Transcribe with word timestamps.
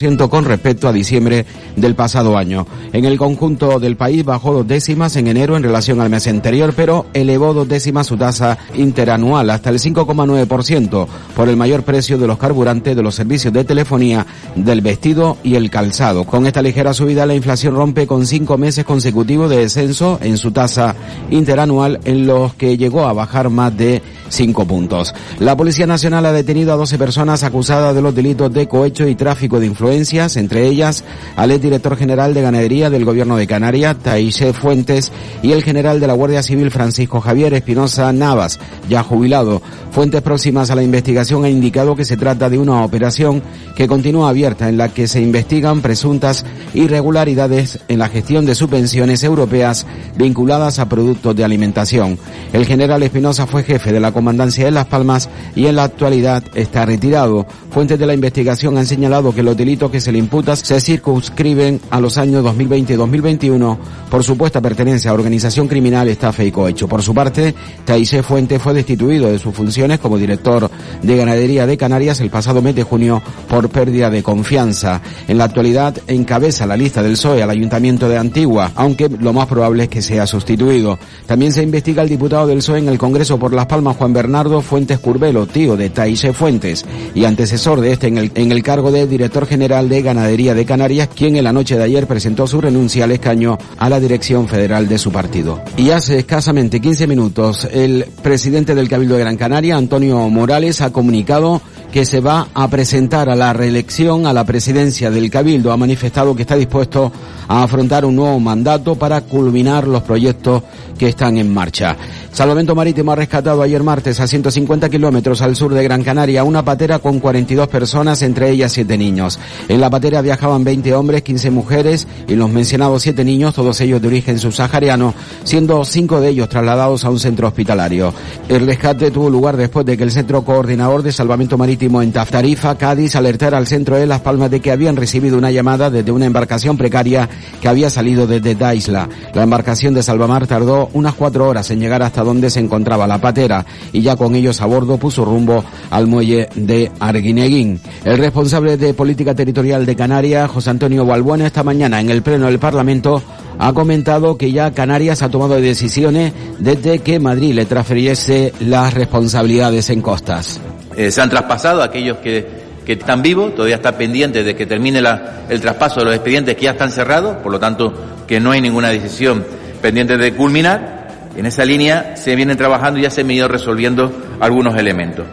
con 0.00 0.46
respecto 0.46 0.88
a 0.88 0.94
diciembre 0.94 1.44
del 1.76 1.94
pasado 1.94 2.38
año. 2.38 2.66
En 2.94 3.04
el 3.04 3.18
conjunto 3.18 3.78
del 3.78 3.98
país 3.98 4.24
bajó 4.24 4.54
dos 4.54 4.66
décimas 4.66 5.14
en 5.16 5.26
enero 5.26 5.58
en 5.58 5.62
relación 5.62 6.00
al 6.00 6.08
mes 6.08 6.26
anterior, 6.26 6.72
pero 6.74 7.04
elevó 7.12 7.52
dos 7.52 7.68
décimas 7.68 8.06
su 8.06 8.16
tasa 8.16 8.56
interanual 8.76 9.50
hasta 9.50 9.68
el 9.68 9.78
5,9% 9.78 11.06
por 11.36 11.50
el 11.50 11.58
mayor 11.58 11.82
precio 11.82 12.16
de 12.16 12.26
los 12.26 12.38
carburantes, 12.38 12.96
de 12.96 13.02
los 13.02 13.14
servicios 13.14 13.52
de 13.52 13.64
telefonía, 13.64 14.26
del 14.56 14.80
vestido 14.80 15.36
y 15.42 15.56
el 15.56 15.68
calzado. 15.68 16.24
Con 16.24 16.46
esta 16.46 16.62
ligera 16.62 16.94
subida 16.94 17.26
la 17.26 17.34
inflación 17.34 17.74
rompe 17.74 18.06
con 18.06 18.24
cinco 18.24 18.56
meses 18.56 18.86
consecutivos 18.86 19.50
de 19.50 19.58
descenso 19.58 20.18
en 20.22 20.38
su 20.38 20.50
tasa 20.50 20.96
interanual 21.28 22.00
en 22.06 22.26
los 22.26 22.54
que 22.54 22.78
llegó 22.78 23.06
a 23.06 23.12
bajar 23.12 23.50
más 23.50 23.76
de 23.76 24.00
cinco 24.30 24.64
puntos. 24.64 25.14
La 25.40 25.56
Policía 25.56 25.86
Nacional 25.86 26.24
ha 26.24 26.32
detenido 26.32 26.72
a 26.72 26.76
12 26.76 26.96
personas 26.96 27.42
acusadas 27.42 27.94
de 27.94 28.00
los 28.00 28.14
delitos 28.14 28.50
de 28.52 28.66
cohecho 28.66 29.06
y 29.06 29.14
tráfico 29.14 29.60
de 29.60 29.66
entre 29.90 30.66
ellas 30.66 31.04
al 31.36 31.50
exdirector 31.50 31.96
general 31.96 32.32
de 32.32 32.42
Ganadería 32.42 32.90
del 32.90 33.04
Gobierno 33.04 33.36
de 33.36 33.46
Canarias, 33.46 33.96
Taisé 34.02 34.52
Fuentes, 34.52 35.10
y 35.42 35.52
el 35.52 35.62
general 35.62 35.98
de 35.98 36.06
la 36.06 36.12
Guardia 36.14 36.42
Civil, 36.42 36.70
Francisco 36.70 37.20
Javier 37.20 37.54
Espinosa 37.54 38.12
Navas, 38.12 38.60
ya 38.88 39.02
jubilado. 39.02 39.60
Fuentes 39.90 40.22
próximas 40.22 40.70
a 40.70 40.76
la 40.76 40.84
investigación 40.84 41.44
ha 41.44 41.48
indicado 41.48 41.96
que 41.96 42.04
se 42.04 42.16
trata 42.16 42.48
de 42.48 42.58
una 42.58 42.84
operación 42.84 43.42
que 43.74 43.88
continúa 43.88 44.28
abierta 44.28 44.68
en 44.68 44.76
la 44.76 44.90
que 44.90 45.08
se 45.08 45.20
investigan 45.20 45.80
presuntas 45.80 46.44
irregularidades 46.74 47.80
en 47.88 47.98
la 47.98 48.08
gestión 48.08 48.46
de 48.46 48.54
subvenciones 48.54 49.24
europeas 49.24 49.86
vinculadas 50.16 50.78
a 50.78 50.88
productos 50.88 51.34
de 51.34 51.44
alimentación. 51.44 52.18
El 52.52 52.66
general 52.66 53.02
Espinosa 53.02 53.48
fue 53.48 53.64
jefe 53.64 53.92
de 53.92 53.98
la 53.98 54.12
Comandancia 54.12 54.64
de 54.64 54.70
Las 54.70 54.86
Palmas 54.86 55.28
y 55.56 55.66
en 55.66 55.76
la 55.76 55.84
actualidad 55.84 56.44
está 56.54 56.86
retirado. 56.86 57.46
Fuentes 57.70 57.98
de 57.98 58.06
la 58.06 58.14
investigación 58.14 58.78
han 58.78 58.86
señalado 58.86 59.34
que 59.34 59.42
los 59.42 59.56
que 59.88 60.00
se 60.00 60.10
le 60.10 60.18
imputan 60.18 60.56
se 60.56 60.80
circunscriben 60.80 61.80
a 61.90 62.00
los 62.00 62.18
años 62.18 62.42
2020 62.42 62.92
y 62.92 62.96
2021 62.96 63.78
por 64.10 64.24
supuesta 64.24 64.60
pertenencia 64.60 65.12
a 65.12 65.14
organización 65.14 65.68
criminal, 65.68 66.08
estafa 66.08 66.42
y 66.42 66.50
cohecho. 66.50 66.88
Por 66.88 67.02
su 67.02 67.14
parte, 67.14 67.54
Taisé 67.84 68.24
Fuentes 68.24 68.60
fue 68.60 68.74
destituido 68.74 69.30
de 69.30 69.38
sus 69.38 69.54
funciones 69.54 70.00
como 70.00 70.18
director 70.18 70.68
de 71.00 71.16
ganadería 71.16 71.66
de 71.66 71.76
Canarias 71.76 72.20
el 72.20 72.30
pasado 72.30 72.60
mes 72.60 72.74
de 72.74 72.82
junio 72.82 73.22
por 73.48 73.68
pérdida 73.68 74.10
de 74.10 74.24
confianza. 74.24 75.00
En 75.28 75.38
la 75.38 75.44
actualidad 75.44 75.96
encabeza 76.08 76.66
la 76.66 76.76
lista 76.76 77.02
del 77.02 77.12
PSOE 77.12 77.42
al 77.42 77.50
Ayuntamiento 77.50 78.08
de 78.08 78.18
Antigua, 78.18 78.72
aunque 78.74 79.08
lo 79.08 79.32
más 79.32 79.46
probable 79.46 79.84
es 79.84 79.88
que 79.88 80.02
sea 80.02 80.26
sustituido. 80.26 80.98
También 81.26 81.52
se 81.52 81.62
investiga 81.62 82.02
al 82.02 82.08
diputado 82.08 82.48
del 82.48 82.58
PSOE 82.58 82.80
en 82.80 82.88
el 82.88 82.98
Congreso 82.98 83.38
por 83.38 83.54
Las 83.54 83.66
Palmas, 83.66 83.96
Juan 83.96 84.12
Bernardo 84.12 84.60
Fuentes 84.60 84.98
Curbelo, 84.98 85.46
tío 85.46 85.76
de 85.76 85.90
Taisé 85.90 86.32
Fuentes 86.32 86.84
y 87.14 87.24
antecesor 87.24 87.80
de 87.80 87.92
este 87.92 88.08
en 88.08 88.18
el, 88.18 88.32
en 88.34 88.50
el 88.50 88.64
cargo 88.64 88.90
de 88.90 89.06
director 89.06 89.46
general 89.46 89.69
de 89.70 90.02
Ganadería 90.02 90.52
de 90.52 90.64
Canarias, 90.64 91.08
quien 91.14 91.36
en 91.36 91.44
la 91.44 91.52
noche 91.52 91.78
de 91.78 91.84
ayer 91.84 92.08
presentó 92.08 92.48
su 92.48 92.60
renuncia 92.60 93.04
al 93.04 93.12
escaño 93.12 93.56
a 93.78 93.88
la 93.88 94.00
dirección 94.00 94.48
federal 94.48 94.88
de 94.88 94.98
su 94.98 95.12
partido. 95.12 95.62
Y 95.76 95.90
hace 95.90 96.18
escasamente 96.18 96.80
15 96.80 97.06
minutos, 97.06 97.68
el 97.70 98.04
presidente 98.20 98.74
del 98.74 98.88
Cabildo 98.88 99.14
de 99.14 99.20
Gran 99.20 99.36
Canaria, 99.36 99.76
Antonio 99.76 100.28
Morales, 100.28 100.80
ha 100.80 100.90
comunicado 100.90 101.62
que 101.92 102.04
se 102.04 102.20
va 102.20 102.48
a 102.52 102.68
presentar 102.68 103.30
a 103.30 103.36
la 103.36 103.52
reelección 103.52 104.26
a 104.26 104.32
la 104.32 104.44
presidencia 104.44 105.10
del 105.10 105.30
Cabildo. 105.30 105.72
Ha 105.72 105.76
manifestado 105.76 106.34
que 106.34 106.42
está 106.42 106.56
dispuesto 106.56 107.12
a 107.46 107.62
afrontar 107.62 108.04
un 108.04 108.16
nuevo 108.16 108.38
mandato 108.40 108.96
para 108.96 109.20
culminar 109.20 109.86
los 109.86 110.02
proyectos 110.02 110.62
que 110.98 111.08
están 111.08 111.38
en 111.38 111.52
marcha. 111.52 111.96
Salvamento 112.32 112.74
Marítimo 112.74 113.10
ha 113.10 113.16
rescatado 113.16 113.62
ayer 113.62 113.82
martes 113.82 114.20
a 114.20 114.26
150 114.26 114.88
kilómetros 114.88 115.40
al 115.42 115.56
sur 115.56 115.74
de 115.74 115.82
Gran 115.82 116.04
Canaria 116.04 116.44
una 116.44 116.64
patera 116.64 116.98
con 116.98 117.18
42 117.18 117.68
personas, 117.68 118.22
entre 118.22 118.50
ellas 118.50 118.72
7 118.72 118.96
niños. 118.98 119.38
En 119.68 119.80
la 119.80 119.90
patera 119.90 120.20
viajaban 120.22 120.64
20 120.64 120.94
hombres, 120.94 121.22
15 121.22 121.50
mujeres 121.50 122.06
y 122.26 122.34
los 122.34 122.50
mencionados 122.50 123.02
7 123.02 123.24
niños, 123.24 123.54
todos 123.54 123.80
ellos 123.80 124.00
de 124.02 124.08
origen 124.08 124.38
subsahariano, 124.38 125.14
siendo 125.44 125.84
5 125.84 126.20
de 126.20 126.30
ellos 126.30 126.48
trasladados 126.48 127.04
a 127.04 127.10
un 127.10 127.20
centro 127.20 127.46
hospitalario. 127.46 128.12
El 128.48 128.66
rescate 128.66 129.10
tuvo 129.10 129.30
lugar 129.30 129.56
después 129.56 129.86
de 129.86 129.96
que 129.96 130.04
el 130.04 130.10
Centro 130.10 130.42
Coordinador 130.42 131.02
de 131.02 131.12
Salvamento 131.12 131.56
Marítimo 131.56 132.02
en 132.02 132.12
Taftarifa, 132.12 132.76
Cádiz, 132.76 133.14
alertara 133.14 133.58
al 133.58 133.66
centro 133.66 133.96
de 133.96 134.06
Las 134.06 134.20
Palmas 134.20 134.50
de 134.50 134.60
que 134.60 134.72
habían 134.72 134.96
recibido 134.96 135.38
una 135.38 135.50
llamada 135.50 135.90
desde 135.90 136.10
una 136.10 136.26
embarcación 136.26 136.76
precaria 136.76 137.28
que 137.60 137.68
había 137.68 137.90
salido 137.90 138.26
desde 138.26 138.54
Daisla. 138.54 139.08
La 139.34 139.44
embarcación 139.44 139.94
de 139.94 140.02
Salvamar 140.02 140.46
tardó 140.46 140.90
unas 140.94 141.14
cuatro 141.14 141.48
horas 141.48 141.70
en 141.70 141.80
llegar 141.80 142.02
hasta 142.02 142.24
donde 142.24 142.50
se 142.50 142.60
encontraba 142.60 143.06
la 143.06 143.20
patera 143.20 143.64
y 143.92 144.02
ya 144.02 144.16
con 144.16 144.34
ellos 144.34 144.60
a 144.60 144.66
bordo 144.66 144.98
puso 144.98 145.24
rumbo 145.24 145.64
al 145.90 146.06
muelle 146.06 146.48
de 146.56 146.90
Arguineguín. 146.98 147.80
El 148.04 148.18
responsable 148.18 148.76
de 148.76 148.94
Política 148.94 149.34
Territorial 149.34 149.49
de 149.52 149.96
Canarias, 149.96 150.48
José 150.50 150.70
Antonio 150.70 151.04
Balbuena, 151.04 151.46
esta 151.46 151.64
mañana 151.64 152.00
en 152.00 152.08
el 152.08 152.22
Pleno 152.22 152.46
del 152.46 152.60
Parlamento 152.60 153.20
ha 153.58 153.72
comentado 153.72 154.38
que 154.38 154.52
ya 154.52 154.70
Canarias 154.70 155.22
ha 155.22 155.28
tomado 155.28 155.60
decisiones 155.60 156.32
desde 156.58 157.00
que 157.00 157.18
Madrid 157.18 157.52
le 157.54 157.66
transfiriese 157.66 158.52
las 158.60 158.94
responsabilidades 158.94 159.90
en 159.90 160.02
costas. 160.02 160.60
Eh, 160.96 161.10
se 161.10 161.20
han 161.20 161.28
traspasado 161.28 161.82
aquellos 161.82 162.18
que 162.18 162.46
están 162.86 163.22
vivos, 163.22 163.54
todavía 163.54 163.76
está 163.76 163.96
pendiente 163.96 164.42
de 164.42 164.54
que 164.54 164.66
termine 164.66 165.00
el 165.48 165.60
traspaso 165.60 166.00
de 166.00 166.06
los 166.06 166.14
expedientes 166.14 166.54
que 166.54 166.62
ya 166.62 166.72
están 166.72 166.92
cerrados, 166.92 167.36
por 167.38 167.50
lo 167.52 167.58
tanto 167.58 167.92
que 168.26 168.38
no 168.40 168.52
hay 168.52 168.60
ninguna 168.60 168.90
decisión 168.90 169.44
pendiente 169.82 170.16
de 170.16 170.32
culminar. 170.32 171.30
En 171.36 171.46
esa 171.46 171.64
línea 171.64 172.16
se 172.16 172.34
vienen 172.36 172.56
trabajando 172.56 172.98
y 172.98 173.02
ya 173.02 173.10
se 173.10 173.22
han 173.22 173.30
ido 173.30 173.48
resolviendo 173.48 174.12
algunos 174.40 174.76
elementos. 174.76 175.26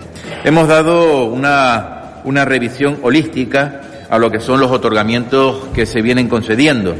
Hemos 0.43 0.67
dado 0.67 1.25
una 1.25 2.45
revisión 2.45 2.99
holística 3.03 3.81
a 4.09 4.17
lo 4.17 4.31
que 4.31 4.39
son 4.39 4.59
los 4.59 4.71
otorgamientos 4.71 5.67
que 5.73 5.85
se 5.85 6.01
vienen 6.01 6.27
concediendo, 6.29 6.95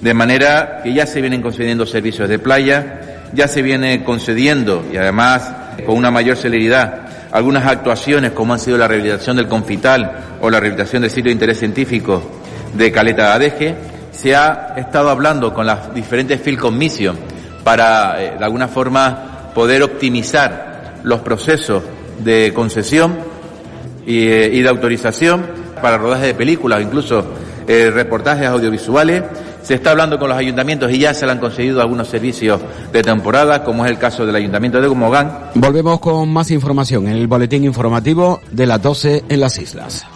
de 0.00 0.14
manera 0.14 0.80
que 0.82 0.92
ya 0.92 1.06
se 1.06 1.20
vienen 1.20 1.42
concediendo 1.42 1.86
servicios 1.86 2.28
de 2.28 2.38
playa, 2.38 3.26
ya 3.32 3.48
se 3.48 3.62
viene 3.62 4.04
concediendo 4.04 4.84
y 4.92 4.96
además 4.96 5.52
con 5.84 5.96
una 5.96 6.10
mayor 6.10 6.36
celeridad 6.36 7.06
algunas 7.32 7.66
actuaciones 7.66 8.32
como 8.32 8.54
han 8.54 8.60
sido 8.60 8.78
la 8.78 8.88
rehabilitación 8.88 9.36
del 9.36 9.48
Confital 9.48 10.38
o 10.40 10.48
la 10.48 10.60
rehabilitación 10.60 11.02
del 11.02 11.10
sitio 11.10 11.24
de 11.24 11.32
interés 11.32 11.58
científico 11.58 12.22
de 12.72 12.90
Caleta 12.92 13.26
de 13.26 13.32
Adeje, 13.32 13.74
se 14.10 14.34
ha 14.34 14.74
estado 14.76 15.10
hablando 15.10 15.52
con 15.52 15.66
las 15.66 15.92
diferentes 15.92 16.40
Field 16.40 16.58
Commission 16.58 17.16
para, 17.62 18.22
eh, 18.22 18.36
de 18.38 18.44
alguna 18.44 18.68
forma, 18.68 19.50
poder 19.54 19.82
optimizar 19.82 20.94
los 21.02 21.20
procesos 21.20 21.82
de 22.20 22.52
concesión 22.54 23.18
y, 24.06 24.28
eh, 24.28 24.50
y 24.52 24.62
de 24.62 24.68
autorización 24.68 25.65
para 25.80 25.98
rodaje 25.98 26.26
de 26.26 26.34
películas, 26.34 26.82
incluso 26.82 27.24
eh, 27.66 27.90
reportajes 27.90 28.46
audiovisuales. 28.46 29.22
Se 29.62 29.74
está 29.74 29.90
hablando 29.90 30.18
con 30.18 30.28
los 30.28 30.38
ayuntamientos 30.38 30.92
y 30.92 30.98
ya 31.00 31.12
se 31.12 31.26
le 31.26 31.32
han 31.32 31.38
conseguido 31.38 31.80
algunos 31.80 32.06
servicios 32.06 32.60
de 32.92 33.02
temporada, 33.02 33.64
como 33.64 33.84
es 33.84 33.90
el 33.90 33.98
caso 33.98 34.24
del 34.24 34.36
ayuntamiento 34.36 34.80
de 34.80 34.86
Gomogán. 34.86 35.50
Volvemos 35.54 35.98
con 35.98 36.32
más 36.32 36.52
información 36.52 37.08
en 37.08 37.16
el 37.16 37.26
boletín 37.26 37.64
informativo 37.64 38.40
de 38.52 38.66
las 38.66 38.80
12 38.80 39.24
en 39.28 39.40
las 39.40 39.58
islas. 39.58 40.06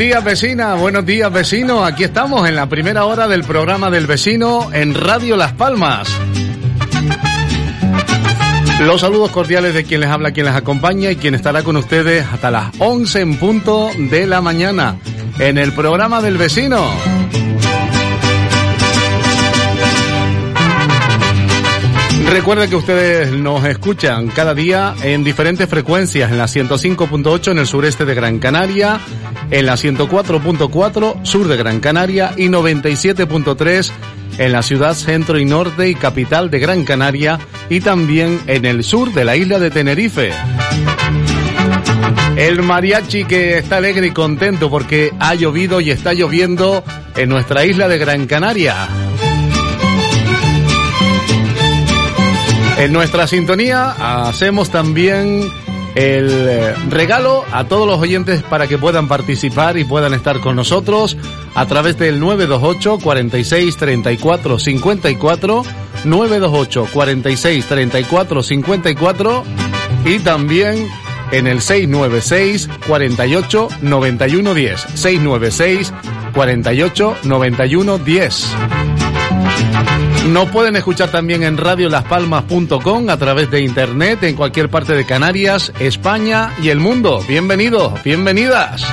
Días 0.00 0.24
vecina, 0.24 0.76
buenos 0.76 1.04
días 1.04 1.30
vecino. 1.30 1.84
Aquí 1.84 2.04
estamos 2.04 2.48
en 2.48 2.56
la 2.56 2.70
primera 2.70 3.04
hora 3.04 3.28
del 3.28 3.44
programa 3.44 3.90
del 3.90 4.06
vecino 4.06 4.70
en 4.72 4.94
Radio 4.94 5.36
Las 5.36 5.52
Palmas. 5.52 6.08
Los 8.80 9.02
saludos 9.02 9.30
cordiales 9.30 9.74
de 9.74 9.84
quien 9.84 10.00
les 10.00 10.08
habla, 10.08 10.32
quien 10.32 10.46
les 10.46 10.54
acompaña 10.54 11.10
y 11.10 11.16
quien 11.16 11.34
estará 11.34 11.62
con 11.62 11.76
ustedes 11.76 12.24
hasta 12.32 12.50
las 12.50 12.72
11 12.78 13.20
en 13.20 13.36
punto 13.36 13.90
de 13.98 14.26
la 14.26 14.40
mañana 14.40 14.96
en 15.38 15.58
el 15.58 15.74
programa 15.74 16.22
del 16.22 16.38
vecino. 16.38 16.90
Recuerden 22.30 22.70
que 22.70 22.76
ustedes 22.76 23.32
nos 23.32 23.64
escuchan 23.64 24.28
cada 24.28 24.54
día 24.54 24.94
en 25.02 25.24
diferentes 25.24 25.68
frecuencias, 25.68 26.30
en 26.30 26.38
la 26.38 26.44
105.8 26.44 27.50
en 27.50 27.58
el 27.58 27.66
sureste 27.66 28.04
de 28.04 28.14
Gran 28.14 28.38
Canaria, 28.38 29.00
en 29.50 29.66
la 29.66 29.74
104.4 29.74 31.24
sur 31.24 31.48
de 31.48 31.56
Gran 31.56 31.80
Canaria 31.80 32.32
y 32.36 32.48
97.3 32.48 33.90
en 34.38 34.52
la 34.52 34.62
ciudad 34.62 34.94
centro 34.94 35.38
y 35.38 35.44
norte 35.44 35.88
y 35.88 35.94
capital 35.94 36.50
de 36.50 36.58
Gran 36.58 36.84
Canaria 36.84 37.38
y 37.68 37.80
también 37.80 38.40
en 38.46 38.64
el 38.64 38.84
sur 38.84 39.12
de 39.12 39.24
la 39.24 39.36
isla 39.36 39.58
de 39.58 39.70
Tenerife. 39.70 40.30
El 42.36 42.62
mariachi 42.62 43.24
que 43.24 43.58
está 43.58 43.76
alegre 43.76 44.06
y 44.06 44.10
contento 44.12 44.70
porque 44.70 45.12
ha 45.18 45.34
llovido 45.34 45.80
y 45.80 45.90
está 45.90 46.14
lloviendo 46.14 46.82
en 47.16 47.28
nuestra 47.28 47.66
isla 47.66 47.88
de 47.88 47.98
Gran 47.98 48.26
Canaria. 48.26 48.88
En 52.78 52.94
nuestra 52.94 53.26
sintonía 53.26 54.28
hacemos 54.28 54.70
también 54.70 55.50
el 55.94 56.28
eh, 56.30 56.74
regalo 56.88 57.44
a 57.52 57.64
todos 57.64 57.86
los 57.86 57.98
oyentes 57.98 58.42
para 58.42 58.66
que 58.66 58.78
puedan 58.78 59.08
participar 59.08 59.76
y 59.76 59.84
puedan 59.84 60.14
estar 60.14 60.40
con 60.40 60.56
nosotros 60.56 61.16
a 61.54 61.66
través 61.66 61.98
del 61.98 62.20
928 62.20 62.98
46 63.02 63.76
34 63.76 64.58
54 64.58 65.62
928 66.04 66.88
46 66.92 67.66
34 67.66 68.42
54 68.42 69.44
y 70.04 70.18
también 70.20 70.88
en 71.32 71.46
el 71.46 71.60
696 71.60 72.68
48 72.86 73.68
91 73.82 74.54
10 74.54 74.80
696 74.94 75.92
48 76.34 77.16
91 77.24 77.98
10 77.98 78.46
nos 80.28 80.48
pueden 80.50 80.76
escuchar 80.76 81.10
también 81.10 81.42
en 81.42 81.56
radiolaspalmas.com 81.56 83.08
a 83.08 83.16
través 83.16 83.50
de 83.50 83.62
internet 83.62 84.22
en 84.22 84.36
cualquier 84.36 84.68
parte 84.68 84.94
de 84.94 85.04
Canarias, 85.04 85.72
España 85.80 86.52
y 86.62 86.68
el 86.68 86.78
mundo. 86.78 87.24
Bienvenidos, 87.26 88.02
bienvenidas. 88.02 88.84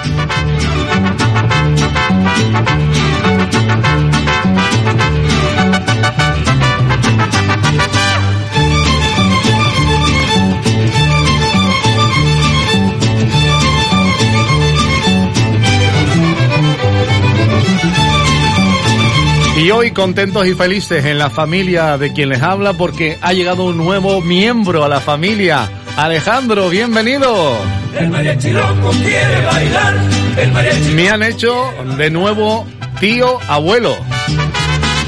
Y 19.67 19.71
hoy 19.71 19.91
contentos 19.91 20.47
y 20.47 20.53
felices 20.53 21.03
en 21.03 21.17
la 21.17 21.29
familia 21.29 21.97
de 21.97 22.13
quien 22.13 22.29
les 22.29 22.41
habla 22.41 22.71
porque 22.71 23.17
ha 23.21 23.33
llegado 23.33 23.65
un 23.65 23.75
nuevo 23.75 24.21
miembro 24.21 24.85
a 24.85 24.87
la 24.87 25.01
familia. 25.01 25.69
Alejandro, 25.97 26.69
bienvenido. 26.69 27.57
El 27.99 28.09
mariachi 28.09 28.51
loco 28.51 28.91
quiere 28.91 29.45
bailar. 29.45 29.97
El 30.37 30.51
mariachi 30.53 30.91
Me 30.93 31.09
han 31.09 31.21
hecho 31.21 31.69
de 31.97 32.09
nuevo 32.09 32.65
tío 33.01 33.39
abuelo. 33.49 33.97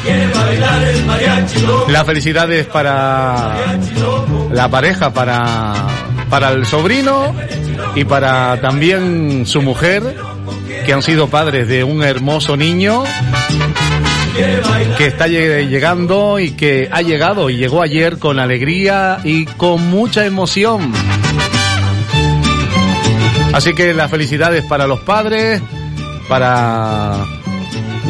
Quiere 0.03 0.27
bailar 0.27 0.83
el 0.89 1.05
mariachi 1.05 1.61
loco. 1.61 1.89
Las 1.89 2.05
felicidades 2.05 2.65
para 2.65 3.55
la 4.51 4.69
pareja, 4.69 5.13
para, 5.13 5.73
para 6.29 6.49
el 6.49 6.65
sobrino 6.65 7.33
y 7.95 8.03
para 8.03 8.59
también 8.59 9.45
su 9.45 9.61
mujer, 9.61 10.17
que 10.85 10.91
han 10.91 11.01
sido 11.01 11.29
padres 11.29 11.69
de 11.69 11.85
un 11.85 12.03
hermoso 12.03 12.57
niño 12.57 13.05
que 14.97 15.07
está 15.07 15.27
llegando 15.27 16.39
y 16.39 16.51
que 16.51 16.89
ha 16.91 17.01
llegado 17.01 17.49
y 17.49 17.57
llegó 17.57 17.81
ayer 17.81 18.17
con 18.19 18.39
alegría 18.39 19.19
y 19.23 19.45
con 19.45 19.89
mucha 19.89 20.25
emoción. 20.25 20.91
Así 23.53 23.73
que 23.73 23.93
las 23.93 24.11
felicidades 24.11 24.63
para 24.65 24.87
los 24.87 24.99
padres, 25.01 25.61
para 26.27 27.25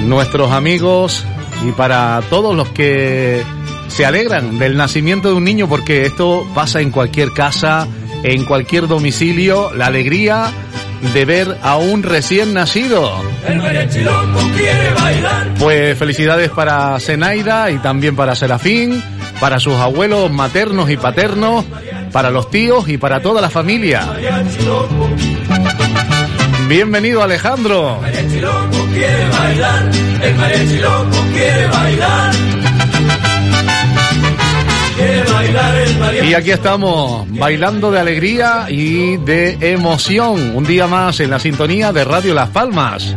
nuestros 0.06 0.52
amigos 0.52 1.26
y 1.68 1.72
para 1.72 2.22
todos 2.30 2.56
los 2.56 2.70
que 2.70 3.42
se 3.88 4.06
alegran 4.06 4.60
del 4.60 4.78
nacimiento 4.78 5.30
de 5.30 5.36
un 5.36 5.44
niño 5.44 5.68
porque 5.68 6.06
esto 6.06 6.48
pasa 6.54 6.82
en 6.82 6.92
cualquier 6.92 7.32
casa, 7.32 7.88
en 8.24 8.46
cualquier 8.46 8.88
domicilio, 8.88 9.74
la 9.74 9.88
alegría 9.88 10.52
de 11.02 11.26
ver 11.26 11.58
a 11.64 11.78
un 11.78 12.04
recién 12.04 12.54
nacido. 12.54 13.12
Pues 15.60 15.98
felicidades 15.98 16.50
para 16.50 17.00
Zenaida 17.00 17.72
y 17.72 17.78
también 17.80 18.16
para 18.16 18.36
Serafín, 18.36 19.02
para 19.40 19.60
sus 19.60 19.76
abuelos 19.76 20.32
maternos 20.32 20.90
y 20.90 20.98
paternos, 20.98 21.66
para 22.12 22.30
los 22.30 22.50
tíos 22.50 22.88
y 22.90 22.98
para 22.98 23.22
toda 23.22 23.42
la 23.42 23.50
familia. 23.50 24.08
Bienvenido 26.68 27.24
Alejandro. 27.24 28.00
Y 36.24 36.34
aquí 36.34 36.52
estamos, 36.52 37.28
bailando 37.38 37.92
de 37.92 38.00
alegría 38.00 38.66
y 38.70 39.18
de 39.18 39.58
emoción. 39.72 40.56
Un 40.56 40.64
día 40.64 40.88
más 40.88 41.20
en 41.20 41.30
la 41.30 41.40
sintonía 41.40 41.92
de 41.92 42.04
Radio 42.04 42.34
Las 42.34 42.50
Palmas. 42.50 43.16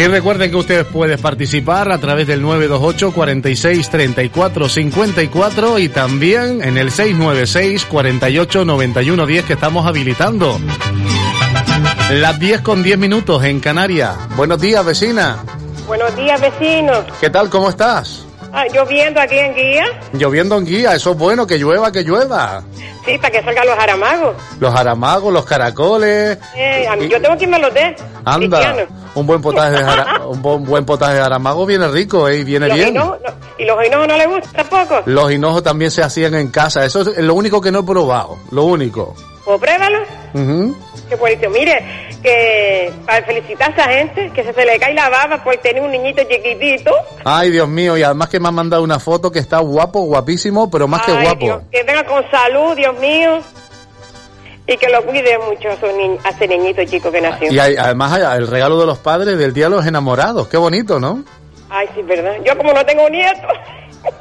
Y 0.00 0.06
recuerden 0.06 0.50
que 0.50 0.56
ustedes 0.56 0.86
pueden 0.86 1.20
participar 1.20 1.92
a 1.92 1.98
través 1.98 2.26
del 2.26 2.40
928 2.40 3.12
46 3.12 3.90
34 3.90 4.66
54 4.66 5.78
y 5.78 5.90
también 5.90 6.62
en 6.64 6.78
el 6.78 6.90
696 6.90 7.84
48 7.84 8.64
91 8.64 9.26
10 9.26 9.44
que 9.44 9.52
estamos 9.52 9.84
habilitando. 9.84 10.58
Las 12.12 12.40
10 12.40 12.62
con 12.62 12.82
10 12.82 12.96
minutos 12.96 13.44
en 13.44 13.60
Canarias. 13.60 14.16
Buenos 14.36 14.58
días, 14.58 14.82
vecina. 14.86 15.44
Buenos 15.86 16.16
días, 16.16 16.40
vecino. 16.40 17.04
¿Qué 17.20 17.28
tal? 17.28 17.50
¿Cómo 17.50 17.68
estás? 17.68 18.24
Ah, 18.52 18.66
lloviendo 18.72 19.20
aquí 19.20 19.38
en 19.38 19.54
Guía. 19.54 19.84
Lloviendo 20.12 20.58
en 20.58 20.66
Guía, 20.66 20.94
eso 20.94 21.12
es 21.12 21.18
bueno, 21.18 21.46
que 21.46 21.58
llueva, 21.58 21.92
que 21.92 22.02
llueva. 22.02 22.62
Sí, 23.04 23.16
para 23.18 23.30
que 23.30 23.42
salgan 23.42 23.66
los 23.66 23.78
aramagos. 23.78 24.36
Los 24.58 24.74
aramagos, 24.74 25.32
los 25.32 25.44
caracoles. 25.44 26.38
Eh, 26.56 26.88
yo 27.08 27.20
tengo 27.20 27.36
que 27.36 27.44
irme 27.44 27.58
los 27.58 27.72
de. 27.72 27.96
Anda, 28.24 28.86
un 29.14 29.26
buen 29.26 29.40
potaje 29.40 29.76
de 29.76 29.84
un 30.26 30.42
buen, 30.42 30.84
potaje 30.84 31.14
de 31.14 31.20
aramago 31.20 31.66
viene 31.66 31.88
rico 31.88 32.28
¿eh? 32.28 32.38
y 32.38 32.44
viene 32.44 32.72
bien. 32.72 32.96
¿Y 33.58 33.64
los 33.64 33.84
hinojos 33.84 34.08
no 34.08 34.16
les 34.16 34.28
gusta 34.28 34.48
tampoco? 34.52 35.02
Los 35.06 35.32
hinojos 35.32 35.62
también 35.62 35.90
se 35.90 36.02
hacían 36.02 36.34
en 36.34 36.48
casa, 36.48 36.84
eso 36.84 37.02
es 37.02 37.18
lo 37.18 37.34
único 37.34 37.60
que 37.60 37.70
no 37.70 37.80
he 37.80 37.82
probado, 37.82 38.38
lo 38.50 38.64
único. 38.64 39.14
Pues 39.44 39.60
pruébalo. 39.60 39.98
Qué 41.08 41.16
bonito. 41.16 41.50
Mire, 41.50 42.09
que 42.22 42.92
para 43.06 43.24
felicitar 43.24 43.70
a 43.70 43.72
esa 43.72 43.84
gente, 43.90 44.30
que 44.34 44.42
se, 44.42 44.64
le 44.64 44.78
cae 44.78 44.94
la 44.94 45.08
baba 45.08 45.42
por 45.42 45.56
tener 45.58 45.82
un 45.82 45.90
niñito 45.90 46.22
chiquitito. 46.24 46.92
Ay, 47.24 47.50
Dios 47.50 47.68
mío, 47.68 47.96
y 47.96 48.02
además 48.02 48.28
que 48.28 48.40
me 48.40 48.48
han 48.48 48.54
mandado 48.54 48.82
una 48.82 48.98
foto 48.98 49.30
que 49.30 49.38
está 49.38 49.58
guapo, 49.58 50.00
guapísimo, 50.02 50.70
pero 50.70 50.86
más 50.86 51.02
que 51.02 51.12
guapo. 51.12 51.62
que 51.70 51.82
venga 51.82 52.04
con 52.04 52.28
salud, 52.30 52.76
Dios 52.76 52.98
mío. 52.98 53.40
Y 54.66 54.76
que 54.76 54.88
lo 54.88 55.02
cuide 55.04 55.36
mucho 55.38 55.68
a, 55.68 55.76
su 55.76 55.86
ese 55.86 56.48
niñito 56.48 56.84
chico 56.84 57.10
que 57.10 57.20
nació. 57.20 57.50
Y 57.50 57.58
además 57.58 58.20
el 58.36 58.46
regalo 58.46 58.78
de 58.78 58.86
los 58.86 58.98
padres 58.98 59.36
del 59.36 59.52
Día 59.52 59.64
de 59.64 59.70
los 59.70 59.86
Enamorados. 59.86 60.46
Qué 60.46 60.56
bonito, 60.56 61.00
¿no? 61.00 61.24
Ay, 61.68 61.88
sí, 61.94 62.02
verdad. 62.02 62.34
Yo 62.44 62.56
como 62.56 62.72
no 62.72 62.84
tengo 62.86 63.08
nieto. 63.08 63.48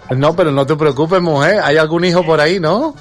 No, 0.10 0.36
pero 0.36 0.52
no 0.52 0.66
te 0.66 0.76
preocupes, 0.76 1.22
mujer. 1.22 1.60
¿Hay 1.64 1.78
algún 1.78 2.04
hijo 2.04 2.24
por 2.24 2.42
ahí, 2.42 2.60
no? 2.60 2.96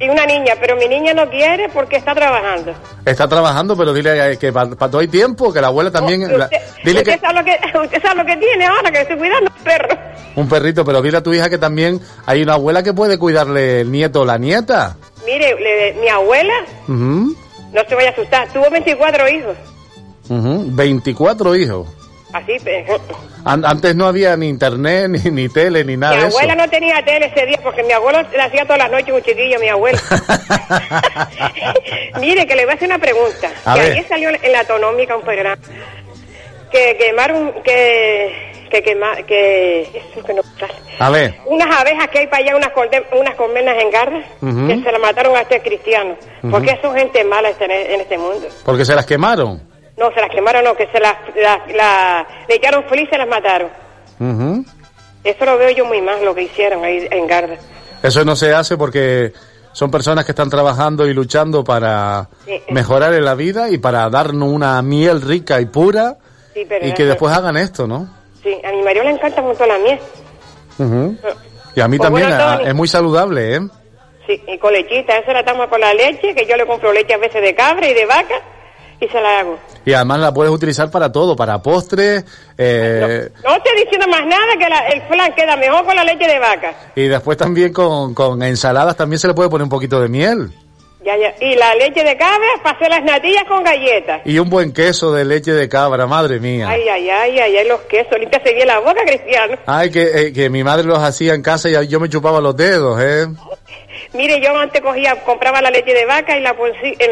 Y 0.00 0.08
una 0.08 0.26
niña, 0.26 0.54
pero 0.60 0.76
mi 0.76 0.86
niña 0.86 1.12
no 1.12 1.28
quiere 1.28 1.68
porque 1.70 1.96
está 1.96 2.14
trabajando. 2.14 2.72
Está 3.04 3.26
trabajando, 3.26 3.76
pero 3.76 3.92
dile 3.92 4.38
que 4.38 4.52
para 4.52 4.70
todo 4.76 5.00
hay 5.00 5.08
tiempo, 5.08 5.52
que 5.52 5.60
la 5.60 5.68
abuela 5.68 5.90
también... 5.90 6.22
usted, 6.22 6.48
dile 6.84 7.02
que... 7.02 7.18
Sabe 7.18 7.34
lo 7.34 7.44
que... 7.44 7.58
Usted 7.78 8.02
sabe 8.02 8.22
lo 8.22 8.24
que 8.24 8.36
tiene 8.36 8.66
ahora, 8.66 8.92
que 8.92 9.00
estoy 9.00 9.16
cuidando 9.16 9.50
un 9.56 9.64
perro. 9.64 9.98
Un 10.36 10.48
perrito, 10.48 10.84
pero 10.84 11.02
dile 11.02 11.18
a 11.18 11.22
tu 11.22 11.34
hija 11.34 11.50
que 11.50 11.58
también 11.58 12.00
hay 12.26 12.42
una 12.42 12.54
abuela 12.54 12.82
que 12.84 12.94
puede 12.94 13.18
cuidarle 13.18 13.80
el 13.80 13.90
nieto 13.90 14.20
o 14.20 14.24
la 14.24 14.38
nieta. 14.38 14.96
Mire, 15.26 15.56
mi 16.00 16.08
abuela, 16.08 16.54
no 16.86 17.34
se 17.88 17.94
vaya 17.94 18.10
a 18.10 18.12
asustar, 18.12 18.48
tuvo 18.52 18.70
24 18.70 19.28
hijos. 19.28 19.56
24 20.28 21.56
hijos. 21.56 21.88
Así, 22.32 22.56
antes 23.44 23.96
no 23.96 24.06
había 24.06 24.36
ni 24.36 24.48
internet, 24.48 25.08
ni, 25.08 25.30
ni 25.30 25.48
tele, 25.48 25.84
ni 25.84 25.96
nada 25.96 26.14
Mi 26.16 26.22
de 26.22 26.28
eso. 26.28 26.38
abuela 26.38 26.54
no 26.54 26.68
tenía 26.70 27.02
tele 27.04 27.26
ese 27.34 27.46
día 27.46 27.58
porque 27.62 27.82
mi 27.82 27.92
abuelo 27.92 28.20
le 28.30 28.42
hacía 28.42 28.64
todas 28.64 28.78
las 28.78 28.90
noches 28.90 29.10
un 29.14 29.22
chiquillo, 29.22 29.58
mi 29.58 29.68
abuela. 29.68 29.98
Mire, 32.20 32.46
que 32.46 32.54
le 32.54 32.64
voy 32.64 32.72
a 32.72 32.76
hacer 32.76 32.88
una 32.88 32.98
pregunta. 32.98 33.50
A 33.64 33.74
que 33.74 33.80
ver. 33.80 33.92
ayer 33.92 34.08
salió 34.08 34.28
en 34.30 34.52
la 34.52 34.60
autonómica 34.60 35.16
un 35.16 35.22
programa 35.22 35.58
que 36.70 36.96
quemaron, 36.98 37.54
que, 37.64 38.66
que 38.70 38.82
quema, 38.82 39.16
que, 39.26 39.82
eso 39.82 40.22
que 40.26 40.34
no 40.34 40.42
sale. 40.58 40.74
A 40.98 41.08
ver, 41.10 41.34
Unas 41.46 41.74
abejas 41.74 42.08
que 42.08 42.18
hay 42.18 42.26
para 42.26 42.44
allá, 42.44 42.56
unas, 42.56 43.34
colmenas 43.36 43.82
en 43.82 43.90
Garda, 43.90 44.18
Ujú. 44.42 44.66
que 44.68 44.82
se 44.82 44.92
la 44.92 44.98
mataron 44.98 45.34
a 45.36 45.40
este 45.42 45.60
cristiano. 45.60 46.14
¿Por 46.50 46.62
qué 46.62 46.78
son 46.82 46.94
gente 46.94 47.24
mala 47.24 47.48
este- 47.50 47.94
en 47.94 48.00
este 48.02 48.18
mundo? 48.18 48.46
porque 48.64 48.84
se 48.84 48.94
las 48.94 49.06
quemaron. 49.06 49.62
No, 49.98 50.12
se 50.12 50.20
las 50.20 50.30
quemaron, 50.30 50.64
no, 50.64 50.74
que 50.76 50.86
se 50.92 51.00
las, 51.00 51.14
las- 51.36 51.74
la- 51.74 52.26
le 52.48 52.54
echaron 52.54 52.84
feliz 52.84 53.06
y 53.08 53.10
se 53.10 53.18
las 53.18 53.26
mataron. 53.28 53.68
Eso 55.24 55.44
lo 55.44 55.58
veo 55.58 55.70
yo 55.70 55.84
muy 55.84 56.00
mal, 56.00 56.24
lo 56.24 56.34
que 56.34 56.42
hicieron 56.42 56.84
ahí 56.84 57.06
en 57.10 57.26
Garda. 57.26 57.56
Eso 58.02 58.24
no 58.24 58.36
se 58.36 58.54
hace 58.54 58.76
porque 58.76 59.32
son 59.72 59.90
personas 59.90 60.24
que 60.24 60.32
están 60.32 60.48
trabajando 60.50 61.06
y 61.06 61.12
luchando 61.14 61.64
para 61.64 62.28
Sí. 62.46 62.62
mejorar 62.70 63.12
en 63.14 63.24
la 63.24 63.34
vida 63.34 63.68
y 63.70 63.78
para 63.78 64.08
darnos 64.08 64.48
una 64.48 64.80
miel 64.82 65.20
rica 65.20 65.60
y 65.60 65.66
pura 65.66 66.16
Sí, 66.54 66.64
pero 66.68 66.86
y 66.86 66.92
que 66.94 67.04
después 67.04 67.34
hagan 67.36 67.56
esto, 67.56 67.86
¿no? 67.86 68.08
Sí, 68.42 68.56
a 68.64 68.70
mi 68.72 68.82
marido 68.82 69.04
le 69.04 69.10
encanta 69.10 69.42
mucho 69.42 69.66
la 69.66 69.78
miel. 69.78 69.98
Y 71.74 71.80
a 71.80 71.88
mí 71.88 71.96
Pues 71.98 72.06
también, 72.06 72.28
bueno, 72.28 72.44
a- 72.44 72.56
Tony. 72.58 72.68
es 72.68 72.74
muy 72.74 72.88
saludable, 72.88 73.56
¿eh? 73.56 73.60
Sí, 74.26 74.42
y 74.46 74.58
con 74.58 74.72
lechita, 74.72 75.16
eso 75.18 75.32
la 75.32 75.44
tomo 75.44 75.68
con 75.68 75.80
la 75.80 75.92
leche, 75.94 76.34
que 76.34 76.46
yo 76.46 76.56
le 76.56 76.66
compro 76.66 76.92
leche 76.92 77.14
a 77.14 77.18
veces 77.18 77.40
de 77.42 77.54
cabra 77.54 77.86
y 77.88 77.94
de 77.94 78.06
vaca, 78.06 78.40
y 79.00 79.08
se 79.08 79.20
la 79.20 79.40
hago. 79.40 79.58
Y 79.84 79.92
además 79.92 80.20
la 80.20 80.34
puedes 80.34 80.52
utilizar 80.52 80.90
para 80.90 81.10
todo, 81.12 81.36
para 81.36 81.62
postres, 81.62 82.24
eh, 82.56 83.30
No 83.44 83.56
estoy 83.56 83.84
diciendo 83.84 84.06
más 84.08 84.26
nada, 84.26 84.56
que 84.58 84.68
la- 84.68 84.88
el 84.88 85.02
flan 85.02 85.32
queda 85.34 85.56
mejor 85.56 85.84
con 85.84 85.94
la 85.96 86.04
leche 86.04 86.26
de 86.26 86.38
vaca. 86.38 86.72
y 86.94 87.02
después 87.08 87.36
también 87.38 87.72
con, 87.72 88.14
con 88.14 88.42
ensaladas 88.42 88.96
también 88.96 89.18
se 89.20 89.28
le 89.28 89.34
puede 89.34 89.48
poner 89.48 89.62
un 89.64 89.70
poquito 89.70 90.00
de 90.00 90.08
miel. 90.08 90.50
Ya, 91.04 91.16
ya. 91.16 91.32
Y 91.40 91.54
la 91.54 91.74
leche 91.76 92.02
de 92.02 92.16
cabra 92.16 92.46
para 92.62 92.76
hacer 92.76 92.90
las 92.90 93.04
natillas 93.04 93.44
con 93.48 93.62
galletas. 93.62 94.20
Y 94.24 94.38
un 94.38 94.50
buen 94.50 94.72
queso 94.72 95.12
de 95.12 95.24
leche 95.24 95.52
de 95.52 95.68
cabra, 95.68 96.06
madre 96.06 96.40
mía. 96.40 96.68
Ay, 96.68 96.82
ay, 96.88 97.08
ay, 97.08 97.38
ay, 97.38 97.56
ay, 97.56 97.68
los 97.68 97.80
quesos. 97.82 98.18
Límpiase 98.18 98.52
bien 98.52 98.66
la 98.66 98.80
boca, 98.80 99.00
Cristiano. 99.06 99.56
Ay, 99.66 99.90
que, 99.90 100.02
eh, 100.02 100.32
que 100.32 100.50
mi 100.50 100.64
madre 100.64 100.84
los 100.84 100.98
hacía 100.98 101.34
en 101.34 101.42
casa 101.42 101.68
y 101.70 101.88
yo 101.88 102.00
me 102.00 102.08
chupaba 102.08 102.40
los 102.40 102.56
dedos, 102.56 103.00
¿eh? 103.00 103.26
Mire, 104.12 104.40
yo 104.42 104.56
antes 104.56 104.80
cogía, 104.80 105.22
compraba 105.24 105.60
la 105.60 105.70
leche 105.70 105.92
de 105.92 106.04
vaca 106.04 106.36
y 106.36 106.40
la, 106.40 106.54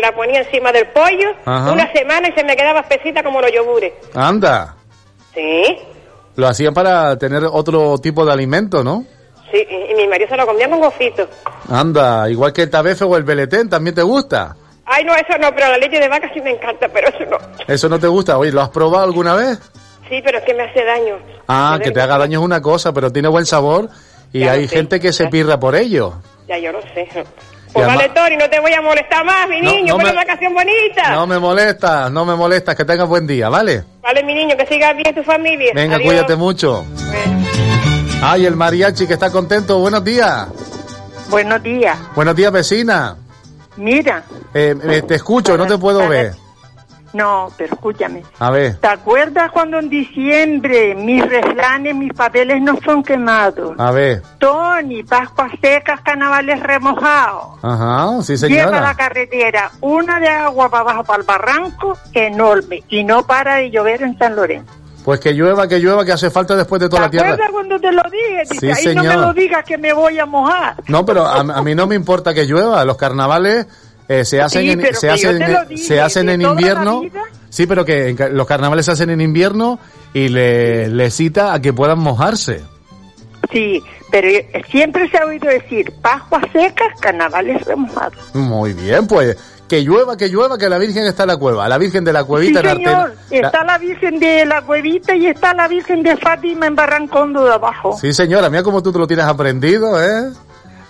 la 0.00 0.14
ponía 0.14 0.40
encima 0.40 0.72
del 0.72 0.88
pollo 0.88 1.30
Ajá. 1.44 1.72
una 1.72 1.92
semana 1.92 2.28
y 2.28 2.32
se 2.32 2.44
me 2.44 2.56
quedaba 2.56 2.80
espesita 2.80 3.22
como 3.22 3.40
los 3.40 3.52
yogures. 3.52 3.92
Anda. 4.14 4.74
Sí, 5.34 5.78
Lo 6.36 6.48
hacían 6.48 6.72
para 6.74 7.18
tener 7.18 7.44
otro 7.44 7.98
tipo 7.98 8.24
de 8.24 8.32
alimento, 8.32 8.82
¿no? 8.82 9.04
Sí, 9.50 9.66
y, 9.68 9.92
y 9.92 9.94
mi 9.94 10.06
marido 10.08 10.28
se 10.28 10.36
lo 10.36 10.46
comía 10.46 10.68
con 10.68 10.80
gofito. 10.80 11.28
Anda, 11.68 12.28
igual 12.30 12.52
que 12.52 12.62
el 12.62 12.70
tabefe 12.70 13.04
o 13.04 13.16
el 13.16 13.22
beletén, 13.24 13.68
¿también 13.68 13.94
te 13.94 14.02
gusta? 14.02 14.56
Ay, 14.84 15.04
no, 15.04 15.14
eso 15.14 15.36
no, 15.40 15.52
pero 15.54 15.68
la 15.68 15.78
leche 15.78 15.98
de 15.98 16.08
vaca 16.08 16.30
sí 16.32 16.40
me 16.40 16.50
encanta, 16.52 16.88
pero 16.88 17.08
eso 17.08 17.24
no. 17.28 17.38
¿Eso 17.66 17.88
no 17.88 17.98
te 17.98 18.06
gusta? 18.06 18.38
Oye, 18.38 18.52
¿lo 18.52 18.60
has 18.62 18.68
probado 18.68 19.04
alguna 19.04 19.34
vez? 19.34 19.58
Sí, 20.08 20.20
pero 20.24 20.38
es 20.38 20.44
que 20.44 20.54
me 20.54 20.62
hace 20.62 20.84
daño. 20.84 21.18
Ah, 21.48 21.78
que 21.82 21.90
te 21.90 22.00
haga 22.00 22.18
daño 22.18 22.38
es 22.38 22.44
una 22.44 22.62
cosa, 22.62 22.92
pero 22.92 23.10
tiene 23.10 23.26
buen 23.28 23.44
sabor 23.46 23.88
y 24.32 24.40
Ya 24.40 24.52
hay 24.52 24.68
sé. 24.68 24.76
gente 24.76 25.00
que 25.00 25.12
se 25.12 25.26
pirra 25.26 25.58
por 25.58 25.74
ello. 25.74 26.14
Ya, 26.46 26.56
yo 26.58 26.70
lo 26.70 26.80
sé. 26.82 27.08
Pues 27.12 27.84
además- 27.84 27.96
vale, 27.96 28.08
Tony, 28.10 28.36
no 28.36 28.48
te 28.48 28.60
voy 28.60 28.72
a 28.72 28.80
molestar 28.80 29.24
más, 29.24 29.48
mi 29.48 29.60
No, 29.60 29.72
niño, 29.72 29.94
no 29.94 29.98
me- 29.98 30.04
una 30.04 30.12
vacación 30.14 30.54
bonita. 30.54 31.10
No 31.10 31.26
me 31.26 31.38
molestas, 31.40 32.10
no 32.12 32.24
me 32.24 32.36
molestas, 32.36 32.76
que 32.76 32.84
tengas 32.84 33.08
buen 33.08 33.26
día, 33.26 33.48
¿vale? 33.48 33.82
Vale, 34.00 34.22
mi 34.22 34.34
niño, 34.34 34.56
que 34.56 34.66
sigas 34.66 34.94
bien 34.96 35.12
tu 35.14 35.22
familia. 35.24 35.72
Venga, 35.74 35.96
Adiós. 35.96 36.08
cuídate 36.08 36.36
mucho. 36.36 36.84
Bueno. 36.84 37.46
Ay, 38.22 38.46
el 38.46 38.56
mariachi 38.56 39.06
que 39.06 39.14
está 39.14 39.30
contento, 39.30 39.78
buenos 39.78 40.02
días. 40.02 40.48
Buenos 41.28 41.62
días. 41.62 41.96
Buenos 42.14 42.34
días, 42.34 42.52
vecina. 42.52 43.16
Mira, 43.76 44.22
Eh, 44.54 44.74
eh, 44.84 45.02
te 45.06 45.16
escucho, 45.16 45.56
no 45.56 45.66
te 45.66 45.76
puedo 45.76 46.08
ver. 46.08 46.34
no, 47.12 47.50
pero 47.56 47.74
escúchame. 47.74 48.22
A 48.38 48.50
ver, 48.50 48.76
¿Te 48.76 48.88
acuerdas 48.88 49.50
cuando 49.52 49.78
en 49.78 49.88
diciembre 49.90 50.94
mis 50.94 51.24
refranes, 51.26 51.94
mis 51.94 52.12
papeles 52.12 52.60
no 52.62 52.78
son 52.84 53.02
quemados? 53.02 53.74
a 53.78 53.90
ver. 53.90 54.22
Tony, 54.38 55.02
Pascuas 55.02 55.52
secas, 55.60 56.00
carnavales 56.02 56.60
remojados. 56.62 57.58
Ajá, 57.62 58.22
sí 58.22 58.36
Lleva 58.36 58.70
la 58.70 58.70
señora. 58.72 58.94
carretera 58.94 59.70
una 59.82 60.18
de 60.20 60.28
agua 60.28 60.68
para 60.70 60.82
abajo 60.82 61.04
para 61.04 61.20
el 61.20 61.26
barranco 61.26 61.96
enorme 62.12 62.82
y 62.88 63.04
no 63.04 63.26
para 63.26 63.56
de 63.56 63.70
llover 63.70 64.02
en 64.02 64.18
San 64.18 64.34
Lorenzo. 64.36 64.72
Pues 65.06 65.20
que 65.20 65.32
llueva, 65.32 65.68
que 65.68 65.78
llueva, 65.78 66.04
que 66.04 66.10
hace 66.10 66.30
falta 66.30 66.56
después 66.56 66.80
de 66.80 66.86
¿Te 66.88 66.90
toda 66.90 67.02
la 67.02 67.10
tierra. 67.10 67.38
cuando 67.52 67.78
te 67.78 67.92
lo 67.92 68.02
dije? 68.10 68.42
Dice, 68.50 68.74
Sí, 68.74 68.88
ahí 68.88 68.94
no 68.96 69.04
me 69.04 69.16
lo 69.16 69.32
digas 69.32 69.64
que 69.64 69.78
me 69.78 69.92
voy 69.92 70.18
a 70.18 70.26
mojar. 70.26 70.74
No, 70.88 71.06
pero 71.06 71.24
a, 71.24 71.38
a 71.40 71.62
mí 71.62 71.76
no 71.76 71.86
me 71.86 71.94
importa 71.94 72.34
que 72.34 72.44
llueva. 72.44 72.84
Los 72.84 72.96
carnavales 72.96 73.66
eh, 74.08 74.24
se 74.24 74.42
hacen 74.42 74.62
Sí, 74.62 74.70
en, 74.72 74.94
se 74.96 75.08
hacen, 75.08 75.38
dije, 75.68 75.84
se 75.84 76.00
hacen 76.00 76.28
en 76.28 76.42
invierno. 76.42 77.02
Sí, 77.50 77.68
pero 77.68 77.84
que 77.84 78.08
en 78.08 78.36
los 78.36 78.48
carnavales 78.48 78.84
se 78.86 78.92
hacen 78.92 79.10
en 79.10 79.20
invierno 79.20 79.78
y 80.12 80.28
le, 80.28 80.88
le 80.88 81.10
cita 81.12 81.54
a 81.54 81.60
que 81.62 81.72
puedan 81.72 82.00
mojarse. 82.00 82.64
Sí, 83.52 83.80
pero 84.10 84.28
siempre 84.72 85.08
se 85.08 85.18
ha 85.18 85.24
oído 85.24 85.48
decir 85.48 85.92
Pascuas 86.02 86.42
secas, 86.52 86.88
carnavales 87.00 87.64
remojados. 87.64 88.18
Muy 88.34 88.72
bien, 88.72 89.06
pues 89.06 89.36
que 89.68 89.82
llueva, 89.82 90.16
que 90.16 90.28
llueva, 90.28 90.56
que 90.58 90.68
la 90.68 90.78
Virgen 90.78 91.04
está 91.06 91.24
en 91.24 91.28
la 91.28 91.36
cueva. 91.36 91.68
La 91.68 91.78
Virgen 91.78 92.04
de 92.04 92.12
la 92.12 92.20
Sí, 92.20 92.26
cuevita 92.26 92.60
en 92.60 92.66
señor. 92.76 92.94
Artena. 92.94 93.14
Está 93.46 93.64
la 93.64 93.78
Virgen 93.78 94.18
de 94.20 94.46
la 94.46 94.62
Cuevita 94.62 95.16
y 95.16 95.26
está 95.26 95.54
la 95.54 95.66
Virgen 95.68 96.02
de 96.02 96.16
Fátima 96.16 96.66
en 96.66 96.74
Barrancondo 96.76 97.44
de 97.44 97.52
abajo. 97.54 97.96
Sí, 98.00 98.12
señora, 98.12 98.48
mira 98.48 98.62
cómo 98.62 98.82
tú 98.82 98.92
te 98.92 98.98
lo 98.98 99.06
tienes 99.06 99.26
aprendido, 99.26 100.00
¿eh? 100.02 100.30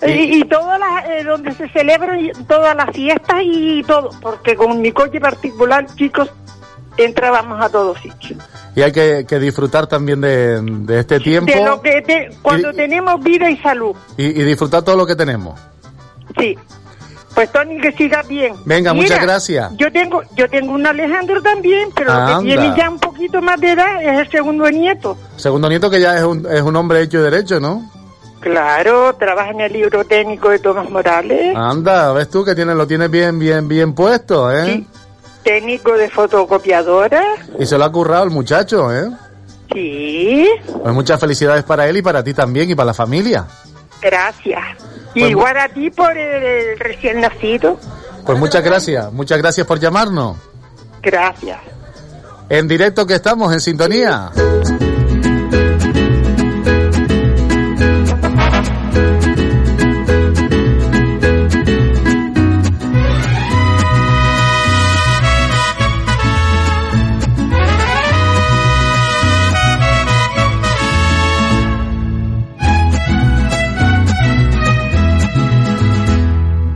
Y, 0.06 0.40
y 0.40 0.44
todas 0.44 0.78
las, 0.78 1.06
eh, 1.06 1.24
donde 1.24 1.52
se 1.54 1.68
celebran 1.70 2.30
todas 2.46 2.76
las 2.76 2.90
fiestas 2.94 3.38
y 3.42 3.82
todo, 3.84 4.10
porque 4.20 4.54
con 4.54 4.78
mi 4.82 4.92
coche 4.92 5.18
particular, 5.20 5.86
chicos, 5.94 6.28
entrábamos 6.98 7.64
a 7.64 7.70
todos 7.70 7.98
sitios. 8.00 8.38
Y 8.74 8.82
hay 8.82 8.92
que, 8.92 9.24
que 9.26 9.38
disfrutar 9.38 9.86
también 9.86 10.20
de, 10.20 10.60
de 10.60 11.00
este 11.00 11.18
tiempo 11.20 11.50
De 11.50 11.64
lo 11.64 11.80
que 11.80 12.02
te- 12.02 12.28
cuando 12.42 12.72
Y- 12.72 12.76
tenemos 12.76 13.22
vida 13.24 13.48
y 13.50 13.56
salud, 13.58 13.96
y, 14.18 14.24
y 14.26 14.44
disfrutar 14.44 14.82
todo 14.82 14.96
lo 14.96 15.06
que 15.06 15.16
tenemos. 15.16 15.58
sí. 16.38 16.58
Pues 17.36 17.52
Tony, 17.52 17.78
que 17.78 17.92
siga 17.92 18.22
bien. 18.22 18.54
Venga, 18.64 18.94
muchas 18.94 19.20
gracias. 19.20 19.70
Yo 19.76 19.92
tengo, 19.92 20.22
yo 20.34 20.48
tengo 20.48 20.72
un 20.72 20.86
Alejandro 20.86 21.42
también, 21.42 21.90
pero 21.94 22.06
lo 22.06 22.18
Anda. 22.18 22.38
que 22.38 22.44
tiene 22.46 22.74
ya 22.74 22.88
un 22.88 22.98
poquito 22.98 23.42
más 23.42 23.60
de 23.60 23.72
edad 23.72 24.02
es 24.02 24.20
el 24.20 24.30
segundo 24.30 24.70
nieto. 24.70 25.18
Segundo 25.36 25.68
nieto 25.68 25.90
que 25.90 26.00
ya 26.00 26.16
es 26.16 26.24
un, 26.24 26.46
es 26.50 26.62
un 26.62 26.74
hombre 26.76 27.02
hecho 27.02 27.18
y 27.18 27.22
derecho, 27.22 27.60
¿no? 27.60 27.90
Claro, 28.40 29.14
trabaja 29.16 29.50
en 29.50 29.60
el 29.60 29.70
libro 29.70 30.02
técnico 30.06 30.48
de 30.48 30.60
Tomás 30.60 30.88
Morales. 30.88 31.54
Anda, 31.54 32.10
ves 32.14 32.30
tú 32.30 32.42
que 32.42 32.54
tiene, 32.54 32.74
lo 32.74 32.86
tienes 32.86 33.10
bien, 33.10 33.38
bien, 33.38 33.68
bien 33.68 33.94
puesto, 33.94 34.50
¿eh? 34.50 34.64
Sí. 34.72 34.86
Técnico 35.42 35.92
de 35.92 36.08
fotocopiadora. 36.08 37.22
Y 37.58 37.66
se 37.66 37.76
lo 37.76 37.84
ha 37.84 37.92
currado 37.92 38.24
el 38.24 38.30
muchacho, 38.30 38.90
¿eh? 38.96 39.10
Sí, 39.74 40.48
Pues 40.82 40.94
muchas 40.94 41.20
felicidades 41.20 41.64
para 41.64 41.86
él 41.86 41.98
y 41.98 42.02
para 42.02 42.24
ti 42.24 42.32
también 42.32 42.70
y 42.70 42.74
para 42.74 42.86
la 42.86 42.94
familia. 42.94 43.44
Gracias. 44.00 44.62
Pues 45.14 45.30
Igual 45.30 45.56
a 45.56 45.68
ti 45.68 45.90
por 45.90 46.16
el, 46.16 46.42
el 46.42 46.78
recién 46.78 47.20
nacido. 47.20 47.78
Pues 48.24 48.38
muchas 48.38 48.62
gracias, 48.62 49.12
muchas 49.12 49.38
gracias 49.38 49.66
por 49.66 49.78
llamarnos. 49.78 50.36
Gracias. 51.02 51.60
En 52.48 52.68
directo 52.68 53.06
que 53.06 53.14
estamos, 53.14 53.52
en 53.52 53.60
sintonía. 53.60 54.30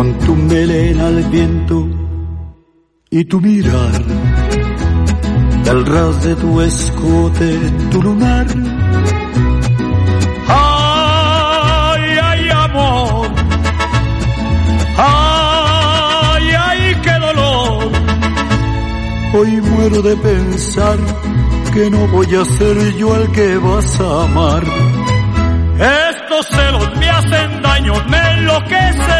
con 0.00 0.18
tu 0.20 0.34
melena 0.34 1.08
al 1.08 1.22
viento 1.24 1.86
y 3.10 3.22
tu 3.26 3.38
mirar 3.38 4.02
del 5.64 5.84
ras 5.84 6.24
de 6.24 6.34
tu 6.36 6.58
escote, 6.62 7.50
tu 7.90 8.02
lunar. 8.02 8.46
Ay, 10.48 12.02
ay, 12.30 12.48
amor. 12.66 13.28
Ay, 14.96 16.46
ay, 16.68 16.96
qué 17.04 17.14
dolor. 17.26 17.92
Hoy 19.34 19.50
muero 19.60 20.00
de 20.00 20.16
pensar 20.16 20.98
que 21.74 21.90
no 21.90 22.06
voy 22.06 22.34
a 22.36 22.44
ser 22.46 22.96
yo 22.96 23.16
el 23.16 23.30
que 23.32 23.58
vas 23.58 24.00
a 24.00 24.24
amar. 24.24 24.62
Estos 26.08 26.46
celos 26.46 26.88
me 26.96 27.06
hacen 27.10 27.60
daño, 27.60 27.92
me 28.08 28.20
enloquecen. 28.32 29.19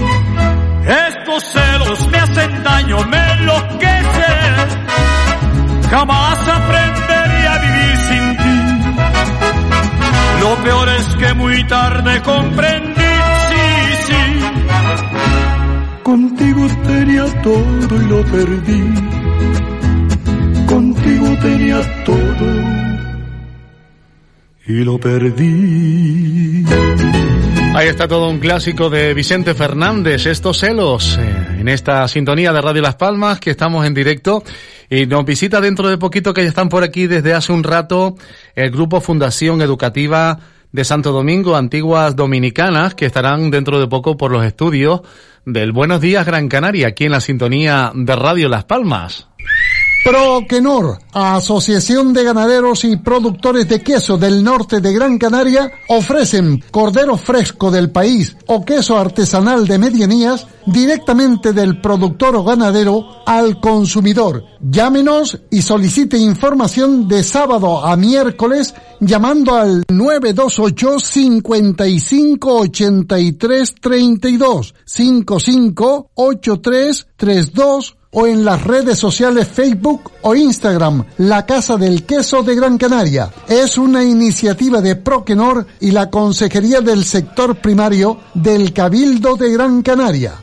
Me 2.99 3.31
enloquecen. 3.33 4.55
Jamás 5.89 6.39
aprenderé 6.47 7.47
a 7.47 7.57
vivir 7.65 7.97
sin 8.09 8.37
ti. 8.37 8.59
Lo 10.41 10.55
peor 10.63 10.89
es 10.89 11.05
que 11.15 11.33
muy 11.33 11.63
tarde 11.67 12.21
comprendí, 12.21 13.13
sí, 13.49 13.65
sí. 14.07 14.23
Contigo 16.03 16.67
tenía 16.85 17.25
todo 17.41 17.95
y 17.95 18.05
lo 18.07 18.23
perdí. 18.25 18.83
Contigo 20.67 21.37
tenía 21.41 22.03
todo 22.05 22.81
y 24.67 24.83
lo 24.83 24.99
perdí. 24.99 26.65
Ahí 27.73 27.87
está 27.87 28.07
todo 28.07 28.29
un 28.29 28.39
clásico 28.39 28.89
de 28.89 29.13
Vicente 29.13 29.53
Fernández, 29.53 30.25
estos 30.25 30.59
celos, 30.59 31.17
eh, 31.19 31.50
en 31.61 31.67
esta 31.67 32.07
sintonía 32.07 32.51
de 32.51 32.59
Radio 32.59 32.81
Las 32.81 32.95
Palmas, 32.95 33.39
que 33.39 33.51
estamos 33.51 33.85
en 33.85 33.93
directo. 33.93 34.43
Y 34.89 35.05
nos 35.05 35.23
visita 35.23 35.61
dentro 35.61 35.89
de 35.89 35.99
poquito, 35.99 36.33
que 36.33 36.41
ya 36.41 36.49
están 36.49 36.69
por 36.69 36.83
aquí 36.83 37.05
desde 37.05 37.35
hace 37.35 37.53
un 37.53 37.63
rato, 37.63 38.15
el 38.55 38.71
Grupo 38.71 38.99
Fundación 38.99 39.61
Educativa 39.61 40.39
de 40.71 40.83
Santo 40.83 41.11
Domingo, 41.11 41.55
Antiguas 41.55 42.15
Dominicanas, 42.15 42.95
que 42.95 43.05
estarán 43.05 43.51
dentro 43.51 43.79
de 43.79 43.85
poco 43.85 44.17
por 44.17 44.31
los 44.31 44.43
estudios 44.43 45.01
del 45.45 45.71
Buenos 45.71 46.01
Días 46.01 46.25
Gran 46.25 46.47
Canaria, 46.49 46.87
aquí 46.87 47.05
en 47.05 47.11
la 47.11 47.21
sintonía 47.21 47.91
de 47.93 48.15
Radio 48.15 48.49
Las 48.49 48.63
Palmas. 48.63 49.27
Proquenor, 50.03 50.97
Asociación 51.13 52.11
de 52.11 52.23
Ganaderos 52.23 52.85
y 52.85 52.97
Productores 52.97 53.69
de 53.69 53.83
Queso 53.83 54.17
del 54.17 54.43
Norte 54.43 54.81
de 54.81 54.91
Gran 54.93 55.19
Canaria, 55.19 55.71
ofrecen 55.89 56.63
cordero 56.71 57.17
fresco 57.17 57.69
del 57.69 57.91
país 57.91 58.35
o 58.47 58.65
queso 58.65 58.97
artesanal 58.97 59.67
de 59.67 59.77
medianías 59.77 60.47
directamente 60.65 61.53
del 61.53 61.81
productor 61.81 62.35
o 62.35 62.43
ganadero 62.43 63.21
al 63.27 63.59
consumidor. 63.59 64.43
Llámenos 64.59 65.39
y 65.51 65.61
solicite 65.61 66.17
información 66.17 67.07
de 67.07 67.23
sábado 67.23 67.85
a 67.85 67.95
miércoles 67.95 68.73
llamando 68.99 69.55
al 69.55 69.83
928 69.87 70.99
55 70.99 72.59
83 72.59 73.75
32 73.79 74.73
55 74.83 76.11
83 76.15 77.07
32 77.17 77.97
o 78.11 78.27
en 78.27 78.43
las 78.45 78.63
redes 78.63 78.99
sociales 78.99 79.47
Facebook 79.47 80.11
o 80.21 80.35
Instagram, 80.35 81.05
La 81.17 81.45
Casa 81.45 81.77
del 81.77 82.03
Queso 82.03 82.43
de 82.43 82.55
Gran 82.55 82.77
Canaria. 82.77 83.31
Es 83.47 83.77
una 83.77 84.03
iniciativa 84.03 84.81
de 84.81 84.95
Proquenor 84.95 85.65
y 85.79 85.91
la 85.91 86.09
Consejería 86.09 86.81
del 86.81 87.05
Sector 87.05 87.55
Primario 87.57 88.19
del 88.33 88.73
Cabildo 88.73 89.35
de 89.35 89.51
Gran 89.51 89.81
Canaria. 89.81 90.41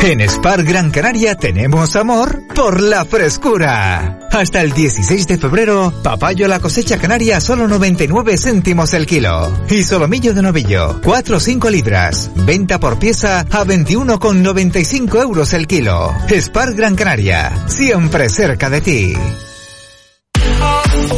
En 0.00 0.28
Spar 0.28 0.64
Gran 0.64 0.90
Canaria 0.90 1.36
tenemos 1.36 1.96
amor 1.96 2.42
por 2.54 2.80
la 2.80 3.04
frescura. 3.04 4.18
Hasta 4.30 4.60
el 4.62 4.72
16 4.72 5.26
de 5.26 5.38
febrero, 5.38 5.92
papayo 6.02 6.48
la 6.48 6.58
cosecha 6.60 6.98
canaria 6.98 7.40
solo 7.40 7.68
99 7.68 8.36
céntimos 8.36 8.94
el 8.94 9.06
kilo. 9.06 9.52
Y 9.70 9.82
solomillo 9.82 10.34
de 10.34 10.42
novillo, 10.42 11.00
4 11.02 11.36
o 11.36 11.40
5 11.40 11.70
libras. 11.70 12.30
Venta 12.34 12.80
por 12.80 12.98
pieza 12.98 13.40
a 13.40 13.64
21,95 13.64 15.22
euros 15.22 15.52
el 15.52 15.66
kilo. 15.66 16.14
Spar 16.28 16.74
Gran 16.74 16.96
Canaria, 16.96 17.52
siempre 17.66 18.28
cerca 18.28 18.70
de 18.70 18.80
ti. 18.80 19.14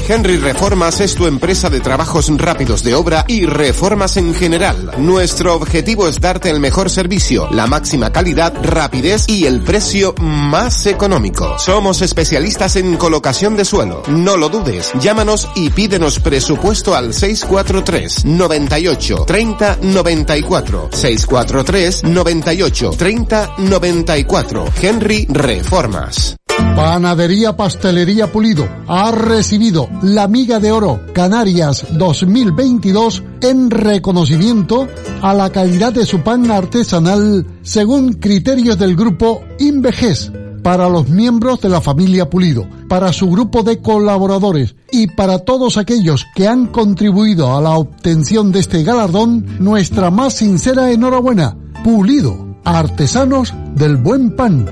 Henry 0.09 0.37
Reformas 0.37 1.01
es 1.01 1.15
tu 1.15 1.27
empresa 1.27 1.71
de 1.71 1.81
trabajos 1.81 2.31
rápidos 2.37 2.83
de 2.83 2.95
obra 2.95 3.25
y 3.27 3.47
reformas 3.47 4.17
en 4.17 4.35
general. 4.35 4.93
Nuestro 4.99 5.55
objetivo 5.55 6.09
es 6.09 6.21
darte 6.21 6.51
el 6.51 6.61
mejor 6.61 6.91
servicio, 6.91 7.49
la 7.51 7.67
máxima 7.67 8.13
calidad, 8.13 8.53
rapidez 8.63 9.29
y 9.29 9.47
el 9.47 9.63
precio 9.63 10.15
más 10.21 10.87
económico. 10.87 11.59
Somos 11.59 12.03
especialistas 12.03 12.77
en 12.77 12.97
colocación 12.97 13.57
de 13.57 13.65
suelo. 13.65 14.03
No 14.09 14.37
lo 14.37 14.49
dudes. 14.49 14.93
Llámanos 15.01 15.49
y 15.55 15.71
pídenos 15.71 16.21
presupuesto 16.21 16.95
al 16.95 17.15
643 17.15 18.25
98 18.25 19.25
30 19.27 19.79
94. 19.83 20.89
643 20.93 22.05
98 22.05 22.91
30 22.91 23.55
94. 23.59 24.65
Henry 24.83 25.27
Reformas. 25.31 26.37
Panadería 26.77 27.57
Pastelería 27.57 28.31
Pulido 28.31 28.69
ha 28.87 29.11
recibido 29.11 29.89
la 30.03 30.29
Miga 30.29 30.59
de 30.61 30.73
Oro 30.73 31.01
Canarias 31.13 31.87
2022 31.93 33.23
en 33.41 33.71
reconocimiento 33.71 34.89
a 35.23 35.35
la 35.35 35.51
calidad 35.51 35.93
de 35.93 36.07
su 36.07 36.21
pan 36.21 36.51
artesanal 36.51 37.47
según 37.63 38.15
criterios 38.15 38.79
del 38.79 38.97
grupo 38.97 39.43
Invejes 39.59 40.31
para 40.63 40.89
los 40.89 41.09
miembros 41.09 41.61
de 41.61 41.69
la 41.69 41.81
familia 41.81 42.31
Pulido, 42.31 42.67
para 42.89 43.13
su 43.13 43.29
grupo 43.31 43.63
de 43.63 43.81
colaboradores 43.81 44.75
y 44.91 45.09
para 45.09 45.41
todos 45.41 45.77
aquellos 45.77 46.25
que 46.35 46.49
han 46.49 46.69
contribuido 46.69 47.55
a 47.55 47.61
la 47.61 47.73
obtención 47.73 48.51
de 48.51 48.61
este 48.61 48.83
galardón, 48.83 49.45
nuestra 49.59 50.11
más 50.11 50.35
sincera 50.35 50.91
enhorabuena. 50.91 51.57
Pulido, 51.85 52.57
artesanos 52.65 53.53
del 53.75 53.99
buen 53.99 54.35
pan. 54.35 54.67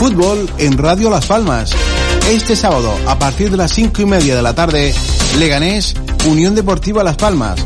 Fútbol 0.00 0.50
en 0.56 0.78
Radio 0.78 1.10
Las 1.10 1.26
Palmas. 1.26 1.72
Este 2.30 2.56
sábado, 2.56 2.90
a 3.06 3.18
partir 3.18 3.50
de 3.50 3.58
las 3.58 3.70
cinco 3.70 4.00
y 4.00 4.06
media 4.06 4.34
de 4.34 4.40
la 4.40 4.54
tarde, 4.54 4.94
Leganés, 5.38 5.94
Unión 6.26 6.54
Deportiva 6.54 7.04
Las 7.04 7.16
Palmas, 7.16 7.60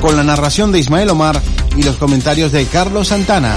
con 0.00 0.16
la 0.16 0.22
narración 0.22 0.70
de 0.70 0.78
Ismael 0.78 1.10
Omar 1.10 1.42
y 1.76 1.82
los 1.82 1.96
comentarios 1.96 2.52
de 2.52 2.64
Carlos 2.66 3.08
Santana. 3.08 3.56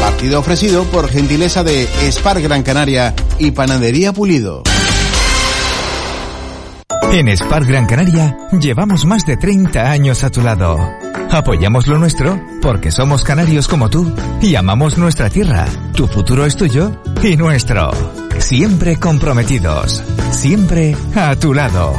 Partido 0.00 0.40
ofrecido 0.40 0.84
por 0.84 1.10
gentileza 1.10 1.62
de 1.62 1.86
Spar 2.10 2.40
Gran 2.40 2.62
Canaria 2.62 3.14
y 3.38 3.50
Panadería 3.50 4.14
Pulido. 4.14 4.62
En 7.10 7.36
Spar 7.36 7.64
Gran 7.64 7.86
Canaria 7.86 8.36
llevamos 8.52 9.04
más 9.04 9.26
de 9.26 9.36
30 9.36 9.90
años 9.90 10.24
a 10.24 10.30
tu 10.30 10.40
lado. 10.40 10.78
Apoyamos 11.30 11.86
lo 11.86 11.98
nuestro 11.98 12.40
porque 12.60 12.90
somos 12.90 13.24
canarios 13.24 13.68
como 13.68 13.90
tú 13.90 14.14
y 14.40 14.54
amamos 14.54 14.96
nuestra 14.96 15.28
tierra. 15.28 15.66
Tu 15.94 16.06
futuro 16.06 16.46
es 16.46 16.56
tuyo 16.56 17.02
y 17.22 17.36
nuestro. 17.36 17.90
Siempre 18.38 18.96
comprometidos. 18.98 20.02
Siempre 20.30 20.96
a 21.14 21.36
tu 21.36 21.52
lado. 21.52 21.94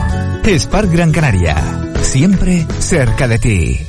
Spark 0.46 0.92
Gran 0.92 1.12
Canaria. 1.12 1.56
Siempre 2.02 2.66
cerca 2.80 3.28
de 3.28 3.40
ti. 3.40 3.80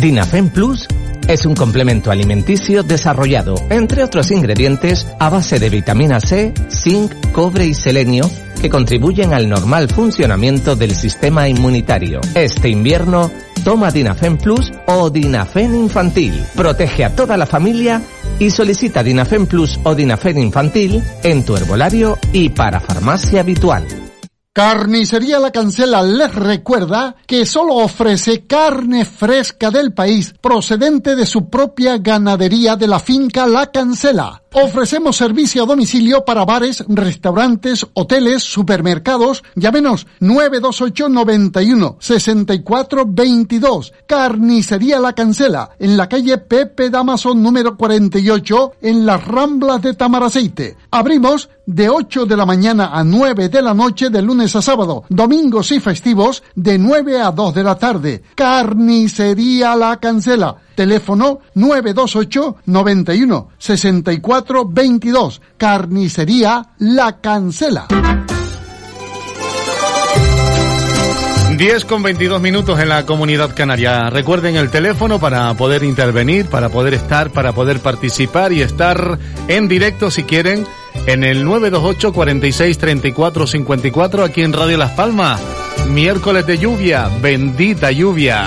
Dinafen 0.00 0.50
Plus 0.50 0.86
es 1.28 1.44
un 1.44 1.54
complemento 1.54 2.10
alimenticio 2.10 2.82
desarrollado, 2.82 3.54
entre 3.68 4.02
otros 4.02 4.30
ingredientes, 4.30 5.06
a 5.20 5.28
base 5.28 5.58
de 5.58 5.68
vitamina 5.68 6.20
C, 6.20 6.54
zinc, 6.70 7.12
cobre 7.32 7.66
y 7.66 7.74
selenio, 7.74 8.30
que 8.58 8.70
contribuyen 8.70 9.32
al 9.32 9.48
normal 9.48 9.88
funcionamiento 9.88 10.76
del 10.76 10.94
sistema 10.94 11.48
inmunitario. 11.48 12.20
Este 12.34 12.68
invierno, 12.68 13.30
toma 13.64 13.90
Dinafen 13.90 14.36
Plus 14.38 14.72
o 14.86 15.10
Dinafen 15.10 15.74
Infantil. 15.74 16.44
Protege 16.54 17.04
a 17.04 17.14
toda 17.14 17.36
la 17.36 17.46
familia 17.46 18.02
y 18.38 18.50
solicita 18.50 19.02
Dinafen 19.02 19.46
Plus 19.46 19.78
o 19.84 19.94
Dinafen 19.94 20.38
Infantil 20.38 21.02
en 21.22 21.44
tu 21.44 21.56
herbolario 21.56 22.18
y 22.32 22.50
para 22.50 22.80
farmacia 22.80 23.40
habitual. 23.40 24.07
Carnicería 24.52 25.38
La 25.38 25.52
Cancela 25.52 26.02
les 26.02 26.34
recuerda 26.34 27.14
que 27.26 27.46
solo 27.46 27.76
ofrece 27.76 28.44
carne 28.46 29.04
fresca 29.04 29.70
del 29.70 29.92
país 29.92 30.34
procedente 30.40 31.14
de 31.14 31.26
su 31.26 31.48
propia 31.48 31.98
ganadería 31.98 32.74
de 32.74 32.88
la 32.88 32.98
finca 32.98 33.46
La 33.46 33.70
Cancela. 33.70 34.42
Ofrecemos 34.52 35.16
servicio 35.16 35.62
a 35.62 35.66
domicilio 35.66 36.24
para 36.24 36.44
bares, 36.46 36.82
restaurantes, 36.88 37.86
hoteles, 37.92 38.42
supermercados. 38.42 39.44
Llámenos 39.54 40.06
928 40.20 41.08
91 41.10 41.96
64 42.00 43.04
22. 43.06 43.92
Carnicería 44.06 44.98
La 44.98 45.12
Cancela 45.12 45.70
en 45.78 45.96
la 45.98 46.08
calle 46.08 46.38
Pepe 46.38 46.88
Damaso 46.88 47.34
número 47.34 47.76
48 47.76 48.72
en 48.80 49.04
las 49.04 49.24
Ramblas 49.24 49.82
de 49.82 49.94
Tamaraceite. 49.94 50.76
Abrimos 50.90 51.50
de 51.68 51.90
8 51.90 52.24
de 52.24 52.34
la 52.34 52.46
mañana 52.46 52.90
a 52.94 53.04
9 53.04 53.50
de 53.50 53.60
la 53.60 53.74
noche 53.74 54.08
de 54.08 54.22
lunes 54.22 54.56
a 54.56 54.62
sábado, 54.62 55.04
domingos 55.10 55.70
y 55.70 55.80
festivos 55.80 56.42
de 56.54 56.78
9 56.78 57.20
a 57.20 57.30
2 57.30 57.54
de 57.54 57.62
la 57.62 57.74
tarde. 57.74 58.22
Carnicería 58.34 59.76
La 59.76 59.98
Cancela. 60.00 60.56
Teléfono 60.74 61.40
928 61.54 62.56
91 62.64 63.48
64 63.58 64.64
22. 64.66 65.42
Carnicería 65.58 66.70
La 66.78 67.20
Cancela. 67.20 67.86
10 71.58 71.84
con 71.86 72.02
22 72.02 72.40
minutos 72.40 72.78
en 72.78 72.88
la 72.88 73.04
comunidad 73.04 73.54
canaria. 73.54 74.08
Recuerden 74.10 74.56
el 74.56 74.70
teléfono 74.70 75.18
para 75.18 75.52
poder 75.54 75.82
intervenir, 75.82 76.46
para 76.46 76.68
poder 76.68 76.94
estar, 76.94 77.30
para 77.30 77.52
poder 77.52 77.80
participar 77.80 78.52
y 78.52 78.62
estar 78.62 79.18
en 79.48 79.66
directo 79.66 80.10
si 80.10 80.22
quieren 80.22 80.64
en 81.08 81.24
el 81.24 81.42
928 81.42 82.12
46 82.12 82.78
34 82.78 83.46
54 83.46 84.24
aquí 84.24 84.42
en 84.42 84.52
Radio 84.52 84.76
Las 84.76 84.92
Palmas. 84.92 85.40
Miércoles 85.88 86.46
de 86.46 86.58
lluvia, 86.58 87.08
bendita 87.22 87.90
lluvia. 87.90 88.46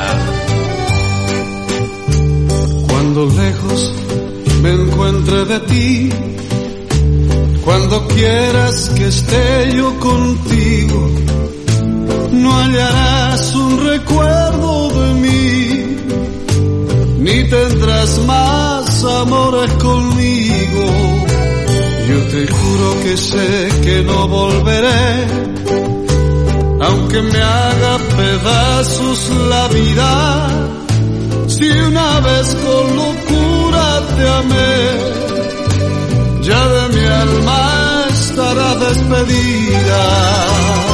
Cuando 2.88 3.26
lejos 3.26 3.95
me 4.62 4.74
encuentre 4.74 5.45
de 5.45 5.60
ti, 5.62 6.10
cuando 7.65 8.08
quieras 8.08 8.91
que 8.95 9.08
esté 9.08 9.74
yo 9.76 10.00
contigo, 10.00 11.10
no 12.32 12.54
hallarás 12.54 13.56
un 13.56 13.88
recuerdo 13.88 15.02
de 15.02 15.13
mí, 15.15 15.97
ni 17.17 17.50
tendrás 17.50 18.19
más 18.28 19.04
amores 19.04 19.71
conmigo. 19.74 20.70
Te 22.32 22.48
juro 22.48 22.96
que 23.04 23.17
sé 23.17 23.70
que 23.84 24.04
no 24.04 24.26
volveré, 24.30 25.26
aunque 26.80 27.22
me 27.22 27.41
haga 27.41 27.98
pedazos 28.15 29.30
la 29.50 29.67
vida. 29.67 30.48
Si 31.48 31.70
una 31.70 32.22
vez 32.22 32.56
con 32.56 32.96
locura 32.96 34.02
te 34.15 34.30
amé, 34.41 34.80
ya 36.41 36.67
de 36.76 36.88
mi 36.96 37.06
alma 37.06 38.06
estará 38.13 38.76
despedida. 38.76 40.90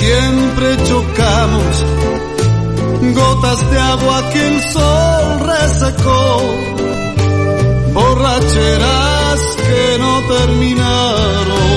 Siempre 0.00 0.76
chocamos, 0.88 1.74
gotas 3.14 3.70
de 3.70 3.78
agua 3.78 4.30
que 4.32 4.42
el 4.48 4.60
sol 4.72 5.24
resecó, 5.52 6.26
borracheras 7.92 9.40
que 9.66 9.98
no 10.02 10.12
terminaron. 10.34 11.70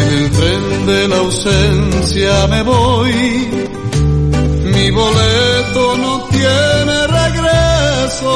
En 0.00 0.08
el 0.18 0.30
tren 0.38 0.86
de 0.86 1.08
la 1.08 1.18
ausencia 1.18 2.46
me 2.48 2.62
voy, 2.62 3.12
mi 4.74 4.90
boleto 4.90 5.96
no 6.04 6.12
tiene 6.36 6.96
regreso. 7.20 8.32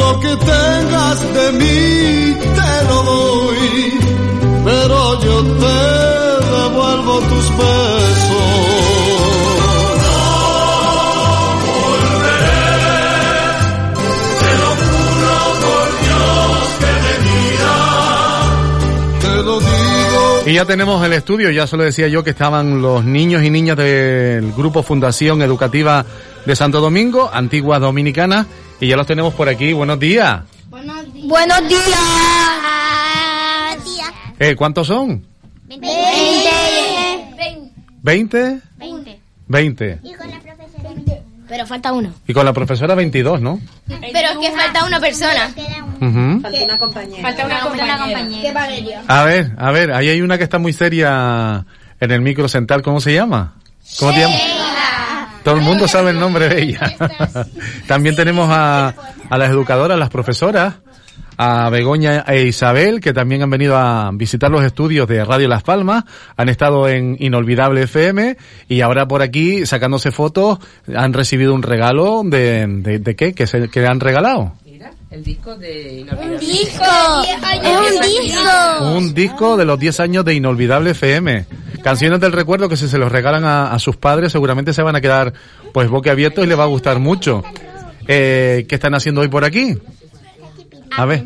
Lo 0.00 0.20
que 0.20 0.32
tengas 0.36 1.18
de 1.38 1.46
mí 1.60 2.36
te 2.58 2.72
lo 2.88 2.98
doy, 3.12 4.00
pero 4.64 5.20
yo 5.20 5.36
te 5.62 6.31
devuelvo 6.52 7.18
tus 7.20 7.50
besos. 7.56 8.82
Te 14.40 14.52
lo 14.58 14.70
juro 14.82 15.36
por 15.62 15.86
Dios 16.02 16.60
que 16.80 16.92
de 17.06 17.14
vida. 17.28 17.76
Te 19.20 19.34
lo 19.42 19.54
digo. 19.60 20.42
Y 20.46 20.52
ya 20.54 20.64
tenemos 20.64 21.04
el 21.04 21.12
estudio, 21.12 21.50
ya 21.50 21.66
se 21.66 21.76
lo 21.76 21.84
decía 21.84 22.08
yo 22.08 22.22
que 22.24 22.30
estaban 22.30 22.82
los 22.82 23.04
niños 23.04 23.42
y 23.44 23.50
niñas 23.50 23.76
del 23.76 24.52
Grupo 24.52 24.82
Fundación 24.82 25.42
Educativa 25.42 26.04
de 26.44 26.56
Santo 26.56 26.80
Domingo, 26.80 27.30
Antigua 27.32 27.78
Dominicana, 27.78 28.46
y 28.80 28.88
ya 28.88 28.96
los 28.96 29.06
tenemos 29.06 29.34
por 29.34 29.48
aquí. 29.48 29.72
Buenos 29.72 29.98
días. 30.00 30.40
Buenos 30.68 31.68
días. 31.68 31.88
Eh, 34.38 34.56
¿Cuántos 34.56 34.88
son? 34.88 35.24
Veinte. 35.68 36.41
¿20? 38.02 38.60
Veinte. 38.76 39.20
20. 39.48 40.00
Pero 41.48 41.66
falta 41.66 41.92
uno. 41.92 42.14
Y 42.26 42.32
con 42.32 42.46
la 42.46 42.52
profesora 42.52 42.94
22, 42.94 43.40
¿no? 43.42 43.60
Pero 43.86 44.28
es 44.30 44.38
que 44.38 44.56
falta 44.56 44.84
una 44.86 44.98
persona. 44.98 45.48
Falta 45.50 46.64
una 46.64 46.78
compañera. 46.78 47.22
Falta 47.22 47.44
una 47.46 47.60
compañera. 47.60 48.28
¿Qué 48.40 48.52
Valeria? 48.52 49.02
A 49.06 49.24
ver, 49.24 49.52
a 49.58 49.70
ver, 49.70 49.92
ahí 49.92 50.08
hay 50.08 50.22
una 50.22 50.38
que 50.38 50.44
está 50.44 50.58
muy 50.58 50.72
seria 50.72 51.66
en 52.00 52.10
el 52.10 52.22
micro 52.22 52.48
central. 52.48 52.80
¿Cómo 52.82 53.00
se 53.00 53.12
llama? 53.12 53.56
¿Cómo 53.98 54.12
te 54.12 54.20
llamas? 54.20 54.40
Todo 55.44 55.56
el 55.56 55.60
mundo 55.62 55.88
sabe 55.88 56.12
el 56.12 56.20
nombre 56.20 56.48
de 56.48 56.62
ella. 56.62 56.96
También 57.86 58.16
tenemos 58.16 58.48
a, 58.50 58.94
a 59.28 59.38
las 59.38 59.50
educadoras, 59.50 59.98
las 59.98 60.08
profesoras, 60.08 60.76
a 61.36 61.70
Begoña 61.70 62.24
e 62.26 62.42
Isabel, 62.42 63.00
que 63.00 63.12
también 63.12 63.42
han 63.42 63.50
venido 63.50 63.76
a 63.76 64.10
visitar 64.12 64.50
los 64.50 64.64
estudios 64.64 65.08
de 65.08 65.24
Radio 65.24 65.48
Las 65.48 65.62
Palmas, 65.62 66.04
han 66.36 66.48
estado 66.48 66.88
en 66.88 67.16
Inolvidable 67.18 67.82
FM 67.82 68.36
y 68.68 68.80
ahora 68.80 69.06
por 69.08 69.22
aquí 69.22 69.66
sacándose 69.66 70.10
fotos 70.10 70.58
han 70.94 71.12
recibido 71.12 71.54
un 71.54 71.62
regalo 71.62 72.22
de, 72.24 72.66
de, 72.66 72.98
de 72.98 73.16
qué, 73.16 73.34
que, 73.34 73.46
se, 73.46 73.68
que 73.68 73.80
le 73.80 73.86
han 73.86 74.00
regalado. 74.00 74.52
El 75.10 75.22
disco 75.22 75.54
de 75.56 76.06
Un 76.10 76.38
disco. 76.38 76.84
Un 77.62 78.00
disco. 78.00 78.96
Un 78.96 79.14
disco 79.14 79.56
de 79.58 79.64
los 79.66 79.78
10 79.78 80.00
años 80.00 80.24
de 80.24 80.32
Inolvidable 80.32 80.92
FM. 80.92 81.44
Canciones 81.82 82.18
del 82.18 82.32
recuerdo 82.32 82.66
que 82.68 82.78
si 82.78 82.88
se 82.88 82.96
los 82.96 83.12
regalan 83.12 83.44
a, 83.44 83.74
a 83.74 83.78
sus 83.78 83.96
padres 83.96 84.32
seguramente 84.32 84.72
se 84.72 84.80
van 84.82 84.96
a 84.96 85.02
quedar 85.02 85.34
pues 85.74 85.90
boquiabiertos 85.90 86.44
y 86.44 86.46
les 86.46 86.58
va 86.58 86.62
a 86.64 86.68
gustar 86.68 86.98
mucho. 86.98 87.42
Eh, 88.08 88.64
¿Qué 88.66 88.74
están 88.74 88.94
haciendo 88.94 89.20
hoy 89.20 89.28
por 89.28 89.44
aquí? 89.44 89.76
A 90.96 91.04
ver. 91.04 91.24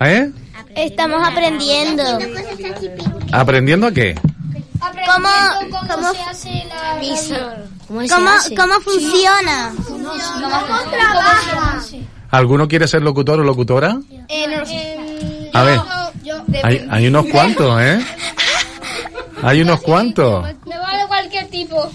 ¿Eh? 0.00 0.30
Estamos 0.74 1.26
aprendiendo. 1.26 2.02
¿Aprendiendo 3.32 3.86
a 3.86 3.92
qué? 3.92 4.14
¿Cómo, 4.80 5.28
cómo 5.88 6.14
se 6.14 6.22
hace 6.22 6.64
la 6.68 6.98
¿Cómo, 7.88 8.30
cómo 8.56 8.80
funciona? 8.80 9.72
¿Cómo 9.86 10.90
trabaja? 10.90 11.80
¿Alguno 12.30 12.68
quiere 12.68 12.86
ser 12.86 13.02
locutor 13.02 13.40
o 13.40 13.44
locutora? 13.44 13.98
A 15.52 15.62
ver, 15.64 15.80
hay, 16.62 16.86
hay 16.88 17.06
unos 17.08 17.26
cuantos, 17.26 17.80
¿eh? 17.82 18.00
Hay 19.42 19.62
unos 19.62 19.80
cuantos. 19.80 20.44
Me 20.66 20.78
vale 20.78 21.06
cualquier 21.06 21.48
tipo. 21.48 21.90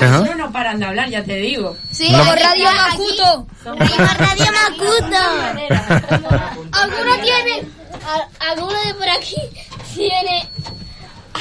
Ajá. 0.00 0.34
No 0.36 0.52
paran 0.52 0.78
de 0.80 0.86
hablar, 0.86 1.08
ya 1.08 1.22
te 1.24 1.36
digo. 1.36 1.76
Sí, 1.90 2.10
No. 2.10 2.24
por 2.24 2.38
Radio 2.38 2.68
Macuto. 2.72 3.46
Radio 3.64 4.46
Macuto. 4.52 5.16
Alguno 6.72 7.14
tiene. 7.22 7.68
Alguno 8.40 8.72
de 8.84 8.94
por 8.94 9.08
aquí 9.08 9.36
tiene. 9.94 10.48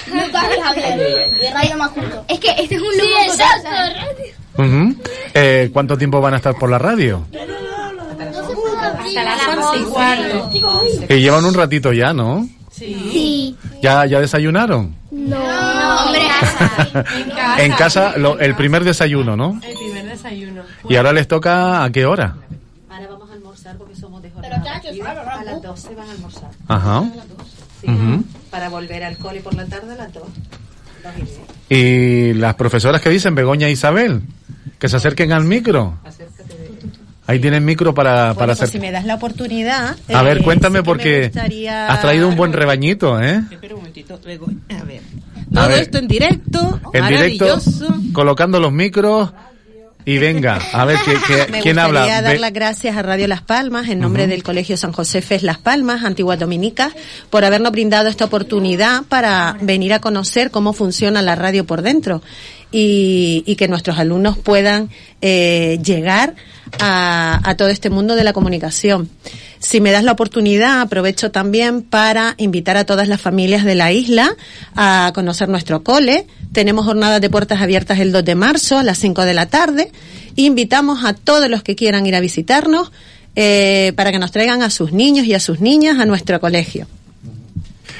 Y. 0.07 0.11
De 1.41 1.51
Radio 1.53 1.77
Macuto. 1.77 2.25
Es 2.27 2.39
que 2.39 2.49
este 2.57 2.75
es 2.75 2.81
un 2.81 2.91
Sí, 2.93 2.99
locutor, 2.99 3.25
exacto. 3.25 3.69
¿sabes? 3.69 4.35
Ujú. 4.57 4.95
Eh, 5.33 5.69
¿Cuánto 5.71 5.97
tiempo 5.97 6.19
van 6.21 6.33
a 6.33 6.37
estar 6.37 6.55
por 6.55 6.69
la 6.69 6.77
radio? 6.77 7.25
Hasta 7.31 9.23
las 9.23 9.47
once 9.57 9.79
y 9.79 9.83
cuarto. 9.83 10.49
Que 11.07 11.19
llevan 11.21 11.45
un 11.45 11.53
ratito 11.53 11.93
ya, 11.93 12.13
¿no? 12.13 12.47
Sí. 12.79 13.55
¿Ya, 13.81 14.05
ya 14.05 14.19
desayunaron? 14.19 14.95
No, 15.11 15.37
hombre. 15.37 16.21
En 16.21 17.29
casa. 17.29 17.55
En 17.63 17.71
casa, 17.73 18.17
lo- 18.17 18.39
el 18.39 18.55
primer 18.55 18.83
desayuno, 18.83 19.35
¿no? 19.35 19.59
El 19.63 19.77
primer 19.77 20.05
desayuno. 20.05 20.61
¿Y 20.87 20.95
ahora 20.95 21.11
les 21.11 21.27
toca 21.27 21.83
a 21.83 21.91
qué 21.91 22.05
hora? 22.05 22.35
Ahora 22.89 23.07
vamos 23.09 23.29
a 23.29 23.33
almorzar 23.33 23.75
porque 23.77 23.95
somos 23.95 24.21
de 24.21 24.29
jornada. 24.31 24.55
A 24.55 25.43
las 25.43 25.61
12 25.61 25.95
van 25.95 26.07
a 26.07 26.11
almorzar. 26.11 26.49
Ajá. 26.67 27.03
Sí. 27.81 27.87
Para 28.49 28.69
volver 28.69 29.03
al 29.03 29.17
cole 29.17 29.41
por 29.41 29.53
la 29.55 29.65
tarde 29.65 29.93
a 29.93 29.95
las 29.95 30.13
2. 30.13 30.23
Dos 30.23 31.13
y 31.69 32.33
las 32.33 32.55
profesoras 32.55 33.01
que 33.01 33.09
dicen, 33.09 33.33
Begoña 33.35 33.67
e 33.67 33.71
Isabel, 33.71 34.21
que 34.79 34.89
se 34.89 34.97
acerquen 34.97 35.31
al 35.31 35.43
micro. 35.45 35.97
Ahí 37.29 37.39
tienen 37.39 37.63
micro 37.63 37.93
para, 37.93 38.33
para 38.33 38.47
pues 38.53 38.61
hacer... 38.63 38.69
si 38.69 38.79
me 38.79 38.91
das 38.91 39.05
la 39.05 39.13
oportunidad. 39.15 39.95
A 40.11 40.23
ver, 40.23 40.39
eh, 40.39 40.43
cuéntame 40.43 40.79
sí 40.79 40.81
me 40.81 40.83
porque 40.83 41.23
gustaría- 41.27 41.87
has 41.87 42.01
traído 42.01 42.27
un 42.27 42.35
buen 42.35 42.53
rebañito, 42.53 43.21
¿eh? 43.21 43.41
Espera 43.51 43.75
un 43.75 43.81
momentito, 43.81 44.19
Begoña. 44.25 44.57
A 44.79 44.83
ver. 44.83 45.01
A 45.51 45.53
Todo 45.53 45.67
ver. 45.69 45.79
esto 45.83 45.97
en 45.99 46.07
directo, 46.07 46.79
En 46.93 47.07
directo, 47.07 47.45
maravilloso. 47.45 47.95
colocando 48.13 48.59
los 48.59 48.71
micros 48.71 49.31
y 50.05 50.17
venga, 50.17 50.59
a 50.73 50.85
ver, 50.85 50.97
¿qué, 51.05 51.13
qué- 51.27 51.35
Me 51.51 51.59
¿quién 51.61 51.75
gustaría 51.75 51.83
habla? 51.83 52.21
dar 52.23 52.33
Be- 52.33 52.39
las 52.39 52.53
gracias 52.53 52.97
a 52.97 53.01
Radio 53.03 53.27
Las 53.27 53.41
Palmas 53.43 53.89
en 53.89 53.99
nombre 53.99 54.25
del 54.25 54.41
Colegio 54.41 54.75
San 54.77 54.91
José 54.91 55.21
Fes 55.21 55.43
Las 55.43 55.59
Palmas, 55.59 56.03
Antiguas 56.03 56.39
Dominicas, 56.39 56.93
por 57.29 57.45
habernos 57.45 57.71
brindado 57.71 58.07
esta 58.09 58.25
oportunidad 58.25 59.03
para 59.07 59.55
venir 59.61 59.93
a 59.93 59.99
conocer 59.99 60.49
cómo 60.49 60.73
funciona 60.73 61.21
la 61.21 61.35
radio 61.35 61.63
por 61.65 61.83
dentro 61.83 62.23
y, 62.71 63.43
y 63.45 63.55
que 63.55 63.67
nuestros 63.67 63.97
alumnos 63.99 64.37
puedan 64.37 64.89
eh, 65.21 65.79
llegar 65.83 66.35
a, 66.79 67.39
a 67.43 67.55
todo 67.57 67.67
este 67.69 67.89
mundo 67.89 68.15
de 68.15 68.23
la 68.23 68.33
comunicación. 68.33 69.09
Si 69.59 69.81
me 69.81 69.91
das 69.91 70.03
la 70.03 70.13
oportunidad, 70.13 70.79
aprovecho 70.81 71.31
también 71.31 71.81
para 71.81 72.35
invitar 72.37 72.77
a 72.77 72.85
todas 72.85 73.07
las 73.07 73.19
familias 73.19 73.65
de 73.65 73.75
la 73.75 73.91
isla 73.91 74.35
a 74.75 75.11
conocer 75.13 75.49
nuestro 75.49 75.83
cole. 75.83 76.25
Tenemos 76.53 76.85
jornadas 76.85 77.19
de 77.21 77.29
puertas 77.29 77.61
abiertas 77.61 77.99
el 77.99 78.11
2 78.11 78.23
de 78.23 78.35
marzo 78.35 78.77
a 78.77 78.83
las 78.83 78.97
5 78.99 79.25
de 79.25 79.33
la 79.33 79.47
tarde. 79.47 79.91
Invitamos 80.35 81.03
a 81.03 81.13
todos 81.13 81.49
los 81.49 81.61
que 81.63 81.75
quieran 81.75 82.05
ir 82.05 82.15
a 82.15 82.21
visitarnos 82.21 82.91
eh, 83.35 83.91
para 83.95 84.11
que 84.11 84.19
nos 84.19 84.31
traigan 84.31 84.61
a 84.61 84.69
sus 84.69 84.93
niños 84.93 85.25
y 85.25 85.33
a 85.33 85.39
sus 85.39 85.59
niñas 85.59 85.99
a 85.99 86.05
nuestro 86.05 86.39
colegio. 86.39 86.87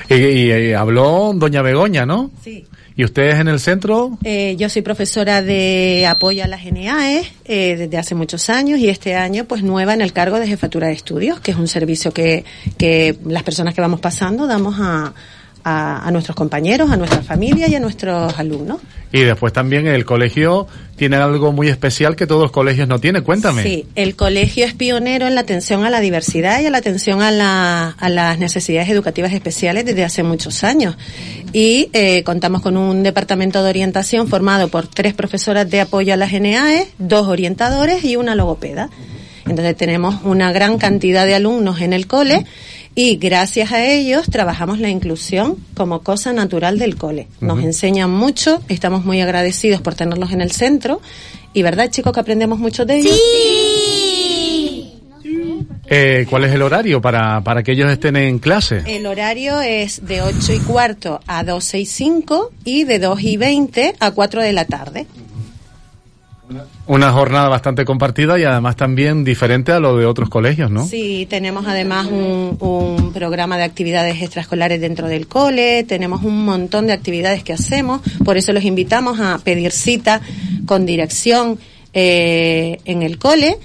Y, 0.09 0.13
y- 0.15 0.51
y 0.69 0.73
habló 0.73 1.33
doña 1.35 1.61
Begoña, 1.61 2.05
¿no? 2.05 2.31
Sí. 2.43 2.65
¿Y 2.99 3.05
ustedes 3.05 3.39
en 3.39 3.47
el 3.47 3.61
centro? 3.61 4.17
Eh, 4.25 4.57
yo 4.57 4.67
soy 4.67 4.81
profesora 4.81 5.41
de 5.41 6.05
apoyo 6.05 6.43
a 6.43 6.47
las 6.47 6.65
GNAE 6.65 7.23
eh, 7.45 7.77
desde 7.77 7.97
hace 7.97 8.13
muchos 8.13 8.49
años 8.49 8.77
y 8.77 8.89
este 8.89 9.15
año 9.15 9.45
pues 9.45 9.63
nueva 9.63 9.93
en 9.93 10.01
el 10.01 10.11
cargo 10.11 10.37
de 10.37 10.45
jefatura 10.47 10.87
de 10.87 10.95
estudios, 10.95 11.39
que 11.39 11.51
es 11.51 11.57
un 11.57 11.69
servicio 11.69 12.11
que, 12.11 12.43
que 12.77 13.17
las 13.23 13.43
personas 13.43 13.73
que 13.73 13.79
vamos 13.79 14.01
pasando 14.01 14.47
damos 14.47 14.75
a, 14.81 15.13
a, 15.69 16.07
a 16.07 16.11
nuestros 16.11 16.35
compañeros, 16.35 16.89
a 16.91 16.97
nuestra 16.97 17.21
familia 17.21 17.67
y 17.67 17.75
a 17.75 17.79
nuestros 17.79 18.37
alumnos. 18.39 18.79
Y 19.11 19.21
después 19.21 19.51
también 19.53 19.87
el 19.87 20.05
colegio 20.05 20.67
tiene 20.95 21.15
algo 21.15 21.51
muy 21.51 21.67
especial 21.67 22.15
que 22.15 22.27
todos 22.27 22.41
los 22.43 22.51
colegios 22.51 22.87
no 22.87 22.99
tienen. 22.99 23.23
Cuéntame. 23.23 23.63
Sí, 23.63 23.85
el 23.95 24.15
colegio 24.15 24.65
es 24.65 24.73
pionero 24.75 25.25
en 25.27 25.33
la 25.33 25.41
atención 25.41 25.83
a 25.83 25.89
la 25.89 25.99
diversidad 25.99 26.61
y 26.61 26.67
a 26.67 26.69
la 26.69 26.77
atención 26.77 27.21
a, 27.23 27.31
la- 27.31 27.95
a 27.97 28.09
las 28.09 28.37
necesidades 28.37 28.87
educativas 28.89 29.33
especiales 29.33 29.85
desde 29.85 30.03
hace 30.03 30.21
muchos 30.21 30.63
años. 30.63 30.95
Y 31.53 31.89
eh, 31.93 32.23
contamos 32.23 32.61
con 32.61 32.77
un 32.77 33.01
departamento 33.01 33.63
de 33.63 33.69
orientación 33.71 34.27
formado 34.27 34.67
por 34.67 34.85
tres 34.87 35.13
profesoras 35.15 35.67
de 35.69 35.81
apoyo 35.81 36.13
a 36.13 36.17
las 36.17 36.31
GNAE, 36.31 36.87
dos 36.99 37.27
orientadores 37.27 38.03
y 38.03 38.15
una 38.15 38.35
logopeda. 38.35 38.89
Entonces 39.47 39.75
tenemos 39.75 40.17
una 40.25 40.51
gran 40.51 40.77
cantidad 40.77 41.25
de 41.25 41.33
alumnos 41.33 41.81
en 41.81 41.93
el 41.93 42.05
cole 42.05 42.45
y 43.01 43.15
gracias 43.15 43.71
a 43.71 43.85
ellos 43.85 44.25
trabajamos 44.29 44.79
la 44.79 44.89
inclusión 44.89 45.55
como 45.73 46.01
cosa 46.01 46.33
natural 46.33 46.77
del 46.77 46.97
cole. 46.97 47.29
Nos 47.39 47.63
enseñan 47.63 48.11
mucho, 48.11 48.61
estamos 48.67 49.05
muy 49.05 49.21
agradecidos 49.21 49.79
por 49.79 49.95
tenerlos 49.95 50.33
en 50.33 50.41
el 50.41 50.51
centro 50.51 50.99
y 51.53 51.63
verdad 51.63 51.89
chicos 51.89 52.11
que 52.11 52.19
aprendemos 52.19 52.59
mucho 52.59 52.83
de 52.83 52.97
ellos. 52.97 53.17
Eh, 55.85 56.27
¿Cuál 56.29 56.43
es 56.43 56.53
el 56.53 56.61
horario 56.61 57.01
para, 57.01 57.41
para 57.41 57.63
que 57.63 57.71
ellos 57.71 57.89
estén 57.89 58.17
en 58.17 58.37
clase? 58.37 58.83
El 58.85 59.05
horario 59.05 59.61
es 59.61 60.05
de 60.05 60.21
8 60.21 60.53
y 60.55 60.59
cuarto 60.59 61.21
a 61.25 61.45
12 61.45 61.79
y 61.79 61.85
5 61.85 62.51
y 62.65 62.83
de 62.83 62.99
2 62.99 63.21
y 63.21 63.37
20 63.37 63.95
a 63.97 64.11
4 64.11 64.41
de 64.41 64.51
la 64.51 64.65
tarde. 64.65 65.07
Una 66.87 67.11
jornada 67.11 67.47
bastante 67.47 67.85
compartida 67.85 68.39
y 68.39 68.43
además 68.43 68.75
también 68.75 69.23
diferente 69.23 69.71
a 69.71 69.79
lo 69.79 69.97
de 69.97 70.05
otros 70.05 70.29
colegios, 70.29 70.71
¿no? 70.71 70.85
Sí, 70.85 71.27
tenemos 71.29 71.67
además 71.67 72.07
un, 72.07 72.57
un 72.59 73.13
programa 73.13 73.57
de 73.57 73.63
actividades 73.63 74.21
extraescolares 74.21 74.81
dentro 74.81 75.07
del 75.07 75.27
cole, 75.27 75.83
tenemos 75.83 76.23
un 76.23 76.45
montón 76.45 76.87
de 76.87 76.93
actividades 76.93 77.43
que 77.43 77.53
hacemos, 77.53 78.01
por 78.25 78.37
eso 78.37 78.51
los 78.53 78.63
invitamos 78.63 79.19
a 79.19 79.37
pedir 79.39 79.71
cita 79.71 80.21
con 80.65 80.85
dirección 80.85 81.59
eh, 81.93 82.79
en 82.85 83.01
el 83.01 83.17
cole 83.17 83.57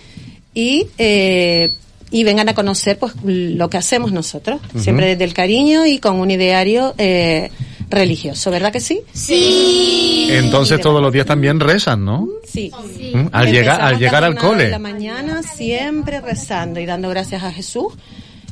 y, 0.55 0.87
eh, 0.97 1.71
y 2.11 2.25
vengan 2.25 2.49
a 2.49 2.55
conocer 2.55 2.99
pues 2.99 3.13
lo 3.23 3.69
que 3.69 3.77
hacemos 3.77 4.13
nosotros, 4.13 4.61
siempre 4.79 5.09
desde 5.09 5.25
el 5.25 5.35
cariño 5.35 5.85
y 5.85 5.99
con 5.99 6.19
un 6.19 6.31
ideario 6.31 6.95
eh, 6.97 7.51
religioso, 7.95 8.51
¿verdad 8.51 8.73
que 8.73 8.81
sí? 8.81 9.01
Sí. 9.13 10.29
Entonces 10.31 10.81
todos 10.81 11.01
los 11.03 11.13
días 11.13 11.27
también 11.27 11.61
rezan, 11.61 12.05
¿no? 12.05 12.29
Sí. 12.47 12.71
Mm, 13.15 13.27
Al 13.33 13.51
llegar, 13.53 13.81
al 13.81 13.99
llegar 13.99 14.23
la 14.23 14.29
al 14.29 14.37
cole. 14.37 14.65
de 14.65 14.71
la 14.71 14.79
mañana 14.79 15.43
siempre 15.43 16.21
rezando 16.21 16.81
y 16.81 16.87
dando 16.87 17.09
gracias 17.11 17.43
a 17.43 17.53
Jesús. 17.53 17.93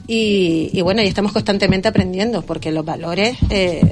Y, 0.09 0.69
y 0.73 0.81
bueno, 0.83 1.01
y 1.01 1.07
estamos 1.07 1.31
constantemente 1.33 1.87
aprendiendo 1.89 2.43
porque 2.43 2.73
los 2.73 2.85
valores 2.85 3.37
eh, 3.51 3.83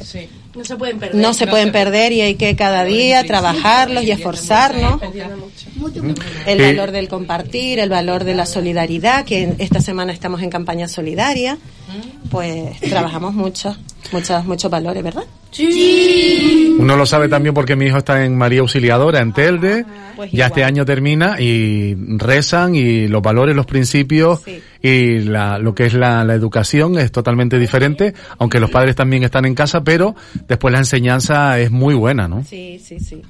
no 0.56 0.64
se 0.64 0.76
pueden 0.76 0.98
perder. 0.98 1.14
No 1.22 1.32
se 1.32 1.46
pueden 1.46 1.70
perder 1.70 2.12
y 2.12 2.20
hay 2.20 2.34
que 2.34 2.56
cada 2.56 2.84
día 2.84 3.24
trabajarlos 3.24 4.02
y 4.02 4.10
esforzarnos. 4.10 5.00
El 6.46 6.58
valor 6.60 6.90
del 6.90 7.08
compartir, 7.08 7.78
el 7.78 7.88
valor 7.88 8.24
de 8.24 8.34
la 8.34 8.44
solidaridad, 8.44 9.24
que 9.24 9.42
en- 9.44 9.56
esta 9.58 9.80
semana 9.80 10.12
estamos 10.12 10.42
en 10.42 10.50
campaña 10.50 10.88
solidaria. 10.88 11.58
Pues 12.30 12.78
trabajamos 12.80 13.32
muchos, 13.34 13.78
muchos, 14.12 14.44
muchos 14.44 14.70
valores, 14.70 15.02
¿verdad? 15.04 15.24
Sí. 15.50 16.76
Uno 16.78 16.96
lo 16.96 17.04
sabe 17.04 17.28
también 17.28 17.54
porque 17.54 17.76
mi 17.76 17.86
hijo 17.86 17.98
está 17.98 18.24
en 18.24 18.36
María 18.36 18.60
Auxiliadora, 18.60 19.20
en 19.20 19.32
Telde. 19.32 19.84
Pues 20.16 20.32
ya 20.32 20.46
este 20.46 20.64
año 20.64 20.84
termina 20.84 21.40
y 21.40 21.94
rezan 21.96 22.74
y 22.74 23.08
los 23.08 23.22
valores, 23.22 23.56
los 23.56 23.66
principios 23.66 24.40
y 24.82 25.20
la, 25.20 25.58
lo 25.58 25.74
que 25.74 25.86
es 25.86 25.94
la, 25.94 26.24
la 26.24 26.34
educación 26.34 26.98
es 26.98 27.10
totalmente 27.10 27.58
diferente, 27.58 28.14
aunque 28.38 28.60
los 28.60 28.70
padres 28.70 28.96
también 28.96 29.22
están 29.24 29.44
en 29.46 29.54
casa, 29.54 29.82
pero 29.82 30.14
después 30.46 30.72
la 30.72 30.78
enseñanza 30.78 31.58
es 31.58 31.70
muy 31.70 31.94
buena, 31.94 32.28
¿no? 32.28 32.44
Sí, 32.44 32.80
sí, 32.82 33.00
sí. 33.00 33.22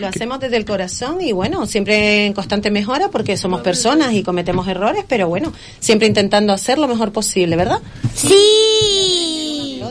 Lo 0.00 0.08
hacemos 0.08 0.40
desde 0.40 0.56
el 0.56 0.64
corazón 0.64 1.20
y 1.20 1.32
bueno, 1.32 1.66
siempre 1.66 2.26
en 2.26 2.32
constante 2.32 2.70
mejora 2.70 3.08
porque 3.08 3.36
somos 3.36 3.60
personas 3.60 4.12
y 4.12 4.22
cometemos 4.22 4.68
errores, 4.68 5.04
pero 5.08 5.28
bueno, 5.28 5.52
siempre 5.80 6.08
intentando 6.08 6.52
hacer 6.52 6.78
lo 6.78 6.88
mejor 6.88 7.12
posible, 7.12 7.56
¿verdad? 7.56 7.80
Sí. 8.14 9.37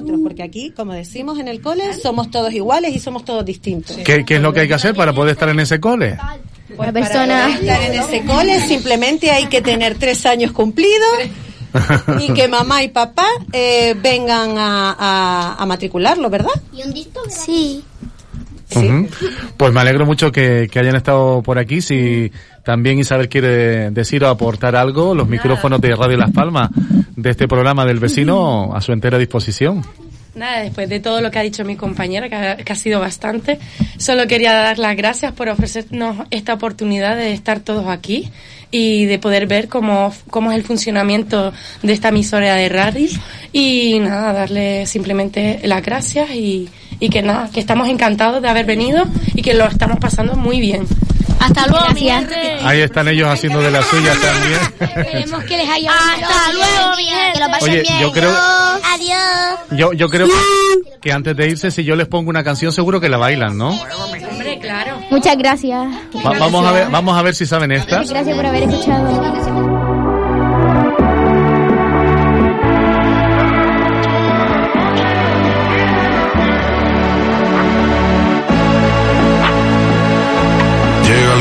Otros, 0.02 0.20
porque 0.24 0.44
aquí, 0.44 0.72
como 0.72 0.94
decimos 0.94 1.40
en 1.40 1.48
el 1.48 1.62
cole, 1.62 1.94
somos 1.94 2.30
todos 2.32 2.54
iguales 2.54 2.96
y 2.96 3.00
somos 3.00 3.24
todos 3.26 3.44
distintos. 3.46 3.98
¿Qué, 3.98 4.24
¿Qué 4.26 4.36
es 4.36 4.42
lo 4.42 4.54
que 4.54 4.62
hay 4.62 4.68
que 4.68 4.74
hacer 4.74 4.96
para 4.96 5.14
poder 5.14 5.34
estar 5.34 5.50
en 5.50 5.60
ese 5.60 5.80
cole? 5.80 6.18
Pues 6.68 6.78
para 6.78 7.26
poder 7.48 7.62
estar 7.62 7.82
en 7.94 8.00
ese 8.02 8.26
cole 8.26 8.60
simplemente 8.62 9.32
hay 9.32 9.46
que 9.48 9.62
tener 9.62 9.96
tres 9.98 10.26
años 10.26 10.52
cumplidos 10.52 11.08
y 12.20 12.34
que 12.34 12.48
mamá 12.50 12.84
y 12.84 12.90
papá 12.90 13.26
eh, 13.54 13.96
vengan 14.02 14.58
a, 14.58 14.92
a- 14.98 15.56
a 15.62 15.66
matricularlo, 15.66 16.30
¿verdad? 16.30 16.52
¿Y 16.74 16.82
un 16.84 16.94
disco? 16.94 17.22
Sí. 17.30 17.84
Pues 19.58 19.74
me 19.74 19.80
alegro 19.80 20.06
mucho 20.06 20.32
que, 20.32 20.68
que 20.72 20.80
hayan 20.80 20.96
estado 20.96 21.42
por 21.42 21.58
aquí. 21.58 21.82
Si 21.82 22.32
también 22.64 23.00
Isabel 23.00 23.30
quiere 23.30 23.92
decir 23.92 24.24
o 24.24 24.28
aportar 24.28 24.76
algo, 24.76 25.16
los 25.16 25.28
micrófonos 25.28 25.80
de 25.80 25.96
Radio 25.96 26.18
Las 26.18 26.32
Palmas 26.32 26.70
de 27.16 27.30
este 27.30 27.48
programa 27.48 27.86
del 27.86 28.00
vecino 28.00 28.76
a 28.76 28.82
su 28.82 28.92
entera 28.92 29.18
disposición. 29.18 29.84
Nada, 30.36 30.60
después 30.62 30.88
de 30.88 31.00
todo 31.00 31.20
lo 31.22 31.32
que 31.32 31.40
ha 31.40 31.42
dicho 31.42 31.66
mi 31.66 31.76
compañera, 31.76 32.30
que 32.30 32.36
ha, 32.36 32.58
que 32.58 32.72
ha 32.72 32.76
sido 32.76 33.00
bastante, 33.00 33.58
solo 33.98 34.28
quería 34.28 34.54
dar 34.54 34.78
las 34.78 34.96
gracias 34.96 35.32
por 35.32 35.50
ofrecernos 35.50 36.28
esta 36.30 36.54
oportunidad 36.54 37.16
de 37.16 37.34
estar 37.34 37.60
todos 37.62 37.88
aquí 37.88 38.30
y 38.70 39.06
de 39.06 39.18
poder 39.18 39.48
ver 39.48 39.68
cómo, 39.68 40.14
cómo 40.30 40.52
es 40.52 40.58
el 40.58 40.64
funcionamiento 40.64 41.54
de 41.82 41.94
esta 41.94 42.10
emisora 42.10 42.56
de 42.56 42.70
radio 42.70 43.10
y 43.52 43.98
nada, 44.00 44.32
darle 44.32 44.86
simplemente 44.86 45.60
las 45.64 45.82
gracias 45.82 46.30
y, 46.30 46.70
y 47.00 47.10
que 47.10 47.22
nada, 47.22 47.50
que 47.54 47.60
estamos 47.60 47.88
encantados 47.90 48.42
de 48.42 48.50
haber 48.50 48.66
venido 48.66 49.06
y 49.36 49.42
que 49.42 49.54
lo 49.54 49.66
estamos 49.66 50.00
pasando 50.00 50.36
muy 50.36 50.60
bien. 50.60 50.86
Hasta 51.40 51.68
luego, 51.68 51.86
mi 51.94 52.06
Gracias. 52.08 52.34
gente. 52.34 52.66
Ahí 52.66 52.82
están 52.82 53.08
ellos 53.08 53.28
haciendo 53.30 53.62
de 53.62 53.70
las 53.70 53.86
suyas 53.86 54.18
también. 54.20 54.60
Esperemos 55.06 55.44
que 55.44 55.58
les 55.58 55.70
haya 55.70 55.92
Hasta 55.92 56.52
luego, 56.52 56.96
mi 56.98 57.04
gente. 57.06 57.34
Que 57.34 57.40
lo 57.40 57.52
pasen 57.52 57.70
Oye, 57.70 57.82
bien. 57.84 58.00
yo 58.00 58.12
creo- 58.12 58.32
Adiós. 58.32 59.60
Yo, 59.72 59.94
yo 59.94 60.10
creo 60.10 60.28
que, 60.28 60.34
que 61.00 61.12
antes 61.12 61.36
de 61.36 61.48
irse, 61.50 61.70
si 61.70 61.84
yo 61.84 61.96
les 61.96 62.08
pongo 62.08 62.30
una 62.32 62.44
canción, 62.44 62.72
seguro 62.72 63.00
que 63.00 63.08
la 63.10 63.18
bailan, 63.18 63.56
¿no? 63.56 63.70
Hombre, 63.70 64.58
claro. 64.60 65.00
Muchas 65.12 65.38
gracias. 65.38 65.86
Va- 66.26 66.40
vamos 66.40 66.66
a 66.66 66.72
ver, 66.72 66.88
vamos 66.90 67.16
a 67.16 67.22
ver 67.22 67.36
si 67.36 67.46
saben 67.46 67.72
esta. 67.72 67.98
Gracias 68.04 68.36
por 68.36 68.46
haber 68.46 68.64
escuchado. 68.64 69.87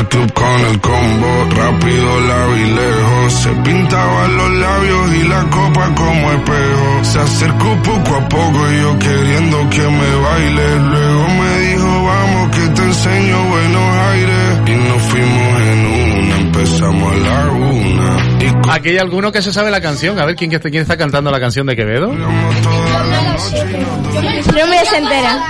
Club 0.09 0.33
con 0.33 0.61
el 0.65 0.79
combo, 0.79 1.45
rápido 1.55 2.19
la 2.21 2.47
vi 2.47 2.65
lejos. 2.65 3.33
Se 3.33 3.49
pintaban 3.49 4.37
los 4.37 4.51
labios 4.51 5.15
y 5.15 5.27
la 5.27 5.43
copa 5.49 5.95
como 5.95 6.31
espejo. 6.31 7.03
Se 7.03 7.19
acercó 7.19 7.75
poco 7.83 8.15
a 8.15 8.29
poco 8.29 8.71
y 8.71 8.81
yo 8.81 8.99
queriendo 8.99 9.69
que 9.69 9.81
me 9.81 10.15
baile. 10.15 10.79
Luego 10.79 11.27
me 11.27 11.59
dijo, 11.59 12.03
vamos 12.05 12.49
que 12.55 12.67
te 12.67 12.81
enseño 12.83 13.43
buenos 13.49 13.97
aires. 14.11 14.61
Y 14.67 14.71
nos 14.71 15.01
fuimos 15.03 15.61
en 15.61 15.85
una, 15.87 16.35
empezamos 16.37 17.11
a 17.11 17.15
la 17.17 17.51
una. 17.51 18.17
Y 18.39 18.51
Aquí 18.69 18.89
hay 18.89 18.97
alguno 18.97 19.31
que 19.31 19.41
se 19.41 19.51
sabe 19.51 19.71
la 19.71 19.81
canción. 19.81 20.19
A 20.19 20.25
ver 20.25 20.35
quién, 20.35 20.51
quién 20.51 20.81
está 20.81 20.97
cantando 20.97 21.31
la 21.31 21.39
canción 21.39 21.65
de 21.67 21.75
Quevedo. 21.75 22.13
No 22.13 22.27
me 24.67 24.85
se 24.85 24.97
entera. 24.97 25.43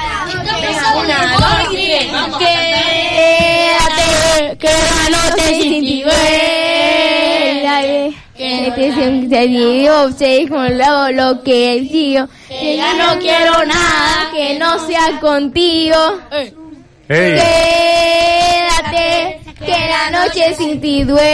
Una, 0.96 1.38
dos. 1.38 2.38
Quédate, 4.38 4.58
que 4.60 4.68
la 4.68 5.10
noche 5.10 5.62
sin 5.62 5.82
ti 5.82 6.04
duele. 6.04 6.18
Que 8.38 8.72
te 8.76 8.94
sé 10.18 10.46
con 10.48 10.78
lo, 10.78 11.12
lo 11.12 11.42
que 11.44 11.88
sigo. 11.90 12.28
Que 12.48 12.78
ya 12.78 12.94
no 12.94 13.20
quiero 13.20 13.66
nada 13.66 14.30
que 14.32 14.60
no 14.60 14.88
sea 14.88 15.20
contigo. 15.20 15.98
Quédate, 17.08 17.42
que 19.60 19.90
la 19.90 20.12
noche 20.12 20.54
sin 20.56 20.80
ti 20.80 21.04
duele. 21.04 21.26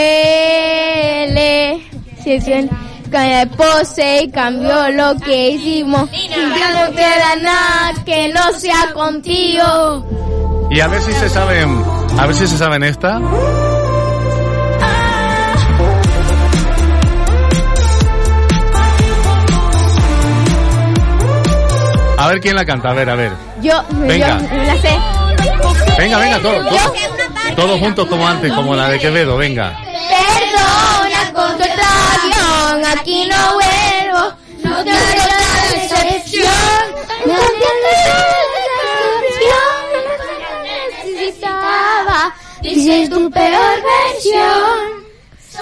Si 2.22 2.32
es 2.32 2.44
con 2.44 3.20
el 3.20 3.48
pose 3.50 4.22
y 4.22 4.30
cambió 4.30 4.88
lo 4.90 5.14
que 5.20 5.50
hicimos. 5.50 6.10
Ya 6.10 6.86
no 6.86 6.90
queda 6.96 7.36
nada 7.42 7.92
que 8.04 8.28
no 8.28 8.52
sea 8.58 8.92
contigo. 8.94 10.08
Y 10.70 10.80
a 10.80 10.88
ver 10.88 11.02
si 11.02 11.12
se 11.12 11.28
saben, 11.28 11.84
a 12.18 12.26
ver 12.26 12.34
si 12.34 12.46
se 12.46 12.56
saben 12.58 12.82
esta. 12.82 13.20
A 22.18 22.28
ver 22.28 22.40
quién 22.40 22.56
la 22.56 22.64
canta, 22.64 22.90
a 22.90 22.94
ver, 22.94 23.10
a 23.10 23.14
ver. 23.16 23.32
Yo, 23.60 23.82
Venga. 23.90 24.38
yo 24.38 24.48
me 24.48 24.66
la 24.66 24.76
sé. 24.80 24.98
Venga, 25.98 26.18
venga, 26.18 26.38
todos, 26.40 26.68
todos, 26.68 26.92
todos 27.56 27.80
juntos 27.80 28.08
como 28.08 28.26
antes, 28.26 28.52
como 28.52 28.74
la 28.74 28.88
de 28.88 28.98
Quevedo, 28.98 29.36
venga. 29.36 29.76
Perdona 30.08 31.32
con 31.34 31.56
tu 31.58 31.64
extracción, 31.64 32.84
aquí 32.98 33.26
no 33.26 33.54
vuelvo. 33.54 34.32
No 34.64 34.84
te 34.84 34.90
decepción. 34.90 36.52
No 37.26 37.34
Dices 42.84 43.08
tu 43.08 43.30
peor 43.30 43.76
versión. 43.82 45.06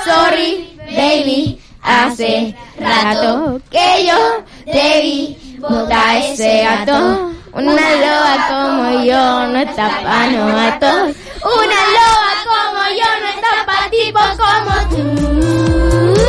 Sorry, 0.04 0.76
baby, 0.90 1.60
hace 1.80 2.52
rato 2.80 3.60
que 3.70 4.06
yo 4.08 4.44
debí 4.66 5.56
botar 5.60 6.16
ese 6.16 6.64
gato. 6.64 7.30
Una 7.52 7.90
loba 8.02 8.48
como 8.48 9.04
yo 9.04 9.46
no 9.46 9.58
está 9.60 10.02
pa' 10.02 10.26
novatos. 10.26 11.16
Una 11.44 11.80
loba 11.96 12.32
como 12.50 12.82
yo 12.90 13.08
no 13.20 13.28
está 13.28 13.66
pa' 13.66 13.88
tipos 13.88 14.30
como 14.36 14.74
tú. 14.90 16.22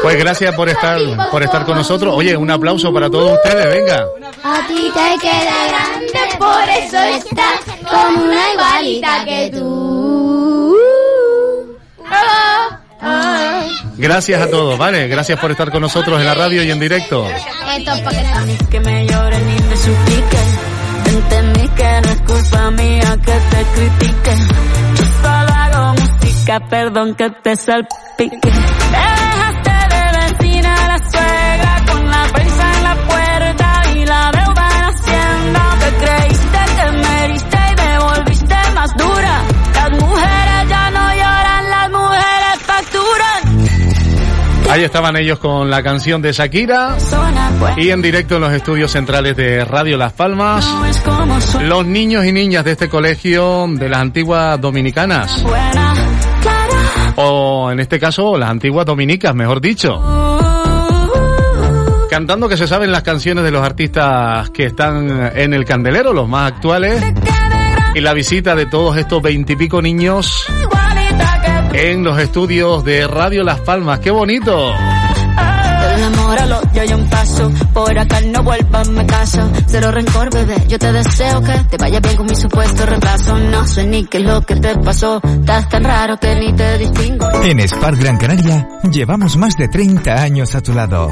Pues 0.00 0.16
gracias 0.16 0.54
por 0.54 0.70
estar, 0.70 0.98
por 1.30 1.42
estar 1.42 1.66
con 1.66 1.76
nosotros. 1.76 2.14
Oye, 2.16 2.34
un 2.38 2.50
aplauso 2.50 2.90
para 2.90 3.10
todos 3.10 3.32
ustedes, 3.32 3.66
venga. 3.66 4.06
A 4.42 4.66
ti 4.66 4.90
te 4.94 5.18
queda 5.20 5.66
grande, 5.68 6.36
por 6.38 6.68
eso 6.70 6.96
estás 7.18 7.60
como 7.90 8.24
una 8.24 8.52
igualita 8.54 9.24
que 9.26 9.50
tú. 9.52 9.97
Gracias 13.96 14.40
a 14.40 14.48
todos, 14.48 14.78
¿vale? 14.78 15.08
Gracias 15.08 15.38
por 15.40 15.50
estar 15.50 15.70
con 15.70 15.82
nosotros 15.82 16.20
en 16.20 16.26
la 16.26 16.34
radio 16.34 16.62
y 16.62 16.70
en 16.70 16.78
directo. 16.78 17.26
Perdón 26.70 27.14
que 27.14 27.30
te 27.30 27.56
salpique. 27.56 28.50
Ahí 44.70 44.84
estaban 44.84 45.16
ellos 45.16 45.38
con 45.38 45.70
la 45.70 45.82
canción 45.82 46.20
de 46.20 46.32
Shakira 46.32 46.96
y 47.78 47.88
en 47.88 48.02
directo 48.02 48.36
en 48.36 48.42
los 48.42 48.52
estudios 48.52 48.90
centrales 48.90 49.34
de 49.34 49.64
Radio 49.64 49.96
Las 49.96 50.12
Palmas. 50.12 50.66
Los 51.62 51.86
niños 51.86 52.24
y 52.26 52.32
niñas 52.32 52.64
de 52.64 52.72
este 52.72 52.88
colegio 52.88 53.66
de 53.68 53.88
las 53.88 54.00
antiguas 54.00 54.60
dominicanas. 54.60 55.44
O 57.16 57.70
en 57.72 57.80
este 57.80 57.98
caso, 57.98 58.36
las 58.36 58.50
antiguas 58.50 58.84
dominicas, 58.84 59.34
mejor 59.34 59.60
dicho. 59.60 60.00
Cantando 62.10 62.48
que 62.48 62.56
se 62.56 62.66
saben 62.66 62.92
las 62.92 63.02
canciones 63.02 63.44
de 63.44 63.50
los 63.50 63.64
artistas 63.64 64.50
que 64.50 64.66
están 64.66 65.32
en 65.34 65.54
el 65.54 65.64
candelero, 65.64 66.12
los 66.12 66.28
más 66.28 66.52
actuales. 66.52 67.02
Y 67.94 68.00
la 68.00 68.12
visita 68.12 68.54
de 68.54 68.66
todos 68.66 68.96
estos 68.98 69.22
veintipico 69.22 69.80
niños 69.80 70.46
en 71.72 72.04
los 72.04 72.18
estudios 72.18 72.84
de 72.84 73.06
Radio 73.06 73.44
Las 73.44 73.60
Palmas. 73.60 74.00
¡Qué 74.00 74.10
bonito! 74.10 74.72
Ignóralo, 76.38 76.60
yo 76.72 76.84
ya 76.84 76.96
un 76.96 77.08
paso. 77.08 77.50
Por 77.72 77.98
acá 77.98 78.20
no 78.20 78.42
vuelvas, 78.42 78.88
me 78.90 79.06
caso. 79.06 79.50
Cero 79.66 79.90
rencor, 79.90 80.32
bebé, 80.32 80.56
yo 80.68 80.78
te 80.78 80.92
deseo 80.92 81.42
que 81.42 81.52
te 81.52 81.76
vaya 81.76 82.00
bien 82.00 82.16
con 82.16 82.26
mi 82.26 82.34
supuesto 82.34 82.86
reemplazo. 82.86 83.38
No 83.38 83.66
sé 83.66 83.86
ni 83.86 84.04
qué 84.04 84.18
es 84.18 84.24
lo 84.24 84.40
que 84.42 84.56
te 84.56 84.76
pasó, 84.76 85.20
estás 85.24 85.68
tan 85.68 85.84
raro 85.84 86.16
que 86.18 86.34
ni 86.36 86.52
te 86.54 86.78
distingo. 86.78 87.28
En 87.42 87.60
Spark 87.68 87.98
Gran 87.98 88.16
Canaria 88.18 88.68
llevamos 88.90 89.36
más 89.36 89.56
de 89.56 89.68
30 89.68 90.14
años 90.14 90.54
a 90.54 90.60
tu 90.60 90.72
lado. 90.72 91.10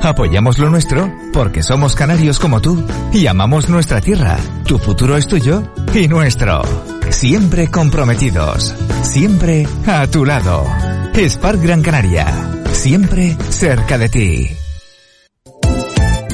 Apoyamos 0.00 0.58
lo 0.58 0.70
nuestro 0.70 1.12
porque 1.32 1.62
somos 1.62 1.96
canarios 1.96 2.38
como 2.38 2.60
tú 2.60 2.84
y 3.12 3.26
amamos 3.26 3.68
nuestra 3.68 4.00
tierra. 4.00 4.36
Tu 4.64 4.78
futuro 4.78 5.16
es 5.16 5.26
tuyo 5.26 5.62
y 5.92 6.06
nuestro. 6.06 6.62
Siempre 7.10 7.68
comprometidos. 7.68 8.74
Siempre 9.02 9.66
a 9.86 10.06
tu 10.06 10.24
lado. 10.24 10.64
Spark 11.16 11.60
Gran 11.60 11.82
Canaria. 11.82 12.26
Siempre 12.70 13.36
cerca 13.50 13.98
de 13.98 14.08
ti. 14.08 14.67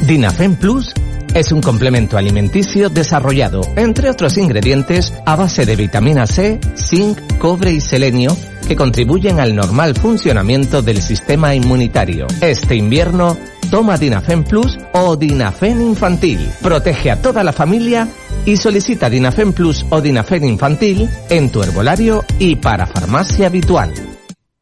Dinafem 0.07 0.55
Plus 0.57 0.93
es 1.35 1.51
un 1.51 1.63
complemento 1.63 2.19
alimenticio 2.19 2.91
desarrollado, 2.91 3.63
entre 3.75 4.11
otros 4.11 4.37
ingredientes, 4.37 5.15
a 5.25 5.35
base 5.35 5.65
de 5.65 5.77
vitamina 5.77 6.27
C, 6.27 6.61
zinc, 6.77 7.19
cobre 7.39 7.73
y 7.73 7.81
selenio, 7.81 8.37
que 8.69 8.77
contribuyen 8.77 9.41
al 9.41 9.57
normal 9.57 9.95
funcionamiento 9.95 10.83
del 10.83 11.01
sistema 11.01 11.55
inmunitario. 11.55 12.27
Este 12.43 12.77
invierno, 12.77 13.39
toma 13.71 13.97
Dinafem 13.97 14.45
Plus 14.45 14.79
o 14.93 15.17
Dinafem 15.17 15.81
Infantil. 15.81 16.51
Protege 16.61 17.11
a 17.11 17.23
toda 17.23 17.43
la 17.43 17.55
familia 17.55 18.07
y 18.45 18.59
solicita 18.59 19.09
Dinafem 19.09 19.55
Plus 19.55 19.87
o 19.89 20.03
Dinafem 20.03 20.45
Infantil 20.45 21.09
en 21.31 21.51
tu 21.51 21.63
herbolario 21.63 22.25
y 22.39 22.57
para 22.57 22.87
farmacia 22.87 23.47
habitual. 23.47 24.14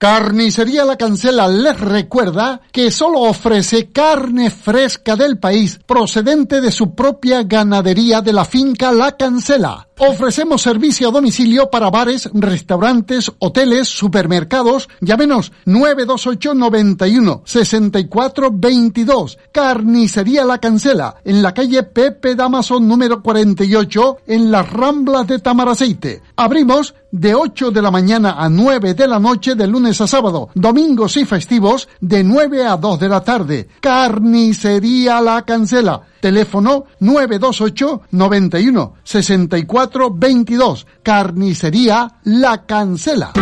Carnicería 0.03 0.85
La 0.85 0.97
Cancela 0.97 1.47
les 1.47 1.79
recuerda 1.79 2.61
que 2.73 2.91
solo 2.91 3.21
ofrece 3.21 3.93
carne 3.93 4.51
fresca 4.51 5.15
del 5.15 5.39
país 5.39 5.79
procedente 5.87 6.61
de 6.61 6.73
su 6.73 6.97
propia 6.97 7.45
ganadería 7.45 8.21
de 8.21 8.33
la 8.33 8.45
finca 8.45 8.91
La 8.91 9.13
Cancela. 9.13 9.87
Ofrecemos 10.05 10.63
servicio 10.63 11.09
a 11.09 11.13
domicilio 11.13 11.71
para 11.71 11.89
bares, 11.89 12.29
restaurantes, 12.35 13.31
hoteles, 13.39 13.87
supermercados. 13.87 14.89
Llámenos 15.01 15.53
928 15.65 16.55
91 16.55 17.43
64 17.45 18.51
22. 18.53 19.39
Carnicería 19.53 20.45
La 20.45 20.59
Cancela 20.59 21.15
en 21.25 21.41
la 21.41 21.55
calle 21.55 21.85
Pepe 21.85 22.35
Damaso 22.35 22.81
número 22.81 23.23
48 23.23 24.17
en 24.27 24.51
las 24.51 24.69
Ramblas 24.73 25.29
de 25.29 25.39
Tamaraceite. 25.39 26.21
Abrimos 26.35 26.97
de 27.13 27.37
8 27.37 27.71
de 27.71 27.83
la 27.83 27.93
mañana 27.93 28.43
a 28.43 28.49
9 28.49 28.95
de 28.95 29.07
la 29.07 29.21
noche 29.21 29.55
de 29.55 29.69
lunes 29.69 30.01
a 30.01 30.09
sábado, 30.09 30.49
domingos 30.57 31.17
y 31.17 31.25
festivos 31.25 31.89
de 32.01 32.25
9 32.25 32.67
a 32.67 32.77
2 32.77 32.99
de 32.99 33.09
la 33.09 33.21
tarde. 33.21 33.69
Carnicería 33.81 35.21
La 35.21 35.43
Cancela. 35.43 36.09
Teléfono 36.23 36.85
928 37.01 38.03
91 38.13 38.95
64 39.03 40.11
22. 40.15 40.87
Carnicería 41.03 42.21
La 42.23 42.65
Cancela. 42.65 43.33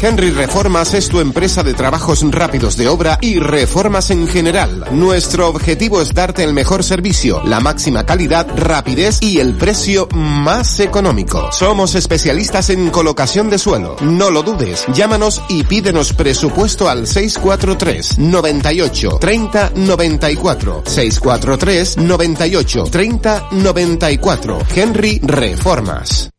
Henry 0.00 0.30
Reformas 0.30 0.94
es 0.94 1.08
tu 1.08 1.20
empresa 1.20 1.62
de 1.62 1.74
trabajos 1.74 2.24
rápidos 2.30 2.76
de 2.76 2.88
obra 2.88 3.18
y 3.20 3.38
reformas 3.38 4.10
en 4.10 4.28
general. 4.28 4.84
Nuestro 4.92 5.48
objetivo 5.48 6.00
es 6.00 6.14
darte 6.14 6.44
el 6.44 6.54
mejor 6.54 6.84
servicio, 6.84 7.42
la 7.44 7.60
máxima 7.60 8.06
calidad, 8.06 8.46
rapidez 8.56 9.18
y 9.20 9.40
el 9.40 9.54
precio 9.54 10.08
más 10.14 10.80
económico. 10.80 11.50
Somos 11.52 11.94
especialistas 11.94 12.70
en 12.70 12.90
colocación 12.90 13.50
de 13.50 13.58
suelo. 13.58 13.96
No 14.00 14.30
lo 14.30 14.42
dudes, 14.42 14.86
llámanos 14.92 15.42
y 15.48 15.64
pídenos 15.64 16.12
presupuesto 16.12 16.88
al 16.88 17.06
643 17.06 18.18
98 18.18 19.18
30 19.20 19.72
94 19.74 20.82
643 20.86 21.96
98 21.98 22.84
30 22.84 23.48
94 23.52 24.58
Henry 24.74 25.20
Reformas. 25.22 26.30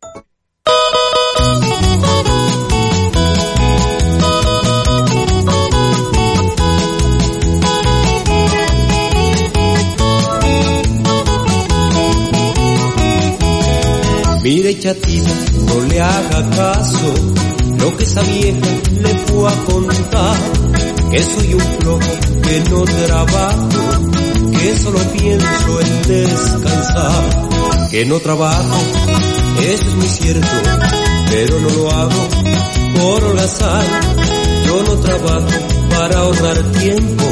Mire 14.50 14.80
chatita, 14.80 15.30
no 15.68 15.80
le 15.86 16.02
haga 16.02 16.50
caso, 16.50 17.14
lo 17.78 17.96
que 17.96 18.04
esa 18.04 18.24
vieja 18.24 18.68
le 19.00 19.10
fue 19.28 19.48
a 19.48 19.56
contar, 19.66 20.38
que 21.12 21.20
soy 21.24 21.54
un 21.54 21.60
flojo, 21.60 22.14
que 22.42 22.60
no 22.72 22.84
trabajo, 22.84 24.10
que 24.60 24.76
solo 24.80 24.98
pienso 25.12 25.82
en 25.82 26.02
descansar, 26.08 27.50
que 27.92 28.06
no 28.06 28.20
trabajo, 28.22 28.78
eso 29.62 29.84
es 29.88 29.96
muy 29.96 30.08
cierto, 30.08 30.48
pero 31.30 31.60
no 31.60 31.70
lo 31.70 31.92
hago 31.92 32.28
por 32.96 33.24
holgazar, 33.26 33.86
yo 34.66 34.82
no 34.82 35.00
trabajo 35.00 35.48
para 35.92 36.22
ahorrar 36.22 36.64
tiempo 36.72 37.26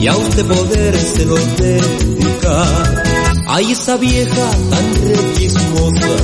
y 0.00 0.06
a 0.06 0.16
usted 0.16 0.46
podérselo 0.46 1.36
dedicar. 1.58 3.15
Ay, 3.48 3.72
esa 3.72 3.96
vieja 3.96 4.50
tan 4.70 4.94
requismosa, 5.08 6.16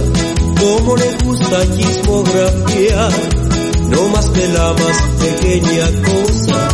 como 0.59 0.97
le 0.97 1.17
gusta 1.25 1.77
chismografiar, 1.77 3.13
no 3.91 4.09
más 4.09 4.29
que 4.31 4.49
la 4.49 4.73
más 4.73 5.03
pequeña 5.21 5.87
cosa, 6.03 6.69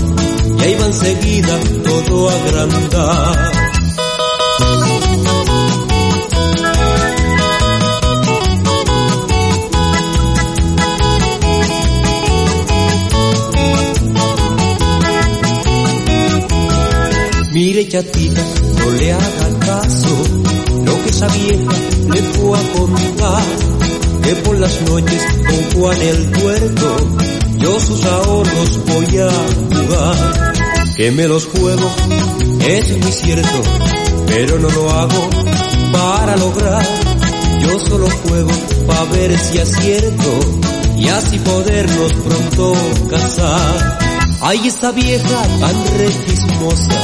y 0.58 0.62
ahí 0.62 0.74
va 0.80 0.86
enseguida 0.86 1.58
todo 1.84 2.30
a 2.30 2.32
agrandar. 2.32 3.52
Mire 17.52 17.88
chatita, 17.88 18.44
no 18.78 18.90
le 18.92 19.12
haga 19.12 19.58
caso, 19.58 20.37
esa 21.18 21.26
vieja 21.36 21.72
le 22.12 22.22
fue 22.22 22.56
a 22.56 22.72
contar, 22.78 23.42
que 24.22 24.36
por 24.36 24.56
las 24.56 24.80
noches 24.82 25.26
con 25.48 25.80
Juan 25.80 26.00
el 26.00 26.30
tuerto, 26.30 26.96
yo 27.56 27.80
sus 27.80 28.04
ahorros 28.04 28.78
voy 28.86 29.18
a 29.18 29.28
jugar, 29.74 30.52
que 30.96 31.10
me 31.10 31.26
los 31.26 31.46
juego, 31.46 31.90
eso 32.60 32.94
es 32.94 32.98
muy 33.02 33.10
cierto, 33.10 33.62
pero 34.28 34.60
no 34.60 34.70
lo 34.70 34.90
hago 34.92 35.28
para 35.90 36.36
lograr, 36.36 36.86
yo 37.62 37.80
solo 37.80 38.06
juego 38.22 38.50
para 38.86 39.04
ver 39.06 39.36
si 39.40 39.58
acierto, 39.58 40.40
y 40.98 41.08
así 41.08 41.36
podernos 41.40 42.12
pronto 42.12 42.74
casar. 43.10 43.98
Ay, 44.40 44.68
esa 44.68 44.92
vieja 44.92 45.42
tan 45.58 45.98
requismosa, 45.98 47.00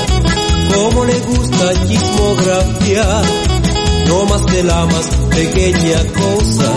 como 0.72 1.04
le 1.04 1.18
gusta 1.18 1.86
chismografiar, 1.88 3.24
no 4.06 4.24
más 4.26 4.42
que 4.42 4.62
la 4.62 4.86
más 4.86 5.06
pequeña 5.30 5.98
cosa, 6.12 6.72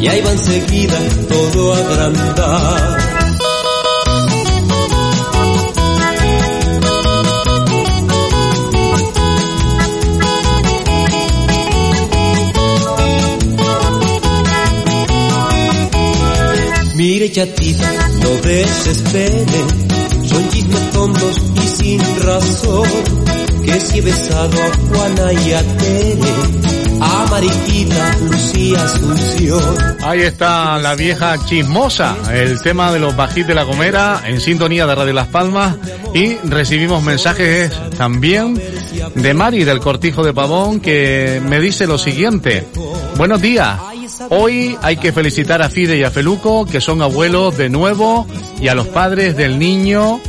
y 0.00 0.06
ahí 0.06 0.20
va 0.20 0.32
enseguida 0.32 0.98
todo 1.28 1.74
a 1.74 1.78
agrandar. 1.78 3.16
Mire 16.96 17.30
chatita, 17.30 17.92
no 18.22 18.30
desespere, 18.42 19.64
son 20.24 20.48
chismes 20.48 20.90
tontos 20.92 21.36
y 21.62 21.68
sin 21.68 22.00
razón, 22.22 22.88
Ahí 30.02 30.20
está 30.20 30.78
la 30.78 30.94
vieja 30.94 31.36
chismosa, 31.44 32.16
el 32.32 32.60
tema 32.62 32.92
de 32.92 32.98
los 33.00 33.16
bajitos 33.16 33.48
de 33.48 33.54
la 33.54 33.64
Gomera 33.64 34.22
en 34.24 34.40
sintonía 34.40 34.86
de 34.86 34.94
Radio 34.94 35.12
Las 35.12 35.26
Palmas 35.28 35.76
y 36.14 36.36
recibimos 36.44 37.02
mensajes 37.02 37.72
también 37.96 38.60
de 39.14 39.34
Mari 39.34 39.64
del 39.64 39.80
Cortijo 39.80 40.22
de 40.22 40.32
Pavón 40.32 40.80
que 40.80 41.42
me 41.44 41.60
dice 41.60 41.86
lo 41.86 41.98
siguiente. 41.98 42.66
Buenos 43.16 43.42
días. 43.42 43.78
Hoy 44.30 44.76
hay 44.82 44.96
que 44.96 45.12
felicitar 45.12 45.62
a 45.62 45.68
Fide 45.68 45.96
y 45.96 46.04
a 46.04 46.10
Feluco, 46.10 46.66
que 46.66 46.80
son 46.80 47.02
abuelos 47.02 47.56
de 47.56 47.68
nuevo, 47.68 48.26
y 48.60 48.68
a 48.68 48.74
los 48.74 48.86
padres 48.86 49.36
del 49.36 49.58
niño, 49.58 50.20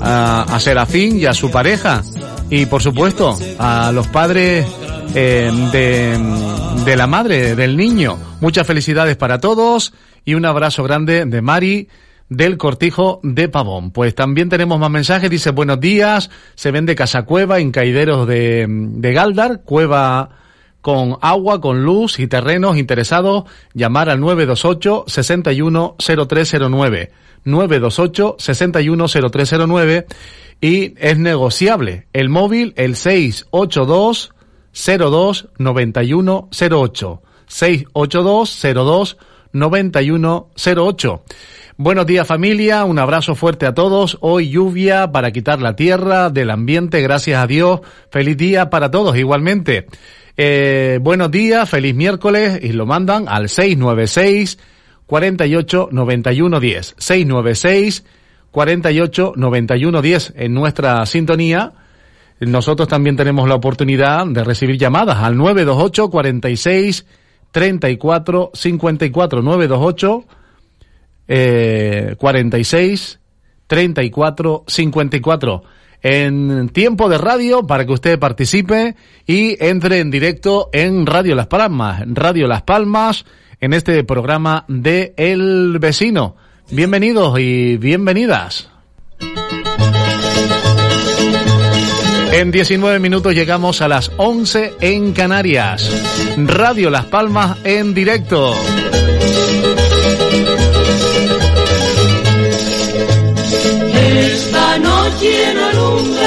a, 0.00 0.42
a 0.42 0.60
Serafín 0.60 1.18
y 1.18 1.26
a 1.26 1.34
su 1.34 1.50
pareja. 1.50 2.02
Y 2.48 2.66
por 2.66 2.82
supuesto, 2.82 3.36
a 3.58 3.90
los 3.92 4.06
padres 4.08 4.66
eh, 5.14 5.50
de, 5.72 6.84
de 6.84 6.96
la 6.96 7.06
madre 7.06 7.56
del 7.56 7.76
niño. 7.76 8.18
Muchas 8.40 8.66
felicidades 8.66 9.16
para 9.16 9.40
todos 9.40 9.92
y 10.24 10.34
un 10.34 10.44
abrazo 10.44 10.84
grande 10.84 11.24
de 11.24 11.42
Mari 11.42 11.88
del 12.28 12.56
Cortijo 12.56 13.20
de 13.22 13.48
Pavón. 13.48 13.90
Pues 13.90 14.14
también 14.14 14.48
tenemos 14.48 14.78
más 14.78 14.90
mensajes. 14.90 15.30
Dice, 15.30 15.50
buenos 15.50 15.80
días, 15.80 16.30
se 16.54 16.70
vende 16.70 16.94
casa 16.94 17.22
cueva 17.22 17.58
en 17.58 17.72
Caideros 17.72 18.28
de, 18.28 18.66
de 18.68 19.12
Galdar, 19.12 19.62
cueva 19.64 20.30
con 20.80 21.16
agua, 21.20 21.60
con 21.60 21.82
luz 21.82 22.20
y 22.20 22.28
terrenos 22.28 22.76
interesados, 22.76 23.44
llamar 23.74 24.08
al 24.08 24.20
928 24.20 25.04
610309. 25.08 27.10
928 27.44 28.36
610309 28.38 30.06
y 30.60 30.94
es 30.98 31.18
negociable. 31.18 32.06
El 32.12 32.28
móvil, 32.28 32.72
el 32.76 32.96
682 32.96 34.32
02 34.72 35.48
9108. 35.58 37.22
682 37.46 38.62
02 38.74 39.16
9108. 39.52 41.22
Buenos 41.78 42.06
días 42.06 42.26
familia, 42.26 42.84
un 42.84 42.98
abrazo 42.98 43.34
fuerte 43.34 43.66
a 43.66 43.74
todos. 43.74 44.16
Hoy 44.22 44.48
lluvia 44.48 45.12
para 45.12 45.30
quitar 45.30 45.60
la 45.60 45.76
tierra 45.76 46.30
del 46.30 46.50
ambiente, 46.50 47.02
gracias 47.02 47.42
a 47.42 47.46
Dios. 47.46 47.80
Feliz 48.10 48.36
día 48.38 48.70
para 48.70 48.90
todos 48.90 49.16
igualmente. 49.16 49.86
Eh, 50.38 50.98
buenos 51.02 51.30
días, 51.30 51.68
feliz 51.68 51.94
miércoles 51.94 52.60
y 52.62 52.72
lo 52.72 52.86
mandan 52.86 53.28
al 53.28 53.48
696 53.48 54.58
48 55.06 55.88
91 55.92 56.60
10. 56.60 56.94
696 56.98 58.04
48 58.56 59.34
91 59.36 60.00
10 60.00 60.32
en 60.34 60.54
nuestra 60.54 61.04
sintonía. 61.04 61.74
Nosotros 62.40 62.88
también 62.88 63.14
tenemos 63.14 63.46
la 63.46 63.54
oportunidad 63.54 64.26
de 64.26 64.44
recibir 64.44 64.78
llamadas 64.78 65.18
al 65.18 65.36
928 65.36 66.08
46 66.08 67.06
34 67.50 68.52
54 68.54 69.42
928 69.42 70.24
eh, 71.28 72.14
46 72.16 73.20
34 73.66 74.64
54 74.66 75.62
en 76.00 76.70
tiempo 76.70 77.10
de 77.10 77.18
radio 77.18 77.66
para 77.66 77.84
que 77.84 77.92
usted 77.92 78.18
participe 78.18 78.96
y 79.26 79.62
entre 79.62 79.98
en 79.98 80.10
directo 80.10 80.70
en 80.72 81.04
Radio 81.04 81.34
Las 81.34 81.48
Palmas, 81.48 82.04
Radio 82.06 82.46
Las 82.46 82.62
Palmas, 82.62 83.26
en 83.60 83.74
este 83.74 84.02
programa 84.04 84.64
de 84.66 85.12
El 85.18 85.78
Vecino. 85.78 86.36
Bienvenidos 86.70 87.38
y 87.38 87.76
bienvenidas. 87.76 88.68
En 92.32 92.50
19 92.50 92.98
minutos 92.98 93.34
llegamos 93.34 93.80
a 93.80 93.88
las 93.88 94.10
11 94.16 94.74
en 94.80 95.12
Canarias. 95.12 95.88
Radio 96.36 96.90
Las 96.90 97.04
Palmas 97.04 97.58
en 97.62 97.94
directo. 97.94 98.52
Esta 103.94 104.78
noche 104.78 105.54
no 105.54 106.25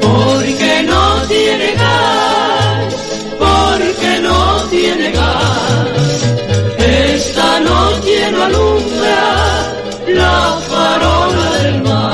Porque 0.00 0.82
no 0.86 1.22
tiene 1.28 1.72
gas. 1.72 2.94
Porque 3.38 4.20
no 4.20 4.62
tiene 4.68 5.10
gas. 5.12 5.88
Esta 6.76 7.60
noche 7.60 8.30
no 8.32 8.42
alumbra 8.42 9.24
la 10.08 10.58
farola 10.68 11.50
del 11.62 11.82
mar. 11.82 12.12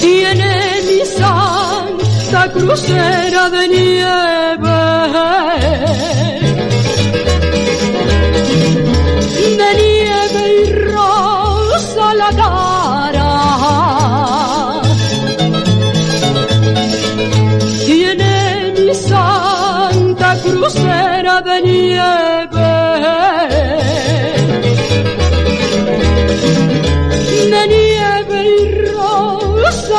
tiene 0.00 0.82
mi 0.88 1.06
santa 1.06 2.52
crucera 2.52 3.50
de. 3.50 4.01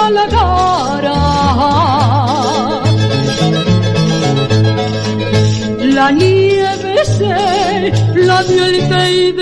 La 0.10 0.28
cara. 0.28 1.20
La 5.98 6.12
nieve 6.12 7.06
se 7.18 7.92
la 8.16 8.44
dio 8.44 8.66
el 8.66 8.76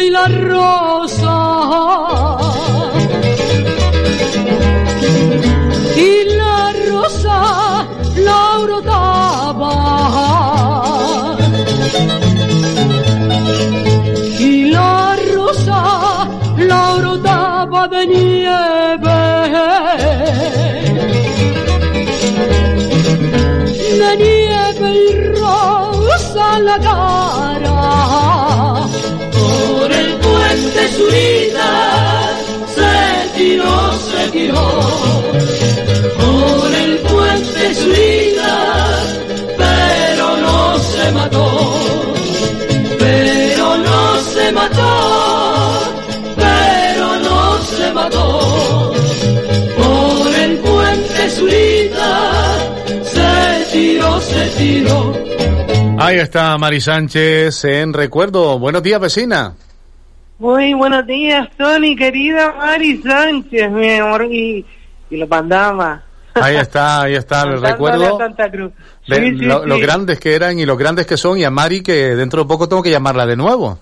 y 0.04 0.10
la 0.10 0.28
rosa. 0.28 1.38
Y 5.96 6.12
la 6.40 6.74
rosa 6.90 7.88
la 8.28 8.58
brotaba. 8.64 9.76
Y 14.40 14.66
la 14.72 15.16
rosa 15.34 16.28
la 16.58 16.96
brotaba 16.96 17.88
de 17.88 18.08
nieve. 18.08 18.31
Puente 30.62 30.88
Zurita 30.90 32.38
se 32.76 33.38
tiró, 33.38 33.94
se 33.94 34.30
tiró. 34.32 34.68
Por 36.20 36.76
el 36.76 36.98
puente 37.00 37.76
Zurita, 37.76 39.04
pero 39.58 40.38
no 40.38 40.80
se 40.80 41.12
mató. 41.12 42.14
Pero 43.00 43.78
no 43.78 44.20
se 44.34 44.52
mató. 44.52 44.92
Pero 46.36 47.20
no 47.20 47.58
se 47.64 47.94
mató. 47.94 48.94
Por 49.78 50.36
el 50.36 50.58
puente 50.58 51.30
Zurita 51.30 52.32
se 53.04 53.72
tiró, 53.72 54.22
se 54.22 54.46
tiró. 54.58 55.14
Ahí 55.98 56.18
está 56.18 56.58
Mari 56.58 56.82
Sánchez 56.82 57.64
en 57.66 57.94
recuerdo. 57.94 58.60
Buenos 58.60 58.84
días, 58.84 59.00
vecina. 59.00 59.54
Muy 60.42 60.74
buenos 60.74 61.06
días, 61.06 61.50
Tony, 61.56 61.96
querida 61.96 62.52
Mari 62.58 62.98
Sánchez, 63.04 63.70
mi 63.70 63.92
amor, 63.92 64.26
y, 64.26 64.66
y 65.12 65.18
los 65.18 65.30
bandamas. 65.30 66.02
Ahí 66.34 66.56
está, 66.56 67.04
ahí 67.04 67.14
está 67.14 67.36
Cantándole 67.44 67.70
recuerdo 67.70 68.16
a 68.16 68.18
Santa 68.18 68.50
Cruz. 68.50 68.72
de 69.08 69.16
Sí, 69.18 69.38
sí, 69.38 69.46
lo, 69.46 69.62
sí. 69.62 69.70
lo 69.70 69.78
grandes 69.78 70.20
que 70.20 70.34
eran 70.34 70.58
y 70.58 70.66
los 70.66 70.80
grandes 70.80 71.06
que 71.06 71.16
son 71.16 71.38
y 71.38 71.44
a 71.44 71.52
Mari 71.52 71.84
que 71.84 72.16
dentro 72.16 72.42
de 72.42 72.48
poco 72.48 72.68
tengo 72.68 72.82
que 72.82 72.90
llamarla 72.90 73.28
de 73.28 73.36
nuevo. 73.36 73.78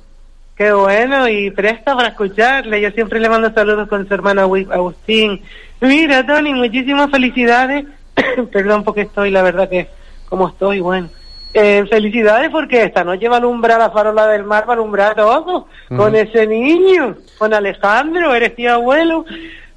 Qué 0.58 0.74
bueno, 0.74 1.30
y 1.30 1.50
presta 1.50 1.96
para 1.96 2.10
escucharle. 2.10 2.82
Yo 2.82 2.92
siempre 2.92 3.22
le 3.22 3.30
mando 3.30 3.54
saludos 3.54 3.88
con 3.88 4.06
su 4.06 4.14
hermano 4.14 4.42
Agustín. 4.42 5.42
Mira, 5.80 6.26
Tony, 6.28 6.54
muchísimas 6.54 7.10
felicidades. 7.10 7.86
Perdón 8.52 8.84
porque 8.84 9.04
estoy, 9.04 9.32
la 9.32 9.44
verdad 9.44 9.70
que 9.70 9.88
como 10.28 10.50
estoy, 10.50 10.82
bueno. 10.82 11.10
Eh, 11.54 11.84
felicidades 11.90 12.50
porque 12.52 12.84
esta 12.84 13.04
noche 13.04 13.28
va 13.28 13.36
a 13.36 13.40
alumbrar 13.40 13.80
la 13.80 13.90
farola 13.90 14.28
del 14.28 14.44
mar, 14.44 14.66
va 14.68 14.74
a 14.74 14.76
alumbrar 14.76 15.16
todo 15.16 15.68
con 15.98 16.16
ese 16.16 16.46
niño, 16.46 17.16
con 17.40 17.54
Alejandro, 17.54 18.36
eres 18.36 18.56
tío 18.56 18.74
abuelo. 18.74 19.26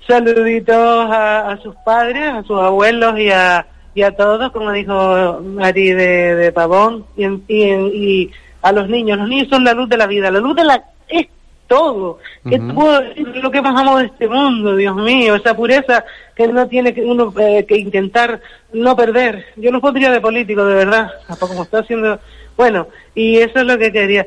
Saluditos 0.07 0.77
a, 0.77 1.51
a 1.53 1.57
sus 1.63 1.75
padres, 1.85 2.25
a 2.25 2.43
sus 2.43 2.59
abuelos 2.61 3.19
y 3.19 3.31
a, 3.31 3.67
y 3.95 4.03
a 4.03 4.15
todos, 4.15 4.51
como 4.53 4.71
dijo 4.73 5.41
Mari 5.43 5.93
de, 5.93 6.35
de 6.35 6.53
Pavón, 6.53 7.07
y, 7.17 7.25
en- 7.25 7.45
y, 7.49 7.63
en- 7.63 7.91
y 7.95 8.31
a 8.63 8.73
los 8.73 8.89
niños. 8.89 9.19
Los 9.19 9.29
niños 9.29 9.49
son 9.49 9.65
la 9.65 9.73
luz 9.73 9.89
de 9.89 9.97
la 9.97 10.07
vida, 10.07 10.31
la 10.31 10.41
luz 10.41 10.57
de 10.57 10.65
la... 10.65 10.85
es 11.09 11.27
todo. 11.73 12.19
¿Qué 12.47 12.59
puedo 12.59 13.01
decir? 13.01 13.27
lo 13.43 13.51
que 13.51 13.63
más 13.63 13.81
amo 13.81 13.99
de 13.99 14.07
este 14.07 14.29
mundo, 14.29 14.77
Dios 14.77 14.95
mío, 14.95 15.35
esa 15.35 15.57
pureza 15.57 16.05
que 16.35 16.47
no 16.47 16.69
tiene 16.69 16.93
que 16.93 17.01
uno 17.01 17.33
eh, 17.39 17.65
que 17.67 17.79
intentar 17.79 18.41
no 18.75 18.95
perder. 18.95 19.47
Yo 19.57 19.71
no 19.71 19.81
podría 19.81 20.11
de 20.11 20.21
político, 20.21 20.65
de 20.67 20.75
verdad, 20.75 21.11
hasta 21.27 21.47
como 21.47 21.63
está 21.63 21.79
haciendo... 21.79 22.21
Bueno, 22.57 22.89
y 23.15 23.39
eso 23.39 23.61
es 23.61 23.65
lo 23.65 23.79
que 23.79 23.91
quería. 23.91 24.27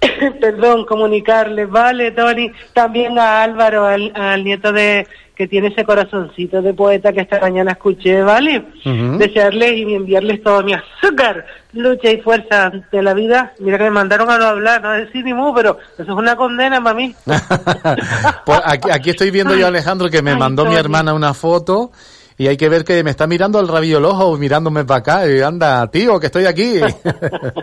perdón, 0.40 0.84
comunicarle, 0.86 1.66
vale, 1.66 2.10
Tony, 2.12 2.50
también 2.72 3.18
a 3.18 3.42
Álvaro, 3.42 3.86
al, 3.86 4.12
al 4.14 4.44
nieto 4.44 4.72
de 4.72 5.06
que 5.40 5.48
tiene 5.48 5.68
ese 5.68 5.84
corazoncito 5.84 6.60
de 6.60 6.74
poeta 6.74 7.14
que 7.14 7.22
esta 7.22 7.40
mañana 7.40 7.72
escuché, 7.72 8.20
¿vale? 8.20 8.62
Ujú. 8.84 9.16
Desearles 9.16 9.72
y 9.72 9.94
enviarles 9.94 10.42
todo 10.42 10.62
mi 10.62 10.74
azúcar, 10.74 11.46
lucha 11.72 12.10
y 12.10 12.20
fuerza 12.20 12.66
ante 12.66 13.00
la 13.00 13.14
vida. 13.14 13.54
Mira 13.58 13.78
que 13.78 13.84
me 13.84 13.90
mandaron 13.90 14.28
a 14.30 14.36
no 14.36 14.44
hablar, 14.44 14.82
no 14.82 14.92
decir 14.92 15.24
ni 15.24 15.32
mu, 15.32 15.54
pero 15.54 15.78
eso 15.94 16.02
es 16.02 16.08
una 16.10 16.36
condena 16.36 16.84
para 16.84 16.94
mí. 16.94 17.14
Pues 17.24 18.60
aquí, 18.66 18.90
aquí 18.92 19.10
estoy 19.10 19.30
viendo 19.30 19.54
yo 19.54 19.64
a 19.64 19.68
Alejandro 19.68 20.10
que 20.10 20.20
me 20.20 20.32
Ay, 20.32 20.38
mandó 20.38 20.66
mi 20.66 20.74
hermana 20.74 21.14
una 21.14 21.32
foto 21.32 21.90
y 22.36 22.46
hay 22.46 22.58
que 22.58 22.68
ver 22.68 22.84
que 22.84 23.02
me 23.02 23.10
está 23.10 23.26
mirando 23.26 23.58
al 23.58 23.68
rabillo 23.68 23.96
el 23.96 24.04
ojo 24.04 24.36
mirándome 24.36 24.84
para 24.84 25.00
acá 25.00 25.26
y 25.26 25.40
anda, 25.40 25.90
tío, 25.90 26.20
que 26.20 26.26
estoy 26.26 26.44
aquí. 26.44 26.80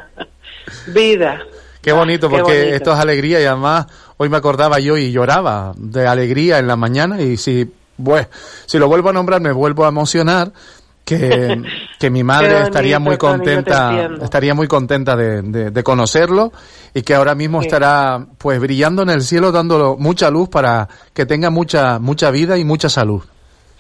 Vida. 0.87 1.41
Qué 1.81 1.91
bonito, 1.93 2.29
Qué 2.29 2.35
porque 2.37 2.57
bonito. 2.59 2.75
esto 2.75 2.93
es 2.93 2.99
alegría 2.99 3.41
y 3.41 3.45
además 3.45 3.85
hoy 4.17 4.29
me 4.29 4.37
acordaba 4.37 4.79
yo 4.79 4.97
y 4.97 5.11
lloraba 5.11 5.73
de 5.77 6.05
alegría 6.07 6.59
en 6.59 6.67
la 6.67 6.75
mañana 6.75 7.21
y 7.21 7.37
si, 7.37 7.71
pues, 8.03 8.27
si 8.65 8.77
lo 8.77 8.87
vuelvo 8.87 9.09
a 9.09 9.13
nombrar 9.13 9.39
me 9.41 9.51
vuelvo 9.51 9.85
a 9.85 9.89
emocionar 9.89 10.51
que, 11.05 11.61
que 11.99 12.09
mi 12.09 12.23
madre 12.23 12.49
bonito, 12.49 12.65
estaría 12.65 12.99
muy 12.99 13.17
contenta, 13.17 14.09
estaría 14.21 14.53
muy 14.53 14.67
contenta 14.67 15.15
de, 15.15 15.41
de- 15.43 15.71
de 15.71 15.83
conocerlo 15.83 16.51
y 16.93 17.03
que 17.03 17.13
ahora 17.15 17.35
mismo 17.35 17.61
Sí. 17.61 17.67
estará 17.67 18.25
pues 18.37 18.59
brillando 18.59 19.03
en 19.03 19.09
el 19.09 19.21
cielo 19.21 19.51
dando 19.53 19.95
mucha 19.97 20.29
luz 20.29 20.49
para 20.49 20.89
que 21.13 21.25
tenga 21.25 21.49
mucha, 21.49 21.99
mucha 21.99 22.31
vida 22.31 22.57
y 22.57 22.65
mucha 22.65 22.89
salud. 22.89 23.23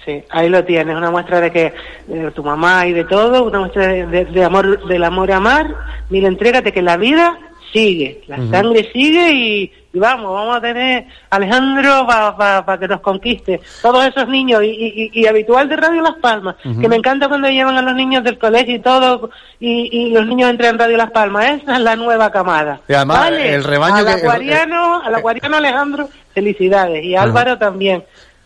Sí, 0.05 0.23
ahí 0.29 0.47
lo 0.47 0.63
tienes, 0.63 0.95
una 0.95 1.11
muestra 1.11 1.41
de 1.41 1.51
que 1.51 1.73
de 2.07 2.31
tu 2.31 2.41
mamá 2.41 2.87
y 2.87 2.93
de 2.93 3.03
todo, 3.03 3.43
una 3.43 3.59
muestra 3.59 3.87
de, 3.87 4.43
amor, 4.45 4.87
del 4.87 5.03
amor 5.03 5.29
a 5.33 5.37
amar. 5.37 5.75
Mira, 6.09 6.29
entrégate 6.29 6.71
que 6.71 6.81
la 6.81 6.95
vida 6.95 7.37
sigue, 7.73 8.21
la 8.27 8.37
sangre 8.49 8.89
sigue 8.93 9.31
y, 9.31 9.71
y 9.93 9.99
vamos, 9.99 10.33
vamos 10.33 10.57
a 10.57 10.61
tener 10.61 11.05
Alejandro 11.29 12.05
para 12.07 12.77
que 12.79 12.87
nos 12.87 13.01
conquiste. 13.01 13.59
Todos 13.81 14.05
esos 14.05 14.27
niños 14.27 14.63
y, 14.63 15.09
y- 15.13 15.27
habitual 15.27 15.67
de 15.69 15.75
Radio 15.75 16.01
Las 16.01 16.15
Palmas, 16.21 16.55
que 16.63 16.87
me 16.87 16.95
encanta 16.95 17.27
cuando 17.27 17.49
llevan 17.49 17.77
a 17.77 17.81
los 17.81 17.95
niños 17.95 18.23
del 18.23 18.37
colegio 18.37 18.75
y 18.75 18.79
todo, 18.79 19.29
y, 19.59 20.09
los 20.11 20.25
niños 20.25 20.49
entran 20.49 20.71
en 20.75 20.79
Radio 20.79 20.97
Las 20.97 21.11
Palmas. 21.11 21.61
Esa 21.61 21.75
es 21.75 21.81
la 21.81 21.95
nueva 21.95 22.31
camada. 22.31 22.79
Y 22.87 22.93
además, 22.93 23.19
Vale, 23.19 23.53
el 23.55 23.63
rebaño 23.63 23.95
al 23.95 24.05
que- 24.05 24.11
acuariano, 24.11 25.01
al 25.01 25.15
acuariano 25.15 25.57
Alejandro, 25.57 26.09
felicidades. 26.33 27.03
Y. 27.03 27.15
Álvaro 27.15 27.57
también, 27.57 28.03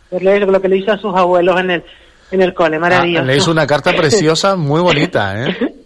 por 0.10 0.22
lo 0.24 0.38
lo 0.40 0.62
que 0.62 0.68
le 0.70 0.78
hizo 0.78 0.92
a 0.92 0.98
sus 0.98 1.16
abuelos 1.16 1.60
en 1.60 1.72
el, 1.72 1.84
en 2.32 2.42
el 2.42 2.54
cole, 2.54 2.80
maravilloso. 2.80 3.24
Ah, 3.24 3.28
le 3.28 3.38
hizo 3.38 3.52
una 3.52 3.68
carta 3.68 3.92
preciosa, 3.94 4.56
muy 4.56 4.82
bonita, 4.82 5.46
¿eh? 5.46 5.76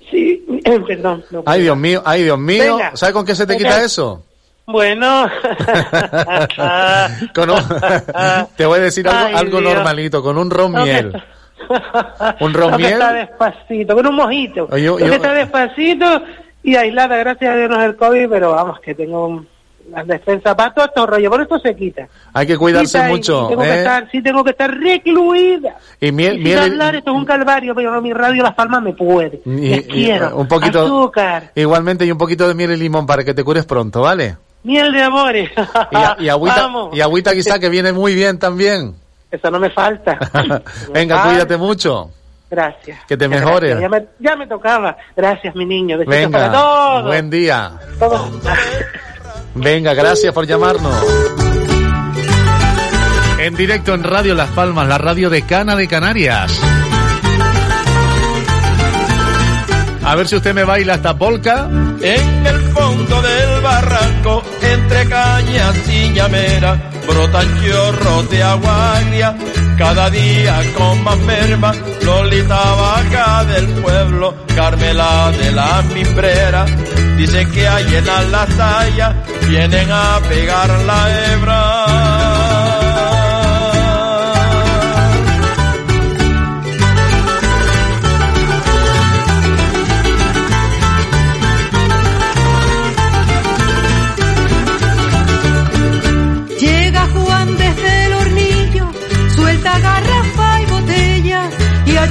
Perdón. 0.88 1.24
no 1.32 1.44
Ay, 1.46 1.62
Dios 1.62 1.78
mío, 1.78 2.02
ay, 2.06 2.24
Dios 2.24 2.40
mío. 2.40 2.78
Venga. 2.78 2.92
¿Sabes 2.96 3.14
con 3.14 3.26
qué 3.26 3.36
se 3.36 3.46
te 3.46 3.54
Venga. 3.54 3.70
quita 3.70 3.84
eso? 3.84 4.24
Bueno. 4.68 5.30
Con 7.36 7.50
un- 7.52 7.60
te 8.58 8.66
voy 8.66 8.80
a 8.80 8.84
decir 8.84 9.08
algo, 9.08 9.26
Ay, 9.28 9.34
algo 9.36 9.60
Dios. 9.60 9.74
normalito, 9.76 10.24
con 10.24 10.38
un 10.38 10.50
ron 10.50 10.72
miel. 10.74 11.24
Un 12.42 12.54
ron 12.54 12.78
que 12.78 12.88
está 12.90 13.12
despacito, 13.14 13.96
con 13.96 14.06
un 14.06 14.16
mojito. 14.16 14.68
Oye, 14.72 14.84
yo- 14.84 15.00
Lo 15.00 15.06
que 15.08 15.16
está 15.16 15.34
despacito 15.34 16.22
y 16.64 16.76
aislada, 16.76 17.18
gracias 17.18 17.54
a 17.54 17.58
Dios 17.58 17.70
no 17.70 17.80
es 17.80 17.86
el 17.86 17.96
COVID, 17.96 18.30
pero 18.30 18.52
vamos, 18.52 18.80
que 18.82 18.94
tengo 18.94 19.28
un- 19.28 19.48
las 19.90 20.08
defensas 20.08 20.56
para 20.56 20.74
todo 20.74 20.86
estos 20.86 21.08
rollos. 21.08 21.30
Por 21.30 21.42
esto 21.42 21.60
se 21.60 21.76
quita. 21.76 22.08
Hay 22.34 22.46
que 22.48 22.58
cuidarse 22.58 22.98
Quita 22.98 23.10
mucho. 23.10 23.46
y 23.46 23.50
tengo 23.50 23.62
que 23.64 23.70
¿eh? 23.70 23.78
estar, 23.80 24.12
sí, 24.12 24.22
tengo 24.24 24.44
que 24.44 24.50
estar 24.52 24.72
recluida. 24.78 25.76
Y 26.02 26.12
miel, 26.12 26.40
Y 26.40 26.44
miel 26.44 26.60
hablar, 26.60 26.96
esto 26.96 27.12
es 27.12 27.18
un 27.18 27.26
calvario, 27.26 27.74
pero 27.76 28.02
mi 28.02 28.14
radio 28.14 28.44
Las 28.44 28.56
Palmas 28.56 28.82
me 28.82 28.94
puede. 28.94 29.42
y- 29.46 29.50
Les 29.70 29.80
y- 29.80 29.84
quiero. 29.84 30.36
un 30.38 30.48
poquito, 30.48 30.84
Azúcar, 30.84 31.52
igualmente 31.56 32.06
y 32.06 32.12
un 32.12 32.18
poquito 32.18 32.48
de 32.48 32.56
miel 32.56 32.72
y 32.72 32.78
limón 32.78 33.06
para 33.06 33.24
que 33.24 33.34
te 33.34 33.44
cures 33.44 33.66
pronto, 33.66 34.02
¿vale? 34.02 34.38
miel 34.64 34.92
de 34.92 35.04
amores. 35.04 35.52
Y, 35.92 35.96
a- 35.96 36.16
y 36.20 36.28
agüita, 36.30 36.62
Vamos. 36.64 36.96
y 36.98 37.02
agüita 37.02 37.34
quizá 37.34 37.60
que 37.60 37.70
viene 37.70 37.94
muy 37.94 38.16
bien 38.16 38.40
también. 38.40 38.96
Eso 39.30 39.52
no 39.52 39.60
me 39.60 39.70
falta. 39.70 40.18
Venga, 40.94 41.24
cuídate 41.24 41.56
mucho. 41.58 42.10
Gracias. 42.50 43.00
Que 43.08 43.18
te 43.18 43.28
mejores. 43.28 43.80
Ya 43.80 43.90
me, 43.90 44.06
ya 44.20 44.36
me 44.36 44.48
tocaba. 44.48 44.96
Gracias, 45.16 45.56
mi 45.56 45.66
niño. 45.66 45.98
Besitos 45.98 46.32
para 46.32 46.46
Venga, 46.48 46.52
todos. 46.60 47.04
buen 47.06 47.30
día. 47.30 47.72
Todos. 48.00 48.30
Venga, 49.56 49.94
gracias 49.94 50.34
por 50.34 50.46
llamarnos. 50.46 50.94
En 53.40 53.56
directo 53.56 53.94
en 53.94 54.04
Radio 54.04 54.36
Las 54.36 54.50
Palmas, 54.52 54.88
la 54.88 54.98
radio 54.98 55.30
de 55.30 55.44
Cana 55.44 55.76
de 55.76 55.88
Canarias. 55.88 56.52
A 60.04 60.16
ver 60.16 60.28
si 60.28 60.36
usted 60.36 60.54
me 60.54 60.64
baila 60.64 60.96
esta 60.96 61.18
polca. 61.18 61.68
En 62.02 62.46
el 62.46 62.62
fondo 62.74 63.22
del 63.22 63.62
barranco, 63.62 64.44
entre 64.62 65.10
cañas 65.10 65.90
y 65.90 66.14
llameras, 66.14 66.80
brotan 67.08 67.48
chorros 67.64 68.30
de 68.30 68.44
agua 68.44 68.98
agria, 68.98 69.36
cada 69.78 70.10
día 70.10 70.62
con 70.78 71.04
más 71.04 71.18
merma, 71.20 71.74
Lolita 72.04 72.76
baja 72.76 73.44
del 73.46 73.68
pueblo, 73.82 74.34
Carmela 74.56 75.32
de 75.32 75.52
la 75.52 75.82
mimbrera, 75.94 76.66
dicen 77.18 77.52
que 77.52 77.68
hay 77.68 77.96
en 77.96 78.32
la 78.32 78.48
saya, 78.48 79.24
vienen 79.48 79.92
a 79.92 80.20
pegar 80.28 80.70
la 80.86 81.32
hebra. 81.34 82.35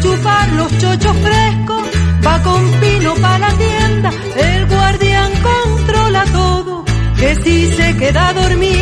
Chupar 0.00 0.52
los 0.52 0.78
chochos 0.78 1.16
frescos 1.16 1.82
va 2.26 2.42
con 2.42 2.62
pino 2.80 3.14
para 3.16 3.38
la 3.38 3.52
tienda. 3.54 4.10
El 4.36 4.66
guardián 4.66 5.32
controla 5.42 6.24
todo, 6.32 6.84
que 7.16 7.34
si 7.42 7.72
se 7.72 7.96
queda 7.96 8.32
dormido 8.32 8.73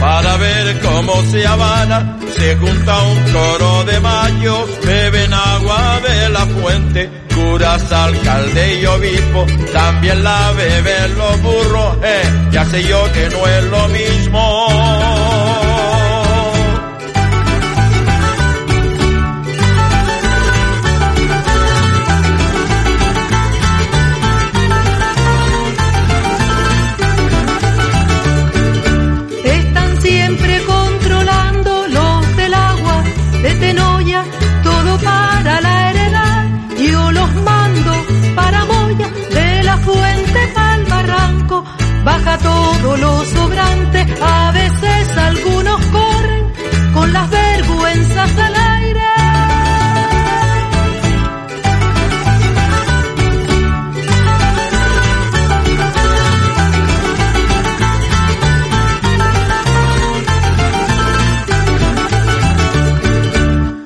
para 0.00 0.36
ver 0.36 0.80
cómo 0.80 1.22
se 1.30 1.46
habana. 1.46 2.16
Se 2.36 2.56
junta 2.56 3.02
un 3.02 3.32
coro 3.32 3.84
de 3.84 4.00
mayos, 4.00 4.68
beben 4.84 5.32
agua 5.32 6.00
de 6.06 6.28
la 6.28 6.46
fuente, 6.46 7.10
curas, 7.34 7.90
alcalde 7.90 8.80
y 8.80 8.86
obispo, 8.86 9.46
también 9.72 10.22
la 10.22 10.52
beben 10.52 11.18
los 11.18 11.42
burros, 11.42 11.96
eh, 12.02 12.22
ya 12.50 12.64
sé 12.64 12.82
yo 12.84 13.02
que 13.12 13.28
no 13.30 13.46
es 13.46 13.64
lo 13.64 13.88
mismo. 13.88 14.77
todo 42.82 42.96
lo 42.96 43.24
sobrante. 43.24 44.06
A 44.20 44.52
veces 44.52 45.18
algunos 45.18 45.84
corren 45.86 46.52
con 46.94 47.12
las 47.12 47.30
vergüenzas 47.30 48.38
al 48.38 48.54
aire. 48.54 49.00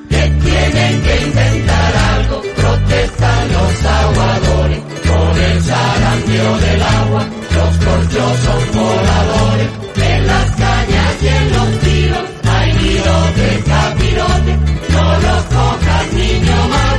Que 0.09 0.29
tienen 0.45 1.01
que 1.01 1.21
inventar 1.25 1.93
algo, 2.15 2.41
protestan 2.55 3.51
los 3.53 3.85
aguadores 3.85 4.79
por 4.79 5.39
el 5.39 5.61
zarandeo 5.61 6.57
del 6.59 6.81
agua 6.83 7.42
los 7.63 7.77
corchos 7.77 8.39
son 8.39 8.81
voladores, 8.81 9.69
en 9.95 10.27
las 10.27 10.51
cañas 10.51 11.13
y 11.21 11.27
en 11.27 11.51
los 11.53 11.79
tiros 11.79 12.23
hay 12.43 12.73
nidos 12.73 13.35
de 13.35 13.63
capirote, 13.63 14.57
no 14.89 15.19
los 15.19 15.43
cojas 15.45 16.13
niño 16.13 16.67
más. 16.69 16.92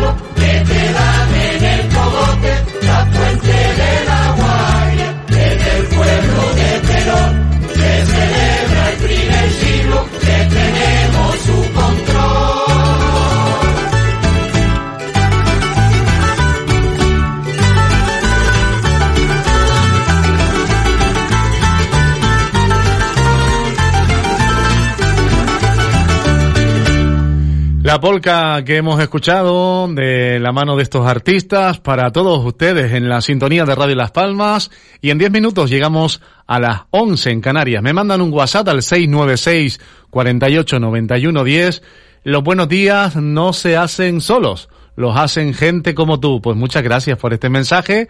Polca 28.05 28.63
que 28.67 28.77
hemos 28.77 29.01
escuchado 29.01 29.89
de 29.89 30.39
la 30.39 30.53
mano 30.53 30.77
de 30.77 30.83
estos 30.83 31.07
artistas 31.07 31.81
para 31.81 32.13
todos 32.13 32.45
ustedes 32.45 32.93
en 32.93 33.09
la 33.09 33.23
sintonía 33.23 33.65
de 33.65 33.75
Radio 33.75 33.95
Las 33.95 34.11
Palmas 34.11 34.71
y 35.01 35.09
en 35.09 35.17
10 35.17 35.31
minutos 35.31 35.71
llegamos 35.71 36.21
a 36.47 36.61
las 36.61 36.83
11 36.91 37.31
en 37.31 37.41
Canarias. 37.41 37.83
Me 37.83 37.95
mandan 37.95 38.21
un 38.21 38.31
WhatsApp 38.31 38.69
al 38.69 38.83
696 38.83 39.81
48 40.11 40.81
91 40.81 41.45
10. 41.45 41.83
Los 42.25 42.45
buenos 42.45 42.69
días 42.69 43.17
no 43.17 43.55
se 43.55 43.79
hacen 43.79 44.21
solos, 44.21 44.69
los 44.97 45.17
hacen 45.17 45.55
gente 45.55 45.95
como 45.95 46.21
tú. 46.21 46.43
Pues 46.43 46.59
muchas 46.59 46.83
gracias 46.83 47.17
por 47.17 47.33
este 47.33 47.49
mensaje 47.49 48.09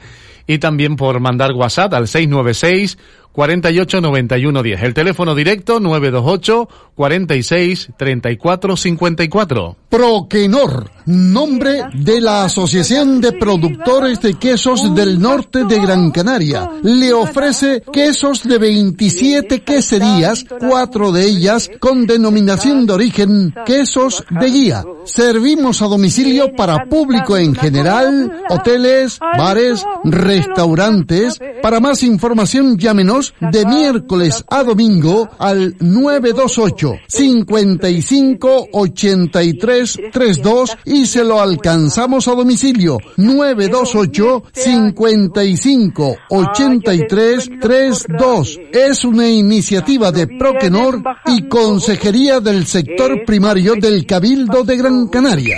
y 0.48 0.58
también 0.58 0.96
por 0.96 1.20
mandar 1.20 1.52
WhatsApp 1.52 1.94
al 1.94 2.08
696 2.08 2.98
48 3.34 4.00
91 4.00 4.62
10. 4.62 4.82
El 4.84 4.94
teléfono 4.94 5.34
directo 5.34 5.80
928 5.80 6.68
46 6.94 7.88
34 7.96 8.76
54. 8.76 9.76
Proquenor, 9.88 10.90
nombre 11.06 11.82
de 11.94 12.20
la 12.20 12.44
Asociación 12.44 13.20
de 13.20 13.32
Productores 13.32 14.20
de 14.20 14.34
Quesos 14.34 14.94
del 14.94 15.20
Norte 15.20 15.64
de 15.64 15.80
Gran 15.80 16.12
Canaria, 16.12 16.70
le 16.84 17.12
ofrece 17.12 17.82
quesos 17.92 18.44
de 18.44 18.58
27 18.58 19.62
queserías, 19.62 20.44
cuatro 20.60 21.10
de 21.10 21.26
ellas 21.26 21.70
con 21.80 22.06
denominación 22.06 22.86
de 22.86 22.92
origen 22.92 23.54
quesos 23.66 24.24
de 24.30 24.46
guía. 24.46 24.84
Servimos 25.04 25.82
a 25.82 25.86
domicilio 25.86 26.54
para 26.54 26.84
público 26.86 27.36
en 27.36 27.54
general, 27.56 28.32
hoteles, 28.48 29.18
bares, 29.36 29.84
restaurantes. 30.04 31.40
Para 31.62 31.80
más 31.80 32.02
información 32.04 32.78
llámenos 32.78 33.23
de 33.40 33.64
miércoles 33.66 34.44
a 34.48 34.62
domingo 34.62 35.28
al 35.38 35.76
928 35.80 36.94
55 37.06 38.68
83 38.72 39.98
32 40.12 40.76
y 40.84 41.06
se 41.06 41.24
lo 41.24 41.40
alcanzamos 41.40 42.28
a 42.28 42.34
domicilio 42.34 42.98
928 43.16 44.44
55 44.52 46.16
83 46.30 47.50
32. 47.60 48.60
Es 48.72 49.04
una 49.04 49.28
iniciativa 49.28 50.12
de 50.12 50.26
Proquenor 50.26 51.02
y 51.26 51.48
Consejería 51.48 52.40
del 52.40 52.66
Sector 52.66 53.24
Primario 53.24 53.74
del 53.74 54.06
Cabildo 54.06 54.64
de 54.64 54.76
Gran 54.76 55.08
Canaria. 55.08 55.56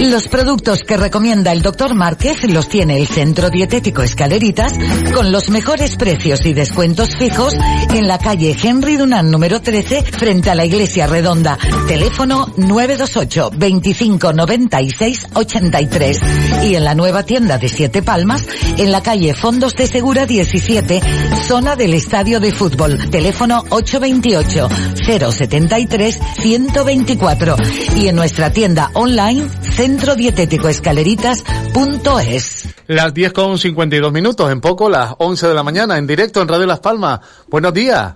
Los 0.00 0.28
productos 0.28 0.82
que 0.82 0.96
recomienda 0.96 1.52
el 1.52 1.60
doctor 1.60 1.94
Márquez 1.94 2.44
los 2.44 2.70
tiene 2.70 2.96
el 2.96 3.06
Centro 3.06 3.50
Dietético 3.50 4.00
Escaleritas 4.00 4.72
con 5.14 5.30
los 5.30 5.50
mejores 5.50 5.96
precios 5.96 6.46
y 6.46 6.54
descuentos 6.54 7.14
fijos 7.16 7.54
en 7.92 8.08
la 8.08 8.18
calle 8.18 8.56
Henry 8.60 8.96
Dunant 8.96 9.28
número 9.30 9.60
13 9.60 10.02
frente 10.02 10.48
a 10.48 10.54
la 10.54 10.64
Iglesia 10.64 11.06
Redonda. 11.06 11.58
Teléfono 11.86 12.50
928 12.56 13.50
25 13.54 14.32
96 14.32 15.26
83 15.34 16.20
y 16.64 16.74
en 16.76 16.84
la 16.84 16.94
nueva 16.94 17.22
tienda 17.24 17.58
de 17.58 17.68
Siete 17.68 18.02
Palmas 18.02 18.46
en 18.78 18.92
la 18.92 19.02
calle 19.02 19.34
Fondos 19.34 19.74
de 19.74 19.86
Segura 19.86 20.24
17 20.24 21.02
zona 21.46 21.76
del 21.76 21.92
Estadio 21.92 22.40
de 22.40 22.52
Fútbol. 22.52 23.10
Teléfono 23.10 23.64
828 23.68 24.68
073 25.04 26.20
124 26.40 27.56
y 27.96 28.08
en 28.08 28.16
nuestra 28.16 28.50
tienda 28.50 28.90
online 28.94 29.46
Centro 29.80 30.14
Dietético 30.14 30.68
Escaleritas.es. 30.68 32.74
Las 32.86 33.14
10 33.14 33.32
con 33.32 33.56
52 33.56 34.12
minutos, 34.12 34.52
en 34.52 34.60
poco 34.60 34.90
las 34.90 35.14
11 35.16 35.48
de 35.48 35.54
la 35.54 35.62
mañana, 35.62 35.96
en 35.96 36.06
directo 36.06 36.42
en 36.42 36.48
Radio 36.48 36.66
Las 36.66 36.80
Palmas. 36.80 37.20
Buenos 37.48 37.72
días. 37.72 38.14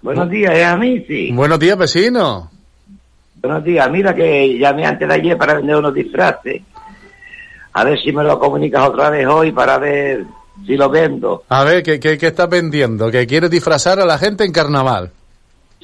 Buenos 0.00 0.30
días, 0.30 0.54
es 0.54 0.64
a 0.64 0.76
mí, 0.76 1.04
sí. 1.08 1.32
Buenos 1.32 1.58
días, 1.58 1.76
vecino. 1.76 2.52
Buenos 3.42 3.64
días, 3.64 3.90
mira 3.90 4.14
que 4.14 4.56
llamé 4.56 4.86
antes 4.86 5.08
de 5.08 5.14
ayer 5.14 5.36
para 5.36 5.54
vender 5.54 5.74
unos 5.74 5.92
disfraces. 5.92 6.62
A 7.72 7.82
ver 7.82 8.00
si 8.00 8.12
me 8.12 8.22
lo 8.22 8.38
comunicas 8.38 8.88
otra 8.88 9.10
vez 9.10 9.26
hoy 9.26 9.50
para 9.50 9.76
ver 9.78 10.24
si 10.64 10.76
lo 10.76 10.88
vendo. 10.88 11.42
A 11.48 11.64
ver, 11.64 11.82
¿qué, 11.82 11.98
qué, 11.98 12.16
qué 12.16 12.28
estás 12.28 12.48
vendiendo? 12.48 13.10
¿Que 13.10 13.26
quieres 13.26 13.50
disfrazar 13.50 13.98
a 13.98 14.06
la 14.06 14.18
gente 14.18 14.44
en 14.44 14.52
carnaval? 14.52 15.10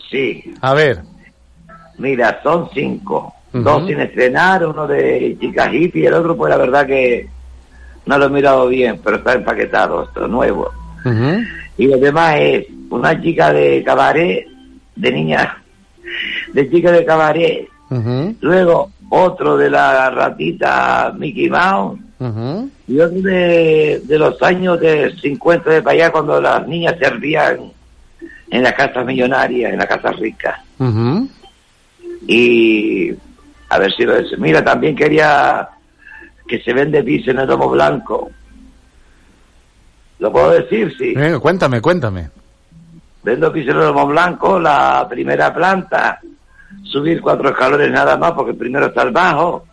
Sí. 0.09 0.55
A 0.61 0.75
ver. 0.75 1.03
Mira, 1.99 2.41
son 2.45 2.71
cinco. 2.73 3.35
Dos 3.55 3.87
sin 3.87 4.01
estrenar, 4.01 4.67
uno 4.67 4.87
de 4.87 5.37
chica 5.41 5.73
hippie 5.73 6.03
y 6.03 6.07
el 6.07 6.15
otro, 6.15 6.37
pues 6.37 6.51
la 6.51 6.57
verdad 6.57 6.85
que 6.87 7.29
no 8.05 8.19
lo 8.19 8.27
he 8.27 8.31
mirado 8.31 8.67
bien, 8.69 9.01
pero 9.03 9.17
está 9.17 9.35
empaquetado, 9.35 10.03
esto 10.03 10.27
nuevo. 10.27 10.71
Y 11.79 11.87
lo 11.87 11.97
demás 11.99 12.37
es 12.41 12.67
una 12.91 13.21
chica 13.21 13.53
de 13.53 13.83
cabaret, 13.85 14.47
de 14.97 15.13
niña, 15.13 15.63
de 16.53 16.71
chica 16.71 16.91
de 16.91 17.05
cabaret. 17.05 17.69
Luego 18.41 18.91
otro 19.09 19.57
de 19.57 19.71
la 19.71 20.11
ratita 20.11 21.15
Mickey 21.17 21.49
Mouse. 21.49 22.01
Y 22.89 22.99
otro 22.99 23.21
de, 23.21 24.03
de 24.05 24.19
los 24.19 24.43
años 24.43 24.81
de 24.81 25.15
50 25.21 25.71
de 25.71 25.83
para 25.83 25.95
allá, 25.95 26.11
cuando 26.11 26.41
las 26.41 26.67
niñas 26.67 26.97
servían 26.99 27.59
en 28.51 28.63
las 28.63 28.73
casas 28.73 29.05
millonarias, 29.07 29.73
en 29.73 29.79
las 29.79 29.87
casas 29.87 30.17
ricas. 30.19 30.59
Y 32.27 33.13
a 33.75 33.79
ver 33.79 33.93
si 33.93 34.05
lo 34.05 34.16
es. 34.16 34.39
Mira, 34.39 34.62
también 34.62 34.95
quería 34.95 35.68
que 36.47 36.61
se 36.61 36.72
vende 36.72 37.03
piso 37.03 37.33
en 37.33 37.41
el 37.41 37.49
lomo 37.49 37.68
blanco. 37.68 38.31
¿Lo 40.20 40.31
puedo 40.31 40.51
decir? 40.51 40.95
Sí. 40.97 41.12
Eh, 41.16 41.39
cuéntame, 41.41 41.81
cuéntame. 41.81 42.31
Vendo 43.25 43.53
piso 43.53 43.72
en 43.72 43.79
el 43.79 43.87
lomo 43.87 44.07
blanco, 44.07 44.61
la 44.61 45.07
primera 45.11 45.53
planta, 45.53 46.20
subir 46.85 47.20
cuatro 47.20 47.49
escalones 47.49 47.91
nada 47.91 48.16
más, 48.16 48.33
porque 48.33 48.55
primero 48.55 48.87
está 48.87 49.03
el 49.03 49.11
bajo. 49.11 49.66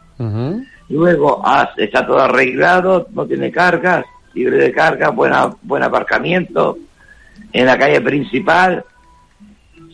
Luego 0.90 1.42
ah, 1.46 1.72
está 1.78 2.06
todo 2.06 2.20
arreglado, 2.20 3.08
no 3.14 3.26
tiene 3.26 3.52
cargas, 3.52 4.04
libre 4.34 4.58
de 4.58 4.72
carga, 4.72 5.10
buena, 5.10 5.50
buen 5.62 5.84
aparcamiento 5.84 6.78
en 7.54 7.66
la 7.66 7.78
calle 7.78 8.02
principal 8.02 8.84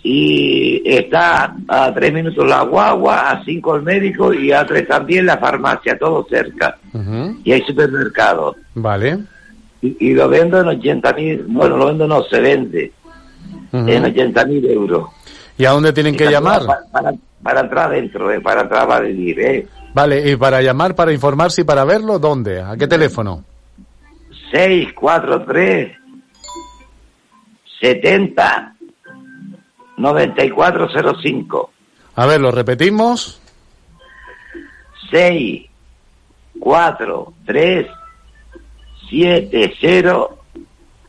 y 0.04 0.82
está 0.86 1.56
a 1.68 1.94
tres 1.94 2.14
minutos 2.14 2.48
la 2.48 2.64
guagua, 2.64 3.32
a 3.32 3.44
cinco 3.44 3.76
el 3.76 3.84
médico 3.84 4.34
y 4.34 4.52
a 4.52 4.66
tres 4.66 4.88
también 4.88 5.26
la 5.26 5.38
farmacia, 5.38 5.98
todo 5.98 6.26
cerca. 6.30 6.78
Y 7.44 7.52
hay 7.52 7.62
supermercado. 7.64 8.56
Vale. 8.76 9.20
Y, 9.82 10.10
y 10.10 10.14
lo 10.14 10.28
vendo 10.28 10.60
en 10.60 10.68
80 10.68 11.14
mil, 11.14 11.44
bueno, 11.48 11.78
lo 11.78 11.86
vendo 11.88 12.08
no, 12.08 12.24
se 12.24 12.40
vende 12.40 12.92
en 13.72 14.06
80 14.06 14.46
mil 14.46 14.66
euros. 14.66 15.10
¿Y 15.58 15.66
a 15.66 15.72
dónde 15.72 15.94
tienen 15.94 16.16
Y 16.16 16.18
que 16.18 16.30
llamar? 16.30 16.66
Para, 16.66 16.82
para, 16.92 17.14
para 17.44 17.60
entrar 17.62 17.92
dentro, 17.92 18.32
eh, 18.32 18.40
para 18.42 18.62
entrar 18.62 18.92
a 18.92 19.00
vivir, 19.00 19.40
eh. 19.40 19.68
Vale, 19.94 20.32
y 20.32 20.36
para 20.36 20.62
llamar, 20.62 20.96
para 20.96 21.12
informarse 21.12 21.62
y 21.62 21.66
para 21.66 21.84
verlo, 21.84 22.20
¿dónde? 22.20 22.62
¿A 22.62 22.76
qué 22.78 22.88
teléfono? 22.88 23.44
643 24.52 25.92
70 27.80 28.77
9405 29.98 31.72
A 32.16 32.26
ver, 32.26 32.40
lo 32.40 32.52
repetimos. 32.52 33.40
6 35.12 35.66
4 36.60 37.34
3 37.46 37.88
7 39.10 39.74
0 39.80 40.38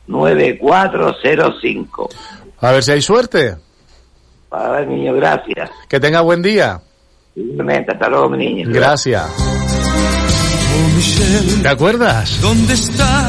9 0.06 0.58
4 0.60 1.16
0 1.22 1.54
5 1.60 2.08
A 2.60 2.72
ver 2.72 2.82
si 2.82 2.92
hay 2.92 3.02
suerte. 3.02 3.56
A 4.50 4.68
ver, 4.70 4.88
niño, 4.88 5.12
gracias. 5.14 5.70
Que 5.88 6.00
tenga 6.00 6.22
buen 6.22 6.42
día. 6.42 6.80
Igualmente, 7.34 7.92
hasta 7.92 8.08
luego, 8.08 8.30
mi 8.30 8.38
niño. 8.38 8.68
Gracias. 8.70 9.26
¿Te 11.62 11.68
acuerdas? 11.68 12.40
¿Dónde 12.40 12.74
estás? 12.74 13.27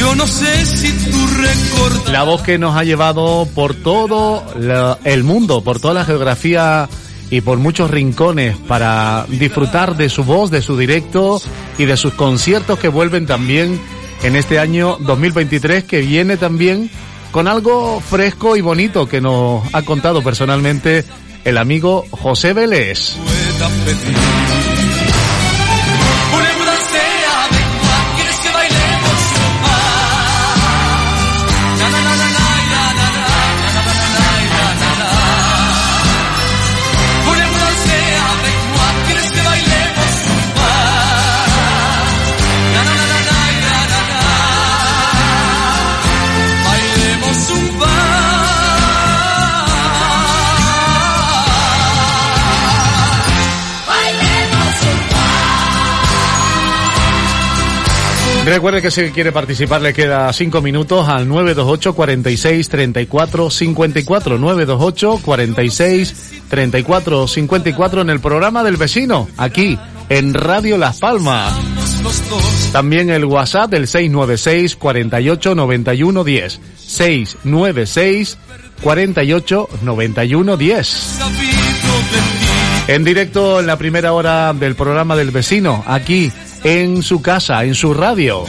Yo 0.00 0.14
no 0.14 0.26
sé 0.26 0.64
si 0.64 0.90
tú 1.10 1.18
recuerdas. 1.26 2.08
La 2.10 2.22
voz 2.22 2.40
que 2.42 2.56
nos 2.58 2.74
ha 2.74 2.84
llevado 2.84 3.46
por 3.54 3.74
todo 3.74 4.42
la- 4.58 4.98
el 5.04 5.24
mundo, 5.24 5.62
por 5.62 5.78
toda 5.78 5.92
la 5.92 6.04
geografía 6.06 6.88
y 7.30 7.42
por 7.42 7.58
muchos 7.58 7.90
rincones 7.90 8.56
para 8.56 9.26
disfrutar 9.28 9.96
de 9.98 10.08
su 10.08 10.24
voz, 10.24 10.50
de 10.50 10.62
su 10.62 10.78
directo 10.78 11.40
y 11.76 11.84
de 11.84 11.98
sus 11.98 12.14
conciertos 12.14 12.78
que 12.78 12.88
vuelven 12.88 13.26
también 13.26 13.78
en 14.22 14.36
este 14.36 14.58
año 14.58 14.96
2023 15.00 15.84
que 15.84 16.00
viene 16.00 16.38
también 16.38 16.90
con 17.30 17.46
algo 17.46 18.00
fresco 18.00 18.56
y 18.56 18.62
bonito 18.62 19.06
que 19.06 19.20
nos 19.20 19.62
ha 19.74 19.82
contado 19.82 20.22
personalmente 20.22 21.04
el 21.44 21.58
amigo 21.58 22.06
José 22.10 22.54
Vélez. 22.54 23.16
Recuerde 58.44 58.82
que 58.82 58.90
si 58.90 59.10
quiere 59.10 59.32
participar 59.32 59.82
le 59.82 59.92
queda 59.92 60.32
5 60.32 60.62
minutos 60.62 61.08
al 61.08 61.28
928 61.28 61.94
46 61.94 62.68
34 62.68 63.50
54 63.50 64.38
928 64.38 65.20
46 65.22 66.32
34 66.48 67.28
54 67.28 68.00
en 68.00 68.10
el 68.10 68.20
programa 68.20 68.64
del 68.64 68.76
vecino 68.76 69.28
aquí 69.36 69.78
en 70.08 70.34
Radio 70.34 70.78
Las 70.78 70.98
Palmas. 70.98 71.54
También 72.72 73.10
el 73.10 73.24
WhatsApp 73.24 73.70
del 73.70 73.86
696 73.86 74.76
48 74.76 75.54
91 75.54 76.24
10 76.24 76.60
696 76.76 78.38
48 78.82 79.68
91 79.82 80.56
10. 80.56 81.18
En 82.88 83.04
directo 83.04 83.60
en 83.60 83.66
la 83.66 83.76
primera 83.76 84.12
hora 84.12 84.52
del 84.52 84.74
programa 84.74 85.14
del 85.14 85.30
vecino, 85.30 85.84
aquí 85.86 86.32
su 87.02 87.22
casa, 87.22 87.64
en 87.64 87.74
su 87.74 87.94
radio. 87.94 88.44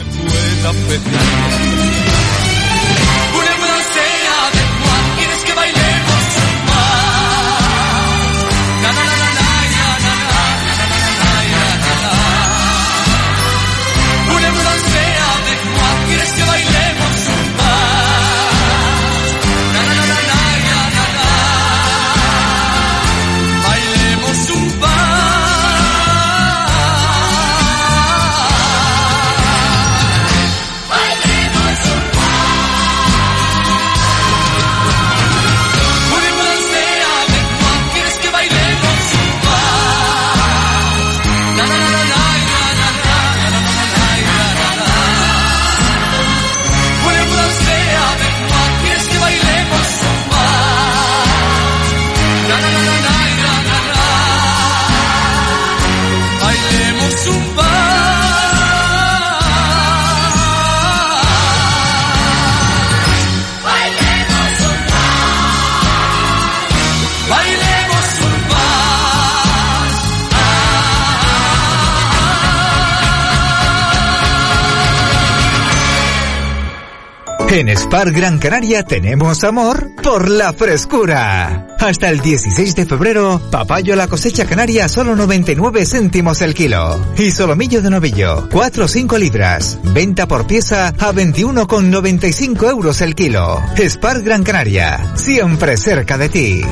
En 77.62 77.76
Spar 77.76 78.10
Gran 78.10 78.40
Canaria 78.40 78.82
tenemos 78.82 79.44
amor 79.44 79.92
por 80.02 80.28
la 80.28 80.52
frescura. 80.52 81.68
Hasta 81.78 82.10
el 82.10 82.18
16 82.18 82.74
de 82.74 82.86
febrero, 82.86 83.40
papayo 83.52 83.94
a 83.94 83.96
la 83.96 84.08
cosecha 84.08 84.46
canaria 84.46 84.88
solo 84.88 85.14
99 85.14 85.86
céntimos 85.86 86.42
el 86.42 86.54
kilo. 86.54 86.98
Y 87.16 87.30
solomillo 87.30 87.80
de 87.80 87.90
novillo, 87.90 88.48
4 88.50 88.84
o 88.84 88.88
5 88.88 89.16
libras. 89.16 89.78
Venta 89.84 90.26
por 90.26 90.44
pieza 90.48 90.88
a 90.88 91.12
21,95 91.12 92.68
euros 92.68 93.00
el 93.00 93.14
kilo. 93.14 93.62
Spar 93.76 94.22
Gran 94.22 94.42
Canaria, 94.42 95.12
siempre 95.14 95.76
cerca 95.76 96.18
de 96.18 96.28
ti. 96.30 96.62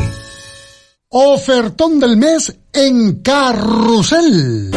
Ofertón 1.09 2.01
del 2.01 2.17
mes 2.17 2.53
en 2.73 3.23
Carrusel. 3.23 4.73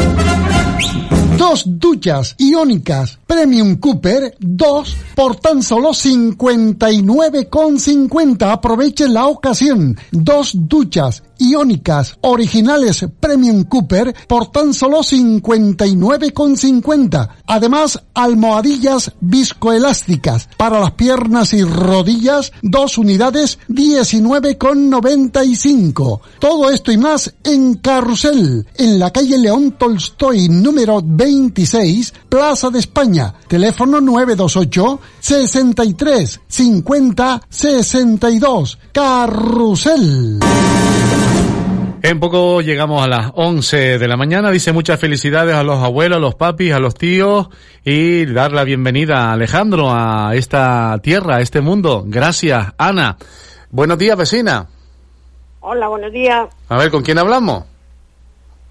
Dos 1.36 1.64
duchas 1.66 2.36
iónicas 2.38 3.18
Premium 3.26 3.76
Cooper, 3.76 4.36
dos 4.38 4.96
por 5.16 5.34
tan 5.36 5.62
solo 5.62 5.90
59,50. 5.90 8.52
Aprovechen 8.52 9.12
la 9.12 9.26
ocasión. 9.26 9.98
Dos 10.12 10.52
duchas 10.54 11.24
iónicas 11.44 12.16
originales 12.22 13.06
Premium 13.20 13.62
Cooper 13.64 14.14
por 14.26 14.50
tan 14.50 14.72
solo 14.74 15.00
59,50. 15.00 17.28
Además, 17.46 18.02
almohadillas 18.14 19.12
viscoelásticas 19.20 20.48
para 20.56 20.80
las 20.80 20.92
piernas 20.92 21.52
y 21.52 21.62
rodillas, 21.62 22.52
dos 22.62 22.96
unidades 22.98 23.58
19,95. 23.68 26.20
Todo 26.38 26.70
esto 26.70 26.90
y 26.90 26.96
más 26.96 27.34
en 27.44 27.74
Carrusel, 27.74 28.66
en 28.76 28.98
la 28.98 29.12
calle 29.12 29.36
León 29.38 29.76
Tolstoy 29.78 30.48
número 30.48 31.02
26, 31.04 32.14
Plaza 32.28 32.70
de 32.70 32.78
España. 32.78 33.34
Teléfono 33.46 34.00
928 34.00 35.00
63 35.20 36.40
50 36.48 37.42
62. 37.48 38.78
Carrusel. 38.92 40.40
En 42.06 42.20
poco 42.20 42.60
llegamos 42.60 43.02
a 43.02 43.08
las 43.08 43.30
11 43.34 43.98
de 43.98 44.08
la 44.08 44.18
mañana. 44.18 44.50
Dice 44.50 44.72
muchas 44.72 45.00
felicidades 45.00 45.54
a 45.54 45.62
los 45.62 45.82
abuelos, 45.82 46.18
a 46.18 46.20
los 46.20 46.34
papis, 46.34 46.74
a 46.74 46.78
los 46.78 46.92
tíos 46.94 47.48
y 47.82 48.26
dar 48.26 48.52
la 48.52 48.64
bienvenida 48.64 49.30
a 49.30 49.32
Alejandro 49.32 49.90
a 49.90 50.32
esta 50.34 50.98
tierra, 51.02 51.36
a 51.36 51.40
este 51.40 51.62
mundo. 51.62 52.04
Gracias, 52.06 52.74
Ana. 52.76 53.16
Buenos 53.70 53.96
días, 53.96 54.18
vecina. 54.18 54.66
Hola, 55.60 55.88
buenos 55.88 56.12
días. 56.12 56.46
A 56.68 56.76
ver, 56.76 56.90
¿con 56.90 57.02
quién 57.02 57.16
hablamos? 57.16 57.64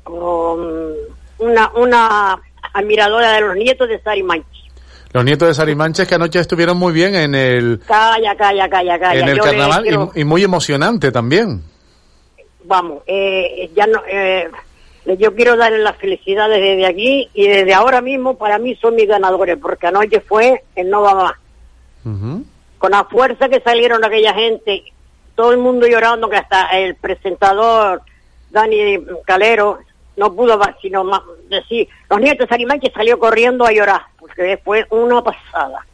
Con 0.03 0.59
una, 1.39 1.71
una 1.75 2.39
admiradora 2.71 3.31
de 3.31 3.41
los 3.41 3.55
nietos 3.55 3.89
de 3.89 3.99
Sari 3.99 4.21
Manchi. 4.21 4.45
Los 5.11 5.25
nietos 5.25 5.47
de 5.47 5.53
Sarimanches 5.55 6.07
que 6.07 6.15
anoche 6.15 6.39
estuvieron 6.39 6.77
muy 6.77 6.93
bien 6.93 7.15
en 7.15 7.33
el, 7.33 7.79
Calla, 7.87 8.35
calla, 8.35 8.69
calla, 8.69 8.99
calla. 8.99 9.19
en 9.21 9.27
el 9.29 9.37
Yo 9.37 9.43
carnaval 9.43 9.81
quiero- 9.83 10.11
y, 10.13 10.21
y 10.21 10.23
muy 10.23 10.43
emocionante 10.43 11.11
también. 11.11 11.63
Vamos, 12.65 13.03
eh, 13.07 13.69
ya 13.75 13.87
no, 13.87 14.01
eh, 14.07 14.49
yo 15.05 15.35
quiero 15.35 15.57
darle 15.57 15.79
las 15.79 15.97
felicidades 15.97 16.61
desde 16.61 16.85
aquí 16.85 17.29
y 17.33 17.47
desde 17.47 17.73
ahora 17.73 18.01
mismo 18.01 18.37
para 18.37 18.57
mí 18.57 18.75
son 18.75 18.95
mis 18.95 19.07
ganadores, 19.07 19.57
porque 19.57 19.87
anoche 19.87 20.21
fue 20.21 20.63
el 20.75 20.89
No 20.89 21.01
Va 21.01 21.15
Más. 21.15 21.33
Con 22.77 22.91
la 22.91 23.05
fuerza 23.05 23.49
que 23.49 23.61
salieron 23.61 24.03
aquella 24.03 24.33
gente, 24.33 24.83
todo 25.35 25.51
el 25.51 25.57
mundo 25.57 25.87
llorando, 25.87 26.29
que 26.29 26.37
hasta 26.37 26.67
el 26.77 26.95
presentador 26.95 28.01
Dani 28.51 28.99
Calero 29.25 29.79
no 30.15 30.33
pudo 30.33 30.57
más 30.57 30.75
sino 30.81 31.03
más 31.03 31.21
decir, 31.49 31.87
los 32.09 32.19
nietos 32.19 32.47
Sarimanche 32.47 32.91
salió 32.93 33.17
corriendo 33.17 33.65
a 33.65 33.71
llorar, 33.71 34.01
porque 34.19 34.59
fue 34.63 34.85
una 34.89 35.21
pasada. 35.21 35.85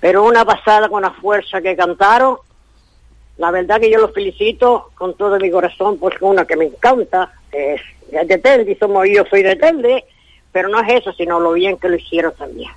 pero 0.00 0.24
una 0.24 0.44
pasada 0.44 0.88
con 0.88 1.02
la 1.02 1.10
fuerza 1.10 1.60
que 1.60 1.76
cantaron. 1.76 2.36
La 3.40 3.50
verdad 3.50 3.80
que 3.80 3.90
yo 3.90 3.98
los 3.98 4.12
felicito 4.12 4.90
con 4.94 5.14
todo 5.14 5.38
mi 5.38 5.50
corazón, 5.50 5.96
porque 5.98 6.22
una 6.22 6.44
que 6.44 6.56
me 6.56 6.66
encanta 6.66 7.32
es, 7.50 7.80
de 8.10 8.36
Telde, 8.36 8.76
somos 8.78 9.08
yo 9.08 9.24
soy 9.30 9.42
de 9.42 9.56
Telde, 9.56 10.04
pero 10.52 10.68
no 10.68 10.78
es 10.82 11.00
eso, 11.00 11.10
sino 11.14 11.40
lo 11.40 11.52
bien 11.52 11.78
que 11.78 11.88
lo 11.88 11.96
hicieron 11.96 12.34
también. 12.36 12.70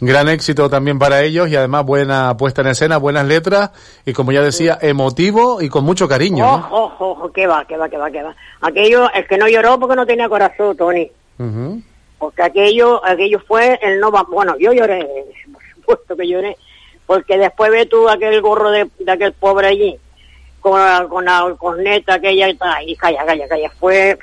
Gran 0.00 0.28
éxito 0.28 0.68
también 0.68 0.98
para 0.98 1.22
ellos 1.22 1.48
y 1.48 1.54
además 1.54 1.86
buena 1.86 2.36
puesta 2.36 2.62
en 2.62 2.68
escena, 2.68 2.96
buenas 2.96 3.24
letras 3.24 3.70
y 4.04 4.12
como 4.12 4.32
ya 4.32 4.42
decía, 4.42 4.76
emotivo 4.82 5.62
y 5.62 5.68
con 5.68 5.84
mucho 5.84 6.08
cariño. 6.08 6.44
¿no? 6.44 6.54
Ojo, 6.56 6.84
ojo, 6.84 7.10
ojo, 7.12 7.32
que 7.32 7.46
va, 7.46 7.64
que 7.64 7.76
va, 7.76 7.88
que 7.88 7.98
va, 7.98 8.10
que 8.10 8.22
va. 8.24 8.34
Aquello, 8.60 9.08
el 9.12 9.28
que 9.28 9.38
no 9.38 9.46
lloró 9.46 9.78
porque 9.78 9.94
no 9.94 10.06
tenía 10.06 10.28
corazón, 10.28 10.76
Tony. 10.76 11.08
Ujú. 11.38 11.80
porque 12.18 12.42
aquello 12.42 13.00
aquello 13.06 13.38
fue 13.46 13.78
el 13.80 14.00
no 14.00 14.10
va 14.10 14.24
bueno 14.28 14.56
yo 14.58 14.72
lloré 14.72 15.06
por 15.52 15.62
supuesto 15.72 16.16
que 16.16 16.26
lloré 16.26 16.56
porque 17.08 17.38
después 17.38 17.72
ve 17.72 17.86
tú 17.86 18.08
aquel 18.08 18.40
gorro 18.42 18.70
de, 18.70 18.88
de 19.00 19.10
aquel 19.10 19.32
pobre 19.32 19.68
allí 19.68 19.98
con 20.60 20.78
la, 20.78 21.06
con 21.08 21.24
la 21.24 21.56
corneta 21.58 22.14
aquella 22.14 22.48
y 22.48 22.54
tal, 22.54 22.88
y 22.88 22.94
calla 22.94 23.24
calla 23.24 23.48
calla 23.48 23.70
fue 23.80 24.18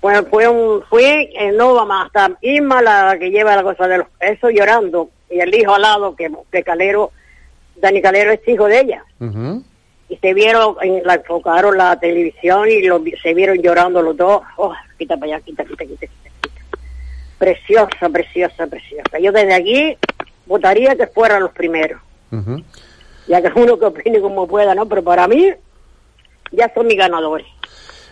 fue 0.00 0.22
fue 0.24 0.48
un 0.48 0.82
fue 0.88 1.30
el 1.38 1.56
no 1.56 1.74
va 1.74 1.84
más 1.84 2.06
hasta 2.06 2.32
Irma 2.40 2.80
la 2.80 3.16
que 3.18 3.30
lleva 3.30 3.54
la 3.54 3.62
cosa 3.62 3.86
de 3.86 3.98
los 3.98 4.06
eso 4.18 4.48
llorando 4.48 5.10
y 5.28 5.38
el 5.38 5.54
hijo 5.54 5.74
al 5.74 5.82
lado 5.82 6.16
que, 6.16 6.30
que 6.50 6.64
Calero 6.64 7.12
Dani 7.76 8.00
Calero 8.00 8.32
es 8.32 8.48
hijo 8.48 8.64
de 8.66 8.80
ella 8.80 9.04
y 10.10 10.16
se 10.16 10.34
vieron, 10.34 10.76
la 11.04 11.14
enfocaron 11.14 11.78
la 11.78 11.98
televisión 11.98 12.68
y 12.68 12.82
lo 12.82 13.00
se 13.22 13.32
vieron 13.32 13.58
llorando 13.58 14.02
los 14.02 14.16
dos. 14.16 14.42
Oh, 14.56 14.74
quita 14.98 15.16
para 15.16 15.36
allá, 15.36 15.44
quita, 15.44 15.64
quita, 15.64 15.86
quita, 15.86 16.06
quita, 16.06 16.32
quita. 16.40 16.78
Preciosa, 17.38 18.08
preciosa, 18.08 18.66
preciosa. 18.66 19.18
Yo 19.20 19.30
desde 19.30 19.54
aquí 19.54 19.96
votaría 20.50 20.96
que 20.96 21.06
fueran 21.06 21.42
los 21.44 21.52
primeros. 21.52 22.00
Ya 23.28 23.40
que 23.40 23.50
uno 23.54 23.78
que 23.78 23.86
opine 23.86 24.20
como 24.20 24.46
pueda, 24.48 24.74
¿no? 24.74 24.84
Pero 24.86 25.04
para 25.04 25.28
mí, 25.28 25.46
ya 26.50 26.70
son 26.74 26.88
mis 26.88 26.98
ganadores. 26.98 27.46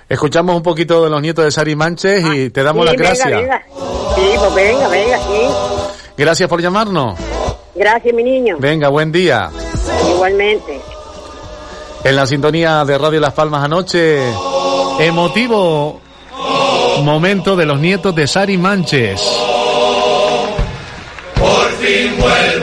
Escuchamos 0.09 0.57
un 0.57 0.63
poquito 0.63 1.03
de 1.05 1.11
los 1.11 1.21
nietos 1.21 1.45
de 1.45 1.51
Sari 1.51 1.75
Manches 1.75 2.25
y 2.33 2.51
te 2.51 2.63
damos 2.63 2.89
Sí, 2.89 2.97
las 2.97 2.97
venga, 2.97 3.09
gracias. 3.09 3.41
venga. 3.43 3.63
Sí, 4.15 4.31
pues 4.39 4.55
venga, 4.55 4.89
venga, 4.89 5.19
sí. 5.19 5.41
Gracias 6.17 6.49
por 6.49 6.63
llamarnos. 6.63 7.19
Gracias, 7.75 8.15
mi 8.15 8.23
niño. 8.23 8.57
Venga, 8.61 8.89
buen 8.89 9.11
día. 9.13 9.51
Igualmente. 10.15 10.81
En 12.05 12.17
la 12.17 12.27
sintonía 12.27 12.85
de 12.85 12.97
Radio 12.97 13.21
Las 13.21 13.35
Palmas 13.35 13.65
anoche, 13.65 14.21
emotivo 15.01 16.01
momento 17.03 17.57
de 17.57 17.67
los 17.67 17.79
nietos 17.81 18.15
de 18.15 18.27
Sari 18.29 18.57
Manches. 18.57 19.21
Por 21.79 21.87
fin 21.87 22.58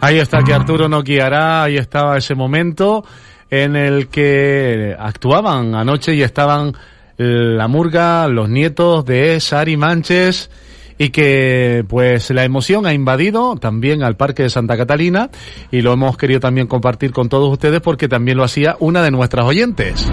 Ahí 0.00 0.18
está 0.18 0.42
que 0.42 0.54
Arturo 0.54 0.88
nos 0.88 1.02
guiará, 1.02 1.64
ahí 1.64 1.76
estaba 1.76 2.16
ese 2.16 2.34
momento 2.34 3.04
en 3.50 3.76
el 3.76 4.08
que 4.08 4.94
actuaban 4.98 5.74
anoche 5.74 6.14
y 6.14 6.22
estaban 6.22 6.74
la 7.16 7.66
murga, 7.66 8.28
los 8.28 8.48
nietos 8.48 9.04
de 9.04 9.40
Sari 9.40 9.76
Manches 9.76 10.50
y 10.98 11.10
que 11.10 11.84
pues 11.88 12.30
la 12.30 12.44
emoción 12.44 12.86
ha 12.86 12.92
invadido 12.92 13.56
también 13.56 14.02
al 14.02 14.16
Parque 14.16 14.44
de 14.44 14.50
Santa 14.50 14.76
Catalina 14.76 15.30
y 15.70 15.80
lo 15.80 15.92
hemos 15.92 16.16
querido 16.16 16.40
también 16.40 16.66
compartir 16.66 17.12
con 17.12 17.28
todos 17.28 17.52
ustedes 17.52 17.80
porque 17.80 18.08
también 18.08 18.36
lo 18.36 18.44
hacía 18.44 18.76
una 18.78 19.02
de 19.02 19.10
nuestras 19.10 19.46
oyentes. 19.46 20.08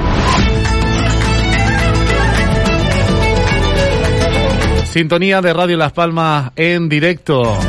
Sintonía 4.91 5.41
de 5.41 5.53
Radio 5.53 5.77
Las 5.77 5.91
Palmas 5.91 6.51
en 6.55 6.87
directo. 6.87 7.59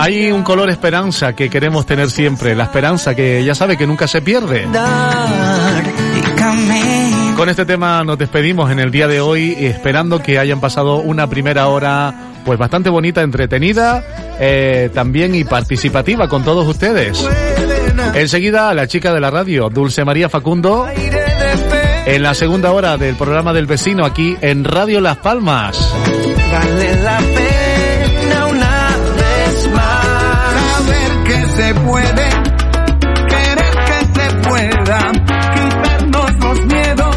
Hay 0.00 0.32
un 0.32 0.42
color 0.42 0.70
esperanza 0.70 1.34
que 1.34 1.50
queremos 1.50 1.84
tener 1.84 2.10
siempre, 2.10 2.56
la 2.56 2.64
esperanza 2.64 3.14
que 3.14 3.44
ya 3.44 3.54
sabe 3.54 3.76
que 3.76 3.86
nunca 3.86 4.08
se 4.08 4.22
pierde. 4.22 4.66
Con 7.36 7.48
este 7.50 7.66
tema 7.66 8.02
nos 8.02 8.16
despedimos 8.16 8.70
en 8.70 8.78
el 8.78 8.90
día 8.90 9.06
de 9.08 9.20
hoy, 9.20 9.54
esperando 9.58 10.22
que 10.22 10.38
hayan 10.38 10.58
pasado 10.58 10.96
una 10.96 11.26
primera 11.28 11.68
hora 11.68 12.14
pues 12.46 12.58
bastante 12.58 12.88
bonita, 12.88 13.20
entretenida, 13.20 14.02
eh, 14.40 14.88
también 14.94 15.34
y 15.34 15.44
participativa 15.44 16.28
con 16.28 16.44
todos 16.44 16.66
ustedes. 16.66 17.22
Enseguida 18.14 18.72
la 18.72 18.86
chica 18.86 19.12
de 19.12 19.20
la 19.20 19.30
radio, 19.30 19.68
Dulce 19.68 20.02
María 20.06 20.30
Facundo, 20.30 20.86
en 22.06 22.22
la 22.22 22.32
segunda 22.32 22.72
hora 22.72 22.96
del 22.96 23.16
programa 23.16 23.52
del 23.52 23.66
vecino 23.66 24.06
aquí 24.06 24.34
en 24.40 24.64
Radio 24.64 25.02
Las 25.02 25.18
Palmas. 25.18 25.94
Puede, 31.90 32.28
querer 33.28 33.74
que 33.88 33.98
se 34.14 34.26
pueda, 34.48 35.12
quitarnos 35.54 36.32
los 36.40 36.66
miedos, 36.66 37.16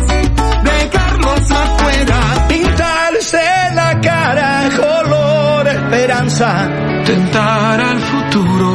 dejarlos 0.64 1.52
afuera, 1.52 2.20
pintarse 2.48 3.44
la 3.76 4.02
cara 4.02 4.70
color 4.76 5.68
esperanza, 5.68 6.70
tentar 7.06 7.82
al 7.82 8.00
futuro 8.00 8.74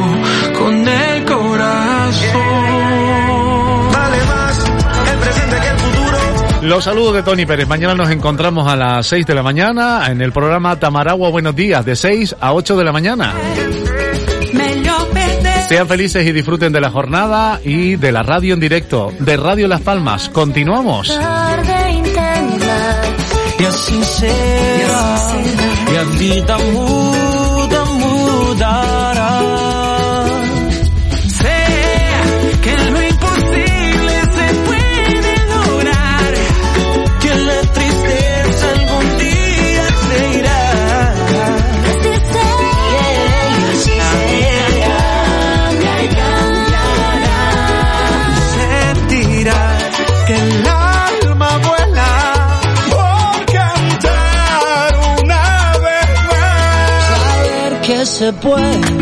con 0.57 0.87
el 0.87 1.25
corazón. 1.25 2.39
Vale 3.91 4.17
más 4.25 4.71
el 5.11 5.17
presente 5.19 5.55
que 5.61 5.67
el 5.67 5.77
futuro. 5.79 6.17
Los 6.61 6.83
saludos 6.85 7.13
de 7.15 7.23
Tony 7.23 7.45
Pérez. 7.45 7.67
Mañana 7.67 7.95
nos 7.95 8.09
encontramos 8.09 8.67
a 8.71 8.75
las 8.75 9.07
6 9.07 9.25
de 9.25 9.35
la 9.35 9.43
mañana 9.43 10.07
en 10.09 10.21
el 10.21 10.31
programa 10.31 10.79
Tamaragua 10.79 11.29
Buenos 11.29 11.55
Días, 11.55 11.85
de 11.85 11.95
6 11.95 12.37
a 12.39 12.53
8 12.53 12.77
de 12.77 12.83
la 12.83 12.91
mañana. 12.91 13.33
Sean 15.69 15.87
felices 15.87 16.25
y 16.25 16.31
disfruten 16.31 16.73
de 16.73 16.81
la 16.81 16.89
jornada 16.89 17.61
y 17.63 17.95
de 17.95 18.11
la 18.11 18.23
radio 18.23 18.55
en 18.55 18.59
directo, 18.59 19.13
de 19.19 19.37
Radio 19.37 19.67
Las 19.67 19.81
Palmas. 19.81 20.27
Continuamos. 20.29 21.09
tarde 21.09 21.79
se 58.19 58.33
puede, 58.33 58.98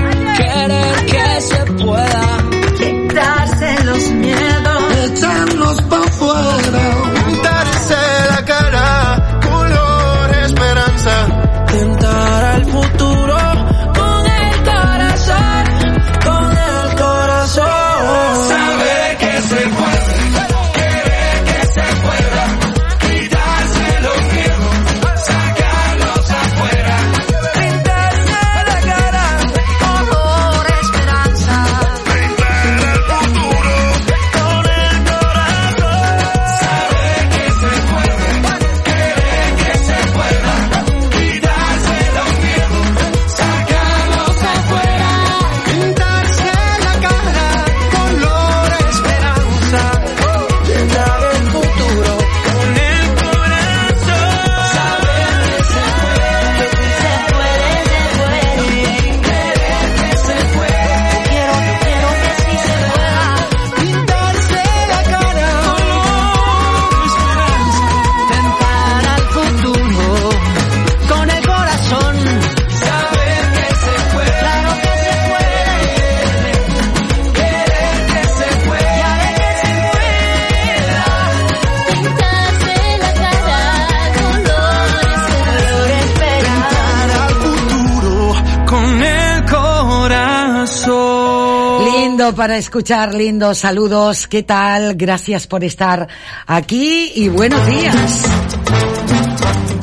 Para 92.35 92.57
escuchar, 92.57 93.13
lindos 93.13 93.59
saludos. 93.59 94.27
¿Qué 94.27 94.43
tal? 94.43 94.95
Gracias 94.95 95.47
por 95.47 95.63
estar 95.63 96.07
aquí 96.45 97.11
y 97.15 97.29
buenos 97.29 97.65
días. 97.67 98.21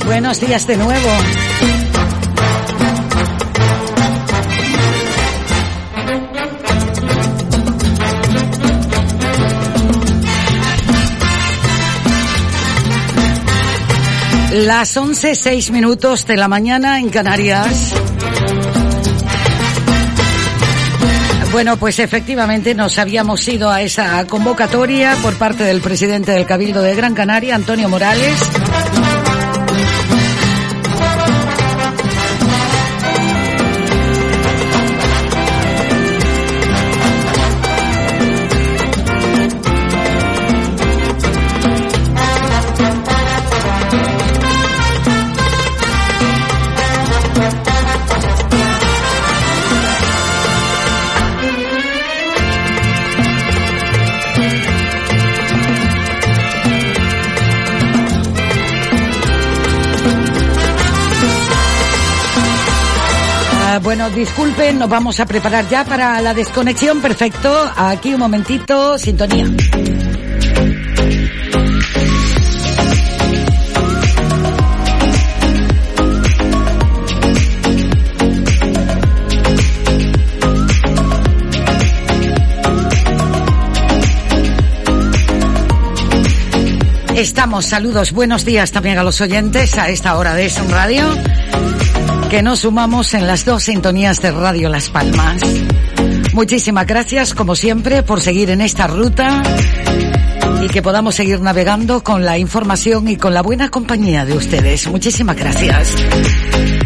Buenos 0.04 0.40
días 0.40 0.66
de 0.66 0.76
nuevo. 0.76 1.08
Las 14.52 14.96
once 14.96 15.34
seis 15.34 15.70
minutos 15.70 16.26
de 16.26 16.36
la 16.36 16.48
mañana 16.48 17.00
en 17.00 17.08
Canarias. 17.08 17.94
Bueno, 21.54 21.76
pues 21.76 22.00
efectivamente 22.00 22.74
nos 22.74 22.98
habíamos 22.98 23.46
ido 23.46 23.70
a 23.70 23.80
esa 23.80 24.26
convocatoria 24.26 25.16
por 25.22 25.38
parte 25.38 25.62
del 25.62 25.80
presidente 25.80 26.32
del 26.32 26.46
Cabildo 26.46 26.82
de 26.82 26.96
Gran 26.96 27.14
Canaria, 27.14 27.54
Antonio 27.54 27.88
Morales. 27.88 28.34
Bueno, 63.84 64.08
disculpen, 64.08 64.78
nos 64.78 64.88
vamos 64.88 65.20
a 65.20 65.26
preparar 65.26 65.68
ya 65.68 65.84
para 65.84 66.18
la 66.22 66.32
desconexión. 66.32 67.02
Perfecto. 67.02 67.70
Aquí 67.76 68.14
un 68.14 68.20
momentito, 68.20 68.96
sintonía. 68.96 69.46
Estamos, 87.24 87.64
saludos, 87.64 88.12
buenos 88.12 88.44
días 88.44 88.70
también 88.70 88.98
a 88.98 89.02
los 89.02 89.18
oyentes 89.22 89.78
a 89.78 89.88
esta 89.88 90.18
hora 90.18 90.34
de 90.34 90.50
Son 90.50 90.68
Radio, 90.68 91.08
que 92.28 92.42
nos 92.42 92.60
sumamos 92.60 93.14
en 93.14 93.26
las 93.26 93.46
dos 93.46 93.62
sintonías 93.62 94.20
de 94.20 94.30
Radio 94.30 94.68
Las 94.68 94.90
Palmas. 94.90 95.40
Muchísimas 96.34 96.86
gracias, 96.86 97.32
como 97.32 97.56
siempre, 97.56 98.02
por 98.02 98.20
seguir 98.20 98.50
en 98.50 98.60
esta 98.60 98.88
ruta 98.88 99.42
y 100.62 100.68
que 100.68 100.82
podamos 100.82 101.14
seguir 101.14 101.40
navegando 101.40 102.04
con 102.04 102.26
la 102.26 102.36
información 102.36 103.08
y 103.08 103.16
con 103.16 103.32
la 103.32 103.40
buena 103.40 103.70
compañía 103.70 104.26
de 104.26 104.36
ustedes. 104.36 104.86
Muchísimas 104.88 105.36
gracias. 105.36 105.94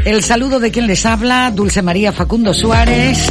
El 0.05 0.23
saludo 0.23 0.61
de 0.61 0.71
quien 0.71 0.87
les 0.87 1.05
habla, 1.05 1.51
Dulce 1.51 1.83
María 1.83 2.13
Facundo 2.13 2.55
Suárez, 2.55 3.27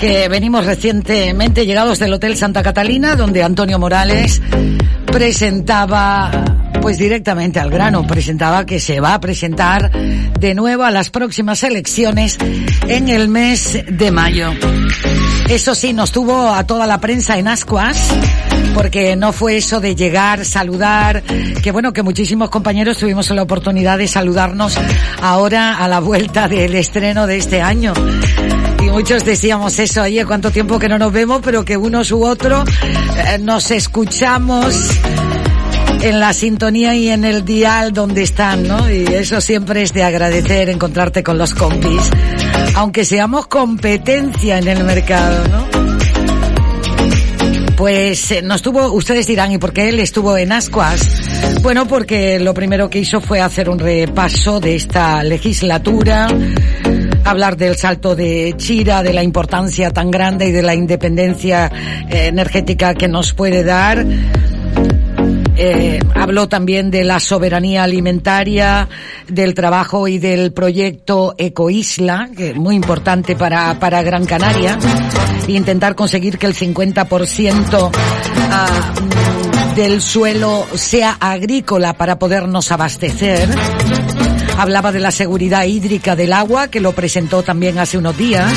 que 0.00 0.28
venimos 0.28 0.66
recientemente 0.66 1.64
llegados 1.64 2.00
del 2.00 2.12
Hotel 2.12 2.36
Santa 2.36 2.64
Catalina, 2.64 3.14
donde 3.14 3.44
Antonio 3.44 3.78
Morales 3.78 4.42
presentaba, 5.14 6.28
pues 6.82 6.98
directamente 6.98 7.60
al 7.60 7.70
grano, 7.70 8.04
presentaba 8.04 8.66
que 8.66 8.80
se 8.80 8.98
va 8.98 9.14
a 9.14 9.20
presentar 9.20 9.92
de 9.92 10.54
nuevo 10.56 10.82
a 10.82 10.90
las 10.90 11.10
próximas 11.10 11.62
elecciones 11.62 12.36
en 12.88 13.08
el 13.08 13.28
mes 13.28 13.78
de 13.88 14.10
mayo. 14.10 14.50
Eso 15.48 15.76
sí, 15.76 15.92
nos 15.92 16.10
tuvo 16.10 16.48
a 16.48 16.66
toda 16.66 16.88
la 16.88 16.98
prensa 16.98 17.38
en 17.38 17.46
ascuas, 17.46 17.96
porque 18.74 19.14
no 19.14 19.32
fue 19.32 19.58
eso 19.58 19.80
de 19.80 19.94
llegar, 19.94 20.44
saludar, 20.44 21.22
que 21.62 21.70
bueno, 21.70 21.92
que 21.92 22.02
muchísimos 22.02 22.50
compañeros 22.50 22.98
tuvimos 22.98 23.30
la 23.30 23.42
oportunidad 23.42 23.98
de 23.98 24.08
saludarnos 24.08 24.76
ahora 25.22 25.78
a 25.78 25.86
la 25.86 26.00
vuelta 26.00 26.48
del 26.48 26.74
estreno 26.74 27.28
de 27.28 27.36
este 27.36 27.62
año. 27.62 27.94
Muchos 28.94 29.24
decíamos 29.24 29.76
eso, 29.80 30.02
oye, 30.02 30.24
cuánto 30.24 30.52
tiempo 30.52 30.78
que 30.78 30.88
no 30.88 30.98
nos 30.98 31.12
vemos, 31.12 31.40
pero 31.42 31.64
que 31.64 31.76
unos 31.76 32.12
u 32.12 32.24
otros 32.24 32.64
eh, 33.16 33.38
nos 33.40 33.72
escuchamos 33.72 34.72
en 36.00 36.20
la 36.20 36.32
sintonía 36.32 36.94
y 36.94 37.08
en 37.08 37.24
el 37.24 37.44
dial 37.44 37.92
donde 37.92 38.22
están, 38.22 38.68
¿no? 38.68 38.88
Y 38.88 39.02
eso 39.02 39.40
siempre 39.40 39.82
es 39.82 39.92
de 39.92 40.04
agradecer 40.04 40.68
encontrarte 40.68 41.24
con 41.24 41.38
los 41.38 41.54
compis, 41.54 42.08
aunque 42.76 43.04
seamos 43.04 43.48
competencia 43.48 44.58
en 44.58 44.68
el 44.68 44.84
mercado, 44.84 45.48
¿no? 45.48 45.66
Pues 47.76 48.30
eh, 48.30 48.42
nos 48.42 48.62
tuvo, 48.62 48.92
ustedes 48.92 49.26
dirán, 49.26 49.50
¿y 49.50 49.58
por 49.58 49.72
qué 49.72 49.88
él 49.88 49.98
estuvo 49.98 50.36
en 50.36 50.52
Ascuas? 50.52 51.00
Bueno, 51.62 51.88
porque 51.88 52.38
lo 52.38 52.54
primero 52.54 52.88
que 52.88 53.00
hizo 53.00 53.20
fue 53.20 53.40
hacer 53.40 53.68
un 53.68 53.80
repaso 53.80 54.60
de 54.60 54.76
esta 54.76 55.24
legislatura, 55.24 56.28
hablar 57.24 57.56
del 57.56 57.76
salto 57.76 58.14
de 58.14 58.54
Chira, 58.56 59.02
de 59.02 59.12
la 59.12 59.22
importancia 59.22 59.90
tan 59.90 60.10
grande 60.10 60.46
y 60.46 60.52
de 60.52 60.62
la 60.62 60.74
independencia 60.74 61.70
eh, 62.08 62.26
energética 62.26 62.94
que 62.94 63.08
nos 63.08 63.32
puede 63.32 63.64
dar. 63.64 64.04
Eh, 65.56 66.00
habló 66.16 66.48
también 66.48 66.90
de 66.90 67.04
la 67.04 67.20
soberanía 67.20 67.84
alimentaria, 67.84 68.88
del 69.28 69.54
trabajo 69.54 70.08
y 70.08 70.18
del 70.18 70.52
proyecto 70.52 71.34
Ecoisla, 71.38 72.28
que 72.36 72.50
es 72.50 72.56
muy 72.56 72.74
importante 72.74 73.36
para, 73.36 73.78
para 73.78 74.02
Gran 74.02 74.26
Canaria, 74.26 74.76
e 75.46 75.52
intentar 75.52 75.94
conseguir 75.94 76.38
que 76.38 76.46
el 76.46 76.54
50% 76.54 77.90
ah, 78.50 78.94
del 79.76 80.02
suelo 80.02 80.66
sea 80.74 81.16
agrícola 81.20 81.92
para 81.92 82.18
podernos 82.18 82.72
abastecer. 82.72 83.48
Hablaba 84.58 84.92
de 84.92 85.00
la 85.00 85.10
seguridad 85.10 85.64
hídrica 85.64 86.16
del 86.16 86.32
agua, 86.32 86.68
que 86.68 86.80
lo 86.80 86.92
presentó 86.92 87.42
también 87.42 87.78
hace 87.78 87.98
unos 87.98 88.16
días. 88.16 88.52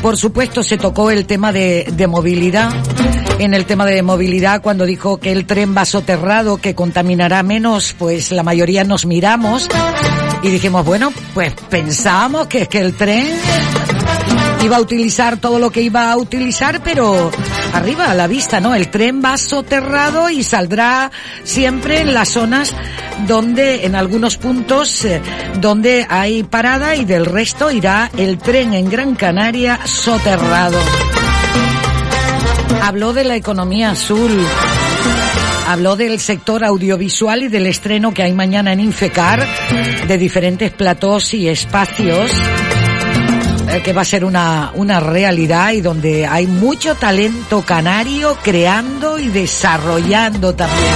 Por 0.00 0.16
supuesto, 0.16 0.62
se 0.62 0.78
tocó 0.78 1.10
el 1.10 1.26
tema 1.26 1.52
de, 1.52 1.86
de 1.92 2.06
movilidad. 2.06 2.72
En 3.38 3.54
el 3.54 3.66
tema 3.66 3.86
de 3.86 4.02
movilidad, 4.02 4.62
cuando 4.62 4.84
dijo 4.84 5.18
que 5.18 5.32
el 5.32 5.46
tren 5.46 5.76
va 5.76 5.84
soterrado, 5.84 6.56
que 6.56 6.74
contaminará 6.74 7.42
menos, 7.42 7.94
pues 7.98 8.32
la 8.32 8.42
mayoría 8.42 8.84
nos 8.84 9.06
miramos 9.06 9.68
y 10.42 10.50
dijimos, 10.50 10.84
bueno, 10.84 11.12
pues 11.34 11.54
pensábamos 11.70 12.48
que, 12.48 12.66
que 12.66 12.80
el 12.80 12.94
tren 12.94 13.28
iba 14.64 14.76
a 14.76 14.80
utilizar 14.80 15.38
todo 15.38 15.58
lo 15.58 15.70
que 15.70 15.82
iba 15.82 16.10
a 16.10 16.16
utilizar, 16.16 16.82
pero 16.82 17.30
arriba 17.72 18.10
a 18.10 18.14
la 18.14 18.26
vista, 18.26 18.60
¿no? 18.60 18.74
El 18.74 18.88
tren 18.90 19.20
va 19.24 19.36
soterrado 19.36 20.30
y 20.30 20.42
saldrá 20.44 21.10
siempre 21.42 22.00
en 22.00 22.14
las 22.14 22.28
zonas 22.28 22.74
donde, 23.26 23.84
en 23.86 23.96
algunos 23.96 24.36
puntos, 24.36 25.04
eh, 25.04 25.20
donde 25.60 26.06
hay 26.08 26.44
parada 26.44 26.94
y 26.96 27.04
del 27.04 27.26
resto 27.26 27.70
irá 27.70 28.10
el 28.16 28.38
tren 28.38 28.74
en 28.74 28.88
Gran 28.88 29.14
Canaria 29.14 29.80
soterrado. 29.84 30.78
Habló 32.82 33.12
de 33.12 33.24
la 33.24 33.36
economía 33.36 33.90
azul. 33.90 34.46
Habló 35.68 35.96
del 35.96 36.20
sector 36.20 36.64
audiovisual 36.64 37.44
y 37.44 37.48
del 37.48 37.66
estreno 37.66 38.12
que 38.12 38.22
hay 38.22 38.32
mañana 38.32 38.72
en 38.72 38.80
Infecar 38.80 39.46
de 40.06 40.18
diferentes 40.18 40.72
platós 40.72 41.34
y 41.34 41.48
espacios 41.48 42.30
que 43.80 43.92
va 43.92 44.02
a 44.02 44.04
ser 44.04 44.24
una, 44.24 44.70
una 44.74 45.00
realidad 45.00 45.72
y 45.72 45.80
donde 45.80 46.26
hay 46.26 46.46
mucho 46.46 46.94
talento 46.94 47.62
canario 47.62 48.36
creando 48.42 49.18
y 49.18 49.28
desarrollando 49.28 50.54
también 50.54 50.94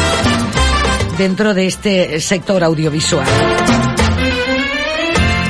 dentro 1.16 1.54
de 1.54 1.66
este 1.66 2.20
sector 2.20 2.62
audiovisual. 2.62 3.26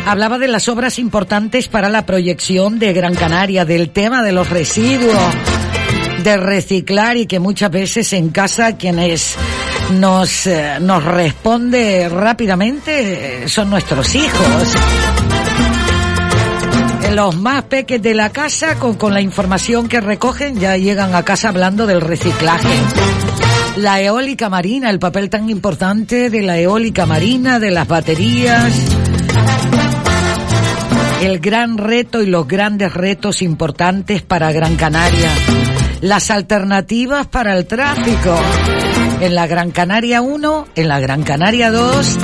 Hablaba 0.07 0.39
de 0.39 0.47
las 0.47 0.69
obras 0.69 1.01
importantes 1.01 1.67
para 1.67 1.89
la 1.89 2.07
proyección 2.07 2.79
de 2.79 2.93
Gran 2.93 3.15
Canaria, 3.17 3.65
del 3.65 3.91
tema 3.91 4.23
de 4.23 4.31
los 4.31 4.49
residuos, 4.49 5.17
de 6.23 6.37
reciclar 6.37 7.17
y 7.17 7.27
que 7.27 7.41
muchas 7.41 7.73
veces 7.73 8.13
en 8.13 8.29
casa 8.29 8.77
quienes 8.77 9.35
nos, 9.95 10.47
eh, 10.47 10.79
nos 10.81 11.03
responde 11.03 12.09
rápidamente 12.09 13.45
eh, 13.45 13.49
son 13.49 13.71
nuestros 13.71 14.15
hijos 14.15 14.77
los 17.11 17.37
más 17.37 17.65
peques 17.65 18.01
de 18.03 18.15
la 18.15 18.31
casa 18.31 18.79
con, 18.79 18.95
con 18.95 19.15
la 19.15 19.21
información 19.21 19.89
que 19.89 20.01
recogen 20.01 20.59
ya 20.59 20.77
llegan 20.77 21.15
a 21.15 21.25
casa 21.25 21.49
hablando 21.49 21.87
del 21.87 22.01
reciclaje. 22.01 22.69
La 23.77 24.01
eólica 24.01 24.49
marina, 24.49 24.91
el 24.91 24.99
papel 24.99 25.29
tan 25.29 25.51
importante 25.51 26.31
de 26.31 26.43
la 26.43 26.59
eólica 26.59 27.07
marina, 27.07 27.59
de 27.59 27.71
las 27.71 27.87
baterías. 27.87 28.73
el 31.23 31.41
gran 31.41 31.79
reto 31.79 32.23
y 32.23 32.27
los 32.27 32.47
grandes 32.47 32.95
retos 32.95 33.43
importantes 33.43 34.23
para 34.23 34.53
Gran 34.53 34.77
Canaria, 34.77 35.31
las 36.01 36.31
alternativas 36.31 37.27
para 37.27 37.57
el 37.57 37.67
tráfico 37.67 38.39
en 39.21 39.35
la 39.35 39.47
Gran 39.47 39.71
Canaria 39.71 40.21
1, 40.21 40.69
en 40.75 40.89
la 40.89 41.01
Gran 41.01 41.23
Canaria 41.23 41.71
2, 41.71 42.19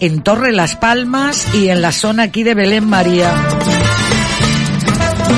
en 0.00 0.22
Torre 0.22 0.52
Las 0.52 0.76
Palmas 0.76 1.54
y 1.54 1.68
en 1.68 1.82
la 1.82 1.92
zona 1.92 2.24
aquí 2.24 2.42
de 2.42 2.54
Belén 2.54 2.86
María. 2.86 3.32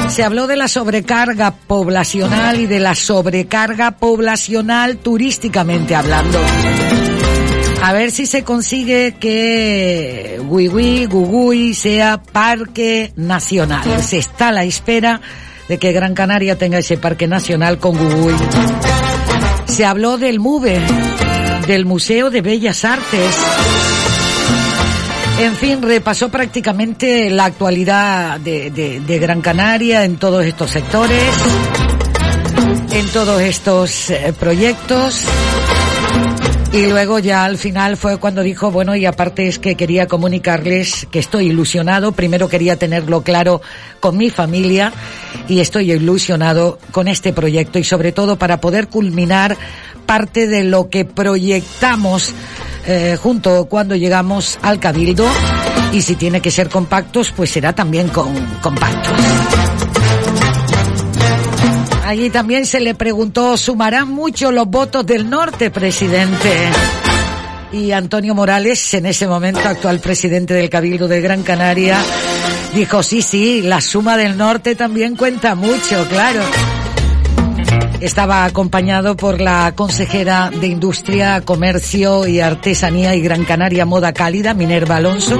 Se 0.08 0.24
habló 0.24 0.46
de 0.46 0.56
la 0.56 0.68
sobrecarga 0.68 1.52
poblacional 1.52 2.60
y 2.60 2.66
de 2.66 2.80
la 2.80 2.94
sobrecarga 2.94 3.92
poblacional 3.92 4.96
turísticamente 4.98 5.94
hablando. 5.94 6.38
A 7.82 7.92
ver 7.92 8.10
si 8.10 8.26
se 8.26 8.42
consigue 8.42 9.14
que 9.20 10.40
Wiwi, 10.44 11.06
Gugui 11.06 11.74
sea 11.74 12.20
parque 12.20 13.12
nacional. 13.16 14.02
Se 14.02 14.18
está 14.18 14.48
a 14.48 14.52
la 14.52 14.64
espera 14.64 15.20
de 15.68 15.78
que 15.78 15.92
Gran 15.92 16.14
Canaria 16.14 16.58
tenga 16.58 16.78
ese 16.78 16.98
parque 16.98 17.28
nacional 17.28 17.78
con 17.78 17.96
Gugui. 17.96 18.34
Se 19.66 19.84
habló 19.84 20.18
del 20.18 20.40
MUVE, 20.40 20.80
del 21.66 21.84
Museo 21.84 22.30
de 22.30 22.40
Bellas 22.40 22.84
Artes. 22.84 23.36
En 25.40 25.54
fin, 25.54 25.80
repasó 25.80 26.30
prácticamente 26.30 27.30
la 27.30 27.44
actualidad 27.44 28.40
de, 28.40 29.18
Gran 29.20 29.40
Canaria 29.40 30.04
en 30.04 30.16
todos 30.16 30.44
estos 30.44 30.72
sectores, 30.72 31.32
en 32.90 33.06
todos 33.08 33.40
estos 33.40 34.10
eh, 34.10 34.34
proyectos. 34.38 35.22
Y 36.72 36.86
luego 36.86 37.20
ya 37.20 37.44
al 37.44 37.56
final 37.56 37.96
fue 37.96 38.18
cuando 38.18 38.42
dijo, 38.42 38.72
bueno, 38.72 38.96
y 38.96 39.06
aparte 39.06 39.46
es 39.46 39.60
que 39.60 39.76
quería 39.76 40.08
comunicarles 40.08 41.06
que 41.10 41.20
estoy 41.20 41.46
ilusionado. 41.46 42.12
Primero 42.12 42.48
quería 42.48 42.76
tenerlo 42.76 43.22
claro 43.22 43.62
con 44.00 44.16
mi 44.16 44.30
familia 44.30 44.92
y 45.46 45.60
estoy 45.60 45.92
ilusionado 45.92 46.80
con 46.90 47.06
este 47.06 47.32
proyecto 47.32 47.78
y 47.78 47.84
sobre 47.84 48.10
todo 48.10 48.38
para 48.38 48.60
poder 48.60 48.88
culminar 48.88 49.56
parte 50.04 50.48
de 50.48 50.64
lo 50.64 50.90
que 50.90 51.04
proyectamos 51.04 52.34
eh, 52.86 53.16
junto 53.20 53.66
cuando 53.66 53.96
llegamos 53.96 54.58
al 54.62 54.78
Cabildo 54.78 55.26
y 55.92 56.02
si 56.02 56.16
tiene 56.16 56.40
que 56.40 56.50
ser 56.50 56.68
compactos, 56.68 57.32
pues 57.32 57.50
será 57.50 57.72
también 57.72 58.08
con 58.08 58.34
compactos. 58.60 59.12
Allí 62.04 62.30
también 62.30 62.64
se 62.64 62.80
le 62.80 62.94
preguntó, 62.94 63.56
¿sumarán 63.58 64.08
mucho 64.08 64.50
los 64.50 64.66
votos 64.66 65.04
del 65.04 65.28
norte, 65.28 65.70
presidente? 65.70 66.70
Y 67.70 67.92
Antonio 67.92 68.34
Morales, 68.34 68.94
en 68.94 69.04
ese 69.04 69.26
momento 69.26 69.60
actual 69.68 70.00
presidente 70.00 70.54
del 70.54 70.70
Cabildo 70.70 71.06
de 71.06 71.20
Gran 71.20 71.42
Canaria, 71.42 71.98
dijo, 72.74 73.02
sí, 73.02 73.20
sí, 73.20 73.60
la 73.60 73.82
suma 73.82 74.16
del 74.16 74.38
norte 74.38 74.74
también 74.74 75.16
cuenta 75.16 75.54
mucho, 75.54 76.06
claro. 76.08 76.40
Estaba 78.00 78.44
acompañado 78.44 79.16
por 79.16 79.40
la 79.40 79.72
consejera 79.74 80.50
de 80.50 80.68
Industria, 80.68 81.40
Comercio 81.44 82.26
y 82.28 82.40
Artesanía 82.40 83.16
y 83.16 83.20
Gran 83.20 83.44
Canaria 83.44 83.84
Moda 83.84 84.12
Cálida, 84.12 84.54
Minerva 84.54 84.96
Alonso. 84.96 85.38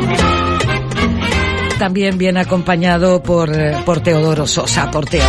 También 1.78 2.18
viene 2.18 2.40
acompañado 2.40 3.22
por, 3.22 3.56
eh, 3.56 3.76
por 3.86 4.00
Teodoro 4.00 4.46
Sosa, 4.46 4.90
por 4.90 5.06
Teo. 5.06 5.28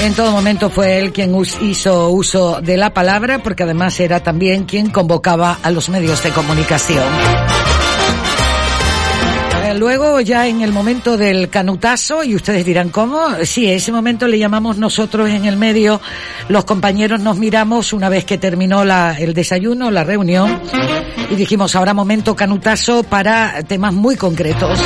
En 0.00 0.14
todo 0.14 0.30
momento 0.30 0.70
fue 0.70 0.98
él 1.00 1.12
quien 1.12 1.36
hizo 1.60 2.08
uso 2.08 2.60
de 2.62 2.76
la 2.78 2.94
palabra, 2.94 3.42
porque 3.42 3.64
además 3.64 3.98
era 4.00 4.20
también 4.20 4.64
quien 4.64 4.90
convocaba 4.90 5.58
a 5.62 5.70
los 5.70 5.88
medios 5.88 6.22
de 6.22 6.30
comunicación. 6.30 7.04
Luego 9.78 10.20
ya 10.20 10.48
en 10.48 10.60
el 10.62 10.72
momento 10.72 11.16
del 11.16 11.48
canutazo, 11.50 12.24
y 12.24 12.34
ustedes 12.34 12.64
dirán, 12.66 12.88
¿cómo? 12.88 13.20
Sí, 13.44 13.70
ese 13.70 13.92
momento 13.92 14.26
le 14.26 14.36
llamamos 14.38 14.76
nosotros 14.76 15.28
en 15.30 15.44
el 15.44 15.56
medio, 15.56 16.00
los 16.48 16.64
compañeros 16.64 17.20
nos 17.20 17.36
miramos 17.38 17.92
una 17.92 18.08
vez 18.08 18.24
que 18.24 18.38
terminó 18.38 18.84
la- 18.84 19.16
el 19.16 19.34
desayuno, 19.34 19.92
la 19.92 20.02
reunión, 20.02 20.60
y 21.30 21.36
dijimos, 21.36 21.76
ahora 21.76 21.94
momento 21.94 22.34
canutazo 22.34 23.04
para 23.04 23.62
temas 23.62 23.92
muy 23.94 24.16
concretos 24.16 24.78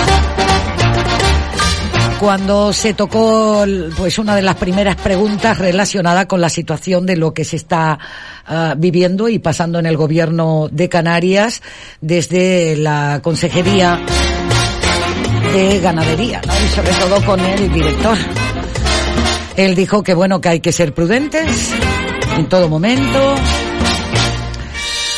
cuando 2.21 2.73
se 2.73 2.95
tocó 2.95 3.65
pues 3.97 4.17
una 4.21 4.37
de 4.37 4.43
las 4.43 4.55
primeras 4.55 4.95
preguntas 4.95 5.59
relacionada 5.59 6.29
con 6.29 6.41
la 6.41 6.49
situación 6.49 7.05
de 7.05 7.17
lo 7.17 7.35
que 7.35 7.45
se 7.45 7.57
está 7.57 7.99
ah, 8.47 8.75
viviendo 8.79 9.29
y 9.29 9.41
pasando 9.41 9.81
en 9.81 9.87
el 9.87 9.97
gobierno 9.97 10.69
de 10.71 10.89
Canarias 10.89 11.63
desde 12.01 12.77
la 12.77 13.19
consejería 13.25 14.01
de 15.53 15.81
ganadería 15.81 16.41
¿no? 16.47 16.53
y 16.53 16.69
sobre 16.69 16.93
todo 16.93 17.25
con 17.25 17.41
el 17.41 17.73
director 17.73 18.17
él 19.57 19.75
dijo 19.75 20.03
que 20.03 20.15
bueno 20.15 20.41
que 20.41 20.49
hay 20.49 20.61
que 20.61 20.73
ser 20.73 20.95
prudentes 20.95 21.71
en 22.37 22.49
todo 22.49 22.69
momento 22.69 23.35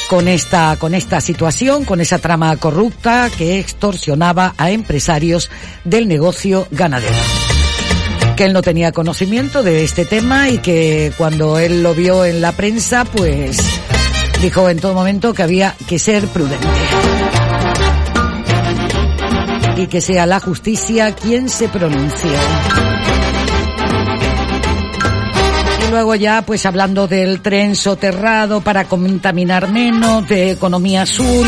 con 0.08 0.28
esta, 0.28 0.76
con 0.76 0.94
esta 0.94 1.20
situación, 1.20 1.84
con 1.84 2.00
esa 2.00 2.18
trama 2.18 2.56
corrupta 2.56 3.30
que 3.36 3.58
extorsionaba 3.58 4.54
a 4.56 4.70
empresarios 4.70 5.50
del 5.84 6.08
negocio 6.08 6.68
ganadero. 6.70 7.14
Que 8.36 8.44
él 8.44 8.52
no 8.52 8.62
tenía 8.62 8.92
conocimiento 8.92 9.62
de 9.62 9.84
este 9.84 10.04
tema 10.04 10.48
y 10.50 10.58
que 10.58 11.12
cuando 11.16 11.58
él 11.58 11.82
lo 11.82 11.94
vio 11.94 12.24
en 12.24 12.40
la 12.40 12.52
prensa, 12.52 13.04
pues 13.04 13.58
dijo 14.42 14.68
en 14.68 14.78
todo 14.78 14.94
momento 14.94 15.32
que 15.32 15.42
había 15.42 15.74
que 15.88 15.98
ser 15.98 16.26
prudente. 16.28 16.66
Y 19.76 19.86
que 19.88 20.00
sea 20.00 20.24
la 20.26 20.40
justicia 20.40 21.14
quien 21.14 21.48
se 21.48 21.68
pronuncie. 21.68 22.30
Y 25.86 25.90
luego 25.90 26.14
ya, 26.14 26.42
pues 26.42 26.64
hablando 26.64 27.08
del 27.08 27.40
tren 27.40 27.74
soterrado 27.74 28.60
para 28.60 28.84
contaminar 28.84 29.70
menos, 29.70 30.28
de 30.28 30.52
economía 30.52 31.02
azul. 31.02 31.46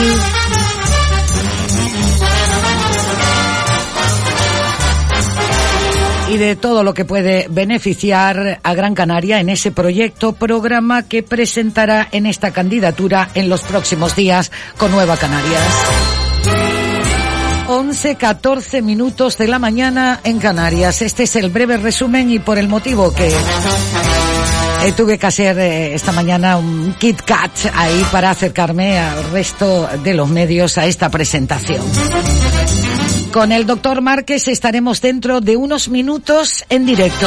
Y 6.28 6.38
de 6.38 6.56
todo 6.56 6.82
lo 6.82 6.92
que 6.92 7.04
puede 7.04 7.46
beneficiar 7.48 8.58
a 8.62 8.74
Gran 8.74 8.94
Canaria 8.94 9.38
en 9.38 9.48
ese 9.48 9.70
proyecto, 9.70 10.32
programa 10.32 11.04
que 11.04 11.22
presentará 11.22 12.08
en 12.10 12.26
esta 12.26 12.50
candidatura 12.50 13.28
en 13.34 13.48
los 13.48 13.62
próximos 13.62 14.16
días 14.16 14.50
con 14.76 14.90
Nueva 14.90 15.16
Canarias. 15.16 16.25
11, 17.68 18.14
14 18.14 18.80
minutos 18.80 19.36
de 19.38 19.48
la 19.48 19.58
mañana 19.58 20.20
en 20.22 20.38
Canarias. 20.38 21.02
Este 21.02 21.24
es 21.24 21.34
el 21.34 21.50
breve 21.50 21.76
resumen 21.76 22.30
y 22.30 22.38
por 22.38 22.58
el 22.58 22.68
motivo 22.68 23.12
que 23.12 23.32
tuve 24.96 25.18
que 25.18 25.26
hacer 25.26 25.58
eh, 25.58 25.94
esta 25.94 26.12
mañana 26.12 26.58
un 26.58 26.94
Kit 26.94 27.22
Kat 27.22 27.50
ahí 27.74 28.06
para 28.12 28.30
acercarme 28.30 29.00
al 29.00 29.32
resto 29.32 29.88
de 30.04 30.14
los 30.14 30.28
medios 30.28 30.78
a 30.78 30.86
esta 30.86 31.10
presentación. 31.10 31.82
Con 33.32 33.50
el 33.50 33.66
doctor 33.66 34.00
Márquez 34.00 34.46
estaremos 34.46 35.00
dentro 35.00 35.40
de 35.40 35.56
unos 35.56 35.88
minutos 35.88 36.64
en 36.68 36.86
directo. 36.86 37.26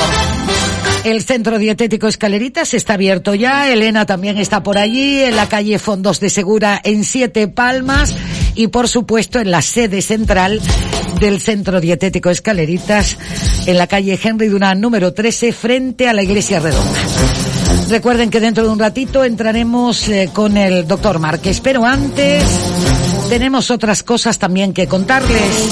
El 1.04 1.22
centro 1.22 1.58
dietético 1.58 2.08
Escaleritas 2.08 2.74
está 2.74 2.94
abierto 2.94 3.36
ya. 3.36 3.70
Elena 3.70 4.06
también 4.06 4.38
está 4.38 4.64
por 4.64 4.78
allí, 4.78 5.22
en 5.22 5.36
la 5.36 5.50
calle 5.50 5.80
Fondos 5.80 6.22
de 6.22 6.30
Segura 6.30 6.80
en 6.84 7.04
Siete 7.04 7.50
Palmas 7.50 8.16
y 8.60 8.68
por 8.68 8.90
supuesto 8.90 9.40
en 9.40 9.52
la 9.52 9.62
sede 9.62 10.02
central 10.02 10.60
del 11.22 11.40
centro 11.40 11.80
dietético 11.80 12.30
Escaleritas 12.30 13.16
en 13.66 13.78
la 13.78 13.88
calle 13.88 14.20
Henry 14.22 14.50
Dunant 14.50 14.82
número 14.82 15.14
13 15.14 15.54
frente 15.54 16.10
a 16.10 16.14
la 16.14 16.24
iglesia 16.24 16.60
redonda. 16.60 17.00
Recuerden 17.88 18.30
que 18.30 18.42
dentro 18.42 18.66
de 18.66 18.70
un 18.70 18.78
ratito 18.78 19.24
entraremos 19.24 20.10
eh, 20.10 20.30
con 20.34 20.58
el 20.58 20.86
doctor 20.86 21.20
Márquez, 21.20 21.62
pero 21.62 21.86
antes 21.86 22.44
tenemos 23.30 23.72
otras 23.72 24.04
cosas 24.04 24.38
también 24.38 24.74
que 24.74 24.88
contarles. 24.88 25.70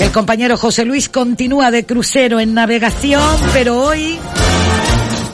El 0.00 0.10
compañero 0.10 0.56
José 0.56 0.84
Luis 0.84 1.08
continúa 1.08 1.70
de 1.70 1.86
crucero 1.86 2.40
en 2.40 2.54
navegación, 2.54 3.38
pero 3.52 3.80
hoy, 3.80 4.18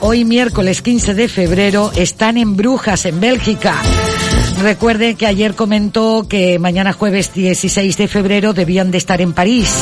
hoy 0.01 0.25
miércoles 0.25 0.83
15 0.83 1.15
de 1.15 1.27
febrero, 1.27 1.91
están 1.95 2.37
en 2.37 2.55
Brujas, 2.55 3.05
en 3.05 3.19
Bélgica. 3.19 3.81
Recuerden 4.61 5.17
que 5.17 5.25
ayer 5.25 5.55
comentó 5.55 6.27
que 6.29 6.59
mañana 6.59 6.93
jueves 6.93 7.33
16 7.33 7.97
de 7.97 8.07
febrero 8.07 8.53
debían 8.53 8.91
de 8.91 8.99
estar 8.99 9.19
en 9.19 9.33
París. 9.33 9.75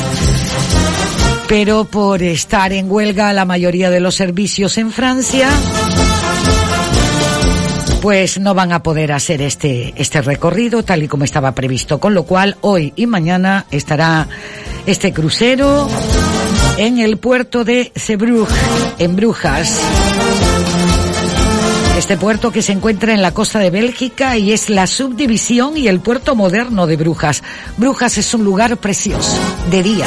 Pero 1.49 1.83
por 1.83 2.23
estar 2.23 2.71
en 2.71 2.89
huelga 2.89 3.33
la 3.33 3.43
mayoría 3.43 3.89
de 3.89 3.99
los 3.99 4.15
servicios 4.15 4.77
en 4.77 4.91
Francia, 4.91 5.49
pues 8.01 8.39
no 8.39 8.53
van 8.53 8.71
a 8.71 8.81
poder 8.81 9.11
hacer 9.11 9.41
este, 9.41 9.93
este 9.97 10.21
recorrido 10.21 10.81
tal 10.83 11.03
y 11.03 11.09
como 11.09 11.25
estaba 11.25 11.51
previsto. 11.51 11.99
Con 11.99 12.13
lo 12.13 12.23
cual, 12.23 12.55
hoy 12.61 12.93
y 12.95 13.05
mañana 13.05 13.65
estará 13.71 14.29
este 14.85 15.11
crucero 15.11 15.89
en 16.77 16.99
el 16.99 17.17
puerto 17.17 17.65
de 17.65 17.91
Zeebrugge, 17.95 18.55
en 18.99 19.17
Brujas. 19.17 19.81
Este 21.99 22.15
puerto 22.15 22.49
que 22.49 22.61
se 22.61 22.71
encuentra 22.71 23.13
en 23.13 23.21
la 23.21 23.33
costa 23.33 23.59
de 23.59 23.71
Bélgica 23.71 24.37
y 24.37 24.53
es 24.53 24.69
la 24.69 24.87
subdivisión 24.87 25.75
y 25.75 25.89
el 25.89 25.99
puerto 25.99 26.33
moderno 26.33 26.87
de 26.87 26.95
Brujas. 26.95 27.43
Brujas 27.75 28.17
es 28.17 28.33
un 28.33 28.45
lugar 28.45 28.77
precioso, 28.77 29.37
de 29.69 29.83
día 29.83 30.05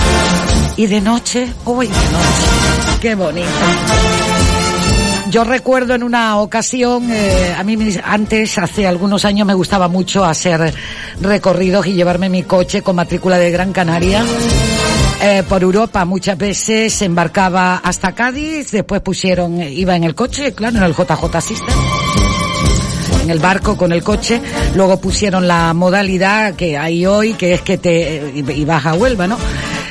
y 0.79 0.87
de 0.87 1.03
noche, 1.03 1.53
uy, 1.67 1.89
de 1.89 1.93
noche, 1.93 2.99
qué 3.03 3.15
bonito. 3.15 3.47
Yo 5.31 5.45
recuerdo 5.45 5.95
en 5.95 6.03
una 6.03 6.39
ocasión, 6.39 7.13
eh, 7.13 7.55
a 7.57 7.63
mí 7.63 7.77
antes, 8.03 8.57
hace 8.57 8.87
algunos 8.87 9.27
años, 9.27 9.47
me 9.47 9.53
gustaba 9.53 9.87
mucho 9.87 10.25
hacer 10.25 10.73
recorridos 11.21 11.87
y 11.87 11.93
llevarme 11.93 12.31
mi 12.31 12.45
coche 12.45 12.81
con 12.81 12.97
matrícula 12.97 13.37
de 13.37 13.51
Gran 13.51 13.75
Canaria 13.75 14.25
eh, 15.23 15.43
por 15.49 15.63
Europa. 15.63 16.05
Muchas 16.05 16.37
veces 16.37 17.01
embarcaba 17.03 17.77
hasta 17.77 18.13
Cádiz, 18.13 18.71
después 18.73 19.01
pusieron, 19.01 19.61
eh, 19.61 19.71
iba 19.71 19.97
en 19.97 20.05
el 20.05 20.15
coche, 20.15 20.53
claro, 20.53 20.79
en 20.79 20.85
el 20.85 20.95
JJ 20.95 21.41
System 21.41 21.75
en 23.23 23.31
el 23.31 23.39
barco 23.39 23.77
con 23.77 23.93
el 23.93 24.03
coche, 24.03 24.43
luego 24.75 25.01
pusieron 25.01 25.47
la 25.47 25.73
modalidad 25.75 26.55
que 26.55 26.77
hay 26.77 27.07
hoy, 27.07 27.35
que 27.35 27.55
es 27.55 27.63
que 27.63 27.79
te, 27.79 28.33
y 28.35 28.51
y 28.51 28.65
vas 28.65 28.85
a 28.85 28.95
Huelva, 28.95 29.29
¿no? 29.29 29.39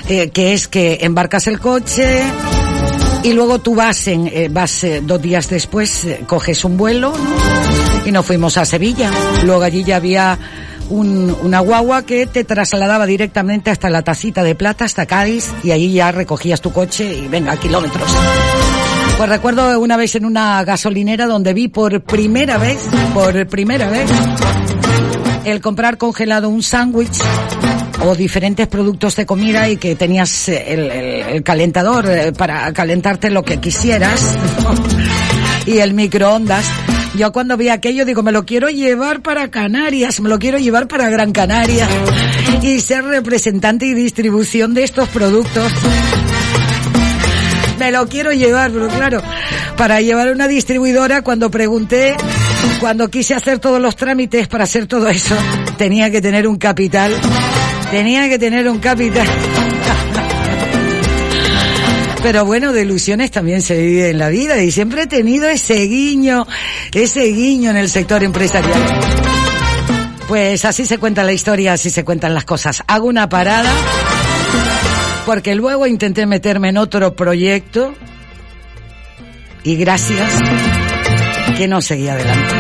Eh, 0.10 0.32
que 0.32 0.52
es 0.52 0.68
que 0.68 0.98
embarcas 1.02 1.48
el 1.48 1.58
coche 1.60 2.24
y 3.24 3.34
luego 3.34 3.60
tú 3.60 3.76
vas 3.76 4.08
en, 4.08 4.28
eh, 4.28 4.48
vas 4.50 4.84
eh, 4.84 5.02
dos 5.04 5.22
días 5.22 5.48
después, 5.48 6.06
eh, 6.06 6.22
coges 6.26 6.66
un 6.66 6.76
vuelo, 6.76 7.14
¿no? 7.16 8.08
Y 8.08 8.12
nos 8.12 8.26
fuimos 8.26 8.58
a 8.58 8.66
Sevilla. 8.66 9.12
Luego 9.44 9.62
allí 9.62 9.84
ya 9.84 9.98
había 9.98 10.38
un- 10.92 11.36
una 11.42 11.60
guagua 11.60 12.04
que 12.04 12.28
te 12.28 12.44
trasladaba 12.44 13.06
directamente 13.06 13.70
hasta 13.72 13.90
la 13.90 14.02
tacita 14.04 14.44
de 14.44 14.56
plata, 14.56 14.86
hasta 14.86 15.06
Cádiz, 15.06 15.50
y 15.64 15.72
allí 15.72 15.94
ya 15.94 16.12
recogías 16.12 16.62
tu 16.62 16.72
coche 16.72 17.14
y 17.16 17.28
venga, 17.28 17.56
kilómetros. 17.58 18.10
Pues 19.18 19.30
recuerdo 19.30 19.80
una 19.80 19.98
vez 19.98 20.16
en 20.16 20.26
una 20.26 20.64
gasolinera 20.64 21.26
donde 21.28 21.54
vi 21.54 21.68
por 21.68 22.02
primera 22.02 22.58
vez, 22.58 22.80
por 23.14 23.48
primera 23.48 23.90
vez, 23.90 24.10
el 25.46 25.62
comprar 25.62 25.98
congelado 25.98 26.50
un 26.50 26.62
sándwich 26.64 27.20
o 28.04 28.16
diferentes 28.16 28.68
productos 28.68 29.16
de 29.16 29.26
comida 29.26 29.70
y 29.70 29.78
que 29.78 29.96
tenías 29.96 30.50
el, 30.50 30.92
el- 30.92 31.22
el 31.36 31.44
calentador 31.44 32.06
eh, 32.10 32.32
para 32.34 32.72
calentarte 32.74 33.30
lo 33.30 33.44
que 33.44 33.58
quisieras 33.60 34.36
y 35.66 35.78
el 35.78 35.94
microondas. 35.94 36.66
Yo 37.16 37.32
cuando 37.32 37.58
vi 37.58 37.70
aquello 37.70 38.06
digo, 38.06 38.24
me 38.24 38.32
lo 38.32 38.46
quiero 38.46 38.70
llevar 38.70 39.22
para 39.22 39.50
Canarias, 39.50 40.22
me 40.22 40.30
lo 40.30 40.40
quiero 40.40 40.58
llevar 40.58 40.88
para 40.88 41.10
Gran 41.10 41.32
Canaria 41.32 41.88
y 42.62 42.80
ser 42.80 43.04
representante 43.04 43.86
y 43.86 43.94
distribución 43.94 44.74
de 44.74 44.84
estos 44.84 45.10
productos 45.10 45.72
me 47.82 47.92
lo 47.92 48.08
quiero 48.08 48.32
llevar, 48.32 48.70
pero 48.70 48.88
claro, 48.90 49.24
para 49.76 50.02
llevar 50.02 50.32
una 50.32 50.48
distribuidora, 50.48 51.24
cuando 51.24 51.50
pregunté, 51.50 52.16
cuando 52.80 53.10
quise 53.10 53.34
hacer 53.34 53.58
todos 53.58 53.82
los 53.82 53.96
trámites 53.96 54.48
para 54.48 54.66
hacer 54.66 54.86
todo 54.86 55.08
eso, 55.08 55.36
tenía 55.80 56.12
que 56.12 56.22
tener 56.22 56.48
un 56.48 56.58
capital, 56.58 57.12
tenía 57.90 58.30
que 58.30 58.38
tener 58.38 58.70
un 58.70 58.78
capital. 58.78 59.28
Pero 62.24 62.46
bueno, 62.46 62.72
de 62.72 62.84
ilusiones 62.84 63.32
también 63.32 63.62
se 63.62 63.82
vive 63.82 64.12
en 64.12 64.20
la 64.20 64.30
vida 64.30 64.62
y 64.62 64.72
siempre 64.72 65.04
he 65.04 65.08
tenido 65.08 65.50
ese 65.50 65.76
guiño, 65.88 66.46
ese 66.94 67.24
guiño 67.24 67.72
en 67.72 67.78
el 67.78 67.90
sector 67.90 68.24
empresarial. 68.24 68.80
Pues 70.28 70.64
así 70.64 70.86
se 70.86 70.98
cuenta 70.98 71.24
la 71.24 71.34
historia, 71.34 71.74
así 71.74 71.90
se 71.90 72.06
cuentan 72.06 72.34
las 72.34 72.46
cosas. 72.46 72.84
Hago 72.88 73.08
una 73.08 73.28
parada 73.28 73.70
porque 75.26 75.56
luego 75.56 75.88
intenté 75.88 76.26
meterme 76.26 76.70
en 76.70 76.78
otro 76.78 77.16
proyecto 77.16 77.94
y 79.64 79.76
gracias 79.76 80.32
que 81.58 81.68
no 81.68 81.82
seguí 81.82 82.08
adelante. 82.08 82.54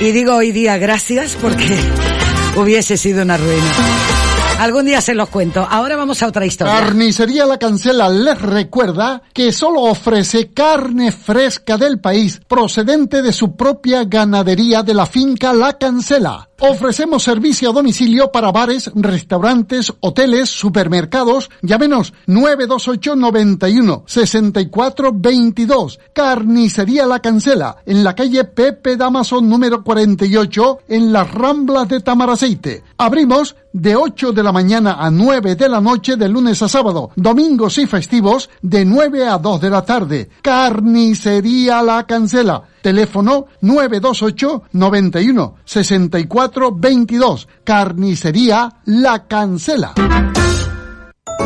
Y 0.00 0.12
digo 0.12 0.34
hoy 0.34 0.52
día 0.52 0.78
gracias 0.78 1.36
porque 1.40 1.76
hubiese 2.56 2.96
sido 2.96 3.22
una 3.22 3.36
ruina. 3.36 4.19
Algún 4.60 4.84
día 4.84 5.00
se 5.00 5.14
los 5.14 5.30
cuento. 5.30 5.66
Ahora 5.66 5.96
vamos 5.96 6.22
a 6.22 6.26
otra 6.26 6.44
historia. 6.44 6.74
Carnicería 6.74 7.46
La 7.46 7.56
Cancela 7.56 8.10
les 8.10 8.38
recuerda 8.42 9.22
que 9.32 9.52
solo 9.52 9.80
ofrece 9.80 10.52
carne 10.52 11.12
fresca 11.12 11.78
del 11.78 11.98
país 11.98 12.42
procedente 12.46 13.22
de 13.22 13.32
su 13.32 13.56
propia 13.56 14.04
ganadería 14.04 14.82
de 14.82 14.92
la 14.92 15.06
finca 15.06 15.54
La 15.54 15.78
Cancela. 15.78 16.49
Ofrecemos 16.62 17.22
servicio 17.22 17.70
a 17.70 17.72
domicilio 17.72 18.30
para 18.30 18.52
bares, 18.52 18.90
restaurantes, 18.94 19.94
hoteles, 20.00 20.50
supermercados. 20.50 21.48
Llámenos 21.62 22.12
928 22.26 23.16
91 23.16 24.04
64 24.06 25.10
22. 25.14 25.98
Carnicería 26.12 27.06
La 27.06 27.20
Cancela 27.20 27.78
en 27.86 28.04
la 28.04 28.14
calle 28.14 28.44
Pepe 28.44 28.98
Damaso 28.98 29.40
número 29.40 29.82
48 29.82 30.80
en 30.88 31.14
las 31.14 31.32
Ramblas 31.32 31.88
de 31.88 32.00
Tamaraceite. 32.00 32.84
Abrimos 32.98 33.56
de 33.72 33.96
8 33.96 34.32
de 34.32 34.42
la 34.42 34.52
mañana 34.52 34.96
a 35.00 35.10
9 35.10 35.54
de 35.54 35.68
la 35.68 35.80
noche 35.80 36.16
de 36.16 36.28
lunes 36.28 36.60
a 36.60 36.68
sábado, 36.68 37.10
domingos 37.16 37.78
y 37.78 37.86
festivos 37.86 38.50
de 38.60 38.84
9 38.84 39.26
a 39.26 39.38
2 39.38 39.60
de 39.62 39.70
la 39.70 39.82
tarde. 39.82 40.28
Carnicería 40.42 41.82
La 41.82 42.04
Cancela. 42.06 42.64
Teléfono 42.82 43.46
928 43.60 44.62
91 44.72 45.54
64 45.64 46.72
22. 46.72 47.48
Carnicería 47.64 48.68
La 48.84 49.26
Cancela. 49.26 49.94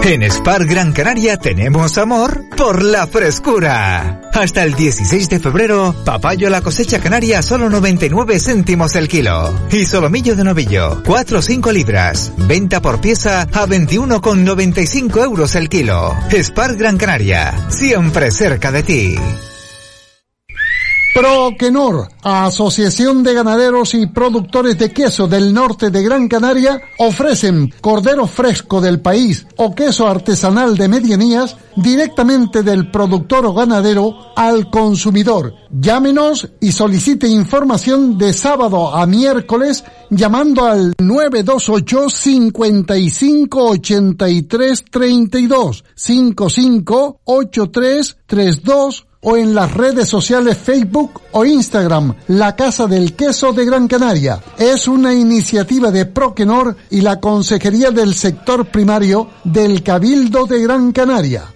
En 0.07 0.23
Spar 0.31 0.67
Gran 0.67 0.93
Canaria 0.93 1.39
tenemos 1.39 1.97
amor 1.97 2.45
por 2.59 2.83
la 2.83 3.07
frescura. 3.07 4.21
Hasta 4.35 4.63
el 4.63 4.75
16 4.75 5.31
de 5.31 5.41
febrero, 5.41 5.95
papayo 6.05 6.51
la 6.51 6.61
cosecha 6.61 6.99
canaria 6.99 7.41
solo 7.41 7.71
99 7.71 8.39
céntimos 8.39 8.97
el 8.97 9.09
kilo. 9.09 9.55
Y 9.73 9.87
solomillo 9.87 10.37
de 10.37 10.45
novillo, 10.45 11.03
4 11.07 11.39
o 11.39 11.43
5 11.43 11.73
libras. 11.73 12.33
Venta 12.37 12.83
por 12.83 13.01
pieza 13.01 13.43
a 13.43 13.67
21,95 13.67 15.25
euros 15.25 15.55
el 15.55 15.71
kilo. 15.71 16.15
Spar 16.31 16.77
Gran 16.77 16.99
Canaria, 16.99 17.55
siempre 17.71 18.31
cerca 18.31 18.71
de 18.71 18.83
ti. 18.83 19.17
Proquenor, 21.15 22.09
Asociación 22.25 23.23
de 23.23 23.35
Ganaderos 23.35 23.95
y 23.95 24.09
Productores 24.09 24.77
de 24.77 24.91
Queso 24.91 25.29
del 25.29 25.55
Norte 25.55 25.91
de 25.91 26.03
Gran 26.03 26.27
Canaria, 26.27 26.83
ofrecen 26.99 27.73
cordero 27.81 28.27
fresco 28.27 28.81
del 28.81 29.01
país 29.01 29.47
o 29.57 29.77
queso 29.77 30.09
artesanal 30.09 30.77
de 30.77 30.89
medianías 30.89 31.57
directamente 31.77 32.65
del 32.65 32.91
productor 32.91 33.47
o 33.47 33.55
ganadero 33.55 34.33
al 34.35 34.69
consumidor. 34.71 35.55
Llámenos 35.71 36.51
y 36.61 36.73
solicite 36.73 37.29
información 37.29 38.19
de 38.19 38.33
sábado 38.33 38.93
a 38.93 39.07
miércoles 39.07 39.85
llamando 40.11 40.65
al 40.65 40.95
928 40.99 42.11
55 42.11 43.69
83 43.71 44.85
32 44.91 45.85
55 45.95 47.21
83 47.25 48.17
32 48.27 49.07
o 49.25 49.37
en 49.37 49.55
las 49.55 49.73
redes 49.75 50.09
sociales 50.09 50.57
Facebook 50.57 51.21
o 51.33 51.45
Instagram, 51.45 52.15
La 52.29 52.55
Casa 52.55 52.87
del 52.87 53.15
Queso 53.15 53.53
de 53.53 53.65
Gran 53.65 53.89
Canaria. 53.89 54.41
Es 54.59 54.87
una 54.87 55.13
iniciativa 55.13 55.91
de 55.91 56.07
Proquenor 56.07 56.77
y 56.91 57.01
la 57.01 57.21
Consejería 57.21 57.91
del 57.91 58.15
Sector 58.15 58.67
Primario 58.67 59.29
del 59.43 59.83
Cabildo 59.83 60.47
de 60.47 60.63
Gran 60.63 60.93
Canaria. 60.93 61.51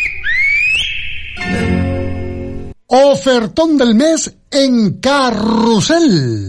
Ofertón 2.87 3.77
del 3.77 3.95
mes 3.95 4.35
en 4.51 4.95
Carrusel. 4.95 6.49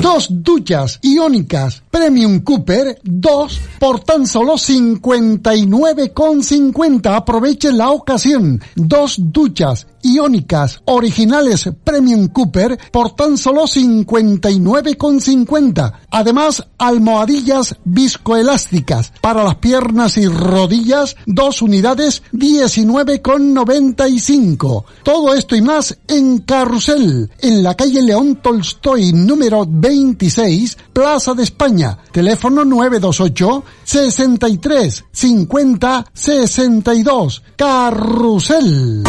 Dos 0.00 0.28
duchas 0.30 1.00
iónicas 1.02 1.82
Premium 1.90 2.38
Cooper, 2.40 3.00
dos 3.02 3.60
por 3.80 3.98
tan 4.00 4.28
solo 4.28 4.54
59,50. 4.54 7.16
Aprovechen 7.16 7.76
la 7.76 7.90
ocasión. 7.90 8.62
Dos 8.76 9.16
duchas 9.18 9.87
iónicas 10.02 10.80
originales 10.84 11.70
Premium 11.84 12.26
Cooper 12.28 12.78
por 12.90 13.14
tan 13.14 13.36
solo 13.36 13.64
59,50. 13.64 15.92
Además, 16.10 16.66
almohadillas 16.78 17.76
viscoelásticas 17.84 19.12
para 19.20 19.44
las 19.44 19.56
piernas 19.56 20.16
y 20.16 20.26
rodillas, 20.26 21.16
dos 21.26 21.60
unidades 21.62 22.22
19,95. 22.32 24.84
Todo 25.02 25.34
esto 25.34 25.56
y 25.56 25.62
más 25.62 25.98
en 26.06 26.38
Carrusel, 26.38 27.30
en 27.40 27.62
la 27.62 27.74
calle 27.74 28.00
León 28.02 28.40
Tolstoy 28.42 29.12
número 29.12 29.66
26, 29.68 30.78
Plaza 30.92 31.34
de 31.34 31.42
España. 31.42 31.98
Teléfono 32.12 32.64
928 32.64 33.64
63 33.84 35.04
50 35.12 36.06
62. 36.12 37.42
Carrusel. 37.56 39.04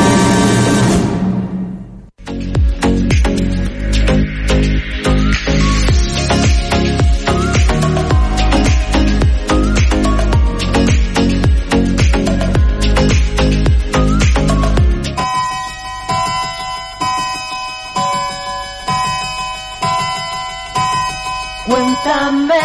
Cuéntame 22.04 22.56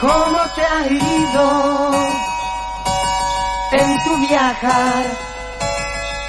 cómo 0.00 0.38
te 0.54 0.62
ha 0.62 0.86
ido 0.86 1.92
en 3.72 4.04
tu 4.04 4.16
viajar 4.28 5.04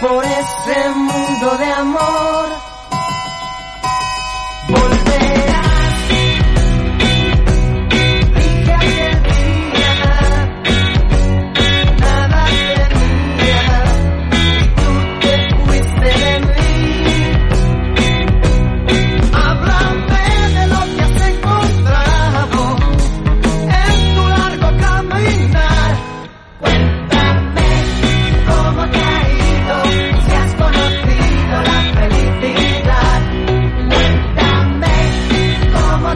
por 0.01 0.23
ese 0.23 0.89
mundo 0.89 1.57
de 1.57 1.71
amor. 1.71 2.76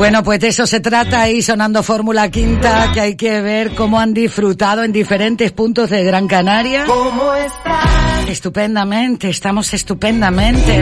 Bueno, 0.02 0.24
pues 0.24 0.40
de 0.40 0.48
eso 0.48 0.66
se 0.66 0.80
trata 0.80 1.22
ahí 1.22 1.44
sonando 1.44 1.84
Fórmula 1.84 2.32
Quinta, 2.32 2.92
que 2.92 3.02
hay 3.02 3.16
que 3.16 3.40
ver 3.40 3.76
cómo 3.76 4.00
han 4.00 4.16
disfrutado 4.16 4.84
en 4.84 4.92
diferentes 4.92 5.52
puntos 5.52 5.92
de 5.92 6.04
Gran 6.04 6.28
Canaria. 6.28 6.86
¿Cómo 6.88 7.32
estás? 7.36 8.28
Estupendamente, 8.28 9.30
estamos 9.30 9.72
estupendamente. 9.76 10.82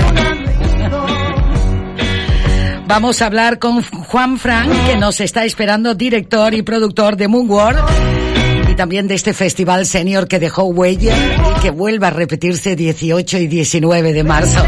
Vamos 2.88 3.22
a 3.22 3.26
hablar 3.26 3.60
con 3.60 3.84
Juan 3.84 4.38
Frank, 4.38 4.72
que 4.88 4.96
nos 4.96 5.20
está 5.20 5.44
esperando, 5.44 5.96
director 5.96 6.54
y 6.54 6.62
productor 6.62 7.18
de 7.18 7.28
Moonworld, 7.28 7.82
y 8.70 8.76
también 8.76 9.10
de 9.10 9.16
este 9.16 9.34
festival 9.34 9.86
senior 9.86 10.30
que 10.30 10.40
dejó 10.40 10.64
huella 10.64 11.14
y 11.58 11.60
que 11.60 11.72
vuelve 11.72 12.08
a 12.08 12.12
repetirse 12.12 12.78
18 12.78 13.38
y 13.38 13.48
19 13.48 14.14
de 14.14 14.24
marzo. 14.24 14.64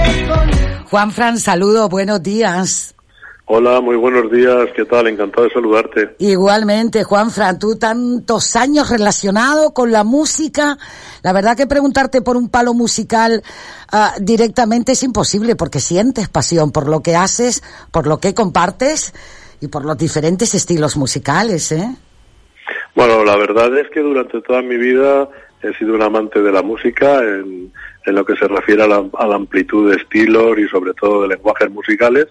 Juan 0.89 1.11
Fran, 1.13 1.39
saludo, 1.39 1.87
buenos 1.87 2.21
días. 2.21 2.95
Hola, 3.53 3.81
muy 3.81 3.97
buenos 3.97 4.31
días, 4.31 4.69
¿qué 4.77 4.85
tal? 4.85 5.07
Encantado 5.07 5.45
de 5.45 5.53
saludarte. 5.53 6.15
Igualmente, 6.19 7.03
Juan 7.03 7.31
Fran, 7.31 7.59
tú 7.59 7.77
tantos 7.77 8.55
años 8.55 8.89
relacionado 8.89 9.73
con 9.73 9.91
la 9.91 10.05
música, 10.05 10.77
la 11.21 11.33
verdad 11.33 11.57
que 11.57 11.67
preguntarte 11.67 12.21
por 12.21 12.37
un 12.37 12.49
palo 12.49 12.73
musical 12.73 13.43
ah, 13.91 14.13
directamente 14.21 14.93
es 14.93 15.03
imposible 15.03 15.57
porque 15.57 15.81
sientes 15.81 16.29
pasión 16.29 16.71
por 16.71 16.87
lo 16.87 17.01
que 17.01 17.17
haces, 17.17 17.61
por 17.91 18.07
lo 18.07 18.19
que 18.19 18.33
compartes 18.33 19.13
y 19.59 19.67
por 19.67 19.83
los 19.83 19.97
diferentes 19.97 20.55
estilos 20.55 20.95
musicales, 20.95 21.73
¿eh? 21.73 21.93
Bueno, 22.95 23.25
la 23.25 23.35
verdad 23.35 23.77
es 23.77 23.89
que 23.89 23.99
durante 23.99 24.39
toda 24.43 24.61
mi 24.61 24.77
vida 24.77 25.27
he 25.61 25.77
sido 25.77 25.93
un 25.93 26.01
amante 26.01 26.41
de 26.41 26.53
la 26.53 26.61
música 26.61 27.19
en, 27.19 27.69
en 28.05 28.15
lo 28.15 28.23
que 28.23 28.37
se 28.37 28.47
refiere 28.47 28.83
a 28.83 28.87
la, 28.87 29.03
a 29.17 29.27
la 29.27 29.35
amplitud 29.35 29.91
de 29.91 29.97
estilos 29.97 30.57
y 30.57 30.69
sobre 30.69 30.93
todo 30.93 31.23
de 31.23 31.27
lenguajes 31.27 31.69
musicales 31.69 32.27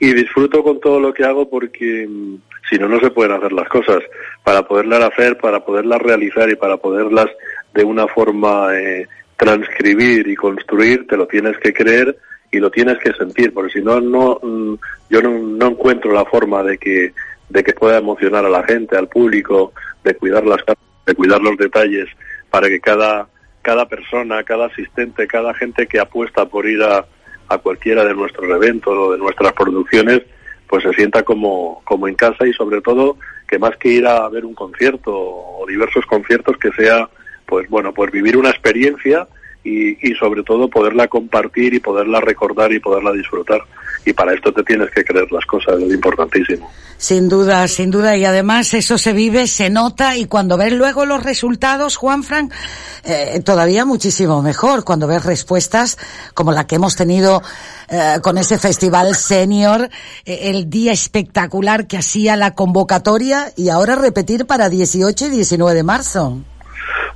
y 0.00 0.14
disfruto 0.14 0.64
con 0.64 0.80
todo 0.80 0.98
lo 0.98 1.12
que 1.12 1.24
hago 1.24 1.48
porque 1.48 2.08
mm, 2.08 2.36
si 2.68 2.78
no, 2.78 2.88
no 2.88 2.98
se 2.98 3.10
pueden 3.10 3.32
hacer 3.32 3.52
las 3.52 3.68
cosas. 3.68 4.02
Para 4.42 4.62
poderlas 4.66 5.04
hacer, 5.04 5.36
para 5.36 5.64
poderlas 5.64 6.00
realizar 6.00 6.48
y 6.50 6.56
para 6.56 6.78
poderlas 6.78 7.26
de 7.74 7.84
una 7.84 8.08
forma 8.08 8.74
eh, 8.76 9.06
transcribir 9.36 10.26
y 10.26 10.34
construir, 10.34 11.06
te 11.06 11.16
lo 11.16 11.26
tienes 11.26 11.56
que 11.58 11.72
creer 11.72 12.16
y 12.50 12.58
lo 12.58 12.70
tienes 12.70 12.98
que 12.98 13.12
sentir, 13.12 13.54
porque 13.54 13.74
si 13.74 13.80
no, 13.84 14.00
no 14.00 14.40
mm, 14.42 14.74
yo 15.10 15.22
no, 15.22 15.66
encuentro 15.66 16.12
la 16.12 16.24
forma 16.24 16.62
de 16.62 16.78
que 16.78 17.12
de 17.48 17.64
que 17.64 17.72
pueda 17.72 17.98
emocionar 17.98 18.44
a 18.44 18.48
la 18.48 18.62
gente, 18.62 18.96
al 18.96 19.08
público, 19.08 19.72
de 20.02 20.14
cuidar 20.14 20.46
las 20.46 20.60
de 21.06 21.14
cuidar 21.14 21.40
los 21.40 21.56
detalles 21.56 22.08
para 22.50 22.68
que 22.68 22.80
cada 22.80 23.28
cada 23.62 23.86
persona, 23.86 24.42
cada 24.44 24.66
asistente, 24.66 25.26
cada 25.26 25.52
gente 25.52 25.86
que 25.86 26.00
apuesta 26.00 26.46
por 26.46 26.66
ir 26.66 26.82
a, 26.82 27.04
a 27.50 27.58
cualquiera 27.58 28.04
de 28.04 28.14
nuestros 28.14 28.48
eventos 28.48 28.96
o 28.96 29.12
de 29.12 29.18
nuestras 29.18 29.52
producciones, 29.52 30.22
pues 30.68 30.84
se 30.84 30.92
sienta 30.92 31.24
como, 31.24 31.82
como 31.84 32.06
en 32.06 32.14
casa 32.14 32.46
y 32.46 32.52
sobre 32.52 32.80
todo 32.80 33.18
que 33.46 33.58
más 33.58 33.76
que 33.76 33.88
ir 33.88 34.06
a 34.06 34.28
ver 34.28 34.44
un 34.44 34.54
concierto 34.54 35.12
o 35.12 35.66
diversos 35.66 36.06
conciertos 36.06 36.56
que 36.56 36.70
sea, 36.70 37.08
pues 37.44 37.68
bueno, 37.68 37.92
pues 37.92 38.12
vivir 38.12 38.36
una 38.36 38.50
experiencia 38.50 39.26
y, 39.64 40.08
y 40.08 40.14
sobre 40.14 40.42
todo 40.42 40.68
poderla 40.68 41.08
compartir 41.08 41.74
y 41.74 41.80
poderla 41.80 42.20
recordar 42.20 42.72
y 42.72 42.80
poderla 42.80 43.12
disfrutar. 43.12 43.60
Y 44.04 44.12
para 44.12 44.32
esto 44.32 44.52
te 44.52 44.62
tienes 44.62 44.90
que 44.90 45.04
creer 45.04 45.30
las 45.30 45.44
cosas, 45.44 45.80
es 45.80 45.92
importantísimo. 45.92 46.70
Sin 46.96 47.28
duda, 47.28 47.66
sin 47.68 47.90
duda. 47.90 48.16
Y 48.16 48.24
además 48.24 48.72
eso 48.74 48.98
se 48.98 49.12
vive, 49.12 49.46
se 49.46 49.70
nota 49.70 50.16
y 50.16 50.26
cuando 50.26 50.56
ves 50.56 50.72
luego 50.72 51.04
los 51.04 51.22
resultados, 51.22 51.96
Juan 51.96 52.22
Frank, 52.22 52.52
eh, 53.04 53.40
todavía 53.44 53.84
muchísimo 53.84 54.42
mejor. 54.42 54.84
Cuando 54.84 55.06
ves 55.06 55.24
respuestas 55.24 55.98
como 56.34 56.52
la 56.52 56.66
que 56.66 56.76
hemos 56.76 56.96
tenido 56.96 57.42
eh, 57.88 58.18
con 58.22 58.38
ese 58.38 58.58
festival 58.58 59.14
senior, 59.14 59.90
eh, 60.24 60.40
el 60.44 60.70
día 60.70 60.92
espectacular 60.92 61.86
que 61.86 61.98
hacía 61.98 62.36
la 62.36 62.54
convocatoria 62.54 63.52
y 63.56 63.68
ahora 63.68 63.96
repetir 63.96 64.46
para 64.46 64.68
18 64.68 65.26
y 65.26 65.30
19 65.30 65.74
de 65.74 65.82
marzo. 65.82 66.38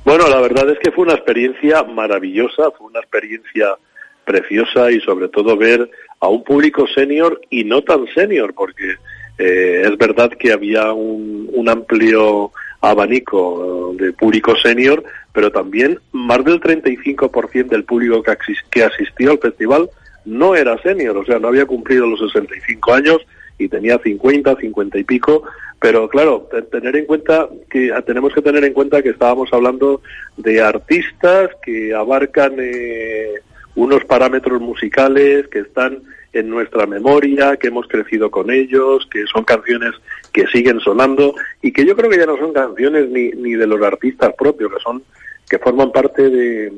Bueno, 0.05 0.29
la 0.29 0.39
verdad 0.39 0.69
es 0.69 0.77
que 0.79 0.91
fue 0.91 1.05
una 1.05 1.15
experiencia 1.15 1.83
maravillosa, 1.83 2.69
fue 2.77 2.87
una 2.87 2.99
experiencia 2.99 3.75
preciosa 4.23 4.91
y 4.91 4.99
sobre 5.01 5.29
todo 5.29 5.57
ver 5.57 5.89
a 6.19 6.27
un 6.27 6.43
público 6.43 6.85
senior 6.87 7.41
y 7.49 7.63
no 7.63 7.81
tan 7.81 8.05
senior, 8.13 8.53
porque 8.53 8.95
eh, 9.39 9.81
es 9.83 9.97
verdad 9.97 10.29
que 10.29 10.53
había 10.53 10.93
un, 10.93 11.49
un 11.51 11.69
amplio 11.69 12.51
abanico 12.81 13.95
de 13.97 14.13
público 14.13 14.55
senior, 14.57 15.03
pero 15.33 15.51
también 15.51 15.99
más 16.11 16.43
del 16.45 16.61
35% 16.61 17.67
del 17.67 17.83
público 17.83 18.23
que, 18.69 18.83
asistió 18.83 19.31
al 19.31 19.39
festival 19.39 19.89
no 20.23 20.55
era 20.55 20.81
senior, 20.81 21.17
o 21.17 21.25
sea, 21.25 21.39
no 21.39 21.47
había 21.47 21.65
cumplido 21.65 22.05
los 22.05 22.19
65 22.19 22.93
años 22.93 23.17
y 23.57 23.67
tenía 23.69 23.97
50, 23.99 24.55
50 24.57 24.97
y 24.99 25.03
pico, 25.03 25.43
pero 25.79 26.07
claro, 26.09 26.47
te- 26.51 26.61
tener 26.63 26.95
en 26.95 27.05
cuenta 27.05 27.47
que 27.69 27.91
tenemos 28.05 28.33
que 28.33 28.41
tener 28.41 28.63
en 28.65 28.73
cuenta 28.73 29.01
que 29.01 29.09
estábamos 29.09 29.49
hablando 29.53 30.01
de 30.37 30.61
artistas 30.61 31.49
que 31.63 31.93
abarcan 31.93 32.55
eh, 32.57 33.33
unos 33.75 34.03
parámetros 34.05 34.61
musicales 34.61 35.47
que 35.47 35.59
están 35.59 35.99
en 36.33 36.49
nuestra 36.49 36.85
memoria, 36.85 37.55
que 37.55 37.67
hemos 37.67 37.87
crecido 37.87 38.29
con 38.29 38.51
ellos, 38.51 39.07
que 39.09 39.25
son 39.25 39.45
canciones 39.45 39.91
que 40.33 40.45
siguen 40.47 40.81
sonando 40.81 41.33
y 41.61 41.71
que 41.71 41.85
yo 41.85 41.95
creo 41.95 42.09
que 42.09 42.17
ya 42.17 42.25
no 42.25 42.37
son 42.37 42.51
canciones 42.51 43.09
ni, 43.09 43.29
ni 43.29 43.53
de 43.53 43.67
los 43.67 43.81
artistas 43.81 44.33
propios, 44.37 44.71
que 44.73 44.79
son 44.81 45.01
que 45.49 45.59
forman 45.59 45.91
parte 45.91 46.29
de, 46.29 46.73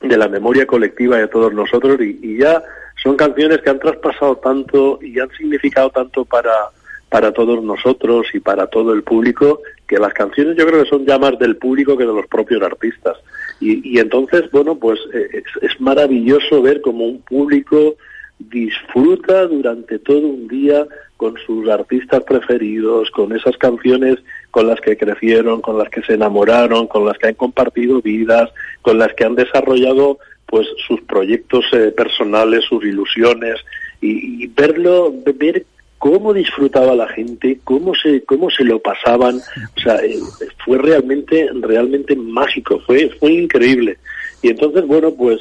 de 0.00 0.16
la 0.16 0.28
memoria 0.28 0.66
colectiva 0.66 1.16
de 1.16 1.28
todos 1.28 1.52
nosotros 1.52 2.00
y, 2.00 2.18
y 2.22 2.38
ya 2.38 2.62
son 3.02 3.16
canciones 3.16 3.58
que 3.58 3.70
han 3.70 3.78
traspasado 3.78 4.36
tanto 4.36 4.98
y 5.02 5.18
han 5.18 5.30
significado 5.30 5.90
tanto 5.90 6.24
para 6.24 6.52
para 7.08 7.32
todos 7.32 7.64
nosotros 7.64 8.26
y 8.34 8.40
para 8.40 8.66
todo 8.66 8.92
el 8.92 9.02
público 9.02 9.62
que 9.86 9.98
las 9.98 10.12
canciones 10.12 10.56
yo 10.58 10.66
creo 10.66 10.82
que 10.82 10.90
son 10.90 11.06
ya 11.06 11.18
más 11.18 11.38
del 11.38 11.56
público 11.56 11.96
que 11.96 12.04
de 12.04 12.12
los 12.12 12.26
propios 12.26 12.62
artistas. 12.62 13.16
Y, 13.60 13.96
y 13.96 13.98
entonces 13.98 14.50
bueno 14.50 14.78
pues 14.78 15.00
eh, 15.14 15.28
es, 15.32 15.62
es 15.62 15.80
maravilloso 15.80 16.60
ver 16.62 16.80
como 16.80 17.06
un 17.06 17.22
público 17.22 17.96
disfruta 18.38 19.46
durante 19.46 19.98
todo 19.98 20.20
un 20.20 20.46
día 20.48 20.86
con 21.16 21.36
sus 21.44 21.68
artistas 21.68 22.22
preferidos, 22.22 23.10
con 23.10 23.34
esas 23.34 23.56
canciones 23.56 24.18
con 24.50 24.66
las 24.66 24.80
que 24.80 24.96
crecieron, 24.96 25.60
con 25.60 25.78
las 25.78 25.88
que 25.88 26.02
se 26.02 26.14
enamoraron, 26.14 26.86
con 26.86 27.04
las 27.04 27.18
que 27.18 27.28
han 27.28 27.34
compartido 27.34 28.00
vidas, 28.00 28.50
con 28.82 28.98
las 28.98 29.12
que 29.14 29.24
han 29.24 29.34
desarrollado 29.34 30.18
pues 30.46 30.66
sus 30.86 31.00
proyectos 31.02 31.64
eh, 31.72 31.92
personales, 31.94 32.64
sus 32.64 32.82
ilusiones 32.84 33.56
y, 34.00 34.46
verlo, 34.46 35.12
ver 35.34 35.66
cómo 35.98 36.32
disfrutaba 36.32 36.94
la 36.94 37.08
gente, 37.08 37.58
cómo 37.64 37.94
se 37.94 38.22
cómo 38.24 38.48
se 38.48 38.64
lo 38.64 38.78
pasaban, 38.78 39.36
o 39.36 39.80
sea, 39.80 39.96
eh, 39.96 40.18
fue 40.64 40.78
realmente 40.78 41.48
realmente 41.60 42.16
mágico, 42.16 42.80
fue 42.86 43.10
fue 43.18 43.32
increíble. 43.32 43.98
Y 44.40 44.48
entonces, 44.48 44.86
bueno, 44.86 45.12
pues 45.12 45.40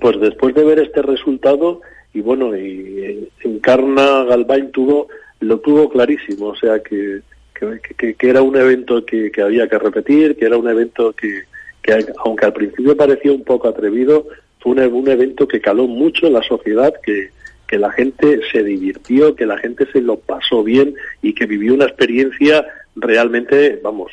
pues 0.00 0.18
después 0.20 0.54
de 0.54 0.64
ver 0.64 0.80
este 0.80 1.02
resultado 1.02 1.80
y 2.12 2.20
bueno, 2.20 2.56
y 2.56 3.04
eh, 3.04 3.28
Encarna 3.44 4.24
Galván 4.24 4.72
tuvo 4.72 5.08
lo 5.40 5.60
tuvo 5.60 5.88
clarísimo, 5.88 6.48
o 6.48 6.56
sea 6.56 6.82
que 6.82 7.20
que, 7.58 7.94
que- 7.96 8.14
que 8.14 8.28
era 8.30 8.42
un 8.42 8.56
evento 8.56 9.04
que, 9.04 9.30
que 9.30 9.42
había 9.42 9.68
que 9.68 9.78
repetir, 9.78 10.36
que 10.36 10.46
era 10.46 10.56
un 10.56 10.68
evento 10.68 11.12
que, 11.12 11.42
que 11.82 12.06
aunque 12.24 12.46
al 12.46 12.52
principio 12.52 12.96
parecía 12.96 13.32
un 13.32 13.44
poco 13.44 13.68
atrevido, 13.68 14.26
fue 14.60 14.72
un, 14.72 14.78
un 14.94 15.08
evento 15.08 15.46
que 15.48 15.60
caló 15.60 15.86
mucho 15.86 16.26
en 16.26 16.32
la 16.34 16.42
sociedad, 16.42 16.92
que, 17.02 17.30
que 17.66 17.78
la 17.78 17.90
gente 17.92 18.40
se 18.50 18.62
divirtió, 18.62 19.34
que 19.36 19.46
la 19.46 19.58
gente 19.58 19.86
se 19.92 20.00
lo 20.00 20.16
pasó 20.18 20.62
bien 20.64 20.94
y 21.22 21.34
que 21.34 21.46
vivió 21.46 21.74
una 21.74 21.84
experiencia 21.84 22.64
realmente, 22.96 23.78
vamos, 23.82 24.10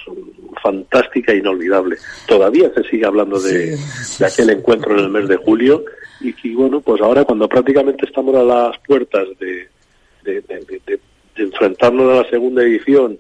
fantástica 0.62 1.32
e 1.34 1.38
inolvidable. 1.38 1.98
Todavía 2.28 2.72
se 2.76 2.84
sigue 2.84 3.06
hablando 3.06 3.40
de, 3.40 3.78
de 4.20 4.26
aquel 4.26 4.50
encuentro 4.52 4.94
en 4.94 5.00
el 5.06 5.10
mes 5.10 5.28
de 5.28 5.38
julio 5.38 5.84
y 6.22 6.34
que, 6.34 6.54
bueno, 6.54 6.82
pues 6.82 7.02
ahora 7.02 7.24
cuando 7.26 7.48
prácticamente 7.50 8.06
estamos 8.06 8.36
a 8.36 8.44
las 8.44 8.78
puertas 8.86 9.28
de 9.40 9.68
enfrentarnos 11.36 12.12
a 12.12 12.24
la 12.24 12.30
segunda 12.30 12.64
edición, 12.64 13.18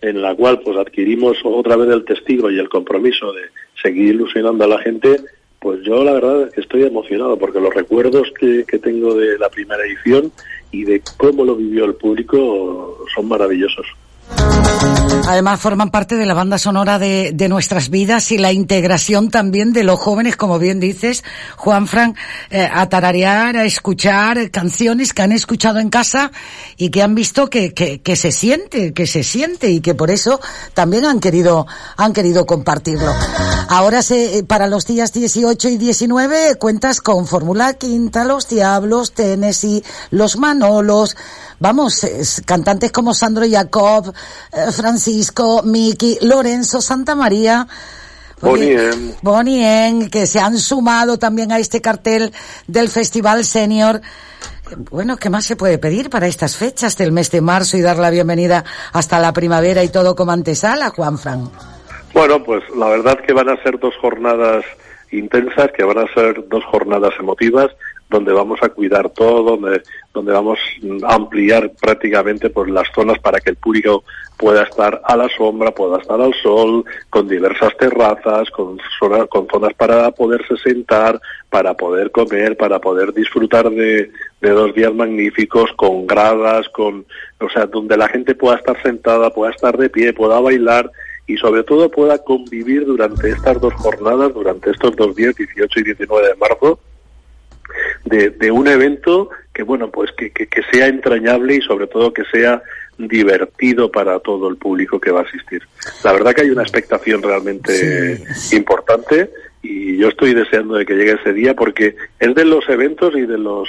en 0.00 0.22
la 0.22 0.34
cual 0.34 0.60
pues 0.60 0.76
adquirimos 0.76 1.38
otra 1.44 1.76
vez 1.76 1.88
el 1.90 2.04
testigo 2.04 2.50
y 2.50 2.58
el 2.58 2.68
compromiso 2.68 3.32
de 3.32 3.42
seguir 3.82 4.14
ilusionando 4.14 4.64
a 4.64 4.68
la 4.68 4.78
gente, 4.78 5.20
pues 5.58 5.82
yo 5.82 6.04
la 6.04 6.12
verdad 6.12 6.48
es 6.48 6.54
que 6.54 6.60
estoy 6.60 6.82
emocionado 6.84 7.38
porque 7.38 7.60
los 7.60 7.74
recuerdos 7.74 8.32
que, 8.38 8.64
que 8.66 8.78
tengo 8.78 9.14
de 9.14 9.38
la 9.38 9.48
primera 9.48 9.84
edición 9.84 10.32
y 10.70 10.84
de 10.84 11.02
cómo 11.16 11.44
lo 11.44 11.56
vivió 11.56 11.84
el 11.84 11.94
público 11.94 13.04
son 13.14 13.28
maravillosos. 13.28 13.86
Además 15.28 15.60
forman 15.60 15.90
parte 15.90 16.14
de 16.14 16.24
la 16.24 16.34
banda 16.34 16.56
sonora 16.56 16.98
de, 16.98 17.32
de, 17.34 17.48
nuestras 17.48 17.90
vidas 17.90 18.30
y 18.30 18.38
la 18.38 18.52
integración 18.52 19.28
también 19.28 19.72
de 19.72 19.82
los 19.82 19.98
jóvenes, 19.98 20.36
como 20.36 20.58
bien 20.58 20.78
dices, 20.78 21.24
Juan 21.56 21.88
Fran, 21.88 22.14
eh, 22.50 22.68
a 22.72 22.88
tararear, 22.88 23.56
a 23.56 23.64
escuchar 23.64 24.50
canciones 24.52 25.12
que 25.12 25.22
han 25.22 25.32
escuchado 25.32 25.80
en 25.80 25.90
casa 25.90 26.30
y 26.76 26.90
que 26.90 27.02
han 27.02 27.14
visto 27.16 27.50
que, 27.50 27.72
se 28.14 28.32
siente, 28.32 28.92
que 28.92 29.06
se 29.06 29.24
siente 29.24 29.70
y 29.70 29.80
que 29.80 29.94
por 29.94 30.10
eso 30.10 30.40
también 30.74 31.04
han 31.04 31.18
querido, 31.18 31.66
han 31.96 32.12
querido 32.12 32.46
compartirlo. 32.46 33.12
Ahora 33.68 34.02
se, 34.02 34.44
para 34.44 34.68
los 34.68 34.86
días 34.86 35.12
18 35.12 35.70
y 35.70 35.76
19 35.76 36.54
cuentas 36.54 37.00
con 37.00 37.26
Fórmula 37.26 37.74
Quinta, 37.74 38.24
Los 38.24 38.48
Diablos, 38.48 39.12
Tennessee, 39.12 39.82
Los 40.10 40.36
Manolos, 40.36 41.16
vamos, 41.58 42.04
es, 42.04 42.42
cantantes 42.44 42.92
como 42.92 43.12
Sandro 43.12 43.44
Jacob, 43.50 44.12
eh, 44.12 44.15
Francisco, 44.74 45.62
Miki, 45.62 46.18
Lorenzo, 46.22 46.80
Santa 46.80 47.14
María. 47.14 47.66
Bonien. 48.40 49.14
Bonien, 49.22 50.10
que 50.10 50.26
se 50.26 50.40
han 50.40 50.58
sumado 50.58 51.18
también 51.18 51.52
a 51.52 51.58
este 51.58 51.80
cartel 51.80 52.32
del 52.66 52.88
Festival 52.88 53.44
Senior. 53.44 54.00
Bueno, 54.90 55.16
¿qué 55.16 55.30
más 55.30 55.44
se 55.44 55.56
puede 55.56 55.78
pedir 55.78 56.10
para 56.10 56.26
estas 56.26 56.56
fechas 56.56 56.96
del 56.96 57.12
mes 57.12 57.30
de 57.30 57.40
marzo 57.40 57.76
y 57.76 57.82
dar 57.82 57.98
la 57.98 58.10
bienvenida 58.10 58.64
hasta 58.92 59.20
la 59.20 59.32
primavera 59.32 59.84
y 59.84 59.88
todo 59.88 60.16
como 60.16 60.32
antesala, 60.32 60.90
Juan 60.90 61.18
Fran? 61.18 61.50
Bueno, 62.12 62.42
pues 62.42 62.62
la 62.76 62.88
verdad 62.88 63.18
que 63.20 63.32
van 63.32 63.48
a 63.48 63.62
ser 63.62 63.78
dos 63.78 63.94
jornadas 64.00 64.64
intensas, 65.12 65.70
que 65.76 65.84
van 65.84 65.98
a 65.98 66.14
ser 66.14 66.48
dos 66.48 66.64
jornadas 66.64 67.12
emotivas, 67.18 67.70
donde 68.08 68.32
vamos 68.32 68.58
a 68.62 68.68
cuidar 68.68 69.10
todo, 69.10 69.56
donde, 69.56 69.82
donde 70.14 70.32
vamos 70.32 70.58
a 71.02 71.14
ampliar 71.14 71.72
prácticamente 71.80 72.50
pues, 72.50 72.70
las 72.70 72.86
zonas 72.94 73.18
para 73.18 73.40
que 73.40 73.50
el 73.50 73.56
público 73.56 74.04
pueda 74.36 74.62
estar 74.62 75.00
a 75.04 75.16
la 75.16 75.28
sombra, 75.36 75.72
pueda 75.72 75.98
estar 75.98 76.20
al 76.20 76.34
sol, 76.34 76.84
con 77.10 77.26
diversas 77.26 77.76
terrazas, 77.76 78.50
con, 78.50 78.78
zona, 78.98 79.26
con 79.26 79.48
zonas 79.48 79.74
para 79.74 80.10
poderse 80.12 80.56
sentar, 80.58 81.20
para 81.50 81.74
poder 81.74 82.10
comer, 82.10 82.56
para 82.56 82.78
poder 82.78 83.12
disfrutar 83.12 83.70
de, 83.70 84.10
de 84.40 84.50
dos 84.50 84.74
días 84.74 84.94
magníficos, 84.94 85.72
con 85.76 86.06
gradas, 86.06 86.68
con, 86.68 87.06
o 87.40 87.48
sea, 87.50 87.66
donde 87.66 87.96
la 87.96 88.08
gente 88.08 88.34
pueda 88.34 88.56
estar 88.56 88.80
sentada, 88.82 89.30
pueda 89.30 89.50
estar 89.52 89.76
de 89.76 89.90
pie, 89.90 90.12
pueda 90.12 90.38
bailar 90.38 90.90
y 91.26 91.36
sobre 91.38 91.64
todo 91.64 91.90
pueda 91.90 92.18
convivir 92.18 92.86
durante 92.86 93.30
estas 93.30 93.60
dos 93.60 93.74
jornadas, 93.74 94.32
durante 94.32 94.70
estos 94.70 94.94
dos 94.94 95.16
días, 95.16 95.34
18 95.34 95.80
y 95.80 95.82
19 95.82 96.28
de 96.28 96.34
marzo, 96.36 96.78
de, 98.04 98.30
de 98.30 98.50
un 98.50 98.68
evento 98.68 99.30
que 99.52 99.62
bueno 99.62 99.90
pues 99.90 100.10
que, 100.12 100.30
que, 100.30 100.46
que, 100.46 100.62
sea 100.70 100.86
entrañable 100.86 101.56
y 101.56 101.60
sobre 101.60 101.86
todo 101.86 102.12
que 102.12 102.24
sea 102.24 102.62
divertido 102.98 103.90
para 103.90 104.18
todo 104.20 104.48
el 104.48 104.56
público 104.56 105.00
que 105.00 105.10
va 105.10 105.20
a 105.20 105.24
asistir. 105.24 105.62
La 106.04 106.12
verdad 106.12 106.34
que 106.34 106.42
hay 106.42 106.50
una 106.50 106.62
expectación 106.62 107.22
realmente 107.22 108.16
sí. 108.34 108.56
importante 108.56 109.30
y 109.62 109.96
yo 109.98 110.08
estoy 110.08 110.34
deseando 110.34 110.74
de 110.74 110.86
que 110.86 110.94
llegue 110.94 111.12
ese 111.20 111.32
día 111.32 111.54
porque 111.54 111.96
es 112.18 112.34
de 112.34 112.44
los 112.44 112.68
eventos 112.68 113.14
y 113.16 113.22
de 113.22 113.38
los 113.38 113.68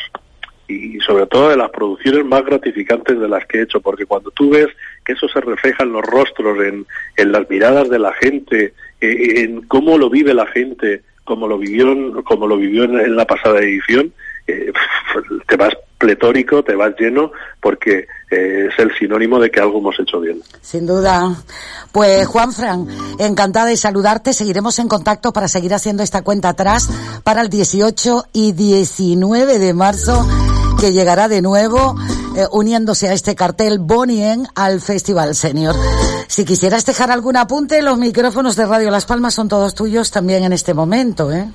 y 0.67 0.99
sobre 0.99 1.27
todo 1.27 1.49
de 1.49 1.57
las 1.57 1.69
producciones 1.69 2.25
más 2.25 2.43
gratificantes 2.45 3.17
de 3.17 3.29
las 3.29 3.45
que 3.45 3.59
he 3.59 3.61
hecho, 3.63 3.79
porque 3.79 4.05
cuando 4.05 4.31
tú 4.31 4.49
ves 4.49 4.67
que 5.05 5.13
eso 5.13 5.27
se 5.29 5.39
refleja 5.39 5.83
en 5.83 5.93
los 5.93 6.03
rostros, 6.03 6.57
en, 6.61 6.85
en 7.15 7.31
las 7.31 7.49
miradas 7.49 7.89
de 7.89 7.99
la 7.99 8.11
gente, 8.13 8.73
en, 8.99 9.37
en 9.37 9.61
cómo 9.61 9.97
lo 9.97 10.09
vive 10.09 10.33
la 10.33 10.45
gente, 10.47 11.03
como 11.27 11.47
lo 11.47 11.57
vivió, 11.57 12.23
como 12.23 12.47
lo 12.47 12.57
vivió 12.57 12.85
en, 12.85 12.99
en 12.99 13.15
la 13.15 13.25
pasada 13.25 13.59
edición, 13.59 14.13
eh, 14.47 14.71
te 15.47 15.57
vas 15.57 15.73
pletórico, 15.97 16.63
te 16.63 16.75
vas 16.75 16.93
lleno, 16.97 17.31
porque 17.59 18.07
eh, 18.31 18.69
es 18.71 18.79
el 18.79 18.95
sinónimo 18.97 19.39
de 19.39 19.51
que 19.51 19.59
algo 19.59 19.79
hemos 19.79 19.99
hecho 19.99 20.19
bien. 20.21 20.41
Sin 20.61 20.85
duda. 20.85 21.35
Pues 21.91 22.25
Juan 22.27 22.53
Fran, 22.53 22.87
encantada 23.19 23.65
de 23.65 23.77
saludarte. 23.77 24.33
Seguiremos 24.33 24.79
en 24.79 24.87
contacto 24.87 25.33
para 25.33 25.47
seguir 25.47 25.73
haciendo 25.73 26.03
esta 26.03 26.21
cuenta 26.21 26.49
atrás 26.49 26.89
para 27.23 27.41
el 27.41 27.49
18 27.49 28.27
y 28.31 28.53
19 28.53 29.59
de 29.59 29.73
marzo, 29.73 30.25
que 30.79 30.93
llegará 30.93 31.27
de 31.27 31.41
nuevo 31.41 31.95
eh, 32.37 32.45
uniéndose 32.51 33.09
a 33.09 33.13
este 33.13 33.33
cartel 33.33 33.79
Bonien 33.79 34.45
al 34.53 34.79
Festival 34.79 35.33
Senior. 35.33 35.73
Si 36.27 36.45
quisieras 36.45 36.85
dejar 36.85 37.09
algún 37.09 37.35
apunte, 37.35 37.81
los 37.81 37.97
micrófonos 37.97 38.55
de 38.55 38.67
Radio 38.67 38.91
Las 38.91 39.07
Palmas 39.07 39.33
son 39.33 39.47
todos 39.47 39.73
tuyos 39.73 40.11
también 40.11 40.43
en 40.43 40.53
este 40.53 40.75
momento, 40.75 41.31
¿eh? 41.33 41.47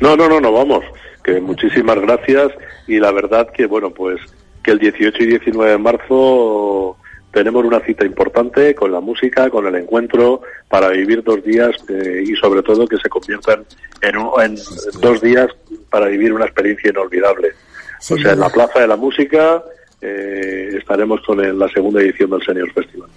No, 0.00 0.16
no, 0.16 0.28
no, 0.28 0.40
no, 0.40 0.50
vamos. 0.50 0.84
Que 1.22 1.40
muchísimas 1.40 2.00
gracias 2.00 2.50
y 2.88 2.98
la 2.98 3.12
verdad 3.12 3.48
que, 3.54 3.66
bueno, 3.66 3.90
pues 3.90 4.18
que 4.64 4.72
el 4.72 4.80
18 4.80 5.22
y 5.22 5.26
19 5.26 5.70
de 5.70 5.78
marzo 5.78 6.96
tenemos 7.30 7.64
una 7.64 7.78
cita 7.78 8.04
importante 8.04 8.74
con 8.74 8.90
la 8.90 8.98
música, 8.98 9.48
con 9.48 9.64
el 9.66 9.76
encuentro, 9.76 10.40
para 10.68 10.88
vivir 10.88 11.22
dos 11.22 11.44
días 11.44 11.70
eh, 11.88 12.24
y 12.26 12.34
sobre 12.34 12.62
todo 12.62 12.88
que 12.88 12.96
se 12.96 13.08
conviertan 13.08 13.64
en, 14.02 14.16
un, 14.16 14.42
en, 14.42 14.56
dos 15.00 15.20
días 15.20 15.48
para 15.88 16.06
vivir 16.06 16.32
una 16.32 16.46
experiencia 16.46 16.90
inolvidable. 16.90 17.52
Sí, 18.00 18.14
o 18.14 18.18
sea, 18.18 18.32
en 18.32 18.40
la 18.40 18.50
Plaza 18.50 18.80
de 18.80 18.86
la 18.86 18.96
Música 18.96 19.62
eh, 20.00 20.70
estaremos 20.78 21.20
con 21.26 21.44
el, 21.44 21.58
la 21.58 21.68
segunda 21.68 22.00
edición 22.00 22.30
del 22.30 22.42
Senior 22.42 22.72
Festival. 22.72 23.08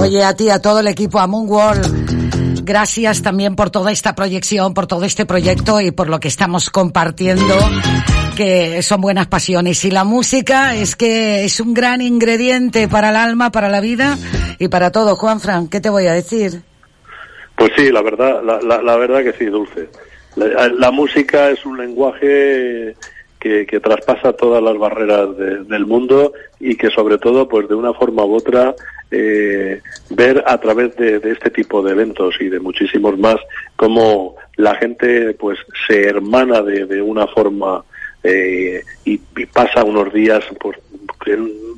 Oye, 0.00 0.24
a 0.24 0.34
ti, 0.34 0.50
a 0.50 0.60
todo 0.60 0.80
el 0.80 0.86
equipo, 0.88 1.18
a 1.18 1.26
Moonworld 1.26 2.18
gracias 2.68 3.22
también 3.22 3.56
por 3.56 3.70
toda 3.70 3.90
esta 3.90 4.14
proyección, 4.14 4.74
por 4.74 4.86
todo 4.86 5.04
este 5.04 5.24
proyecto 5.24 5.80
y 5.80 5.90
por 5.90 6.10
lo 6.10 6.20
que 6.20 6.28
estamos 6.28 6.68
compartiendo, 6.68 7.54
que 8.36 8.82
son 8.82 9.00
buenas 9.00 9.26
pasiones. 9.26 9.84
Y 9.86 9.90
la 9.90 10.04
música 10.04 10.74
es 10.74 10.94
que 10.94 11.44
es 11.44 11.60
un 11.60 11.72
gran 11.72 12.02
ingrediente 12.02 12.86
para 12.86 13.08
el 13.08 13.16
alma, 13.16 13.50
para 13.50 13.70
la 13.70 13.80
vida 13.80 14.18
y 14.58 14.68
para 14.68 14.92
todo. 14.92 15.16
Juan 15.16 15.40
Fran, 15.40 15.68
¿qué 15.68 15.80
te 15.80 15.88
voy 15.88 16.06
a 16.06 16.12
decir? 16.12 16.60
Pues 17.56 17.72
sí, 17.74 17.90
la 17.90 18.02
verdad, 18.02 18.42
la, 18.44 18.60
la, 18.60 18.82
la 18.82 18.96
verdad 18.96 19.24
que 19.24 19.32
sí, 19.32 19.46
Dulce. 19.46 19.88
La, 20.36 20.68
la, 20.68 20.90
música 20.90 21.48
es 21.48 21.64
un 21.64 21.78
lenguaje 21.78 22.94
que, 23.38 23.66
que 23.66 23.80
traspasa 23.80 24.32
todas 24.32 24.62
las 24.62 24.76
barreras 24.76 25.36
de, 25.36 25.64
del 25.64 25.86
mundo 25.86 26.32
y 26.60 26.76
que 26.76 26.90
sobre 26.90 27.18
todo, 27.18 27.48
pues 27.48 27.68
de 27.68 27.74
una 27.74 27.92
forma 27.92 28.24
u 28.24 28.34
otra, 28.34 28.74
eh, 29.10 29.80
ver 30.10 30.44
a 30.46 30.58
través 30.58 30.94
de, 30.96 31.20
este 31.24 31.50
tipo 31.50 31.82
de 31.82 31.92
eventos 31.92 32.36
y 32.40 32.48
de 32.48 32.60
muchísimos 32.60 33.18
más 33.18 33.36
cómo 33.76 34.36
la 34.56 34.74
gente 34.74 35.32
pues 35.34 35.58
se 35.86 36.02
hermana 36.06 36.60
de, 36.60 36.84
de 36.84 37.00
una 37.00 37.26
forma 37.26 37.84
eh, 38.22 38.82
y, 39.04 39.20
y, 39.36 39.46
pasa 39.46 39.84
unos 39.84 40.12
días 40.12 40.44
pues, 40.60 40.76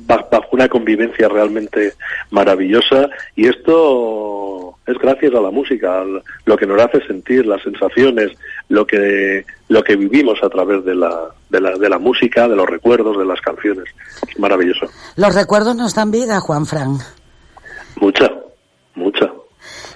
bajo 0.05 0.47
una 0.51 0.67
convivencia 0.67 1.27
realmente 1.27 1.93
maravillosa 2.29 3.09
y 3.35 3.47
esto 3.47 4.75
es 4.85 4.97
gracias 4.97 5.33
a 5.33 5.41
la 5.41 5.51
música, 5.51 6.03
lo 6.45 6.57
que 6.57 6.65
nos 6.65 6.81
hace 6.81 7.05
sentir, 7.05 7.45
las 7.45 7.61
sensaciones, 7.61 8.31
lo 8.69 8.85
que 8.85 9.45
lo 9.69 9.83
que 9.83 9.95
vivimos 9.95 10.39
a 10.43 10.49
través 10.49 10.83
de 10.83 10.95
la, 10.95 11.29
de 11.49 11.61
la 11.61 11.77
de 11.77 11.89
la 11.89 11.99
música, 11.99 12.47
de 12.47 12.55
los 12.55 12.69
recuerdos, 12.69 13.17
de 13.17 13.25
las 13.25 13.39
canciones. 13.41 13.85
Es 14.27 14.39
maravilloso. 14.39 14.87
Los 15.15 15.35
recuerdos 15.35 15.75
nos 15.75 15.95
dan 15.95 16.11
vida, 16.11 16.39
Juan 16.39 16.65
Fran. 16.65 16.97
Mucha, 17.97 18.31
mucha. 18.95 19.31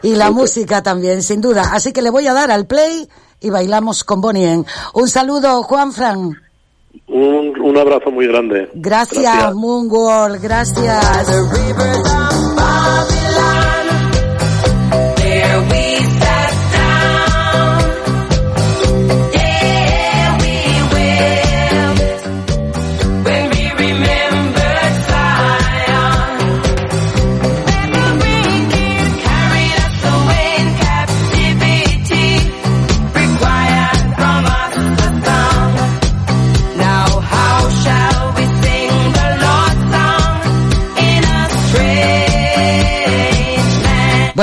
Y 0.02 0.16
la 0.16 0.30
mucha. 0.30 0.42
música 0.42 0.84
también, 0.84 1.22
sin 1.24 1.42
duda. 1.42 1.72
Así 1.74 1.92
que 1.92 2.02
le 2.02 2.10
voy 2.10 2.28
a 2.28 2.34
dar 2.34 2.52
al 2.52 2.68
play 2.68 3.08
y 3.40 3.50
bailamos 3.50 4.04
con 4.04 4.22
Bonnie. 4.22 4.64
Un 4.94 5.08
saludo, 5.10 5.64
Juan 5.64 5.92
Fran. 5.92 6.45
Un, 7.66 7.78
abrazo 7.78 8.12
muy 8.12 8.28
grande. 8.28 8.70
Gracias, 8.76 9.54
gracias. 10.40 10.40
Gracias. 10.42 12.35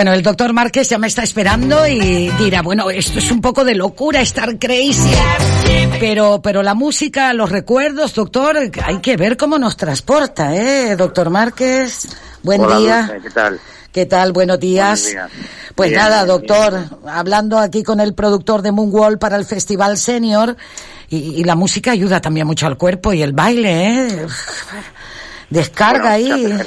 Bueno, 0.03 0.15
el 0.15 0.25
doctor 0.25 0.53
Márquez 0.53 0.89
ya 0.89 0.99
me 0.99 1.07
está 1.07 1.23
esperando 1.23 1.87
y 1.87 2.29
dirá, 2.31 2.61
bueno, 2.63 2.91
esto 2.91 3.21
es 3.21 3.31
un 3.31 3.41
poco 3.41 3.65
de 3.65 3.77
locura, 3.77 4.21
estar 4.21 4.59
crazy. 4.59 5.13
Pero, 6.01 6.43
pero 6.43 6.65
la 6.65 6.75
música, 6.75 7.33
los 7.35 7.53
recuerdos, 7.53 8.13
doctor, 8.13 8.59
hay 8.83 8.99
que 8.99 9.17
ver 9.17 9.37
cómo 9.37 9.61
nos 9.61 9.77
transporta, 9.77 10.57
¿eh? 10.57 10.97
Doctor 10.97 11.31
Márquez, 11.31 12.09
buen 12.43 12.63
Hola, 12.63 12.79
día. 12.79 13.03
Dulce, 13.03 13.21
¿qué 13.23 13.31
tal? 13.31 13.61
¿Qué 13.93 14.07
tal? 14.07 14.33
Buenos 14.33 14.59
días. 14.59 15.05
Buenos 15.05 15.31
días. 15.31 15.49
Pues 15.77 15.91
Bien, 15.91 16.03
nada, 16.03 16.25
bien, 16.25 16.37
doctor, 16.37 16.85
hablando 17.07 17.61
aquí 17.61 17.85
con 17.85 18.01
el 18.01 18.13
productor 18.13 18.61
de 18.63 18.73
Moonwall 18.73 19.21
para 19.21 19.37
el 19.37 19.45
Festival 19.45 19.99
Senior, 19.99 20.57
y, 21.11 21.17
y 21.19 21.45
la 21.45 21.55
música 21.55 21.93
ayuda 21.93 22.21
también 22.21 22.49
mucho 22.49 22.67
al 22.67 22.77
cuerpo 22.77 23.13
y 23.13 23.23
el 23.23 23.35
baile, 23.35 24.09
¿eh? 24.09 24.27
Descarga 25.49 26.19
Bueno, 26.19 26.57
ahí. 26.57 26.59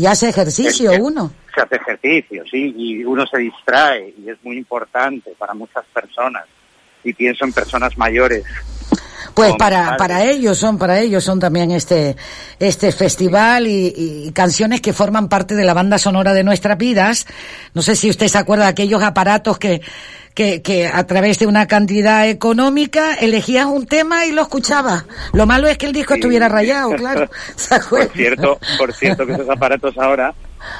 Y 0.00 0.06
hace 0.06 0.30
ejercicio 0.30 0.92
Es 0.92 0.98
uno. 0.98 1.30
Se 1.54 1.60
hace 1.60 1.76
ejercicio, 1.76 2.42
sí, 2.50 2.74
y 2.74 3.04
uno 3.04 3.26
se 3.26 3.38
distrae 3.38 4.14
y 4.16 4.30
es 4.30 4.38
muy 4.42 4.56
importante 4.56 5.34
para 5.38 5.52
muchas 5.52 5.84
personas. 5.92 6.44
Y 7.04 7.12
pienso 7.12 7.44
en 7.44 7.52
personas 7.52 7.98
mayores. 7.98 8.44
Pues 9.34 9.54
para, 9.56 9.96
para 9.98 10.24
ellos 10.24 10.56
son, 10.56 10.78
para 10.78 11.00
ellos 11.00 11.22
son 11.22 11.38
también 11.38 11.70
este, 11.70 12.16
este 12.58 12.92
festival 12.92 13.66
y, 13.66 13.92
y 14.26 14.32
canciones 14.32 14.80
que 14.80 14.94
forman 14.94 15.28
parte 15.28 15.54
de 15.54 15.64
la 15.64 15.74
banda 15.74 15.98
sonora 15.98 16.32
de 16.32 16.44
nuestras 16.44 16.78
vidas. 16.78 17.26
No 17.74 17.82
sé 17.82 17.94
si 17.94 18.08
usted 18.08 18.28
se 18.28 18.38
acuerda 18.38 18.64
de 18.64 18.70
aquellos 18.70 19.02
aparatos 19.02 19.58
que, 19.58 19.82
que, 20.34 20.62
que 20.62 20.86
a 20.86 21.06
través 21.06 21.38
de 21.38 21.46
una 21.46 21.66
cantidad 21.66 22.28
económica 22.28 23.14
elegías 23.14 23.66
un 23.66 23.86
tema 23.86 24.26
y 24.26 24.32
lo 24.32 24.42
escuchabas. 24.42 25.04
Lo 25.32 25.46
malo 25.46 25.68
es 25.68 25.78
que 25.78 25.86
el 25.86 25.92
disco 25.92 26.14
estuviera 26.14 26.48
rayado, 26.48 26.94
claro. 26.94 27.28
Por 27.90 28.08
cierto, 28.12 28.58
por 28.78 28.92
cierto 28.92 29.26
que 29.26 29.32
esos 29.32 29.48
aparatos 29.48 29.96
ahora 29.98 30.34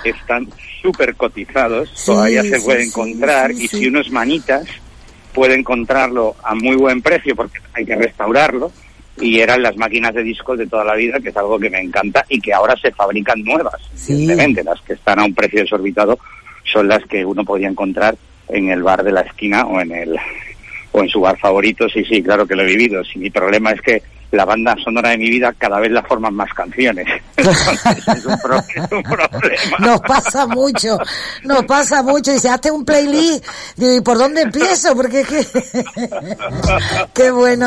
están 0.05 0.48
súper 0.82 1.14
cotizados, 1.16 1.93
todavía 2.05 2.43
se 2.43 2.59
sí, 2.59 2.64
puede 2.64 2.82
sí, 2.82 2.89
encontrar 2.89 3.52
sí, 3.52 3.64
y 3.64 3.68
sí. 3.68 3.78
si 3.78 3.86
uno 3.86 4.01
es 4.01 4.10
manitas 4.10 4.66
puede 5.32 5.55
encontrarlo 5.55 6.36
a 6.43 6.55
muy 6.55 6.77
buen 6.77 7.02
precio 7.02 7.36
porque 7.36 7.60
hay 7.72 7.86
que 7.86 7.97
restaurarlo 7.97 8.72
y 9.20 9.40
eran 9.40 9.62
las 9.62 9.77
máquinas 9.77 10.14
de 10.14 10.22
discos 10.22 10.59
de 10.59 10.66
toda 10.66 10.85
la 10.85 10.94
vida, 10.94 11.20
que 11.20 11.28
es 11.28 11.36
algo 11.36 11.59
que 11.59 11.70
me 11.70 11.81
encanta 11.81 12.24
y 12.28 12.40
que 12.40 12.52
ahora 12.52 12.74
se 12.77 12.90
fabrican 12.93 13.43
nuevas. 13.44 13.81
Evidentemente, 14.09 14.64
las 14.64 14.81
que 14.81 14.94
están 14.94 15.20
a 15.20 15.24
un 15.24 15.35
precio 15.35 15.60
desorbitado 15.60 16.18
son 16.64 16.89
las 16.89 17.05
que 17.05 17.24
uno 17.24 17.44
podía 17.44 17.68
encontrar 17.68 18.16
en 18.52 18.70
el 18.70 18.82
bar 18.82 19.02
de 19.02 19.12
la 19.12 19.22
esquina 19.22 19.66
o 19.66 19.81
en 19.81 19.93
el 19.93 20.16
o 20.93 21.02
en 21.02 21.09
su 21.09 21.20
bar 21.20 21.39
favorito, 21.39 21.89
sí, 21.89 22.05
sí, 22.05 22.22
claro 22.22 22.47
que 22.47 22.56
lo 22.56 22.62
he 22.62 22.66
vivido. 22.66 23.05
Sí, 23.05 23.18
mi 23.18 23.31
problema 23.31 23.70
es 23.70 23.81
que 23.81 24.02
la 24.32 24.44
banda 24.44 24.77
sonora 24.85 25.11
de 25.11 25.19
mi 25.19 25.28
vida 25.28 25.52
cada 25.59 25.81
vez 25.81 25.90
la 25.90 26.02
forman 26.02 26.35
más 26.35 26.52
canciones. 26.55 27.07
Entonces, 27.36 27.81
es 28.16 28.24
un, 28.27 28.39
pro- 28.39 28.59
es 28.59 28.93
un 28.93 29.02
problema. 29.02 29.78
Nos 29.81 30.01
pasa 30.02 30.47
mucho, 30.47 30.98
nos 31.44 31.65
pasa 31.65 32.02
mucho. 32.02 32.32
Dice, 32.32 32.48
hazte 32.48 32.70
un 32.70 32.85
playlist. 32.85 33.44
Digo, 33.77 33.94
¿y 33.94 34.01
por 34.01 34.19
dónde 34.19 34.43
empiezo? 34.43 34.94
Porque 34.94 35.24
qué, 35.24 35.47
qué 37.15 37.31
bueno. 37.31 37.66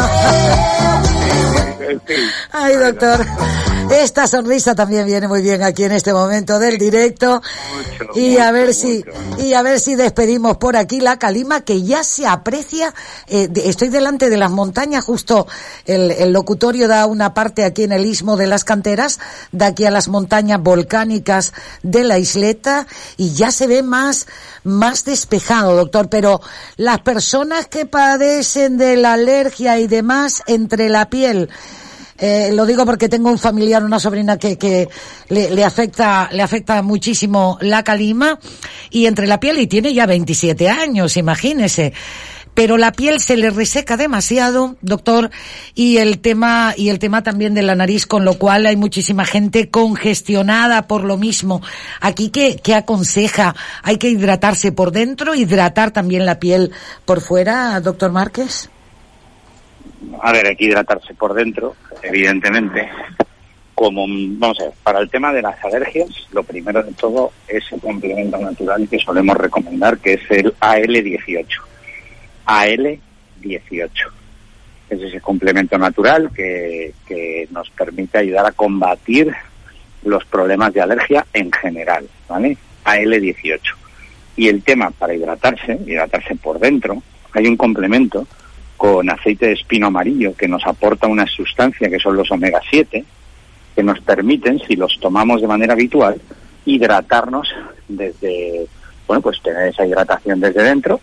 Ay, 2.51 2.75
doctor. 2.75 3.25
Esta 3.91 4.27
sonrisa 4.27 4.73
también 4.75 5.05
viene 5.05 5.27
muy 5.27 5.41
bien 5.41 5.61
aquí 5.61 5.83
en 5.83 5.91
este 5.91 6.13
momento 6.13 6.57
del 6.57 6.77
directo. 6.77 7.41
y 8.15 8.37
a 8.37 8.49
ver 8.51 8.73
si, 8.73 9.03
y 9.39 9.53
a 9.53 9.61
ver 9.61 9.79
si 9.79 9.95
despedimos 9.95 10.57
por 10.57 10.77
aquí 10.77 11.01
la 11.01 11.19
calima 11.19 11.61
que 11.61 11.83
ya 11.83 12.03
se 12.03 12.25
aprecia. 12.25 12.93
Eh, 13.27 13.47
de- 13.49 13.67
estoy 13.69 13.89
delante 13.89 14.29
de 14.29 14.37
las 14.37 14.49
montañas, 14.51 15.03
justo 15.03 15.47
el, 15.85 16.11
el 16.11 16.31
locutorio 16.53 16.87
da 16.87 17.07
una 17.07 17.33
parte 17.33 17.65
aquí 17.65 17.81
en 17.81 17.93
el 17.93 18.05
istmo 18.05 18.37
de 18.37 18.45
las 18.45 18.63
canteras, 18.63 19.19
de 19.51 19.65
aquí 19.65 19.85
a 19.85 19.91
las 19.91 20.07
montañas 20.07 20.61
volcánicas 20.61 21.51
de 21.81 22.03
la 22.03 22.19
isleta 22.19 22.85
y 23.17 23.33
ya 23.33 23.49
se 23.49 23.65
ve 23.65 23.81
más, 23.81 24.27
más 24.63 25.03
despejado, 25.03 25.75
doctor. 25.75 26.09
Pero 26.09 26.41
las 26.77 26.99
personas 26.99 27.65
que 27.65 27.87
padecen 27.87 28.77
de 28.77 28.97
la 28.97 29.13
alergia 29.13 29.79
y 29.79 29.87
demás 29.87 30.43
entre 30.45 30.89
la 30.89 31.09
piel, 31.09 31.49
eh, 32.19 32.51
lo 32.53 32.67
digo 32.67 32.85
porque 32.85 33.09
tengo 33.09 33.31
un 33.31 33.39
familiar, 33.39 33.83
una 33.83 33.99
sobrina 33.99 34.37
que, 34.37 34.55
que 34.55 34.87
le, 35.29 35.49
le 35.49 35.65
afecta, 35.65 36.29
le 36.31 36.43
afecta 36.43 36.83
muchísimo 36.83 37.57
la 37.61 37.83
calima 37.83 38.37
y 38.91 39.07
entre 39.07 39.25
la 39.25 39.39
piel 39.39 39.57
y 39.57 39.65
tiene 39.65 39.91
ya 39.91 40.05
27 40.05 40.69
años, 40.69 41.17
imagínese. 41.17 41.93
Pero 42.53 42.77
la 42.77 42.91
piel 42.91 43.19
se 43.19 43.35
le 43.35 43.49
reseca 43.49 43.97
demasiado, 43.97 44.75
doctor, 44.81 45.31
y 45.73 45.97
el 45.97 46.19
tema, 46.19 46.73
y 46.77 46.89
el 46.89 46.99
tema 46.99 47.23
también 47.23 47.53
de 47.53 47.63
la 47.63 47.75
nariz, 47.75 48.05
con 48.05 48.25
lo 48.25 48.35
cual 48.37 48.65
hay 48.65 48.75
muchísima 48.75 49.25
gente 49.25 49.69
congestionada 49.69 50.87
por 50.87 51.03
lo 51.03 51.17
mismo. 51.17 51.61
Aquí, 51.99 52.29
¿qué, 52.29 52.59
qué 52.63 52.75
aconseja? 52.75 53.55
¿Hay 53.81 53.97
que 53.97 54.09
hidratarse 54.09 54.71
por 54.71 54.91
dentro, 54.91 55.33
hidratar 55.33 55.91
también 55.91 56.25
la 56.25 56.39
piel 56.39 56.71
por 57.05 57.21
fuera, 57.21 57.79
doctor 57.79 58.11
Márquez? 58.11 58.69
A 60.21 60.31
ver, 60.31 60.47
hay 60.47 60.55
que 60.55 60.65
hidratarse 60.65 61.13
por 61.15 61.33
dentro, 61.33 61.75
evidentemente. 62.01 62.87
Como, 63.73 64.05
vamos 64.07 64.59
a 64.59 64.65
ver, 64.65 64.73
para 64.83 64.99
el 64.99 65.09
tema 65.09 65.33
de 65.33 65.41
las 65.41 65.55
alergias, 65.65 66.09
lo 66.31 66.43
primero 66.43 66.83
de 66.83 66.93
todo 66.93 67.31
es 67.47 67.63
el 67.71 67.81
complemento 67.81 68.37
natural 68.37 68.87
que 68.87 68.99
solemos 68.99 69.35
recomendar, 69.35 69.97
que 69.97 70.13
es 70.13 70.21
el 70.29 70.53
AL18. 70.59 71.72
AL18. 72.45 73.89
Es 74.89 75.01
ese 75.01 75.21
complemento 75.21 75.77
natural 75.77 76.29
que, 76.33 76.93
que 77.07 77.47
nos 77.51 77.69
permite 77.71 78.17
ayudar 78.17 78.45
a 78.45 78.51
combatir 78.51 79.33
los 80.03 80.25
problemas 80.25 80.73
de 80.73 80.81
alergia 80.81 81.25
en 81.33 81.51
general, 81.51 82.07
¿vale? 82.27 82.57
AL18. 82.85 83.59
Y 84.35 84.47
el 84.47 84.63
tema 84.63 84.91
para 84.91 85.13
hidratarse, 85.13 85.79
hidratarse 85.85 86.35
por 86.35 86.59
dentro, 86.59 87.01
hay 87.33 87.47
un 87.47 87.57
complemento 87.57 88.27
con 88.77 89.09
aceite 89.09 89.47
de 89.47 89.53
espino 89.53 89.87
amarillo 89.87 90.35
que 90.35 90.47
nos 90.47 90.65
aporta 90.65 91.07
una 91.07 91.25
sustancia 91.25 91.89
que 91.89 91.99
son 91.99 92.17
los 92.17 92.29
omega 92.31 92.59
7 92.69 93.05
que 93.75 93.83
nos 93.83 93.99
permiten, 94.01 94.59
si 94.59 94.75
los 94.75 94.99
tomamos 94.99 95.41
de 95.41 95.47
manera 95.47 95.73
habitual, 95.73 96.21
hidratarnos 96.65 97.47
desde, 97.87 98.67
bueno, 99.07 99.21
pues 99.21 99.41
tener 99.41 99.69
esa 99.69 99.85
hidratación 99.85 100.39
desde 100.39 100.63
dentro 100.63 100.99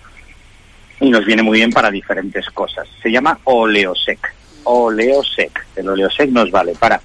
y 1.01 1.11
nos 1.11 1.25
viene 1.25 1.43
muy 1.43 1.59
bien 1.59 1.71
para 1.71 1.91
diferentes 1.91 2.47
cosas. 2.51 2.87
Se 3.03 3.11
llama 3.11 3.39
oleosec. 3.45 4.19
Oleosec. 4.65 5.67
El 5.77 5.89
oleosec 5.89 6.31
nos 6.31 6.51
vale 6.51 6.75
para 6.79 7.01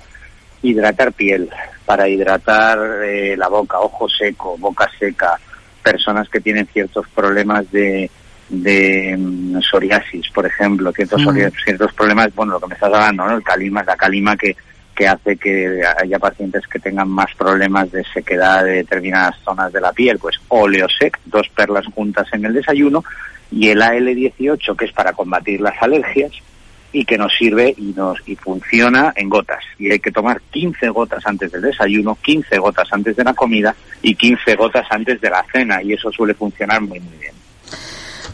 hidratar 0.62 1.14
piel, 1.14 1.50
para 1.86 2.08
hidratar 2.08 2.78
eh, 3.04 3.36
la 3.38 3.48
boca, 3.48 3.80
ojo 3.80 4.10
seco, 4.10 4.58
boca 4.58 4.90
seca, 5.00 5.40
personas 5.82 6.28
que 6.28 6.42
tienen 6.42 6.68
ciertos 6.68 7.08
problemas 7.10 7.72
de, 7.72 8.10
de 8.50 9.16
mm, 9.18 9.60
psoriasis, 9.62 10.30
por 10.32 10.46
ejemplo, 10.46 10.92
ciertos, 10.92 11.22
Mm. 11.22 11.50
ciertos 11.64 11.94
problemas, 11.94 12.34
bueno, 12.36 12.54
lo 12.54 12.60
que 12.60 12.68
me 12.68 12.74
estás 12.74 12.92
hablando, 12.94 13.26
¿no? 13.26 13.38
El 13.38 13.44
calima, 13.44 13.84
la 13.84 13.96
calima 13.96 14.36
que, 14.36 14.56
que 14.96 15.08
hace 15.08 15.38
que 15.38 15.82
haya 16.02 16.20
pacientes 16.20 16.66
que 16.68 16.80
tengan 16.80 17.10
más 17.10 17.34
problemas 17.38 17.92
de 17.92 18.04
sequedad 18.14 18.64
de 18.64 18.78
determinadas 18.78 19.36
zonas 19.44 19.72
de 19.72 19.82
la 19.82 19.92
piel, 19.94 20.18
pues 20.18 20.38
oleosec, 20.48 21.20
dos 21.26 21.48
perlas 21.50 21.86
juntas 21.88 22.28
en 22.34 22.46
el 22.46 22.54
desayuno, 22.54 23.04
y 23.56 23.70
el 23.70 23.82
AL18, 23.82 24.76
que 24.76 24.86
es 24.86 24.92
para 24.92 25.14
combatir 25.14 25.62
las 25.62 25.82
alergias, 25.82 26.34
y 26.92 27.04
que 27.04 27.18
nos 27.18 27.34
sirve 27.36 27.74
y 27.78 27.94
nos 27.94 28.20
y 28.26 28.36
funciona 28.36 29.14
en 29.16 29.30
gotas. 29.30 29.64
Y 29.80 29.92
hay 29.92 30.00
que 30.00 30.12
tomar 30.12 30.42
15 30.52 30.90
gotas 30.90 31.26
antes 31.26 31.52
del 31.52 31.62
desayuno, 31.62 32.18
15 32.22 32.58
gotas 32.58 32.88
antes 32.92 33.16
de 33.16 33.24
la 33.24 33.34
comida 33.34 33.76
y 34.02 34.16
15 34.16 34.56
gotas 34.56 34.86
antes 34.90 35.20
de 35.20 35.30
la 35.30 35.46
cena. 35.52 35.82
Y 35.82 35.94
eso 35.94 36.12
suele 36.12 36.34
funcionar 36.34 36.82
muy, 36.82 37.00
muy 37.00 37.18
bien. 37.18 37.34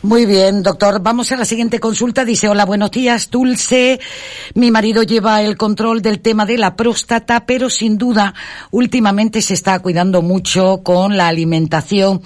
Muy 0.04 0.26
bien, 0.26 0.64
doctor. 0.64 1.00
Vamos 1.04 1.32
a 1.32 1.36
la 1.36 1.46
siguiente 1.46 1.80
consulta. 1.80 2.26
Dice, 2.26 2.50
hola, 2.50 2.66
buenos 2.66 2.90
días, 2.90 3.30
Dulce. 3.30 4.00
Mi 4.56 4.72
marido 4.72 5.04
lleva 5.04 5.44
el 5.44 5.58
control 5.58 6.02
del 6.02 6.22
tema 6.22 6.48
de 6.48 6.58
la 6.58 6.76
próstata, 6.76 7.46
pero 7.46 7.70
sin 7.70 8.00
duda 8.00 8.34
últimamente 8.72 9.44
se 9.44 9.54
está 9.54 9.78
cuidando 9.78 10.24
mucho 10.24 10.82
con 10.82 11.18
la 11.18 11.28
alimentación. 11.28 12.24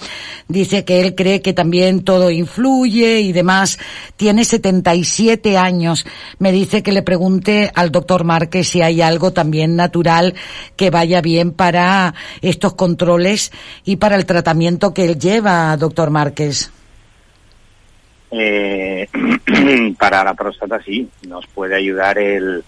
Dice 0.47 0.85
que 0.85 1.01
él 1.01 1.15
cree 1.15 1.41
que 1.41 1.51
también 1.51 2.05
todo 2.05 2.31
influye 2.31 3.19
y 3.19 3.33
demás. 3.33 3.77
Tiene 4.15 4.45
77 4.45 5.57
años. 5.57 6.05
Me 6.39 6.53
dice 6.53 6.81
que 6.81 6.93
le 6.93 7.01
pregunte 7.01 7.73
al 7.75 7.91
doctor 7.91 8.23
Márquez 8.23 8.69
si 8.69 8.81
hay 8.81 9.01
algo 9.01 9.33
también 9.33 9.75
natural 9.75 10.33
que 10.77 10.91
vaya 10.91 11.19
bien 11.19 11.51
para 11.51 12.13
estos 12.41 12.75
controles 12.75 13.51
y 13.83 13.97
para 13.97 14.15
el 14.15 14.25
tratamiento 14.25 14.93
que 14.93 15.03
él 15.03 15.19
lleva, 15.19 15.75
doctor 15.75 16.09
Márquez. 16.09 16.71
Eh, 18.37 19.07
para 19.97 20.21
la 20.23 20.33
próstata 20.33 20.81
sí, 20.83 21.09
nos 21.25 21.47
puede 21.47 21.75
ayudar 21.75 22.17
el, 22.19 22.63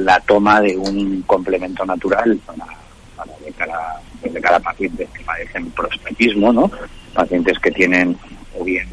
la 0.00 0.20
toma 0.20 0.62
de 0.62 0.78
un 0.78 1.22
complemento 1.22 1.84
natural 1.84 2.38
para, 2.46 2.64
de, 4.22 4.40
cada, 4.40 4.60
paciente 4.60 5.06
que 5.12 5.24
padecen 5.24 5.70
prostatismo, 5.72 6.54
¿no? 6.54 6.70
Pacientes 7.12 7.58
que 7.58 7.70
tienen 7.70 8.16
o 8.58 8.64
bien 8.64 8.88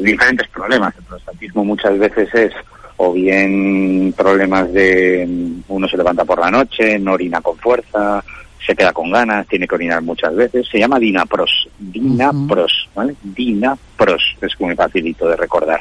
diferentes 0.00 0.48
problemas. 0.48 0.94
El 0.98 1.04
prostatismo 1.04 1.64
muchas 1.64 1.96
veces 1.96 2.28
es 2.34 2.52
o 2.96 3.12
bien 3.12 4.12
problemas 4.16 4.72
de 4.72 5.24
uno 5.68 5.88
se 5.88 5.96
levanta 5.96 6.24
por 6.24 6.40
la 6.40 6.50
noche, 6.50 6.98
no 6.98 7.12
orina 7.12 7.40
con 7.40 7.56
fuerza, 7.56 8.24
se 8.64 8.74
queda 8.74 8.92
con 8.92 9.10
ganas, 9.10 9.46
tiene 9.46 9.66
que 9.66 9.74
orinar 9.74 10.02
muchas 10.02 10.34
veces. 10.34 10.66
Se 10.70 10.78
llama 10.78 10.98
Dinapros. 10.98 11.68
Dinapros, 11.78 12.88
¿vale? 12.94 13.14
Dinapros, 13.22 14.36
es 14.40 14.60
muy 14.60 14.74
facilito 14.74 15.28
de 15.28 15.36
recordar. 15.36 15.80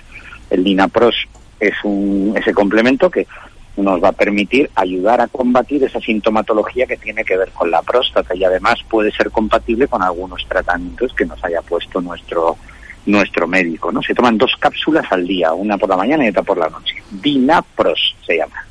El 0.50 0.64
Dinapros 0.64 1.28
es 1.60 1.74
un, 1.84 2.34
ese 2.36 2.54
complemento 2.54 3.10
que 3.10 3.28
nos 3.78 4.04
va 4.04 4.10
a 4.10 4.14
permitir 4.14 4.70
ayudar 4.76 5.22
a 5.22 5.28
combatir 5.28 5.84
esa 5.84 6.00
sintomatología 6.00 6.88
que 6.88 6.98
tiene 6.98 7.24
que 7.24 7.38
ver 7.38 7.50
con 7.52 7.70
la 7.70 7.82
próstata 7.82 8.36
y 8.36 8.44
además 8.44 8.80
puede 8.90 9.12
ser 9.12 9.30
compatible 9.30 9.88
con 9.88 10.02
algunos 10.02 10.46
tratamientos 10.48 11.14
que 11.14 11.26
nos 11.26 11.44
haya 11.44 11.62
puesto 11.62 12.02
nuestro 12.02 12.58
nuestro 13.06 13.48
médico, 13.48 13.90
¿no? 13.90 14.02
Se 14.02 14.14
toman 14.14 14.38
dos 14.38 14.54
cápsulas 14.60 15.06
al 15.12 15.26
día, 15.26 15.54
una 15.54 15.78
por 15.78 15.88
la 15.90 15.96
mañana 15.96 16.26
y 16.26 16.30
otra 16.30 16.44
por 16.44 16.58
la 16.58 16.70
noche. 16.70 16.96
Dinapros 17.10 18.16
se 18.26 18.36
llama. 18.36 18.68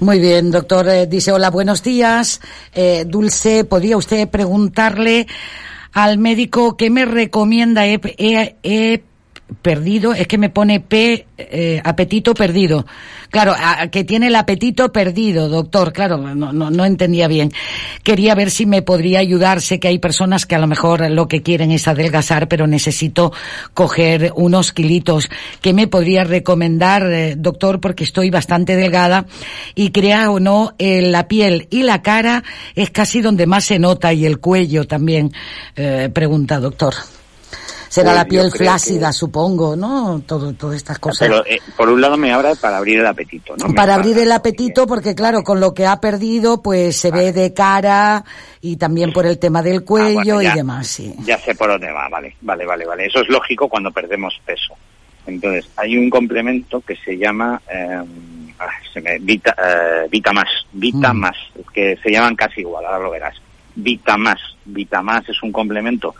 Muy 0.00 0.18
bien, 0.20 0.50
doctor. 0.50 0.88
Eh, 0.88 1.06
dice, 1.06 1.32
hola, 1.32 1.50
buenos 1.50 1.82
días. 1.82 2.40
Eh, 2.74 3.04
Dulce, 3.06 3.64
¿podría 3.64 3.96
usted 3.96 4.28
preguntarle 4.28 5.26
al 5.92 6.18
médico 6.18 6.76
qué 6.76 6.90
me 6.90 7.04
recomienda? 7.04 7.86
He, 7.86 8.00
he- 8.18 8.56
he 8.62 9.02
perdido, 9.62 10.12
es 10.12 10.26
que 10.26 10.38
me 10.38 10.50
pone 10.50 10.80
P, 10.80 11.26
eh, 11.38 11.80
apetito 11.84 12.34
perdido. 12.34 12.84
Claro, 13.36 13.54
a- 13.54 13.88
que 13.88 14.02
tiene 14.02 14.28
el 14.28 14.34
apetito 14.34 14.90
perdido, 14.92 15.50
doctor. 15.50 15.92
Claro, 15.92 16.16
no, 16.16 16.54
no, 16.54 16.70
no 16.70 16.84
entendía 16.86 17.28
bien. 17.28 17.52
Quería 18.02 18.34
ver 18.34 18.50
si 18.50 18.64
me 18.64 18.80
podría 18.80 19.18
ayudar. 19.18 19.60
Sé 19.60 19.78
que 19.78 19.88
hay 19.88 19.98
personas 19.98 20.46
que 20.46 20.54
a 20.54 20.58
lo 20.58 20.66
mejor 20.66 21.10
lo 21.10 21.28
que 21.28 21.42
quieren 21.42 21.70
es 21.70 21.86
adelgazar, 21.86 22.48
pero 22.48 22.66
necesito 22.66 23.34
coger 23.74 24.32
unos 24.36 24.72
kilitos. 24.72 25.28
¿Qué 25.60 25.74
me 25.74 25.86
podría 25.86 26.24
recomendar, 26.24 27.02
eh, 27.12 27.34
doctor? 27.36 27.78
Porque 27.78 28.04
estoy 28.04 28.30
bastante 28.30 28.74
delgada 28.74 29.26
y 29.74 29.90
crea 29.90 30.30
o 30.30 30.40
no, 30.40 30.74
eh, 30.78 31.02
la 31.02 31.28
piel 31.28 31.68
y 31.70 31.82
la 31.82 32.00
cara 32.00 32.42
es 32.74 32.88
casi 32.88 33.20
donde 33.20 33.44
más 33.46 33.64
se 33.66 33.78
nota 33.78 34.14
y 34.14 34.24
el 34.24 34.38
cuello 34.38 34.86
también, 34.86 35.30
eh, 35.76 36.08
pregunta 36.10 36.58
doctor. 36.58 36.94
Será 37.88 38.10
Pues 38.10 38.16
la 38.16 38.24
piel 38.26 38.50
flácida, 38.50 39.12
supongo, 39.12 39.76
¿no? 39.76 40.20
Todo, 40.26 40.52
todas 40.54 40.76
estas 40.76 40.98
cosas. 40.98 41.28
Pero 41.28 41.44
eh, 41.46 41.58
por 41.76 41.88
un 41.88 42.00
lado 42.00 42.16
me 42.16 42.32
habla 42.32 42.54
para 42.54 42.78
abrir 42.78 42.98
el 43.00 43.06
apetito, 43.06 43.54
¿no? 43.56 43.72
Para 43.74 43.94
abrir 43.94 44.18
el 44.18 44.32
apetito, 44.32 44.86
porque 44.86 45.14
claro, 45.14 45.42
con 45.44 45.60
lo 45.60 45.72
que 45.72 45.86
ha 45.86 46.00
perdido, 46.00 46.62
pues 46.62 46.96
se 46.96 47.10
ve 47.10 47.32
de 47.32 47.52
cara 47.54 48.24
y 48.60 48.76
también 48.76 49.12
por 49.12 49.26
el 49.26 49.38
tema 49.38 49.62
del 49.62 49.84
cuello 49.84 50.20
Ah, 50.20 50.24
bueno, 50.24 50.42
ya. 50.42 50.52
y 50.52 50.56
demás, 50.56 50.86
sí. 50.88 51.14
Ya 51.24 51.38
sé 51.38 51.54
por 51.54 51.68
dónde 51.70 51.90
va, 51.92 52.08
vale, 52.08 52.36
vale, 52.40 52.66
vale, 52.66 52.84
vale. 52.86 53.06
Eso 53.06 53.20
es 53.20 53.28
lógico 53.28 53.68
cuando 53.68 53.90
perdemos 53.92 54.34
peso. 54.44 54.74
Entonces, 55.26 55.68
hay 55.76 55.96
un 55.96 56.08
complemento 56.10 56.80
que 56.80 56.96
se 56.96 57.16
llama 57.18 57.60
eh, 57.72 58.00
ah, 58.58 58.66
se 58.92 59.00
me, 59.00 59.18
Vita, 59.18 59.54
eh, 59.58 60.06
Vita 60.10 60.32
Más, 60.32 60.48
Vita 60.72 61.12
Mm. 61.12 61.18
Más, 61.18 61.36
que 61.72 61.96
se 62.02 62.10
llaman 62.10 62.36
casi 62.36 62.60
igual, 62.60 62.84
ahora 62.84 62.98
lo 63.00 63.10
verás. 63.10 63.34
Vita 63.74 64.16
Más, 64.16 64.40
Vita 64.64 65.02
Más 65.02 65.28
es 65.28 65.42
un 65.42 65.52
complemento 65.52 66.14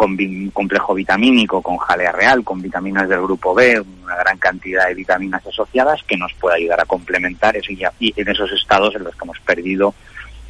con 0.00 0.16
complejo 0.54 0.94
vitamínico, 0.94 1.60
con 1.60 1.76
jalea 1.76 2.10
real, 2.10 2.42
con 2.42 2.62
vitaminas 2.62 3.06
del 3.06 3.20
grupo 3.20 3.54
B, 3.54 3.78
una 4.02 4.16
gran 4.16 4.38
cantidad 4.38 4.88
de 4.88 4.94
vitaminas 4.94 5.46
asociadas 5.46 6.00
que 6.08 6.16
nos 6.16 6.32
puede 6.40 6.56
ayudar 6.56 6.80
a 6.80 6.86
complementar 6.86 7.54
eso 7.54 7.70
en 7.70 8.28
esos 8.30 8.50
estados 8.50 8.94
en 8.94 9.04
los 9.04 9.14
que 9.14 9.24
hemos 9.24 9.38
perdido 9.40 9.94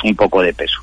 un 0.05 0.15
poco 0.15 0.41
de 0.41 0.55
peso. 0.55 0.81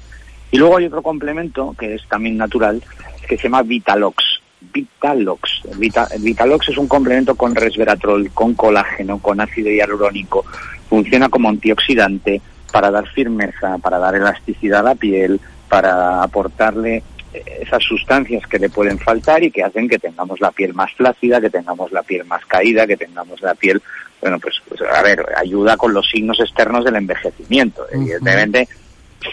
Y 0.52 0.58
luego 0.58 0.76
hay 0.76 0.86
otro 0.88 1.02
complemento 1.02 1.74
que 1.80 1.96
es 1.96 2.06
también 2.10 2.36
natural, 2.36 2.84
que 3.26 3.38
se 3.38 3.44
llama 3.44 3.62
Vitalox. 3.62 4.42
Vitalox. 4.60 5.62
Vita- 5.78 6.10
Vitalox 6.20 6.68
es 6.68 6.78
un 6.78 6.90
complemento 6.90 7.36
con 7.36 7.56
resveratrol, 7.56 8.32
con 8.34 8.54
colágeno, 8.54 9.20
con 9.20 9.40
ácido 9.40 9.70
hialurónico. 9.72 10.44
Funciona 10.90 11.30
como 11.30 11.48
antioxidante 11.48 12.42
para 12.70 12.92
dar 12.92 13.08
firmeza, 13.08 13.78
para 13.78 13.98
dar 13.98 14.16
elasticidad 14.16 14.82
a 14.82 14.90
la 14.90 14.96
piel, 14.96 15.40
para 15.70 16.22
aportarle 16.22 17.02
esas 17.46 17.84
sustancias 17.84 18.46
que 18.48 18.60
le 18.60 18.70
pueden 18.70 19.00
faltar 19.00 19.44
y 19.44 19.52
que 19.52 19.64
hacen 19.64 19.88
que 19.88 20.00
tengamos 20.00 20.40
la 20.40 20.52
piel 20.52 20.74
más 20.74 20.92
flácida, 20.94 21.42
que 21.42 21.50
tengamos 21.50 21.92
la 21.92 22.04
piel 22.04 22.26
más 22.26 22.46
caída, 22.46 22.88
que 22.88 22.98
tengamos 22.98 23.42
la 23.42 23.56
piel, 23.56 23.82
bueno, 24.22 24.40
pues, 24.40 24.62
pues, 24.68 24.82
a 24.82 25.02
ver, 25.04 25.26
ayuda 25.38 25.78
con 25.78 25.94
los 25.94 26.10
signos 26.10 26.40
externos 26.40 26.84
del 26.84 26.96
envejecimiento. 26.96 27.86
Evidentemente, 27.92 28.68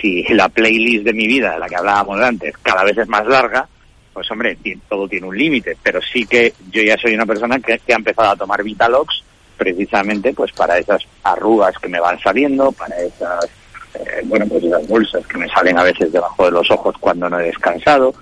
si 0.00 0.22
la 0.34 0.48
playlist 0.48 1.04
de 1.04 1.12
mi 1.12 1.26
vida, 1.26 1.52
de 1.54 1.58
la 1.58 1.68
que 1.68 1.76
hablábamos 1.76 2.20
antes, 2.20 2.56
cada 2.58 2.84
vez 2.84 2.96
es 2.98 3.08
más 3.08 3.26
larga, 3.26 3.66
pues 4.12 4.30
hombre, 4.30 4.56
todo 4.88 5.08
tiene 5.08 5.26
un 5.26 5.36
límite, 5.36 5.76
pero 5.82 6.00
sí 6.00 6.24
que 6.26 6.52
yo 6.70 6.82
ya 6.82 6.96
soy 6.96 7.14
una 7.14 7.26
persona 7.26 7.58
que, 7.58 7.78
que 7.78 7.92
ha 7.92 7.96
empezado 7.96 8.30
a 8.30 8.36
tomar 8.36 8.62
Vitalox 8.62 9.24
precisamente 9.56 10.32
pues 10.32 10.52
para 10.52 10.78
esas 10.78 11.02
arrugas 11.22 11.78
que 11.78 11.88
me 11.88 12.00
van 12.00 12.18
saliendo, 12.20 12.72
para 12.72 12.96
esas 12.96 13.48
eh, 13.94 14.22
bueno 14.24 14.46
pues 14.46 14.64
esas 14.64 14.86
bolsas 14.88 15.26
que 15.26 15.38
me 15.38 15.48
salen 15.48 15.78
a 15.78 15.84
veces 15.84 16.12
debajo 16.12 16.44
de 16.44 16.50
los 16.50 16.70
ojos 16.70 16.94
cuando 16.98 17.28
no 17.28 17.38
he 17.38 17.44
descansado, 17.44 18.14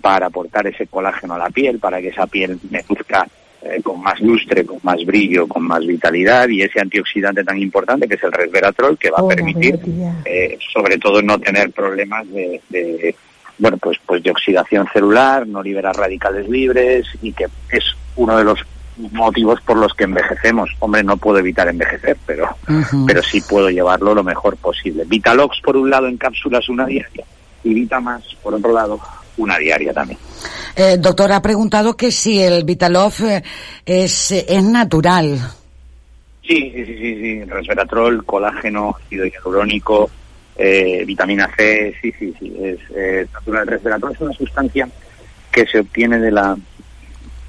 para 0.00 0.26
aportar 0.26 0.66
ese 0.66 0.86
colágeno 0.86 1.34
a 1.34 1.38
la 1.38 1.50
piel, 1.50 1.78
para 1.78 2.00
que 2.00 2.08
esa 2.08 2.26
piel 2.26 2.58
me 2.70 2.84
luzca 2.88 3.26
eh, 3.60 3.82
con 3.82 4.00
más 4.00 4.20
lustre, 4.20 4.64
con 4.64 4.78
más 4.82 5.04
brillo, 5.04 5.48
con 5.48 5.64
más 5.64 5.84
vitalidad 5.84 6.48
y 6.48 6.62
ese 6.62 6.80
antioxidante 6.80 7.42
tan 7.42 7.58
importante 7.58 8.06
que 8.06 8.14
es 8.14 8.22
el 8.22 8.32
resveratrol 8.32 8.96
que 8.96 9.10
va 9.10 9.18
a 9.18 9.26
permitir 9.26 9.78
eh, 10.24 10.56
sobre 10.72 10.98
todo 10.98 11.20
no 11.22 11.38
tener 11.40 11.72
problemas 11.72 12.30
de, 12.30 12.60
de, 12.68 13.14
bueno 13.58 13.76
pues 13.78 13.98
pues 14.06 14.22
de 14.22 14.30
oxidación 14.30 14.86
celular, 14.92 15.46
no 15.46 15.62
liberar 15.62 15.96
radicales 15.96 16.48
libres 16.48 17.06
y 17.20 17.32
que 17.32 17.46
es 17.72 17.84
uno 18.14 18.38
de 18.38 18.44
los 18.44 18.64
motivos 19.12 19.60
por 19.62 19.76
los 19.76 19.94
que 19.94 20.04
envejecemos. 20.04 20.70
Hombre, 20.80 21.02
no 21.02 21.16
puedo 21.16 21.38
evitar 21.38 21.68
envejecer, 21.68 22.16
pero 22.26 22.48
pero 23.06 23.22
sí 23.22 23.40
puedo 23.40 23.70
llevarlo 23.70 24.14
lo 24.14 24.24
mejor 24.24 24.56
posible. 24.56 25.04
Vitalox 25.06 25.60
por 25.62 25.76
un 25.76 25.90
lado 25.90 26.08
en 26.08 26.16
cápsulas 26.16 26.68
una 26.68 26.86
diaria 26.86 27.24
y 27.64 27.74
Vitamas 27.74 28.22
por 28.42 28.54
otro 28.54 28.72
lado 28.72 29.00
una 29.36 29.58
diaria 29.58 29.92
también. 29.92 30.18
Eh, 30.74 30.96
doctor 30.98 31.32
ha 31.32 31.42
preguntado 31.42 31.96
que 31.96 32.10
si 32.10 32.40
el 32.40 32.64
Vitalof 32.64 33.22
eh, 33.22 33.42
es, 33.84 34.32
es 34.32 34.62
natural. 34.64 35.38
Sí, 36.46 36.72
sí, 36.74 36.84
sí, 36.86 36.96
sí, 36.98 37.14
sí. 37.20 37.44
Resveratrol, 37.44 38.24
colágeno, 38.24 38.96
ácido 38.96 39.26
hialurónico, 39.26 40.10
eh, 40.56 41.04
vitamina 41.04 41.50
C, 41.56 41.94
sí, 42.00 42.12
sí, 42.18 42.34
sí. 42.38 42.56
Es 42.62 42.78
eh, 42.96 43.26
natural. 43.32 43.62
El 43.62 43.68
resveratrol 43.68 44.12
es 44.12 44.20
una 44.20 44.32
sustancia 44.32 44.88
que 45.52 45.66
se 45.66 45.80
obtiene 45.80 46.18
de 46.18 46.30
la, 46.30 46.56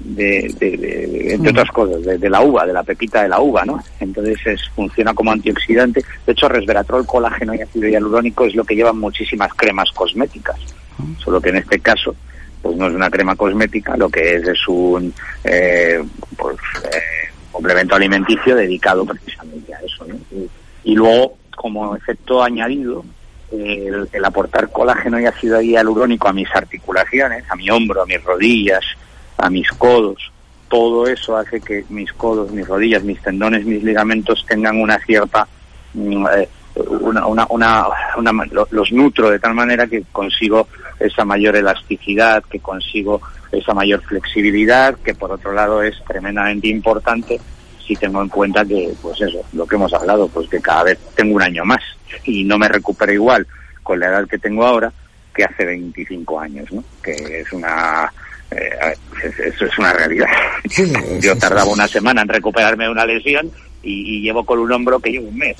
de, 0.00 0.52
de- 0.58 0.76
de- 0.76 1.34
entre 1.34 1.50
otras 1.50 1.68
cosas, 1.70 2.02
de, 2.02 2.18
de 2.18 2.30
la 2.30 2.40
uva, 2.42 2.66
de 2.66 2.72
la 2.72 2.82
pepita 2.82 3.22
de 3.22 3.28
la 3.28 3.40
uva, 3.40 3.64
¿no? 3.64 3.82
Entonces 4.00 4.38
es, 4.46 4.60
funciona 4.74 5.14
como 5.14 5.30
antioxidante. 5.32 6.02
De 6.26 6.32
hecho, 6.32 6.48
resveratrol, 6.48 7.06
colágeno 7.06 7.54
y 7.54 7.60
ácido 7.60 7.88
hialurónico 7.88 8.44
es 8.46 8.54
lo 8.54 8.64
que 8.64 8.74
llevan 8.76 8.98
muchísimas 8.98 9.52
cremas 9.54 9.90
cosméticas. 9.92 10.58
Solo 11.18 11.40
que 11.40 11.50
en 11.50 11.56
este 11.56 11.80
caso, 11.80 12.14
pues 12.62 12.76
no 12.76 12.88
es 12.88 12.94
una 12.94 13.08
crema 13.10 13.36
cosmética, 13.36 13.96
lo 13.96 14.08
que 14.10 14.34
es 14.36 14.48
es 14.48 14.68
un 14.68 15.12
eh, 15.44 16.02
pues, 16.36 16.56
eh, 16.84 17.30
complemento 17.52 17.94
alimenticio 17.94 18.54
dedicado 18.56 19.04
precisamente 19.06 19.74
a 19.74 19.78
eso. 19.80 20.04
¿no? 20.06 20.14
Y, 20.30 20.92
y 20.92 20.94
luego, 20.94 21.36
como 21.56 21.94
efecto 21.96 22.42
añadido, 22.42 23.04
el, 23.52 24.08
el 24.12 24.24
aportar 24.24 24.70
colágeno 24.70 25.18
y 25.18 25.26
ácido 25.26 25.60
hialurónico 25.60 26.28
a 26.28 26.32
mis 26.32 26.48
articulaciones, 26.54 27.44
a 27.50 27.56
mi 27.56 27.68
hombro, 27.70 28.02
a 28.02 28.06
mis 28.06 28.22
rodillas, 28.22 28.84
a 29.40 29.50
mis 29.50 29.68
codos, 29.72 30.30
todo 30.68 31.06
eso 31.06 31.36
hace 31.36 31.60
que 31.60 31.84
mis 31.88 32.12
codos, 32.12 32.50
mis 32.52 32.66
rodillas, 32.66 33.02
mis 33.02 33.20
tendones, 33.20 33.64
mis 33.64 33.82
ligamentos 33.82 34.44
tengan 34.48 34.80
una 34.80 34.98
cierta 35.00 35.46
mm, 35.94 36.26
eh, 36.36 36.48
una, 37.00 37.26
una, 37.26 37.46
una, 37.50 37.84
una- 38.16 38.44
lo- 38.52 38.68
los 38.70 38.92
nutro 38.92 39.28
de 39.30 39.38
tal 39.40 39.54
manera 39.54 39.86
que 39.88 40.04
consigo 40.12 40.68
esa 41.00 41.24
mayor 41.24 41.56
elasticidad, 41.56 42.44
que 42.44 42.60
consigo 42.60 43.20
esa 43.50 43.74
mayor 43.74 44.00
flexibilidad, 44.02 44.94
que 44.98 45.14
por 45.14 45.32
otro 45.32 45.52
lado 45.52 45.82
es 45.82 45.96
tremendamente 46.06 46.68
importante 46.68 47.40
si 47.84 47.96
tengo 47.96 48.22
en 48.22 48.28
cuenta 48.28 48.64
que, 48.64 48.92
pues 49.02 49.20
eso, 49.20 49.44
lo 49.52 49.66
que 49.66 49.74
hemos 49.74 49.92
hablado, 49.92 50.28
pues 50.28 50.48
que 50.48 50.60
cada 50.60 50.84
vez 50.84 50.98
tengo 51.16 51.34
un 51.34 51.42
año 51.42 51.64
más 51.64 51.82
y 52.24 52.44
no 52.44 52.56
me 52.56 52.68
recupero 52.68 53.12
igual 53.12 53.44
con 53.82 53.98
la 53.98 54.06
edad 54.06 54.28
que 54.28 54.38
tengo 54.38 54.64
ahora 54.64 54.92
que 55.34 55.42
hace 55.44 55.64
25 55.64 56.38
años, 56.38 56.70
¿no? 56.70 56.84
Que 57.02 57.40
es 57.40 57.52
una, 57.52 58.12
eh, 58.50 58.94
eso 59.44 59.66
es 59.66 59.78
una 59.78 59.92
realidad. 59.92 60.26
Yo 61.20 61.36
tardaba 61.36 61.70
una 61.70 61.86
semana 61.88 62.22
en 62.22 62.28
recuperarme 62.28 62.84
de 62.84 62.90
una 62.90 63.06
lesión 63.06 63.50
y, 63.82 64.16
y 64.18 64.20
llevo 64.22 64.44
con 64.44 64.58
un 64.58 64.70
hombro 64.72 64.98
que 65.00 65.10
llevo 65.10 65.28
un 65.28 65.36
mes. 65.38 65.56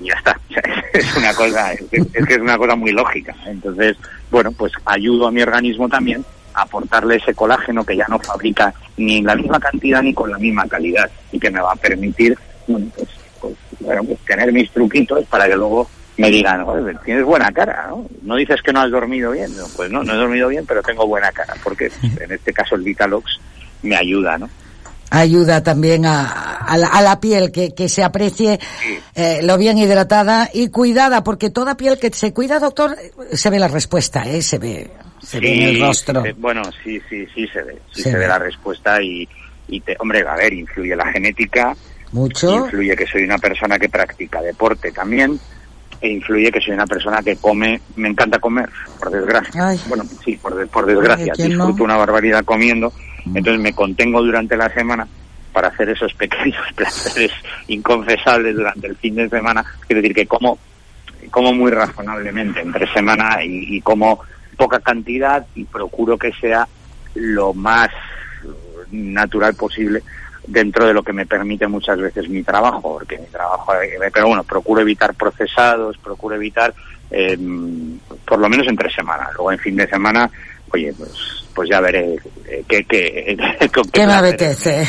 Y 0.00 0.06
ya 0.08 0.14
está. 0.14 0.38
O 0.50 0.54
sea, 0.54 0.84
es 0.92 1.16
una 1.16 1.32
cosa, 1.34 1.72
es, 1.72 1.82
que- 1.90 1.96
es 2.12 2.26
que 2.26 2.34
es 2.34 2.40
una 2.40 2.58
cosa 2.58 2.74
muy 2.76 2.92
lógica. 2.92 3.34
Entonces, 3.46 3.96
bueno, 4.30 4.52
pues 4.52 4.72
ayudo 4.84 5.26
a 5.28 5.32
mi 5.32 5.40
organismo 5.42 5.88
también 5.88 6.24
a 6.54 6.62
aportarle 6.62 7.16
ese 7.16 7.32
colágeno 7.34 7.82
que 7.84 7.96
ya 7.96 8.04
no 8.08 8.18
fabrica 8.18 8.74
ni 8.98 9.18
en 9.18 9.24
la 9.26 9.34
misma 9.34 9.58
cantidad 9.58 10.02
ni 10.02 10.12
con 10.12 10.30
la 10.30 10.36
misma 10.38 10.68
calidad 10.68 11.10
y 11.32 11.38
que 11.38 11.50
me 11.50 11.60
va 11.62 11.72
a 11.72 11.76
permitir, 11.76 12.36
bueno, 12.66 12.86
pues, 12.94 13.08
pues, 13.40 13.54
bueno, 13.80 14.04
pues 14.04 14.18
tener 14.26 14.52
mis 14.52 14.70
truquitos 14.70 15.24
para 15.26 15.48
que 15.48 15.56
luego 15.56 15.88
me 16.18 16.30
digan, 16.30 16.64
"Joder, 16.64 16.98
tienes 17.04 17.24
buena 17.24 17.50
cara, 17.52 17.86
¿no? 17.88 18.06
No 18.22 18.36
dices 18.36 18.60
que 18.62 18.72
no 18.72 18.80
has 18.80 18.90
dormido 18.90 19.30
bien. 19.32 19.56
No, 19.56 19.64
pues 19.76 19.90
no, 19.90 20.02
no 20.04 20.12
he 20.12 20.16
dormido 20.16 20.48
bien, 20.48 20.64
pero 20.66 20.82
tengo 20.82 21.06
buena 21.06 21.32
cara, 21.32 21.54
porque 21.64 21.90
en 22.20 22.32
este 22.32 22.52
caso 22.52 22.74
el 22.74 22.82
Vitalox 22.82 23.38
me 23.82 23.96
ayuda, 23.96 24.38
¿no? 24.38 24.48
ayuda 25.14 25.62
también 25.62 26.06
a, 26.06 26.56
a, 26.56 26.78
la, 26.78 26.86
a 26.86 27.02
la 27.02 27.20
piel, 27.20 27.52
que, 27.52 27.74
que 27.74 27.90
se 27.90 28.02
aprecie 28.02 28.58
eh, 29.14 29.40
lo 29.42 29.58
bien 29.58 29.76
hidratada 29.76 30.48
y 30.54 30.68
cuidada, 30.70 31.22
porque 31.22 31.50
toda 31.50 31.76
piel 31.76 31.98
que 31.98 32.10
se 32.14 32.32
cuida, 32.32 32.58
doctor, 32.58 32.96
se 33.30 33.50
ve 33.50 33.58
la 33.58 33.68
respuesta, 33.68 34.22
¿eh? 34.26 34.40
se 34.40 34.56
ve, 34.56 34.90
se 35.22 35.38
ve 35.38 35.52
en 35.54 35.62
el 35.76 35.80
rostro. 35.82 36.24
bueno, 36.38 36.62
sí, 36.82 36.98
sí, 37.10 37.26
sí 37.34 37.46
se 37.48 37.62
ve, 37.62 37.78
sí 37.92 38.04
Se 38.04 38.10
se, 38.10 38.12
ve. 38.14 38.20
ve 38.20 38.26
la 38.28 38.38
respuesta 38.38 39.02
y, 39.02 39.28
y 39.68 39.80
te, 39.82 39.94
hombre, 39.98 40.26
a 40.26 40.34
ver, 40.34 40.54
influye 40.54 40.96
la 40.96 41.12
genética, 41.12 41.76
Mucho. 42.12 42.64
influye 42.64 42.96
que 42.96 43.06
soy 43.06 43.24
una 43.24 43.36
persona 43.36 43.78
que 43.78 43.90
practica 43.90 44.40
deporte 44.40 44.92
también, 44.92 45.38
e 46.02 46.08
influye 46.08 46.50
que 46.50 46.60
soy 46.60 46.74
una 46.74 46.86
persona 46.86 47.22
que 47.22 47.36
come, 47.36 47.80
me 47.94 48.08
encanta 48.08 48.38
comer, 48.40 48.68
por 48.98 49.10
desgracia. 49.10 49.68
Ay. 49.68 49.80
Bueno, 49.86 50.04
sí, 50.24 50.36
por, 50.36 50.54
de- 50.56 50.66
por 50.66 50.84
desgracia, 50.84 51.32
Ay, 51.32 51.36
¿quién 51.36 51.56
no? 51.56 51.66
disfruto 51.66 51.84
una 51.84 51.96
barbaridad 51.96 52.44
comiendo, 52.44 52.92
entonces 53.24 53.60
me 53.60 53.72
contengo 53.72 54.20
durante 54.22 54.56
la 54.56 54.68
semana 54.74 55.06
para 55.52 55.68
hacer 55.68 55.90
esos 55.90 56.12
pequeños 56.14 56.56
placeres 56.74 57.30
inconfesables 57.68 58.56
durante 58.56 58.88
el 58.88 58.96
fin 58.96 59.14
de 59.14 59.28
semana, 59.28 59.64
quiero 59.86 60.02
decir 60.02 60.14
que 60.14 60.26
como 60.26 60.58
como 61.30 61.54
muy 61.54 61.70
razonablemente 61.70 62.60
entre 62.60 62.92
semana 62.92 63.44
y, 63.44 63.76
y 63.76 63.80
como 63.80 64.20
poca 64.56 64.80
cantidad 64.80 65.46
y 65.54 65.64
procuro 65.64 66.18
que 66.18 66.32
sea 66.32 66.66
lo 67.14 67.54
más 67.54 67.88
natural 68.90 69.54
posible 69.54 70.02
dentro 70.46 70.86
de 70.86 70.94
lo 70.94 71.02
que 71.02 71.12
me 71.12 71.26
permite 71.26 71.66
muchas 71.66 71.98
veces 71.98 72.28
mi 72.28 72.42
trabajo, 72.42 72.80
porque 72.80 73.18
mi 73.18 73.26
trabajo, 73.26 73.74
eh, 73.74 73.98
pero 74.12 74.28
bueno, 74.28 74.44
procuro 74.44 74.80
evitar 74.80 75.14
procesados, 75.14 75.96
procuro 75.98 76.34
evitar, 76.34 76.74
eh, 77.10 77.38
por 78.26 78.38
lo 78.38 78.48
menos 78.48 78.66
entre 78.66 78.92
semana. 78.92 79.30
Luego 79.34 79.52
en 79.52 79.58
fin 79.58 79.76
de 79.76 79.88
semana, 79.88 80.30
oye, 80.72 80.92
pues, 80.96 81.12
pues 81.54 81.68
ya 81.68 81.80
veré 81.80 82.16
eh, 82.48 82.64
qué, 82.66 82.84
qué, 82.84 83.36
qué 83.60 83.82
¿Qué 83.92 84.06
me 84.06 84.14
apetece? 84.14 84.88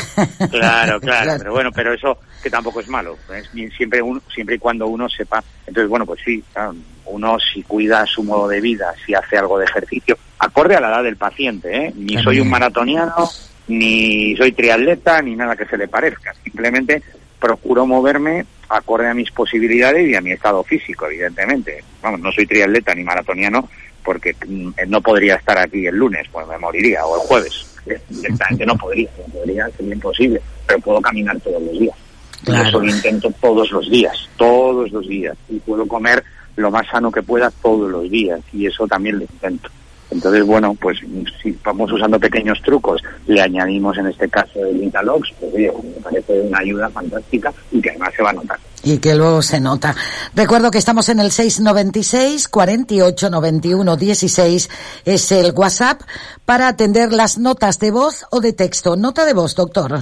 Claro, 0.50 1.00
claro, 1.00 1.34
pero 1.38 1.52
bueno, 1.52 1.70
pero 1.72 1.94
eso 1.94 2.18
que 2.42 2.50
tampoco 2.50 2.80
es 2.80 2.88
malo, 2.88 3.16
es 3.34 3.50
bien 3.52 3.70
siempre 3.70 4.02
uno, 4.02 4.20
siempre 4.34 4.56
y 4.56 4.58
cuando 4.58 4.86
uno 4.86 5.08
sepa. 5.08 5.42
Entonces, 5.66 5.88
bueno, 5.88 6.04
pues 6.04 6.20
sí, 6.24 6.42
claro, 6.52 6.74
uno 7.06 7.38
si 7.38 7.62
cuida 7.62 8.04
su 8.06 8.22
modo 8.22 8.48
de 8.48 8.60
vida, 8.60 8.92
si 9.04 9.14
hace 9.14 9.36
algo 9.36 9.58
de 9.58 9.66
ejercicio, 9.66 10.18
acorde 10.38 10.76
a 10.76 10.80
la 10.80 10.88
edad 10.88 11.02
del 11.04 11.16
paciente, 11.16 11.76
¿eh? 11.76 11.92
Ni 11.94 12.22
soy 12.22 12.40
un 12.40 12.50
maratoniano, 12.50 13.28
ni 13.68 14.36
soy 14.36 14.52
triatleta, 14.52 15.22
ni 15.22 15.36
nada 15.36 15.56
que 15.56 15.66
se 15.66 15.76
le 15.76 15.88
parezca. 15.88 16.34
Simplemente 16.42 17.02
procuro 17.38 17.86
moverme 17.86 18.46
acorde 18.68 19.08
a 19.08 19.14
mis 19.14 19.30
posibilidades 19.30 20.08
y 20.08 20.14
a 20.14 20.20
mi 20.20 20.32
estado 20.32 20.62
físico, 20.64 21.06
evidentemente. 21.06 21.82
Vamos, 22.02 22.20
no 22.20 22.32
soy 22.32 22.46
triatleta 22.46 22.94
ni 22.94 23.04
maratoniano 23.04 23.68
porque 24.02 24.36
mm, 24.46 24.70
no 24.88 25.00
podría 25.00 25.36
estar 25.36 25.58
aquí 25.58 25.86
el 25.86 25.96
lunes, 25.96 26.26
pues 26.30 26.46
me 26.46 26.58
moriría, 26.58 27.04
o 27.06 27.20
el 27.20 27.26
jueves. 27.26 27.70
Directamente 28.08 28.66
no 28.66 28.76
podría, 28.76 29.08
no 29.18 29.32
podría, 29.32 29.68
sería 29.76 29.94
imposible, 29.94 30.40
pero 30.66 30.80
puedo 30.80 31.00
caminar 31.00 31.38
todos 31.40 31.62
los 31.62 31.78
días. 31.78 31.96
Claro. 32.44 32.68
Eso 32.68 32.80
lo 32.80 32.90
intento 32.90 33.30
todos 33.40 33.70
los 33.70 33.90
días, 33.90 34.28
todos 34.36 34.90
los 34.92 35.08
días. 35.08 35.36
Y 35.48 35.58
puedo 35.60 35.86
comer 35.86 36.22
lo 36.56 36.70
más 36.70 36.86
sano 36.88 37.10
que 37.10 37.22
pueda 37.22 37.50
todos 37.50 37.90
los 37.90 38.10
días. 38.10 38.40
Y 38.52 38.66
eso 38.66 38.86
también 38.86 39.16
lo 39.18 39.22
intento. 39.22 39.70
Entonces, 40.10 40.44
bueno, 40.44 40.74
pues 40.80 40.98
si 41.42 41.58
vamos 41.64 41.90
usando 41.90 42.18
pequeños 42.20 42.60
trucos, 42.62 43.02
le 43.26 43.40
añadimos 43.40 43.96
en 43.98 44.06
este 44.06 44.28
caso 44.28 44.64
el 44.64 44.82
Intalox, 44.82 45.32
pues 45.40 45.54
oye, 45.54 45.72
me 45.82 46.00
parece 46.02 46.40
una 46.40 46.58
ayuda 46.58 46.88
fantástica 46.90 47.52
y 47.72 47.80
que 47.80 47.90
además 47.90 48.10
se 48.16 48.22
va 48.22 48.30
a 48.30 48.34
notar. 48.34 48.58
Y 48.84 48.98
que 48.98 49.14
luego 49.14 49.40
se 49.40 49.60
nota. 49.60 49.94
Recuerdo 50.34 50.70
que 50.70 50.78
estamos 50.78 51.08
en 51.08 51.20
el 51.20 51.30
696 51.30 52.48
48 52.48 53.30
91 53.30 53.96
16 53.96 54.70
es 55.04 55.32
el 55.32 55.52
WhatsApp 55.52 56.02
para 56.44 56.68
atender 56.68 57.12
las 57.12 57.38
notas 57.38 57.78
de 57.78 57.90
voz 57.90 58.26
o 58.30 58.40
de 58.40 58.52
texto. 58.52 58.96
Nota 58.96 59.24
de 59.24 59.32
voz, 59.32 59.54
doctor. 59.54 60.00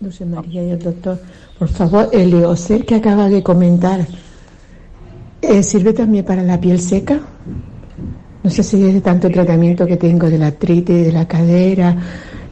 Dulce 0.00 0.24
María 0.24 0.62
y 0.62 0.70
el 0.70 0.78
doctor, 0.78 1.20
por 1.58 1.68
favor, 1.68 2.08
el 2.12 2.30
Leocel 2.30 2.84
que 2.84 2.96
acaba 2.96 3.28
de 3.28 3.42
comentar, 3.42 4.06
eh, 5.42 5.62
¿sirve 5.62 5.92
también 5.92 6.24
para 6.24 6.42
la 6.42 6.60
piel 6.60 6.80
seca? 6.80 7.20
No 8.42 8.50
sé 8.50 8.62
si 8.62 8.82
es 8.86 8.94
de 8.94 9.00
tanto 9.00 9.30
tratamiento 9.30 9.86
que 9.86 9.96
tengo 9.96 10.30
de 10.30 10.38
la 10.38 10.46
artritis, 10.48 11.06
de 11.06 11.12
la 11.12 11.26
cadera, 11.26 11.96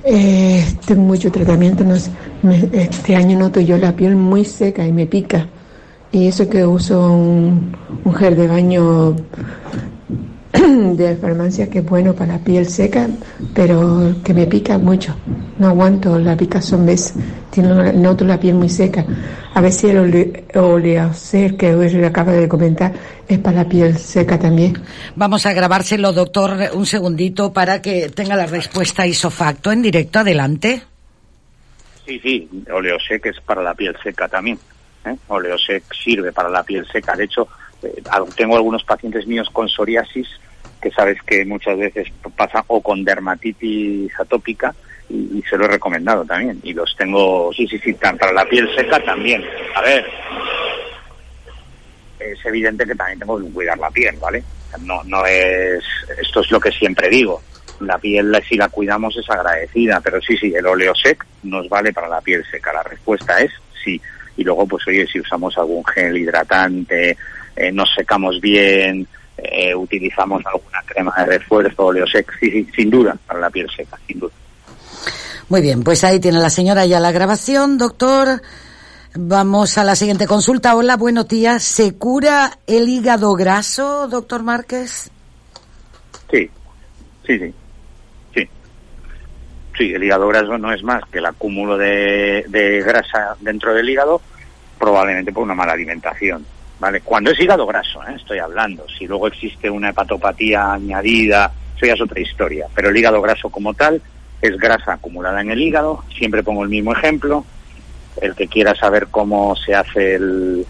eh, 0.02 0.64
tengo 0.84 1.02
mucho 1.02 1.30
tratamiento, 1.30 1.84
no 1.84 1.96
sé, 1.96 2.10
me- 2.42 2.68
este 2.72 3.14
año 3.16 3.38
noto 3.38 3.60
yo 3.60 3.78
la 3.78 3.94
piel 3.94 4.16
muy 4.16 4.44
seca 4.44 4.86
y 4.86 4.92
me 4.92 5.06
pica. 5.06 5.48
Y 6.12 6.26
eso 6.28 6.48
que 6.48 6.64
uso 6.66 7.12
un, 7.12 7.72
un 8.04 8.14
gel 8.14 8.36
de 8.36 8.48
baño 8.48 9.16
de 10.96 11.16
farmacia 11.16 11.68
que 11.68 11.78
es 11.80 11.84
bueno 11.84 12.14
para 12.14 12.34
la 12.34 12.38
piel 12.38 12.66
seca, 12.66 13.08
pero 13.54 14.14
que 14.24 14.32
me 14.34 14.46
pica 14.46 14.78
mucho. 14.78 15.14
No 15.58 15.68
aguanto 15.68 16.18
la 16.18 16.36
picazón, 16.36 16.86
ves, 16.86 17.14
Tiene 17.50 17.92
noto 17.92 18.24
la 18.24 18.38
piel 18.38 18.54
muy 18.54 18.68
seca. 18.68 19.04
A 19.54 19.60
ver 19.60 19.72
si 19.72 19.88
el 19.88 19.98
ole- 19.98 20.44
oleocer 20.54 21.56
que 21.56 21.74
hoy 21.74 22.04
acaba 22.04 22.32
de 22.32 22.48
comentar 22.48 22.92
es 23.26 23.38
para 23.38 23.58
la 23.58 23.68
piel 23.68 23.96
seca 23.96 24.38
también. 24.38 24.78
Vamos 25.14 25.46
a 25.46 25.52
grabárselo, 25.52 26.12
doctor, 26.12 26.56
un 26.74 26.86
segundito 26.86 27.52
para 27.52 27.80
que 27.80 28.08
tenga 28.10 28.36
la 28.36 28.46
respuesta 28.46 29.06
isofacto 29.06 29.72
en 29.72 29.82
directo. 29.82 30.18
Adelante. 30.20 30.82
Sí, 32.04 32.20
sí, 32.20 32.48
Oleosec 32.72 33.26
es 33.26 33.40
para 33.40 33.62
la 33.62 33.74
piel 33.74 33.96
seca 34.02 34.28
también. 34.28 34.58
¿eh? 35.06 35.16
Oleosec 35.28 35.84
sirve 35.92 36.32
para 36.32 36.48
la 36.50 36.62
piel 36.62 36.86
seca. 36.92 37.16
De 37.16 37.24
hecho, 37.24 37.48
eh, 37.82 38.02
tengo 38.36 38.56
algunos 38.56 38.84
pacientes 38.84 39.26
míos 39.26 39.48
con 39.52 39.68
psoriasis 39.68 40.28
que 40.86 40.94
sabes 40.94 41.20
que 41.22 41.44
muchas 41.44 41.76
veces 41.76 42.06
pasa 42.36 42.62
o 42.68 42.80
con 42.80 43.04
dermatitis 43.04 44.12
atópica 44.20 44.72
y, 45.08 45.42
se 45.48 45.56
lo 45.56 45.64
he 45.64 45.68
recomendado 45.68 46.24
también. 46.24 46.60
Y 46.62 46.72
los 46.72 46.94
tengo, 46.96 47.52
sí, 47.52 47.66
sí, 47.66 47.78
sí, 47.78 47.92
para 47.94 48.32
la 48.32 48.44
piel 48.44 48.68
seca 48.76 49.00
también. 49.00 49.44
A 49.74 49.82
ver, 49.82 50.06
es 52.20 52.46
evidente 52.46 52.86
que 52.86 52.94
también 52.94 53.18
tengo 53.18 53.38
que 53.40 53.50
cuidar 53.50 53.78
la 53.78 53.90
piel, 53.90 54.16
¿vale? 54.20 54.44
No, 54.82 55.02
no 55.04 55.26
es, 55.26 55.82
esto 56.20 56.40
es 56.40 56.50
lo 56.52 56.60
que 56.60 56.70
siempre 56.70 57.08
digo. 57.08 57.42
La 57.80 57.98
piel, 57.98 58.40
si 58.48 58.56
la 58.56 58.68
cuidamos, 58.68 59.16
es 59.16 59.28
agradecida, 59.28 60.00
pero 60.00 60.20
sí, 60.20 60.36
sí, 60.36 60.52
el 60.54 60.66
oleosec 60.66 61.26
nos 61.42 61.68
vale 61.68 61.92
para 61.92 62.08
la 62.08 62.20
piel 62.20 62.44
seca. 62.48 62.72
La 62.72 62.84
respuesta 62.84 63.40
es 63.40 63.50
sí. 63.84 64.00
Y 64.36 64.44
luego, 64.44 64.66
pues 64.66 64.86
oye, 64.86 65.06
si 65.06 65.18
usamos 65.18 65.56
algún 65.58 65.84
gel 65.84 66.16
hidratante, 66.16 67.16
eh, 67.56 67.72
nos 67.72 67.92
secamos 67.92 68.40
bien, 68.40 69.06
eh, 69.38 69.74
utilizamos 69.74 70.42
alguna 70.46 70.82
crema 70.84 71.14
de 71.18 71.38
refuerzo, 71.38 71.86
oleosec, 71.86 72.32
sí, 72.40 72.50
sí, 72.50 72.68
sin 72.74 72.90
duda, 72.90 73.16
para 73.26 73.40
la 73.40 73.50
piel 73.50 73.68
seca, 73.74 73.98
sin 74.06 74.20
duda. 74.20 74.32
Muy 75.48 75.60
bien, 75.60 75.84
pues 75.84 76.02
ahí 76.04 76.18
tiene 76.18 76.38
la 76.38 76.50
señora 76.50 76.86
ya 76.86 76.98
la 76.98 77.12
grabación, 77.12 77.78
doctor. 77.78 78.42
Vamos 79.14 79.78
a 79.78 79.84
la 79.84 79.94
siguiente 79.94 80.26
consulta. 80.26 80.74
Hola, 80.74 80.96
buenos 80.96 81.28
días. 81.28 81.62
¿Se 81.62 81.94
cura 81.96 82.58
el 82.66 82.88
hígado 82.88 83.34
graso, 83.34 84.08
doctor 84.08 84.42
Márquez? 84.42 85.10
Sí, 86.30 86.50
sí, 87.26 87.38
sí. 87.38 87.54
Sí. 88.34 88.48
Sí, 89.78 89.94
el 89.94 90.04
hígado 90.04 90.28
graso 90.28 90.58
no 90.58 90.72
es 90.72 90.82
más 90.82 91.02
que 91.10 91.18
el 91.18 91.26
acúmulo 91.26 91.78
de, 91.78 92.44
de 92.48 92.82
grasa 92.82 93.36
dentro 93.40 93.72
del 93.72 93.88
hígado, 93.88 94.20
probablemente 94.78 95.32
por 95.32 95.44
una 95.44 95.54
mala 95.54 95.72
alimentación. 95.72 96.44
¿Vale? 96.78 97.00
Cuando 97.00 97.30
es 97.30 97.40
hígado 97.40 97.66
graso, 97.66 98.02
¿eh? 98.02 98.14
estoy 98.16 98.38
hablando. 98.38 98.86
Si 98.98 99.06
luego 99.06 99.28
existe 99.28 99.70
una 99.70 99.90
hepatopatía 99.90 100.74
añadida, 100.74 101.50
eso 101.74 101.86
ya 101.86 101.94
es 101.94 102.00
otra 102.00 102.20
historia. 102.20 102.66
Pero 102.74 102.90
el 102.90 102.96
hígado 102.96 103.22
graso 103.22 103.48
como 103.48 103.72
tal 103.72 104.00
es 104.42 104.56
grasa 104.58 104.94
acumulada 104.94 105.40
en 105.40 105.50
el 105.50 105.60
hígado. 105.60 106.04
Siempre 106.16 106.42
pongo 106.42 106.62
el 106.62 106.68
mismo 106.68 106.92
ejemplo. 106.92 107.44
El 108.20 108.34
que 108.34 108.48
quiera 108.48 108.74
saber 108.74 109.08
cómo 109.10 109.56
se 109.56 109.74
hace 109.74 110.14
el, 110.16 110.66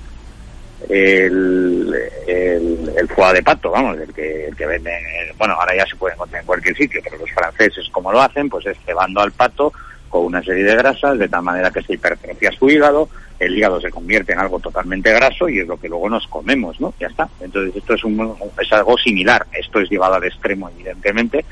el, 0.88 1.94
el, 2.26 2.92
el 2.96 3.34
de 3.34 3.42
pato, 3.42 3.70
vamos, 3.70 3.98
el 3.98 4.12
que, 4.12 4.46
el 4.46 4.56
que 4.56 4.66
venden, 4.66 5.02
bueno, 5.38 5.54
ahora 5.54 5.76
ya 5.76 5.86
se 5.86 5.96
puede 5.96 6.14
encontrar 6.14 6.40
en 6.42 6.46
cualquier 6.46 6.76
sitio, 6.76 7.00
pero 7.02 7.18
los 7.18 7.30
franceses 7.30 7.88
como 7.90 8.12
lo 8.12 8.20
hacen, 8.20 8.48
pues 8.48 8.66
es 8.66 8.76
cebando 8.84 9.20
al 9.20 9.32
pato 9.32 9.72
con 10.08 10.24
una 10.24 10.42
serie 10.42 10.64
de 10.64 10.76
grasas, 10.76 11.18
de 11.18 11.28
tal 11.28 11.42
manera 11.42 11.70
que 11.70 11.82
se 11.82 11.94
hipertrofia 11.94 12.52
su 12.52 12.68
hígado, 12.68 13.08
el 13.38 13.56
hígado 13.56 13.80
se 13.80 13.90
convierte 13.90 14.32
en 14.32 14.38
algo 14.38 14.58
totalmente 14.60 15.12
graso 15.12 15.48
y 15.48 15.60
es 15.60 15.66
lo 15.66 15.78
que 15.78 15.88
luego 15.88 16.08
nos 16.08 16.26
comemos, 16.26 16.80
¿no? 16.80 16.94
Ya 16.98 17.08
está. 17.08 17.28
Entonces 17.40 17.76
esto 17.76 17.94
es, 17.94 18.04
un, 18.04 18.34
es 18.60 18.72
algo 18.72 18.96
similar, 18.98 19.46
esto 19.52 19.80
es 19.80 19.90
llevado 19.90 20.14
al 20.14 20.24
extremo, 20.24 20.68
evidentemente, 20.68 21.44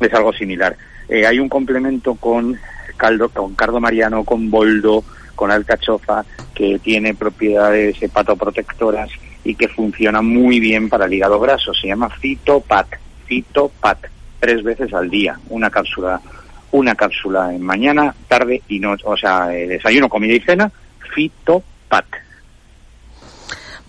es 0.00 0.14
algo 0.14 0.32
similar. 0.32 0.76
Eh, 1.08 1.26
hay 1.26 1.38
un 1.38 1.48
complemento 1.48 2.14
con 2.14 2.58
caldo, 2.96 3.28
con 3.28 3.54
cardo 3.54 3.80
mariano, 3.80 4.24
con 4.24 4.50
boldo, 4.50 5.04
con 5.34 5.50
alcachofa, 5.50 6.24
que 6.54 6.78
tiene 6.78 7.14
propiedades 7.14 8.02
hepatoprotectoras 8.02 9.10
y 9.42 9.54
que 9.54 9.68
funciona 9.68 10.20
muy 10.20 10.60
bien 10.60 10.88
para 10.88 11.06
el 11.06 11.14
hígado 11.14 11.40
graso. 11.40 11.72
Se 11.72 11.88
llama 11.88 12.10
Fitopat, 12.10 12.86
Fitopat, 13.26 13.98
tres 14.38 14.62
veces 14.62 14.92
al 14.92 15.08
día, 15.08 15.38
una 15.48 15.70
cápsula, 15.70 16.20
una 16.72 16.94
cápsula 16.94 17.54
en 17.54 17.62
mañana, 17.62 18.14
tarde 18.28 18.62
y 18.68 18.78
noche, 18.78 19.04
o 19.06 19.16
sea, 19.16 19.54
eh, 19.54 19.66
desayuno, 19.66 20.08
comida 20.08 20.34
y 20.34 20.40
cena, 20.40 20.70
Fitopat. 21.14 22.06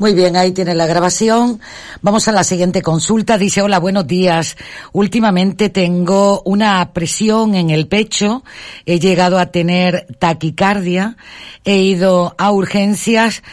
Muy 0.01 0.15
bien, 0.15 0.35
ahí 0.35 0.51
tiene 0.51 0.73
la 0.73 0.87
grabación. 0.87 1.61
Vamos 2.01 2.27
a 2.27 2.31
la 2.31 2.43
siguiente 2.43 2.81
consulta. 2.81 3.37
Dice, 3.37 3.61
hola, 3.61 3.77
buenos 3.77 4.07
días. 4.07 4.57
Últimamente 4.93 5.69
tengo 5.69 6.41
una 6.43 6.91
presión 6.91 7.53
en 7.53 7.69
el 7.69 7.87
pecho. 7.87 8.43
He 8.87 8.99
llegado 8.99 9.37
a 9.37 9.51
tener 9.51 10.07
taquicardia. 10.17 11.17
He 11.65 11.77
ido 11.77 12.33
a 12.39 12.51
urgencias 12.51 13.43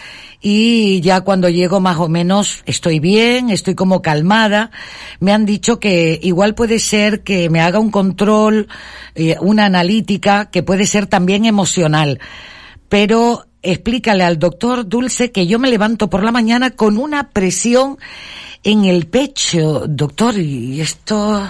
y 0.41 1.01
ya 1.01 1.23
cuando 1.23 1.49
llego 1.49 1.81
más 1.81 1.99
o 1.99 2.09
menos 2.09 2.63
estoy 2.65 3.01
bien, 3.01 3.51
estoy 3.51 3.75
como 3.75 4.03
calmada. 4.03 4.71
Me 5.21 5.33
han 5.33 5.45
dicho 5.45 5.81
que 5.81 6.19
igual 6.23 6.55
puede 6.55 6.79
ser 6.79 7.23
que 7.23 7.51
me 7.51 7.61
haga 7.61 7.79
un 7.79 7.91
control, 7.91 8.69
eh, 9.15 9.37
una 9.41 9.67
analítica, 9.67 10.49
que 10.51 10.63
puede 10.63 10.87
ser 10.87 11.07
también 11.07 11.45
emocional. 11.45 12.21
Pero 12.89 13.48
explícale 13.63 14.25
al 14.25 14.39
doctor 14.39 14.87
Dulce 14.89 15.31
que 15.33 15.47
yo 15.47 15.59
me 15.59 15.69
levanto 15.71 16.09
por 16.09 16.23
la 16.23 16.33
mañana 16.33 16.71
con 16.71 16.97
una 16.99 17.31
presión 17.31 17.99
en 18.65 18.85
el 18.85 19.07
pecho, 19.07 19.85
doctor, 19.89 20.37
y 20.39 20.81
esto 20.81 21.43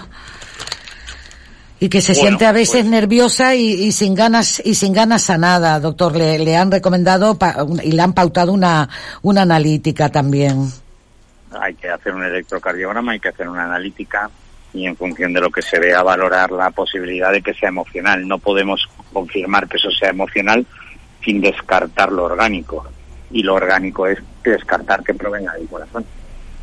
y 1.80 1.89
que 1.89 2.01
se 2.01 2.12
Bueno, 2.12 2.22
siente 2.28 2.47
a 2.47 2.52
veces 2.52 2.80
pues- 2.82 2.86
nerviosa 2.90 3.55
y, 3.55 3.72
y 3.72 3.93
sin 3.93 4.14
ganas 4.14 4.60
y 4.64 4.74
sin 4.74 4.93
ganas 4.93 5.30
a 5.30 5.39
nada, 5.39 5.78
doctor. 5.78 6.16
Le, 6.16 6.39
le 6.39 6.56
han 6.56 6.72
recomendado 6.72 7.39
pa- 7.39 7.56
y 7.85 7.93
le 7.93 8.02
han 8.02 8.12
pautado 8.14 8.52
una 8.52 8.89
una 9.22 9.43
analítica 9.43 10.09
también. 10.09 10.70
Hay 11.60 11.74
que 11.74 11.89
hacer 11.89 12.14
un 12.14 12.24
electrocardiograma, 12.24 13.12
hay 13.12 13.20
que 13.20 13.28
hacer 13.28 13.48
una 13.48 13.64
analítica 13.64 14.28
y 14.74 14.86
en 14.86 14.97
función 14.97 15.32
de 15.32 15.40
lo 15.40 15.51
que 15.51 15.62
se 15.62 15.78
vea 15.78 16.02
valorar 16.02 16.51
la 16.51 16.70
posibilidad 16.70 17.32
de 17.32 17.40
que 17.43 17.55
sea 17.55 17.68
emocional. 17.68 18.26
No 18.26 18.39
podemos 18.39 18.86
confirmar 19.12 19.68
que 19.68 19.76
eso 19.76 19.90
sea 19.90 20.10
emocional 20.10 20.66
sin 21.29 21.43
descartar 21.43 22.11
lo 22.11 22.25
orgánico. 22.25 22.87
Y 23.31 23.43
lo 23.43 23.55
orgánico 23.55 24.07
es 24.07 24.19
descartar 24.43 25.03
que 25.05 25.13
provenga 25.13 25.53
del 25.53 25.69
corazón. 25.69 26.03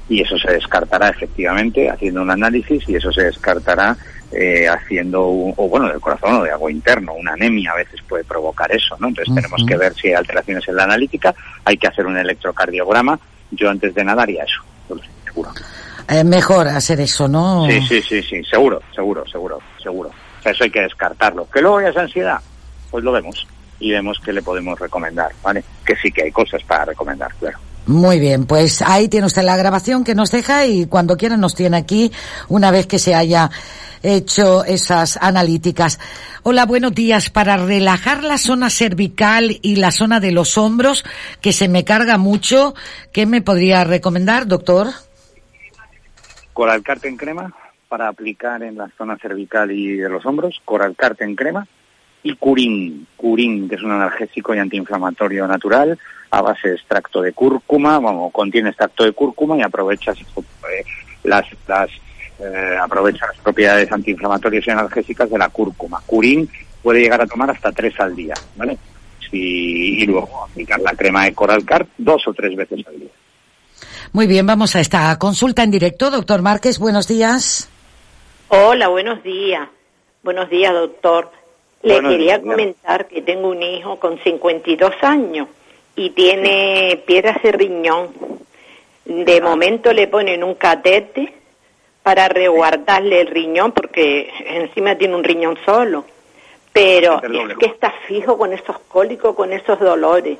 Y 0.09 0.21
eso 0.23 0.39
se 0.39 0.51
descartará 0.53 1.09
efectivamente 1.09 1.87
haciendo 1.87 2.23
un 2.23 2.31
análisis 2.31 2.83
y 2.89 2.95
eso 2.95 3.11
se 3.11 3.25
descartará 3.25 3.95
eh, 4.31 4.67
haciendo, 4.67 5.27
un- 5.27 5.53
o 5.55 5.69
bueno, 5.69 5.87
del 5.87 6.01
corazón 6.01 6.33
o 6.37 6.43
de 6.43 6.49
algo 6.51 6.67
interno. 6.67 7.13
Una 7.13 7.33
anemia 7.33 7.73
a 7.73 7.75
veces 7.75 8.01
puede 8.09 8.23
provocar 8.23 8.71
eso, 8.71 8.95
¿no? 8.99 9.07
Entonces 9.09 9.35
tenemos 9.35 9.61
que 9.67 9.77
ver 9.77 9.93
si 9.93 10.07
hay 10.07 10.15
alteraciones 10.15 10.67
en 10.67 10.75
la 10.75 10.83
analítica, 10.85 11.33
hay 11.63 11.77
que 11.77 11.87
hacer 11.87 12.07
un 12.07 12.17
electrocardiograma. 12.17 13.19
Yo 13.51 13.69
antes 13.69 13.93
de 13.93 14.03
nada 14.03 14.23
haría 14.23 14.43
eso, 14.43 14.63
seguro. 15.25 15.51
Eh, 16.09 16.23
mejor 16.23 16.67
hacer 16.67 16.99
eso, 17.01 17.27
¿no? 17.27 17.67
Sí, 17.69 17.79
sí, 17.87 18.01
sí, 18.01 18.23
sí, 18.23 18.43
seguro, 18.43 18.81
seguro, 18.95 19.25
seguro, 19.27 19.59
seguro. 19.81 20.09
O 20.39 20.41
sea, 20.41 20.51
eso 20.51 20.63
hay 20.63 20.71
que 20.71 20.81
descartarlo. 20.81 21.47
Que 21.51 21.61
luego 21.61 21.77
haya 21.77 21.89
esa 21.89 22.01
ansiedad, 22.01 22.39
pues 22.89 23.03
lo 23.03 23.11
vemos 23.11 23.47
y 23.79 23.91
vemos 23.91 24.19
qué 24.23 24.33
le 24.33 24.41
podemos 24.41 24.79
recomendar, 24.79 25.31
¿vale? 25.43 25.63
Que 25.85 25.95
sí 25.95 26.11
que 26.11 26.23
hay 26.23 26.31
cosas 26.31 26.63
para 26.63 26.85
recomendar, 26.85 27.33
claro. 27.35 27.59
Muy 27.87 28.19
bien, 28.19 28.45
pues 28.47 28.81
ahí 28.81 29.07
tiene 29.09 29.27
usted 29.27 29.43
la 29.43 29.57
grabación 29.57 30.03
que 30.03 30.15
nos 30.15 30.31
deja 30.31 30.65
y 30.65 30.87
cuando 30.87 31.17
quiera 31.17 31.37
nos 31.37 31.53
tiene 31.53 31.77
aquí 31.77 32.11
una 32.47 32.71
vez 32.71 32.87
que 32.87 32.97
se 32.97 33.13
haya 33.13 33.51
hecho 34.01 34.65
esas 34.65 35.17
analíticas. 35.17 35.99
Hola, 36.41 36.65
buenos 36.65 36.95
días. 36.95 37.29
Para 37.29 37.57
relajar 37.57 38.23
la 38.23 38.39
zona 38.39 38.71
cervical 38.71 39.59
y 39.61 39.75
la 39.75 39.91
zona 39.91 40.19
de 40.19 40.31
los 40.31 40.57
hombros, 40.57 41.05
que 41.41 41.53
se 41.53 41.67
me 41.67 41.83
carga 41.83 42.17
mucho, 42.17 42.73
¿qué 43.11 43.27
me 43.27 43.43
podría 43.43 43.83
recomendar, 43.83 44.47
doctor? 44.47 44.87
Coralcarte 46.53 47.07
en 47.07 47.17
crema 47.17 47.53
para 47.87 48.07
aplicar 48.07 48.63
en 48.63 48.77
la 48.77 48.89
zona 48.97 49.15
cervical 49.17 49.71
y 49.71 49.97
de 49.97 50.09
los 50.09 50.25
hombros, 50.25 50.59
coralcarte 50.65 51.23
en 51.23 51.35
crema 51.35 51.67
y 52.25 52.35
curín, 52.37 53.05
curín, 53.15 53.69
que 53.69 53.75
es 53.75 53.83
un 53.83 53.91
analgésico 53.91 54.55
y 54.55 54.57
antiinflamatorio 54.57 55.47
natural 55.47 55.97
a 56.31 56.41
base 56.41 56.69
de 56.69 56.73
extracto 56.73 57.21
de 57.21 57.33
cúrcuma, 57.33 57.99
bueno, 57.99 58.31
contiene 58.33 58.69
extracto 58.69 59.03
de 59.03 59.11
cúrcuma 59.11 59.55
y 59.57 59.61
aprovechas 59.61 60.17
eh, 60.19 60.83
las, 61.23 61.45
las 61.67 61.87
eh, 62.39 62.77
aprovecha 62.81 63.27
las 63.27 63.37
propiedades 63.37 63.91
antiinflamatorias 63.91 64.65
y 64.65 64.71
analgésicas 64.71 65.29
de 65.29 65.37
la 65.37 65.49
cúrcuma. 65.49 66.01
Curín 66.03 66.49
puede 66.81 67.01
llegar 67.01 67.21
a 67.21 67.27
tomar 67.27 67.51
hasta 67.51 67.71
tres 67.71 67.93
al 67.99 68.15
día, 68.15 68.33
¿vale? 68.55 68.75
Si, 69.29 69.99
y 69.99 70.05
luego 70.07 70.45
aplicar 70.45 70.79
la 70.79 70.93
crema 70.93 71.25
de 71.25 71.33
Coralcart 71.35 71.87
dos 71.95 72.27
o 72.27 72.33
tres 72.33 72.55
veces 72.55 72.83
al 72.87 72.99
día. 73.01 73.11
Muy 74.13 74.25
bien, 74.25 74.47
vamos 74.47 74.75
a 74.75 74.79
esta 74.79 75.15
consulta 75.19 75.61
en 75.61 75.69
directo. 75.69 76.09
Doctor 76.09 76.41
Márquez, 76.41 76.79
buenos 76.79 77.07
días. 77.07 77.69
Hola, 78.47 78.87
buenos 78.87 79.21
días. 79.21 79.69
Buenos 80.23 80.49
días, 80.49 80.73
doctor. 80.73 81.29
Le 81.85 82.01
quería 82.01 82.41
comentar 82.41 83.07
que 83.07 83.21
tengo 83.21 83.49
un 83.49 83.61
hijo 83.61 83.99
con 83.99 84.17
52 84.17 84.91
años 85.01 85.47
y 85.95 86.09
tiene 86.09 86.99
piedras 87.05 87.43
de 87.43 87.51
riñón. 87.51 88.09
De 89.05 89.39
momento 89.39 89.93
le 89.93 90.07
ponen 90.07 90.43
un 90.43 90.55
catete 90.55 91.31
para 92.01 92.27
resguardarle 92.27 93.21
el 93.21 93.27
riñón 93.27 93.71
porque 93.71 94.31
encima 94.47 94.95
tiene 94.95 95.13
un 95.13 95.23
riñón 95.23 95.59
solo. 95.63 96.05
Pero 96.73 97.21
es 97.21 97.57
que 97.59 97.67
está 97.67 97.91
fijo 98.07 98.35
con 98.35 98.51
esos 98.51 98.79
cólicos, 98.87 99.35
con 99.35 99.53
esos 99.53 99.79
dolores. 99.79 100.39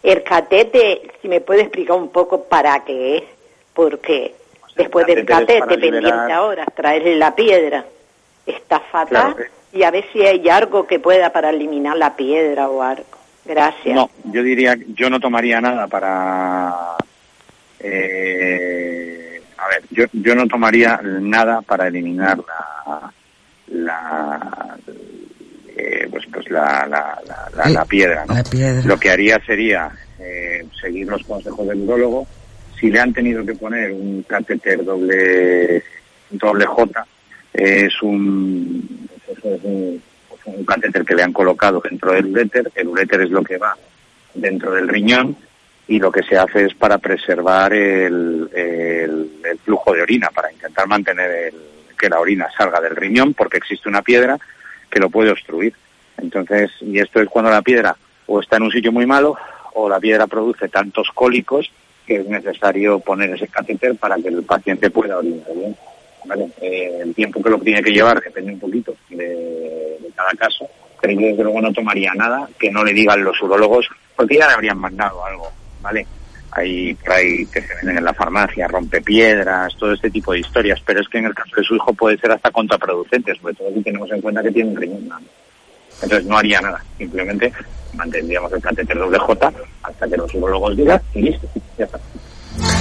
El 0.00 0.22
catete, 0.22 1.10
si 1.20 1.26
me 1.26 1.40
puede 1.40 1.62
explicar 1.62 1.96
un 1.96 2.10
poco 2.10 2.44
para 2.44 2.84
qué 2.84 3.16
es, 3.16 3.24
porque 3.74 4.32
después 4.76 5.06
del 5.06 5.26
catete 5.26 5.76
pendiente 5.76 6.32
ahora, 6.32 6.64
traerle 6.66 7.16
la 7.16 7.34
piedra, 7.34 7.84
está 8.46 8.78
fatal. 8.78 9.34
Claro. 9.34 9.57
Y 9.78 9.84
a 9.84 9.90
ver 9.92 10.04
si 10.12 10.20
hay 10.26 10.48
algo 10.48 10.86
que 10.88 10.98
pueda 10.98 11.30
para 11.32 11.50
eliminar 11.50 11.96
la 11.96 12.16
piedra 12.16 12.68
o 12.68 12.82
algo. 12.82 13.04
Gracias. 13.44 13.94
No, 13.94 14.10
yo 14.24 14.42
diría, 14.42 14.76
yo 14.94 15.08
no 15.08 15.20
tomaría 15.20 15.60
nada 15.60 15.86
para, 15.86 16.74
eh, 17.78 19.40
a 19.56 19.68
ver, 19.68 19.82
yo, 19.90 20.04
yo 20.12 20.34
no 20.34 20.46
tomaría 20.46 21.00
nada 21.02 21.62
para 21.62 21.86
eliminar 21.88 22.38
la, 22.38 23.12
la, 23.68 24.76
eh, 25.76 26.08
pues, 26.10 26.24
pues 26.32 26.50
la, 26.50 26.86
la, 26.88 27.18
la, 27.26 27.50
la- 27.64 27.70
la 27.70 27.84
piedra, 27.84 28.24
¿no? 28.26 28.34
La 28.34 28.42
piedra. 28.42 28.82
Lo 28.84 28.98
que 28.98 29.10
haría 29.10 29.38
sería 29.46 29.90
eh, 30.18 30.66
seguir 30.80 31.06
los 31.06 31.22
consejos 31.24 31.66
del 31.68 31.82
urólogo. 31.82 32.26
Si 32.80 32.90
le 32.90 33.00
han 33.00 33.12
tenido 33.12 33.44
que 33.46 33.54
poner 33.54 33.92
un 33.92 34.24
catéter 34.24 34.84
doble, 34.84 35.82
doble 36.30 36.66
J, 36.66 37.06
es 37.54 38.02
un, 38.02 38.97
eso 39.30 39.54
es 39.54 39.60
un, 39.62 40.02
pues 40.28 40.66
catéter 40.66 41.04
que 41.04 41.14
le 41.14 41.22
han 41.22 41.32
colocado 41.32 41.80
dentro 41.80 42.12
del 42.12 42.26
uréter. 42.26 42.70
El 42.74 42.88
uréter 42.88 43.22
es 43.22 43.30
lo 43.30 43.42
que 43.42 43.58
va 43.58 43.76
dentro 44.34 44.72
del 44.72 44.88
riñón 44.88 45.36
y 45.86 45.98
lo 45.98 46.12
que 46.12 46.22
se 46.22 46.36
hace 46.36 46.66
es 46.66 46.74
para 46.74 46.98
preservar 46.98 47.72
el, 47.72 48.50
flujo 49.64 49.94
de 49.94 50.02
orina, 50.02 50.28
para 50.30 50.52
intentar 50.52 50.86
mantener 50.86 51.52
que 51.98 52.08
la 52.08 52.20
orina 52.20 52.46
salga 52.56 52.80
del 52.80 52.94
riñón, 52.94 53.34
porque 53.34 53.56
existe 53.56 53.88
una 53.88 54.02
piedra 54.02 54.38
que 54.90 55.00
lo 55.00 55.10
puede 55.10 55.30
obstruir. 55.30 55.74
Entonces, 56.18 56.70
y 56.80 56.98
esto 56.98 57.20
es 57.20 57.28
cuando 57.28 57.50
la 57.50 57.62
piedra 57.62 57.96
o 58.26 58.40
está 58.40 58.56
en 58.56 58.64
un 58.64 58.70
sitio 58.70 58.92
muy 58.92 59.06
malo 59.06 59.36
o 59.74 59.88
la 59.88 60.00
piedra 60.00 60.26
produce 60.26 60.68
tantos 60.68 61.08
cólicos 61.14 61.70
que 62.06 62.16
es 62.16 62.26
necesario 62.26 63.00
poner 63.00 63.30
ese 63.30 63.48
catéter 63.48 63.96
para 63.96 64.16
que 64.16 64.28
el 64.28 64.42
paciente 64.42 64.90
pueda 64.90 65.18
orinar 65.18 65.46
bien. 65.54 65.76
Eh, 66.60 67.00
el 67.02 67.14
tiempo 67.14 67.42
que 67.42 67.50
lo 67.50 67.58
tiene 67.58 67.82
que 67.82 67.90
llevar 67.90 68.20
depende 68.20 68.52
un 68.52 68.60
poquito 68.60 68.94
de, 69.10 69.98
cada 70.14 70.30
caso, 70.32 70.68
pero 71.00 71.14
yo 71.14 71.28
desde 71.28 71.44
luego 71.44 71.60
no 71.60 71.72
tomaría 71.72 72.12
nada 72.14 72.48
que 72.58 72.70
no 72.70 72.84
le 72.84 72.92
digan 72.92 73.22
los 73.22 73.40
urólogos, 73.40 73.88
porque 74.16 74.36
ya 74.36 74.48
le 74.48 74.54
habrían 74.54 74.78
mandado 74.78 75.24
algo, 75.24 75.50
¿vale? 75.80 76.06
Hay 76.50 76.96
que 76.96 77.60
se 77.60 77.74
venden 77.76 77.98
en 77.98 78.04
la 78.04 78.14
farmacia, 78.14 78.66
rompepiedras, 78.66 79.76
todo 79.76 79.92
este 79.92 80.10
tipo 80.10 80.32
de 80.32 80.40
historias, 80.40 80.80
pero 80.84 81.00
es 81.00 81.08
que 81.08 81.18
en 81.18 81.26
el 81.26 81.34
caso 81.34 81.54
de 81.56 81.62
su 81.62 81.76
hijo 81.76 81.92
puede 81.92 82.18
ser 82.18 82.32
hasta 82.32 82.50
contraproducente, 82.50 83.34
sobre 83.36 83.54
todo 83.54 83.72
si 83.72 83.82
tenemos 83.82 84.10
en 84.10 84.20
cuenta 84.20 84.42
que 84.42 84.50
tiene 84.50 84.70
un 84.70 84.76
riñón. 84.76 85.24
Entonces 86.02 86.26
no 86.26 86.38
haría 86.38 86.60
nada, 86.60 86.82
simplemente 86.96 87.52
mantendríamos 87.94 88.52
el 88.52 88.62
catéter 88.62 88.98
doble 88.98 89.18
J 89.18 89.52
hasta 89.82 90.08
que 90.08 90.16
los 90.16 90.34
urólogos 90.34 90.76
digan 90.76 91.00
y 91.14 91.22
listo, 91.22 91.48
ya 91.76 91.84
está. 91.84 91.98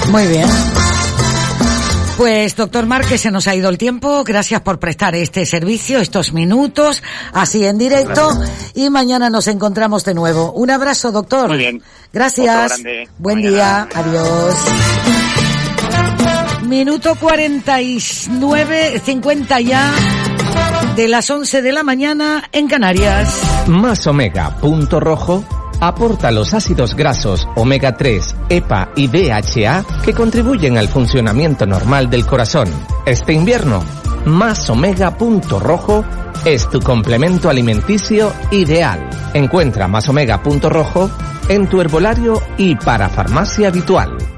Muy 0.09 0.25
bien. 0.27 0.47
Pues, 2.17 2.55
doctor 2.55 2.87
Márquez, 2.87 3.21
se 3.21 3.29
nos 3.29 3.47
ha 3.47 3.55
ido 3.55 3.69
el 3.69 3.77
tiempo. 3.77 4.23
Gracias 4.23 4.61
por 4.61 4.79
prestar 4.79 5.13
este 5.13 5.45
servicio, 5.45 5.99
estos 5.99 6.33
minutos, 6.33 7.03
así 7.31 7.63
en 7.63 7.77
directo. 7.77 8.29
Y 8.73 8.89
mañana 8.89 9.29
nos 9.29 9.47
encontramos 9.47 10.03
de 10.03 10.15
nuevo. 10.15 10.51
Un 10.53 10.71
abrazo, 10.71 11.11
doctor. 11.11 11.49
Muy 11.49 11.59
bien. 11.59 11.83
Gracias. 12.11 12.81
Buen 13.19 13.43
día. 13.43 13.87
Adiós. 13.93 14.55
Minuto 16.63 17.15
49, 17.15 19.01
50 19.05 19.61
ya 19.61 19.93
de 20.95 21.07
las 21.07 21.29
11 21.29 21.61
de 21.61 21.71
la 21.71 21.83
mañana 21.83 22.43
en 22.51 22.67
Canarias. 22.67 23.29
Más 23.67 24.05
Omega 24.07 24.57
Punto 24.59 24.99
Rojo 24.99 25.45
aporta 25.79 26.31
los 26.31 26.53
ácidos 26.53 26.95
grasos 26.95 27.47
omega 27.55 27.95
3, 27.95 28.35
EPA 28.49 28.89
y 28.95 29.07
DHA 29.07 29.85
que 30.03 30.13
contribuyen 30.13 30.77
al 30.77 30.87
funcionamiento 30.87 31.65
normal 31.65 32.09
del 32.09 32.25
corazón. 32.25 32.67
Este 33.05 33.33
invierno, 33.33 33.83
Más 34.25 34.69
Omega 34.69 35.17
Punto 35.17 35.59
Rojo 35.59 36.03
es 36.45 36.69
tu 36.69 36.79
complemento 36.79 37.49
alimenticio 37.49 38.31
ideal. 38.51 39.09
Encuentra 39.33 39.87
Más 39.87 40.07
Omega 40.09 40.41
Punto 40.41 40.69
Rojo 40.69 41.09
en 41.49 41.67
tu 41.67 41.81
herbolario 41.81 42.41
y 42.57 42.75
para 42.75 43.09
farmacia 43.09 43.69
habitual. 43.69 44.36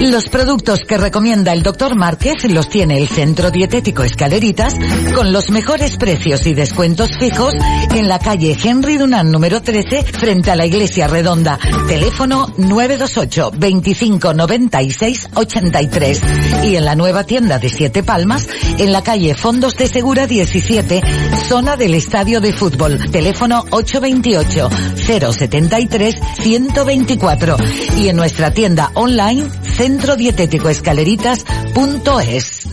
Los 0.00 0.28
productos 0.28 0.80
que 0.86 0.98
recomienda 0.98 1.54
el 1.54 1.62
doctor 1.62 1.96
Márquez 1.96 2.44
los 2.50 2.68
tiene 2.68 2.98
el 2.98 3.08
Centro 3.08 3.50
Dietético 3.50 4.02
Escaleritas 4.02 4.76
con 5.14 5.32
los 5.32 5.50
mejores 5.50 5.96
precios 5.96 6.46
y 6.46 6.52
descuentos 6.52 7.10
fijos 7.18 7.54
en 7.94 8.06
la 8.06 8.18
calle 8.18 8.56
Henry 8.62 8.98
Dunant 8.98 9.30
número 9.30 9.62
13 9.62 10.02
frente 10.04 10.50
a 10.50 10.56
la 10.56 10.66
Iglesia 10.66 11.08
Redonda. 11.08 11.58
Teléfono 11.88 12.52
928 12.58 13.52
25 13.56 14.34
96 14.34 15.28
83 15.34 16.20
y 16.64 16.76
en 16.76 16.84
la 16.84 16.94
nueva 16.94 17.24
tienda 17.24 17.58
de 17.58 17.70
Siete 17.70 18.02
Palmas 18.02 18.48
en 18.78 18.92
la 18.92 19.02
calle 19.02 19.34
Fondos 19.34 19.76
de 19.76 19.88
Segura 19.88 20.26
17 20.26 21.00
zona 21.48 21.76
del 21.76 21.94
Estadio 21.94 22.40
de 22.40 22.52
Fútbol. 22.52 23.10
Teléfono 23.10 23.64
828 23.70 24.68
073 24.96 26.16
124 26.42 27.56
y 27.96 28.08
en 28.08 28.16
nuestra 28.16 28.50
tienda 28.50 28.90
online 28.94 29.48
centrodietéticoescaleritas.es. 29.86 32.68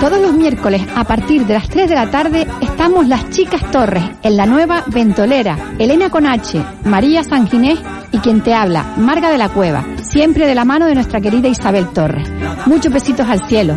Todos 0.00 0.20
los 0.20 0.34
miércoles 0.34 0.82
a 0.94 1.04
partir 1.04 1.46
de 1.46 1.54
las 1.54 1.70
3 1.70 1.88
de 1.88 1.94
la 1.94 2.10
tarde 2.10 2.46
estamos 2.60 3.08
las 3.08 3.30
chicas 3.30 3.70
Torres 3.70 4.04
en 4.22 4.36
la 4.36 4.44
nueva 4.44 4.84
Ventolera, 4.88 5.72
Elena 5.78 6.10
Conache, 6.10 6.62
María 6.84 7.24
San 7.24 7.48
Ginés 7.48 7.78
y 8.12 8.18
quien 8.18 8.42
te 8.42 8.52
habla, 8.52 8.82
Marga 8.98 9.30
de 9.30 9.38
la 9.38 9.48
Cueva, 9.48 9.82
siempre 10.02 10.46
de 10.46 10.54
la 10.54 10.66
mano 10.66 10.84
de 10.84 10.94
nuestra 10.94 11.22
querida 11.22 11.48
Isabel 11.48 11.88
Torres. 11.88 12.30
Muchos 12.66 12.92
besitos 12.92 13.26
al 13.26 13.48
cielo. 13.48 13.76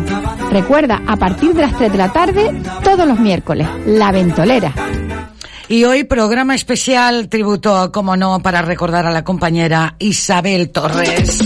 Recuerda, 0.50 1.00
a 1.06 1.16
partir 1.16 1.54
de 1.54 1.62
las 1.62 1.74
3 1.78 1.92
de 1.92 1.98
la 1.98 2.12
tarde, 2.12 2.52
todos 2.84 3.08
los 3.08 3.18
miércoles, 3.18 3.66
la 3.86 4.12
Ventolera. 4.12 4.74
Y 5.72 5.84
hoy 5.84 6.02
programa 6.02 6.56
especial 6.56 7.28
tributo, 7.28 7.92
como 7.92 8.16
no, 8.16 8.42
para 8.42 8.60
recordar 8.60 9.06
a 9.06 9.12
la 9.12 9.22
compañera 9.22 9.94
Isabel 10.00 10.70
Torres. 10.70 11.38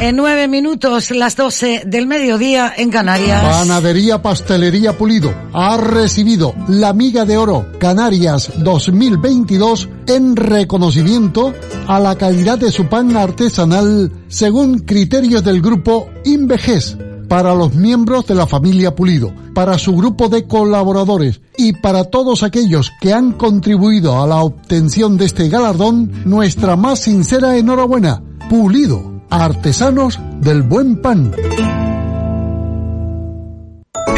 En 0.00 0.16
nueve 0.16 0.48
minutos, 0.48 1.12
las 1.12 1.36
doce 1.36 1.84
del 1.86 2.08
mediodía 2.08 2.74
en 2.76 2.90
Canarias. 2.90 3.42
Panadería 3.42 4.20
Pastelería 4.20 4.98
Pulido 4.98 5.32
ha 5.52 5.76
recibido 5.76 6.52
la 6.66 6.92
Miga 6.92 7.24
de 7.24 7.36
Oro 7.36 7.68
Canarias 7.78 8.50
2022 8.56 9.88
en 10.08 10.34
reconocimiento 10.34 11.54
a 11.86 12.00
la 12.00 12.18
calidad 12.18 12.58
de 12.58 12.72
su 12.72 12.88
pan 12.88 13.16
artesanal 13.16 14.10
según 14.26 14.80
criterios 14.80 15.44
del 15.44 15.62
grupo 15.62 16.10
Invejes 16.24 16.96
para 17.32 17.54
los 17.54 17.74
miembros 17.74 18.26
de 18.26 18.34
la 18.34 18.46
familia 18.46 18.94
Pulido, 18.94 19.32
para 19.54 19.78
su 19.78 19.96
grupo 19.96 20.28
de 20.28 20.46
colaboradores 20.46 21.40
y 21.56 21.72
para 21.72 22.04
todos 22.04 22.42
aquellos 22.42 22.92
que 23.00 23.14
han 23.14 23.32
contribuido 23.32 24.22
a 24.22 24.26
la 24.26 24.42
obtención 24.42 25.16
de 25.16 25.24
este 25.24 25.48
galardón, 25.48 26.12
nuestra 26.26 26.76
más 26.76 26.98
sincera 26.98 27.56
enhorabuena. 27.56 28.22
Pulido, 28.50 29.22
artesanos 29.30 30.20
del 30.42 30.60
buen 30.60 31.00
pan. 31.00 31.32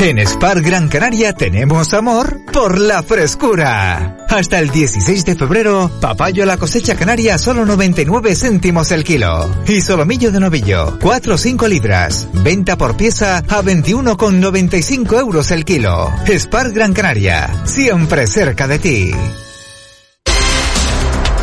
En 0.04 0.18
Spar 0.26 0.60
Gran 0.60 0.88
Canaria 0.88 1.32
tenemos 1.32 1.94
amor 1.94 2.44
por 2.52 2.78
la 2.78 3.02
frescura. 3.02 4.18
Hasta 4.28 4.58
el 4.58 4.70
16 4.70 5.24
de 5.24 5.34
febrero, 5.34 5.90
papayo 6.00 6.42
a 6.42 6.46
la 6.46 6.58
cosecha 6.58 6.94
canaria 6.94 7.38
solo 7.38 7.64
99 7.64 8.36
céntimos 8.36 8.90
el 8.92 9.02
kilo. 9.02 9.48
Y 9.66 9.80
solomillo 9.80 10.30
de 10.30 10.40
novillo, 10.40 10.98
4 11.00 11.34
o 11.34 11.38
5 11.38 11.68
libras. 11.68 12.28
Venta 12.34 12.76
por 12.76 12.96
pieza 12.96 13.38
a 13.38 13.62
21,95 13.62 15.18
euros 15.18 15.50
el 15.50 15.64
kilo. 15.64 16.12
Spar 16.26 16.72
Gran 16.72 16.92
Canaria, 16.92 17.48
siempre 17.64 18.26
cerca 18.26 18.68
de 18.68 18.78
ti. 18.78 19.10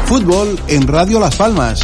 Fútbol 0.05 0.59
en 0.67 0.87
Radio 0.87 1.19
Las 1.19 1.35
Palmas. 1.35 1.81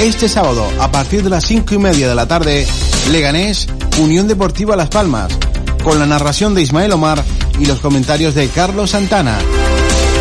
Este 0.00 0.28
sábado, 0.28 0.70
a 0.80 0.90
partir 0.90 1.22
de 1.22 1.30
las 1.30 1.44
cinco 1.44 1.74
y 1.74 1.78
media 1.78 2.08
de 2.08 2.14
la 2.14 2.26
tarde, 2.26 2.66
Leganés, 3.10 3.68
Unión 3.98 4.28
Deportiva 4.28 4.76
Las 4.76 4.88
Palmas, 4.88 5.36
con 5.84 5.98
la 5.98 6.06
narración 6.06 6.54
de 6.54 6.62
Ismael 6.62 6.92
Omar 6.92 7.22
y 7.60 7.66
los 7.66 7.80
comentarios 7.80 8.34
de 8.34 8.48
Carlos 8.48 8.90
Santana. 8.90 9.38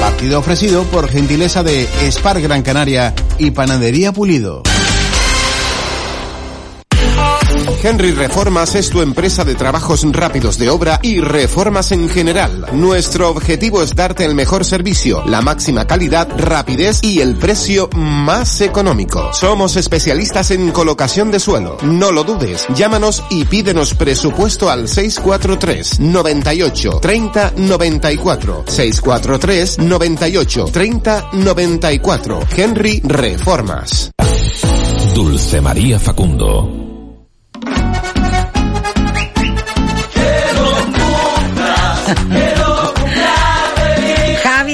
Partido 0.02 0.40
ofrecido 0.40 0.84
por 0.84 1.08
gentileza 1.08 1.64
de 1.64 1.88
Spar 2.12 2.42
Gran 2.42 2.62
Canaria 2.62 3.16
y 3.40 3.52
Panadería 3.52 4.12
Pulido. 4.12 4.62
Henry 7.86 8.12
Reformas 8.12 8.76
es 8.76 8.90
tu 8.90 9.02
empresa 9.02 9.44
de 9.44 9.56
trabajos 9.56 10.06
rápidos 10.10 10.58
de 10.58 10.70
obra 10.70 11.00
y 11.04 11.20
reformas 11.20 11.92
en 11.92 12.08
general. 12.08 12.66
Nuestro 12.72 13.30
objetivo 13.30 13.84
es 13.84 13.94
darte 13.94 14.24
el 14.24 14.36
mejor 14.36 14.64
servicio, 14.64 15.22
la 15.26 15.42
máxima 15.42 15.86
calidad, 15.86 16.30
rapidez 16.38 17.00
y 17.04 17.20
el 17.20 17.36
precio 17.36 17.90
más 17.94 18.62
económico. 18.62 19.34
Somos 19.34 19.76
especialistas 19.76 20.52
en 20.52 20.72
colocación 20.72 21.30
de 21.30 21.42
suelo. 21.42 21.78
No 21.84 22.14
lo 22.14 22.24
dudes. 22.24 22.66
Llámanos 22.74 23.22
y 23.30 23.44
pídenos 23.44 23.94
presupuesto 23.96 24.70
al 24.70 24.88
643 24.88 26.00
98 26.00 27.00
30 27.02 27.54
94. 27.58 28.64
643 28.66 29.80
98 29.80 30.66
30 30.72 31.30
94. 31.34 32.40
Henry 32.56 33.02
Reformas. 33.04 34.12
Dulce 35.14 35.60
María 35.60 36.00
Facundo. 36.00 36.83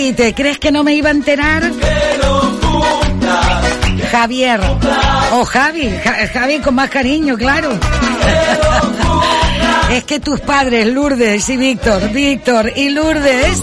Javi, 0.10 0.14
¿te 0.14 0.34
crees 0.34 0.58
que 0.60 0.72
no 0.72 0.84
me 0.84 0.96
iba 0.96 1.10
a 1.10 1.12
enterar? 1.12 1.72
Javier. 4.12 4.60
O 5.34 5.46
Javi, 5.46 5.90
Ja- 6.04 6.28
Javi 6.34 6.60
con 6.60 6.74
más 6.76 6.90
cariño, 6.90 7.38
claro. 7.38 7.78
Es 9.92 10.04
que 10.06 10.20
tus 10.20 10.40
padres, 10.42 10.86
Lourdes 10.88 11.48
y 11.50 11.58
Víctor, 11.58 12.10
Víctor 12.12 12.72
y 12.76 12.90
Lourdes, 12.90 13.60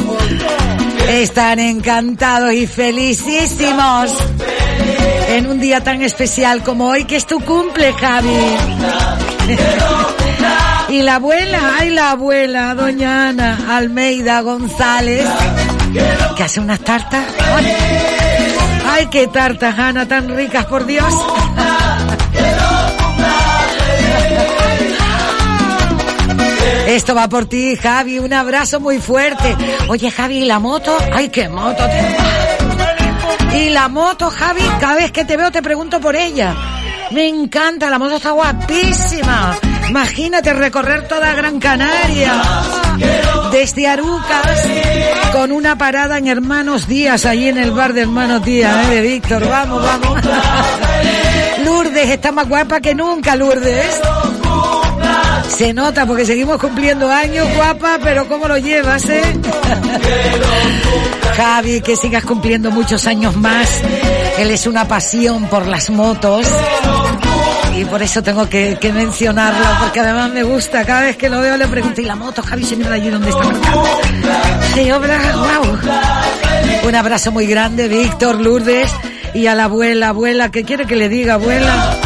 están 1.08 1.58
encantados 1.60 2.52
y 2.52 2.66
felicísimos 2.66 4.12
en 5.28 5.46
un 5.46 5.60
día 5.60 5.82
tan 5.84 6.02
especial 6.02 6.62
como 6.64 6.86
hoy, 6.88 7.04
que 7.04 7.14
es 7.16 7.26
tu 7.26 7.38
cumple, 7.40 7.92
Javi. 7.92 8.28
Y 10.88 11.02
la 11.02 11.16
abuela, 11.16 11.72
ay 11.80 11.90
la 11.90 12.12
abuela, 12.12 12.72
doña 12.76 13.30
Ana 13.30 13.58
Almeida 13.76 14.40
González, 14.42 15.26
que 16.36 16.42
hace 16.42 16.60
unas 16.60 16.80
tartas. 16.80 17.24
Ay, 18.88 19.06
qué 19.10 19.26
tartas, 19.26 19.78
Ana, 19.78 20.06
tan 20.06 20.34
ricas, 20.34 20.64
por 20.66 20.86
Dios. 20.86 21.12
Esto 26.86 27.14
va 27.14 27.28
por 27.28 27.46
ti, 27.46 27.76
Javi, 27.76 28.20
un 28.20 28.32
abrazo 28.32 28.78
muy 28.80 28.98
fuerte. 28.98 29.56
Oye, 29.88 30.10
Javi, 30.10 30.38
¿y 30.38 30.44
la 30.44 30.60
moto? 30.60 30.96
Ay, 31.12 31.28
qué 31.28 31.48
moto. 31.48 31.84
Y 33.54 33.70
la 33.70 33.88
moto, 33.88 34.30
Javi, 34.30 34.62
cada 34.80 34.94
vez 34.94 35.10
que 35.10 35.24
te 35.24 35.36
veo 35.36 35.50
te 35.50 35.62
pregunto 35.62 36.00
por 36.00 36.14
ella. 36.14 36.54
Me 37.10 37.26
encanta, 37.26 37.90
la 37.90 37.98
moto 37.98 38.16
está 38.16 38.30
guapísima. 38.30 39.58
Imagínate 39.88 40.52
recorrer 40.52 41.06
toda 41.08 41.32
Gran 41.34 41.58
Canaria. 41.58 42.42
Desde 43.52 43.86
Arucas, 43.86 44.68
con 45.32 45.52
una 45.52 45.78
parada 45.78 46.18
en 46.18 46.26
Hermanos 46.26 46.86
Díaz, 46.86 47.24
allí 47.26 47.48
en 47.48 47.58
el 47.58 47.70
bar 47.70 47.92
de 47.92 48.02
Hermanos 48.02 48.44
Díaz, 48.44 48.86
¿eh? 48.86 48.94
de 48.94 49.00
Víctor. 49.02 49.48
Vamos, 49.48 49.82
vamos. 49.82 50.20
Lourdes 51.64 52.10
está 52.10 52.32
más 52.32 52.48
guapa 52.48 52.80
que 52.80 52.94
nunca, 52.94 53.36
Lourdes. 53.36 54.00
Se 55.48 55.72
nota 55.72 56.04
porque 56.04 56.26
seguimos 56.26 56.58
cumpliendo 56.58 57.10
años, 57.10 57.46
guapa, 57.54 57.98
pero 58.02 58.28
¿cómo 58.28 58.48
lo 58.48 58.58
llevas, 58.58 59.08
eh? 59.08 59.22
Javi, 61.36 61.80
que 61.80 61.96
sigas 61.96 62.24
cumpliendo 62.24 62.70
muchos 62.70 63.06
años 63.06 63.36
más. 63.36 63.82
Él 64.38 64.50
es 64.50 64.66
una 64.66 64.86
pasión 64.86 65.46
por 65.46 65.66
las 65.66 65.90
motos. 65.90 66.46
Y 67.76 67.84
por 67.84 68.02
eso 68.02 68.22
tengo 68.22 68.48
que, 68.48 68.78
mencionarlo, 68.94 69.66
porque 69.80 70.00
además 70.00 70.30
me 70.30 70.42
gusta. 70.42 70.84
Cada 70.84 71.02
vez 71.02 71.16
que 71.16 71.28
lo 71.28 71.40
veo 71.40 71.56
le 71.56 71.68
pregunto, 71.68 72.00
¿y 72.00 72.04
la 72.04 72.16
moto, 72.16 72.42
Javi, 72.42 72.64
se 72.64 72.76
mira 72.76 72.92
allí 72.92 73.10
donde 73.10 73.28
está 73.28 73.42
aparcada? 73.42 73.84
Sí, 74.74 74.90
obra, 74.90 75.18
wow. 75.36 76.88
Un 76.88 76.94
abrazo 76.94 77.32
muy 77.32 77.46
grande, 77.46 77.88
Víctor, 77.88 78.40
Lourdes, 78.40 78.90
y 79.34 79.46
a 79.46 79.54
la 79.54 79.64
abuela, 79.64 80.08
abuela, 80.08 80.50
¿qué 80.50 80.64
quiere 80.64 80.86
que 80.86 80.96
le 80.96 81.08
diga, 81.08 81.34
abuela? 81.34 81.98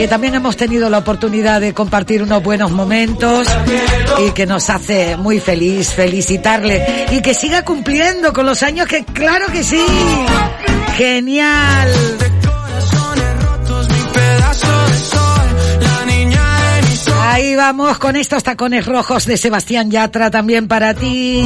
que 0.00 0.08
también 0.08 0.34
hemos 0.34 0.56
tenido 0.56 0.88
la 0.88 0.96
oportunidad 0.96 1.60
de 1.60 1.74
compartir 1.74 2.22
unos 2.22 2.42
buenos 2.42 2.70
momentos 2.70 3.46
y 4.26 4.30
que 4.30 4.46
nos 4.46 4.70
hace 4.70 5.18
muy 5.18 5.40
feliz 5.40 5.90
felicitarle 5.90 7.06
y 7.10 7.20
que 7.20 7.34
siga 7.34 7.66
cumpliendo 7.66 8.32
con 8.32 8.46
los 8.46 8.62
años 8.62 8.88
que 8.88 9.04
claro 9.04 9.48
que 9.52 9.62
sí. 9.62 9.84
Genial. 10.96 12.29
Ahí 17.40 17.56
vamos 17.56 17.96
con 17.96 18.16
estos 18.16 18.42
tacones 18.42 18.84
rojos 18.84 19.24
de 19.24 19.38
Sebastián 19.38 19.90
Yatra 19.90 20.30
también 20.30 20.68
para 20.68 20.92
ti. 20.92 21.42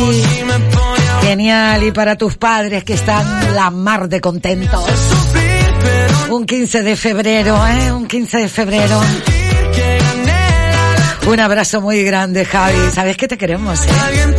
Genial, 1.22 1.84
y 1.84 1.92
para 1.92 2.16
tus 2.16 2.36
padres 2.36 2.82
que 2.82 2.94
están 2.94 3.54
la 3.54 3.70
mar 3.70 4.08
de 4.08 4.20
contentos. 4.20 4.84
Un 6.30 6.46
15 6.46 6.82
de 6.82 6.96
febrero, 6.96 7.56
¿eh? 7.68 7.92
Un 7.92 8.08
15 8.08 8.38
de 8.38 8.48
febrero. 8.48 9.00
Un 11.28 11.38
abrazo 11.38 11.80
muy 11.80 12.02
grande, 12.02 12.44
Javi. 12.44 12.90
Sabes 12.92 13.16
que 13.16 13.28
te 13.28 13.38
queremos, 13.38 13.78
¿eh? 13.86 14.34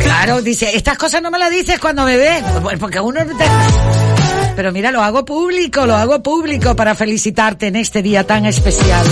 Claro, 0.00 0.42
dice, 0.42 0.76
estas 0.76 0.98
cosas 0.98 1.22
no 1.22 1.30
me 1.30 1.38
las 1.38 1.50
dices 1.50 1.78
cuando 1.78 2.04
me 2.04 2.18
ves, 2.18 2.44
pues 2.62 2.78
porque 2.78 3.00
uno 3.00 3.24
no 3.24 3.34
te... 3.38 3.44
Pero 4.54 4.70
mira, 4.70 4.90
lo 4.90 5.00
hago 5.00 5.24
público, 5.24 5.86
lo 5.86 5.96
hago 5.96 6.22
público 6.22 6.76
para 6.76 6.94
felicitarte 6.94 7.68
en 7.68 7.76
este 7.76 8.02
día 8.02 8.26
tan 8.26 8.44
especial. 8.44 9.06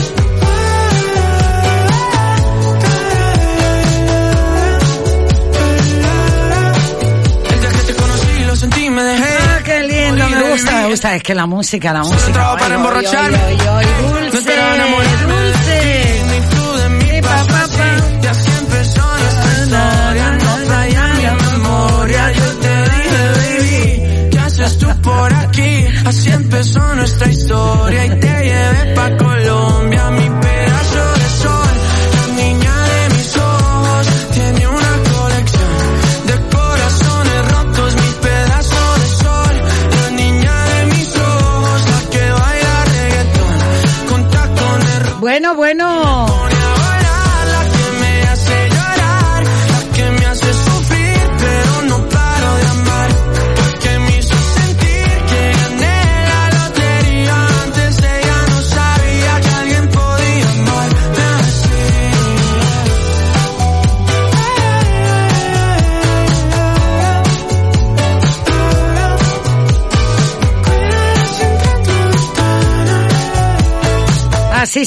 Gusta, 10.55 10.70
me 10.82 10.86
gusta. 10.89 11.16
Es 11.16 11.22
que 11.22 11.35
la 11.35 11.47
música, 11.47 11.93
la 11.93 12.02
música. 12.02 12.56
para 12.56 12.74
emborracharme. 12.74 13.39
No 13.39 13.44
a 13.44 13.82
dulce. 14.20 14.39
Historia. 14.39 14.86
Mi 21.16 21.52
memoria. 21.52 22.32
Yo 22.32 22.48
te 22.62 22.74
dije, 22.90 23.22
baby, 23.36 24.31
¿qué 24.31 24.39
haces 24.39 24.78
tú 24.78 24.86
por 25.02 25.14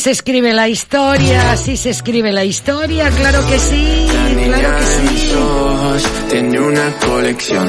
se 0.08 0.12
escribe 0.12 0.54
la 0.54 0.70
historia, 0.70 1.52
así 1.52 1.76
se 1.76 1.90
escribe 1.90 2.32
la 2.32 2.46
historia, 2.46 3.10
claro 3.10 3.46
que 3.46 3.60
sí, 3.60 4.08
claro 4.46 4.78
que 4.78 4.86
de 4.86 5.12
mis 5.12 5.20
sí. 5.20 5.34
ojos 5.34 6.04
tiene 6.30 6.60
una 6.62 6.96
colección 7.06 7.68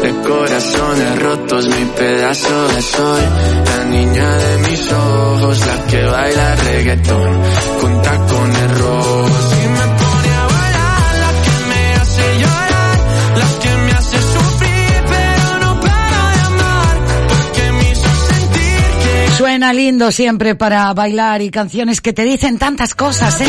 de 0.00 0.10
corazones 0.26 1.22
rotos, 1.22 1.68
mi 1.68 1.84
pedazo 1.94 2.68
de 2.68 2.80
sol. 2.80 3.20
La 3.66 3.84
niña 3.84 4.36
de 4.38 4.58
mis 4.66 4.92
ojos, 4.92 5.66
la 5.66 5.84
que 5.84 6.02
baila 6.04 6.56
reggaetón 6.56 7.42
con 7.82 8.00
tacones 8.00 8.78
rojos. 8.78 9.53
Lindo 19.72 20.12
siempre 20.12 20.54
para 20.54 20.92
bailar 20.92 21.40
y 21.42 21.50
canciones 21.50 22.00
que 22.00 22.12
te 22.12 22.24
dicen 22.24 22.58
tantas 22.58 22.94
cosas, 22.94 23.40
¿eh? 23.40 23.46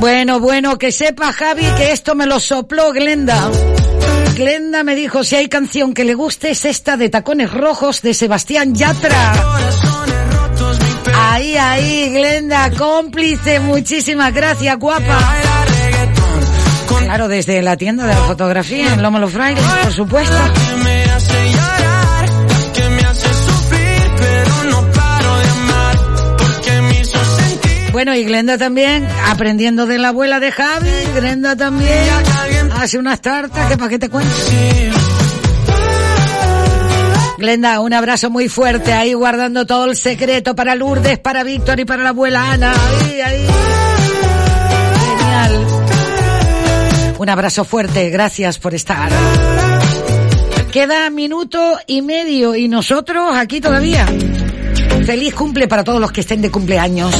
Bueno, 0.00 0.40
bueno, 0.40 0.78
que 0.78 0.92
sepa 0.92 1.32
Javi 1.32 1.64
que 1.76 1.92
esto 1.92 2.14
me 2.14 2.26
lo 2.26 2.38
sopló 2.38 2.92
Glenda. 2.92 3.50
Glenda 4.36 4.84
me 4.84 4.94
dijo, 4.94 5.24
si 5.24 5.34
hay 5.34 5.48
canción 5.48 5.92
que 5.92 6.04
le 6.04 6.14
guste 6.14 6.50
es 6.50 6.64
esta 6.64 6.96
de 6.96 7.08
Tacones 7.08 7.52
Rojos 7.52 8.02
de 8.02 8.14
Sebastián 8.14 8.74
Yatra. 8.74 9.57
Ahí, 11.38 11.56
ahí, 11.56 12.10
Glenda, 12.10 12.68
cómplice, 12.72 13.60
muchísimas 13.60 14.34
gracias, 14.34 14.76
guapa. 14.76 15.20
Claro, 16.88 17.28
desde 17.28 17.62
la 17.62 17.76
tienda 17.76 18.08
de 18.08 18.14
la 18.14 18.22
fotografía 18.22 18.92
en 18.92 19.00
Lomo 19.00 19.20
Los 19.20 19.30
Frailes, 19.30 19.62
por 19.62 19.92
supuesto. 19.92 20.36
Bueno, 27.92 28.16
y 28.16 28.24
Glenda 28.24 28.58
también, 28.58 29.06
aprendiendo 29.28 29.86
de 29.86 29.98
la 29.98 30.08
abuela 30.08 30.40
de 30.40 30.50
Javi, 30.50 30.90
Glenda 31.14 31.54
también 31.54 31.92
hace 32.74 32.98
unas 32.98 33.20
tartas 33.20 33.68
que 33.68 33.76
para 33.76 33.90
qué 33.90 34.00
te 34.00 34.08
cuento. 34.08 34.34
Glenda, 37.38 37.78
un 37.78 37.92
abrazo 37.92 38.30
muy 38.30 38.48
fuerte 38.48 38.92
ahí 38.92 39.14
guardando 39.14 39.64
todo 39.64 39.84
el 39.84 39.94
secreto 39.94 40.56
para 40.56 40.74
Lourdes, 40.74 41.20
para 41.20 41.44
Víctor 41.44 41.78
y 41.78 41.84
para 41.84 42.02
la 42.02 42.08
abuela 42.08 42.50
Ana. 42.50 42.72
Ahí, 42.72 43.20
ahí. 43.20 43.46
Genial. 45.06 45.66
Un 47.16 47.28
abrazo 47.28 47.64
fuerte, 47.64 48.10
gracias 48.10 48.58
por 48.58 48.74
estar. 48.74 49.08
Queda 50.72 51.08
minuto 51.10 51.78
y 51.86 52.02
medio 52.02 52.56
y 52.56 52.66
nosotros 52.66 53.36
aquí 53.36 53.60
todavía. 53.60 54.04
Feliz 55.06 55.32
cumple 55.32 55.68
para 55.68 55.84
todos 55.84 56.00
los 56.00 56.10
que 56.10 56.22
estén 56.22 56.42
de 56.42 56.50
cumpleaños. 56.50 57.14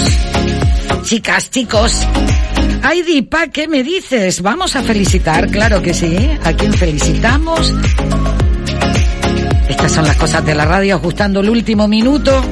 Chicas, 1.04 1.48
chicos. 1.48 2.02
Ay, 2.82 3.02
Dipa, 3.02 3.46
¿qué 3.46 3.68
me 3.68 3.84
dices? 3.84 4.42
Vamos 4.42 4.74
a 4.74 4.82
felicitar, 4.82 5.48
claro 5.48 5.80
que 5.80 5.94
sí. 5.94 6.28
¿A 6.42 6.52
quién 6.54 6.72
felicitamos? 6.72 7.72
Estas 9.78 9.92
son 9.92 10.04
las 10.06 10.16
cosas 10.16 10.44
de 10.44 10.56
la 10.56 10.64
radio, 10.64 10.96
ajustando 10.96 11.38
el 11.38 11.48
último 11.48 11.86
minuto. 11.86 12.44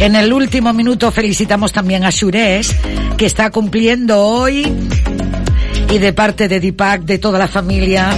En 0.00 0.16
el 0.16 0.32
último 0.32 0.72
minuto 0.72 1.12
felicitamos 1.12 1.72
también 1.72 2.02
a 2.02 2.10
Shures, 2.10 2.74
que 3.16 3.26
está 3.26 3.50
cumpliendo 3.50 4.20
hoy. 4.20 4.66
Y 5.88 5.98
de 5.98 6.12
parte 6.12 6.48
de 6.48 6.58
Dipak, 6.58 7.02
de 7.02 7.18
toda 7.18 7.38
la 7.38 7.46
familia, 7.46 8.10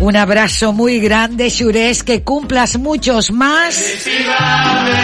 un 0.00 0.16
abrazo 0.16 0.72
muy 0.72 0.98
grande, 0.98 1.48
Shures, 1.48 2.02
que 2.02 2.22
cumplas 2.22 2.76
muchos 2.76 3.30
más. 3.30 3.76
felicidades, 3.76 4.96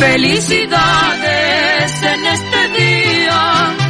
felicidades 0.00 2.02
en 2.02 2.26
este 2.26 2.68
día. 2.80 3.85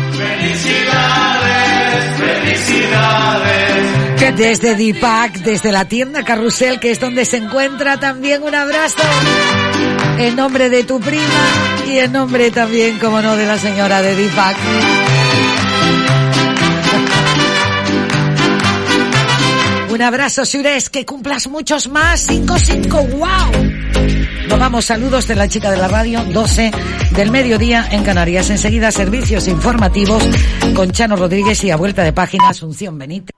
Desde 4.37 4.75
Dipak, 4.75 5.33
desde 5.39 5.73
la 5.73 5.87
tienda 5.87 6.23
Carrusel, 6.23 6.79
que 6.79 6.91
es 6.91 7.01
donde 7.01 7.25
se 7.25 7.39
encuentra 7.39 7.99
también 7.99 8.43
un 8.43 8.55
abrazo. 8.55 9.03
En 10.19 10.37
nombre 10.37 10.69
de 10.69 10.85
tu 10.85 11.01
prima 11.01 11.23
y 11.89 11.99
en 11.99 12.13
nombre 12.13 12.51
también, 12.51 12.99
como 12.99 13.23
no, 13.23 13.35
de 13.35 13.47
la 13.47 13.59
señora 13.59 14.03
de 14.03 14.15
Dipak. 14.15 14.57
Un 19.89 20.03
abrazo, 20.03 20.45
Sures, 20.45 20.91
que 20.91 21.07
cumplas 21.07 21.49
muchos 21.49 21.89
más. 21.89 22.29
5-5, 22.29 23.11
wow. 23.13 24.16
Nos 24.49 24.59
vamos, 24.59 24.85
saludos 24.85 25.27
de 25.27 25.35
la 25.35 25.49
chica 25.49 25.71
de 25.71 25.77
la 25.77 25.89
radio, 25.89 26.25
12 26.25 26.71
del 27.13 27.31
mediodía 27.31 27.87
en 27.91 28.05
Canarias. 28.05 28.49
Enseguida, 28.51 28.91
servicios 28.91 29.49
informativos 29.49 30.23
con 30.75 30.91
Chano 30.93 31.17
Rodríguez 31.17 31.63
y 31.65 31.71
a 31.71 31.77
vuelta 31.77 32.05
de 32.05 32.13
página, 32.13 32.51
Asunción 32.51 32.99
Benítez. 32.99 33.35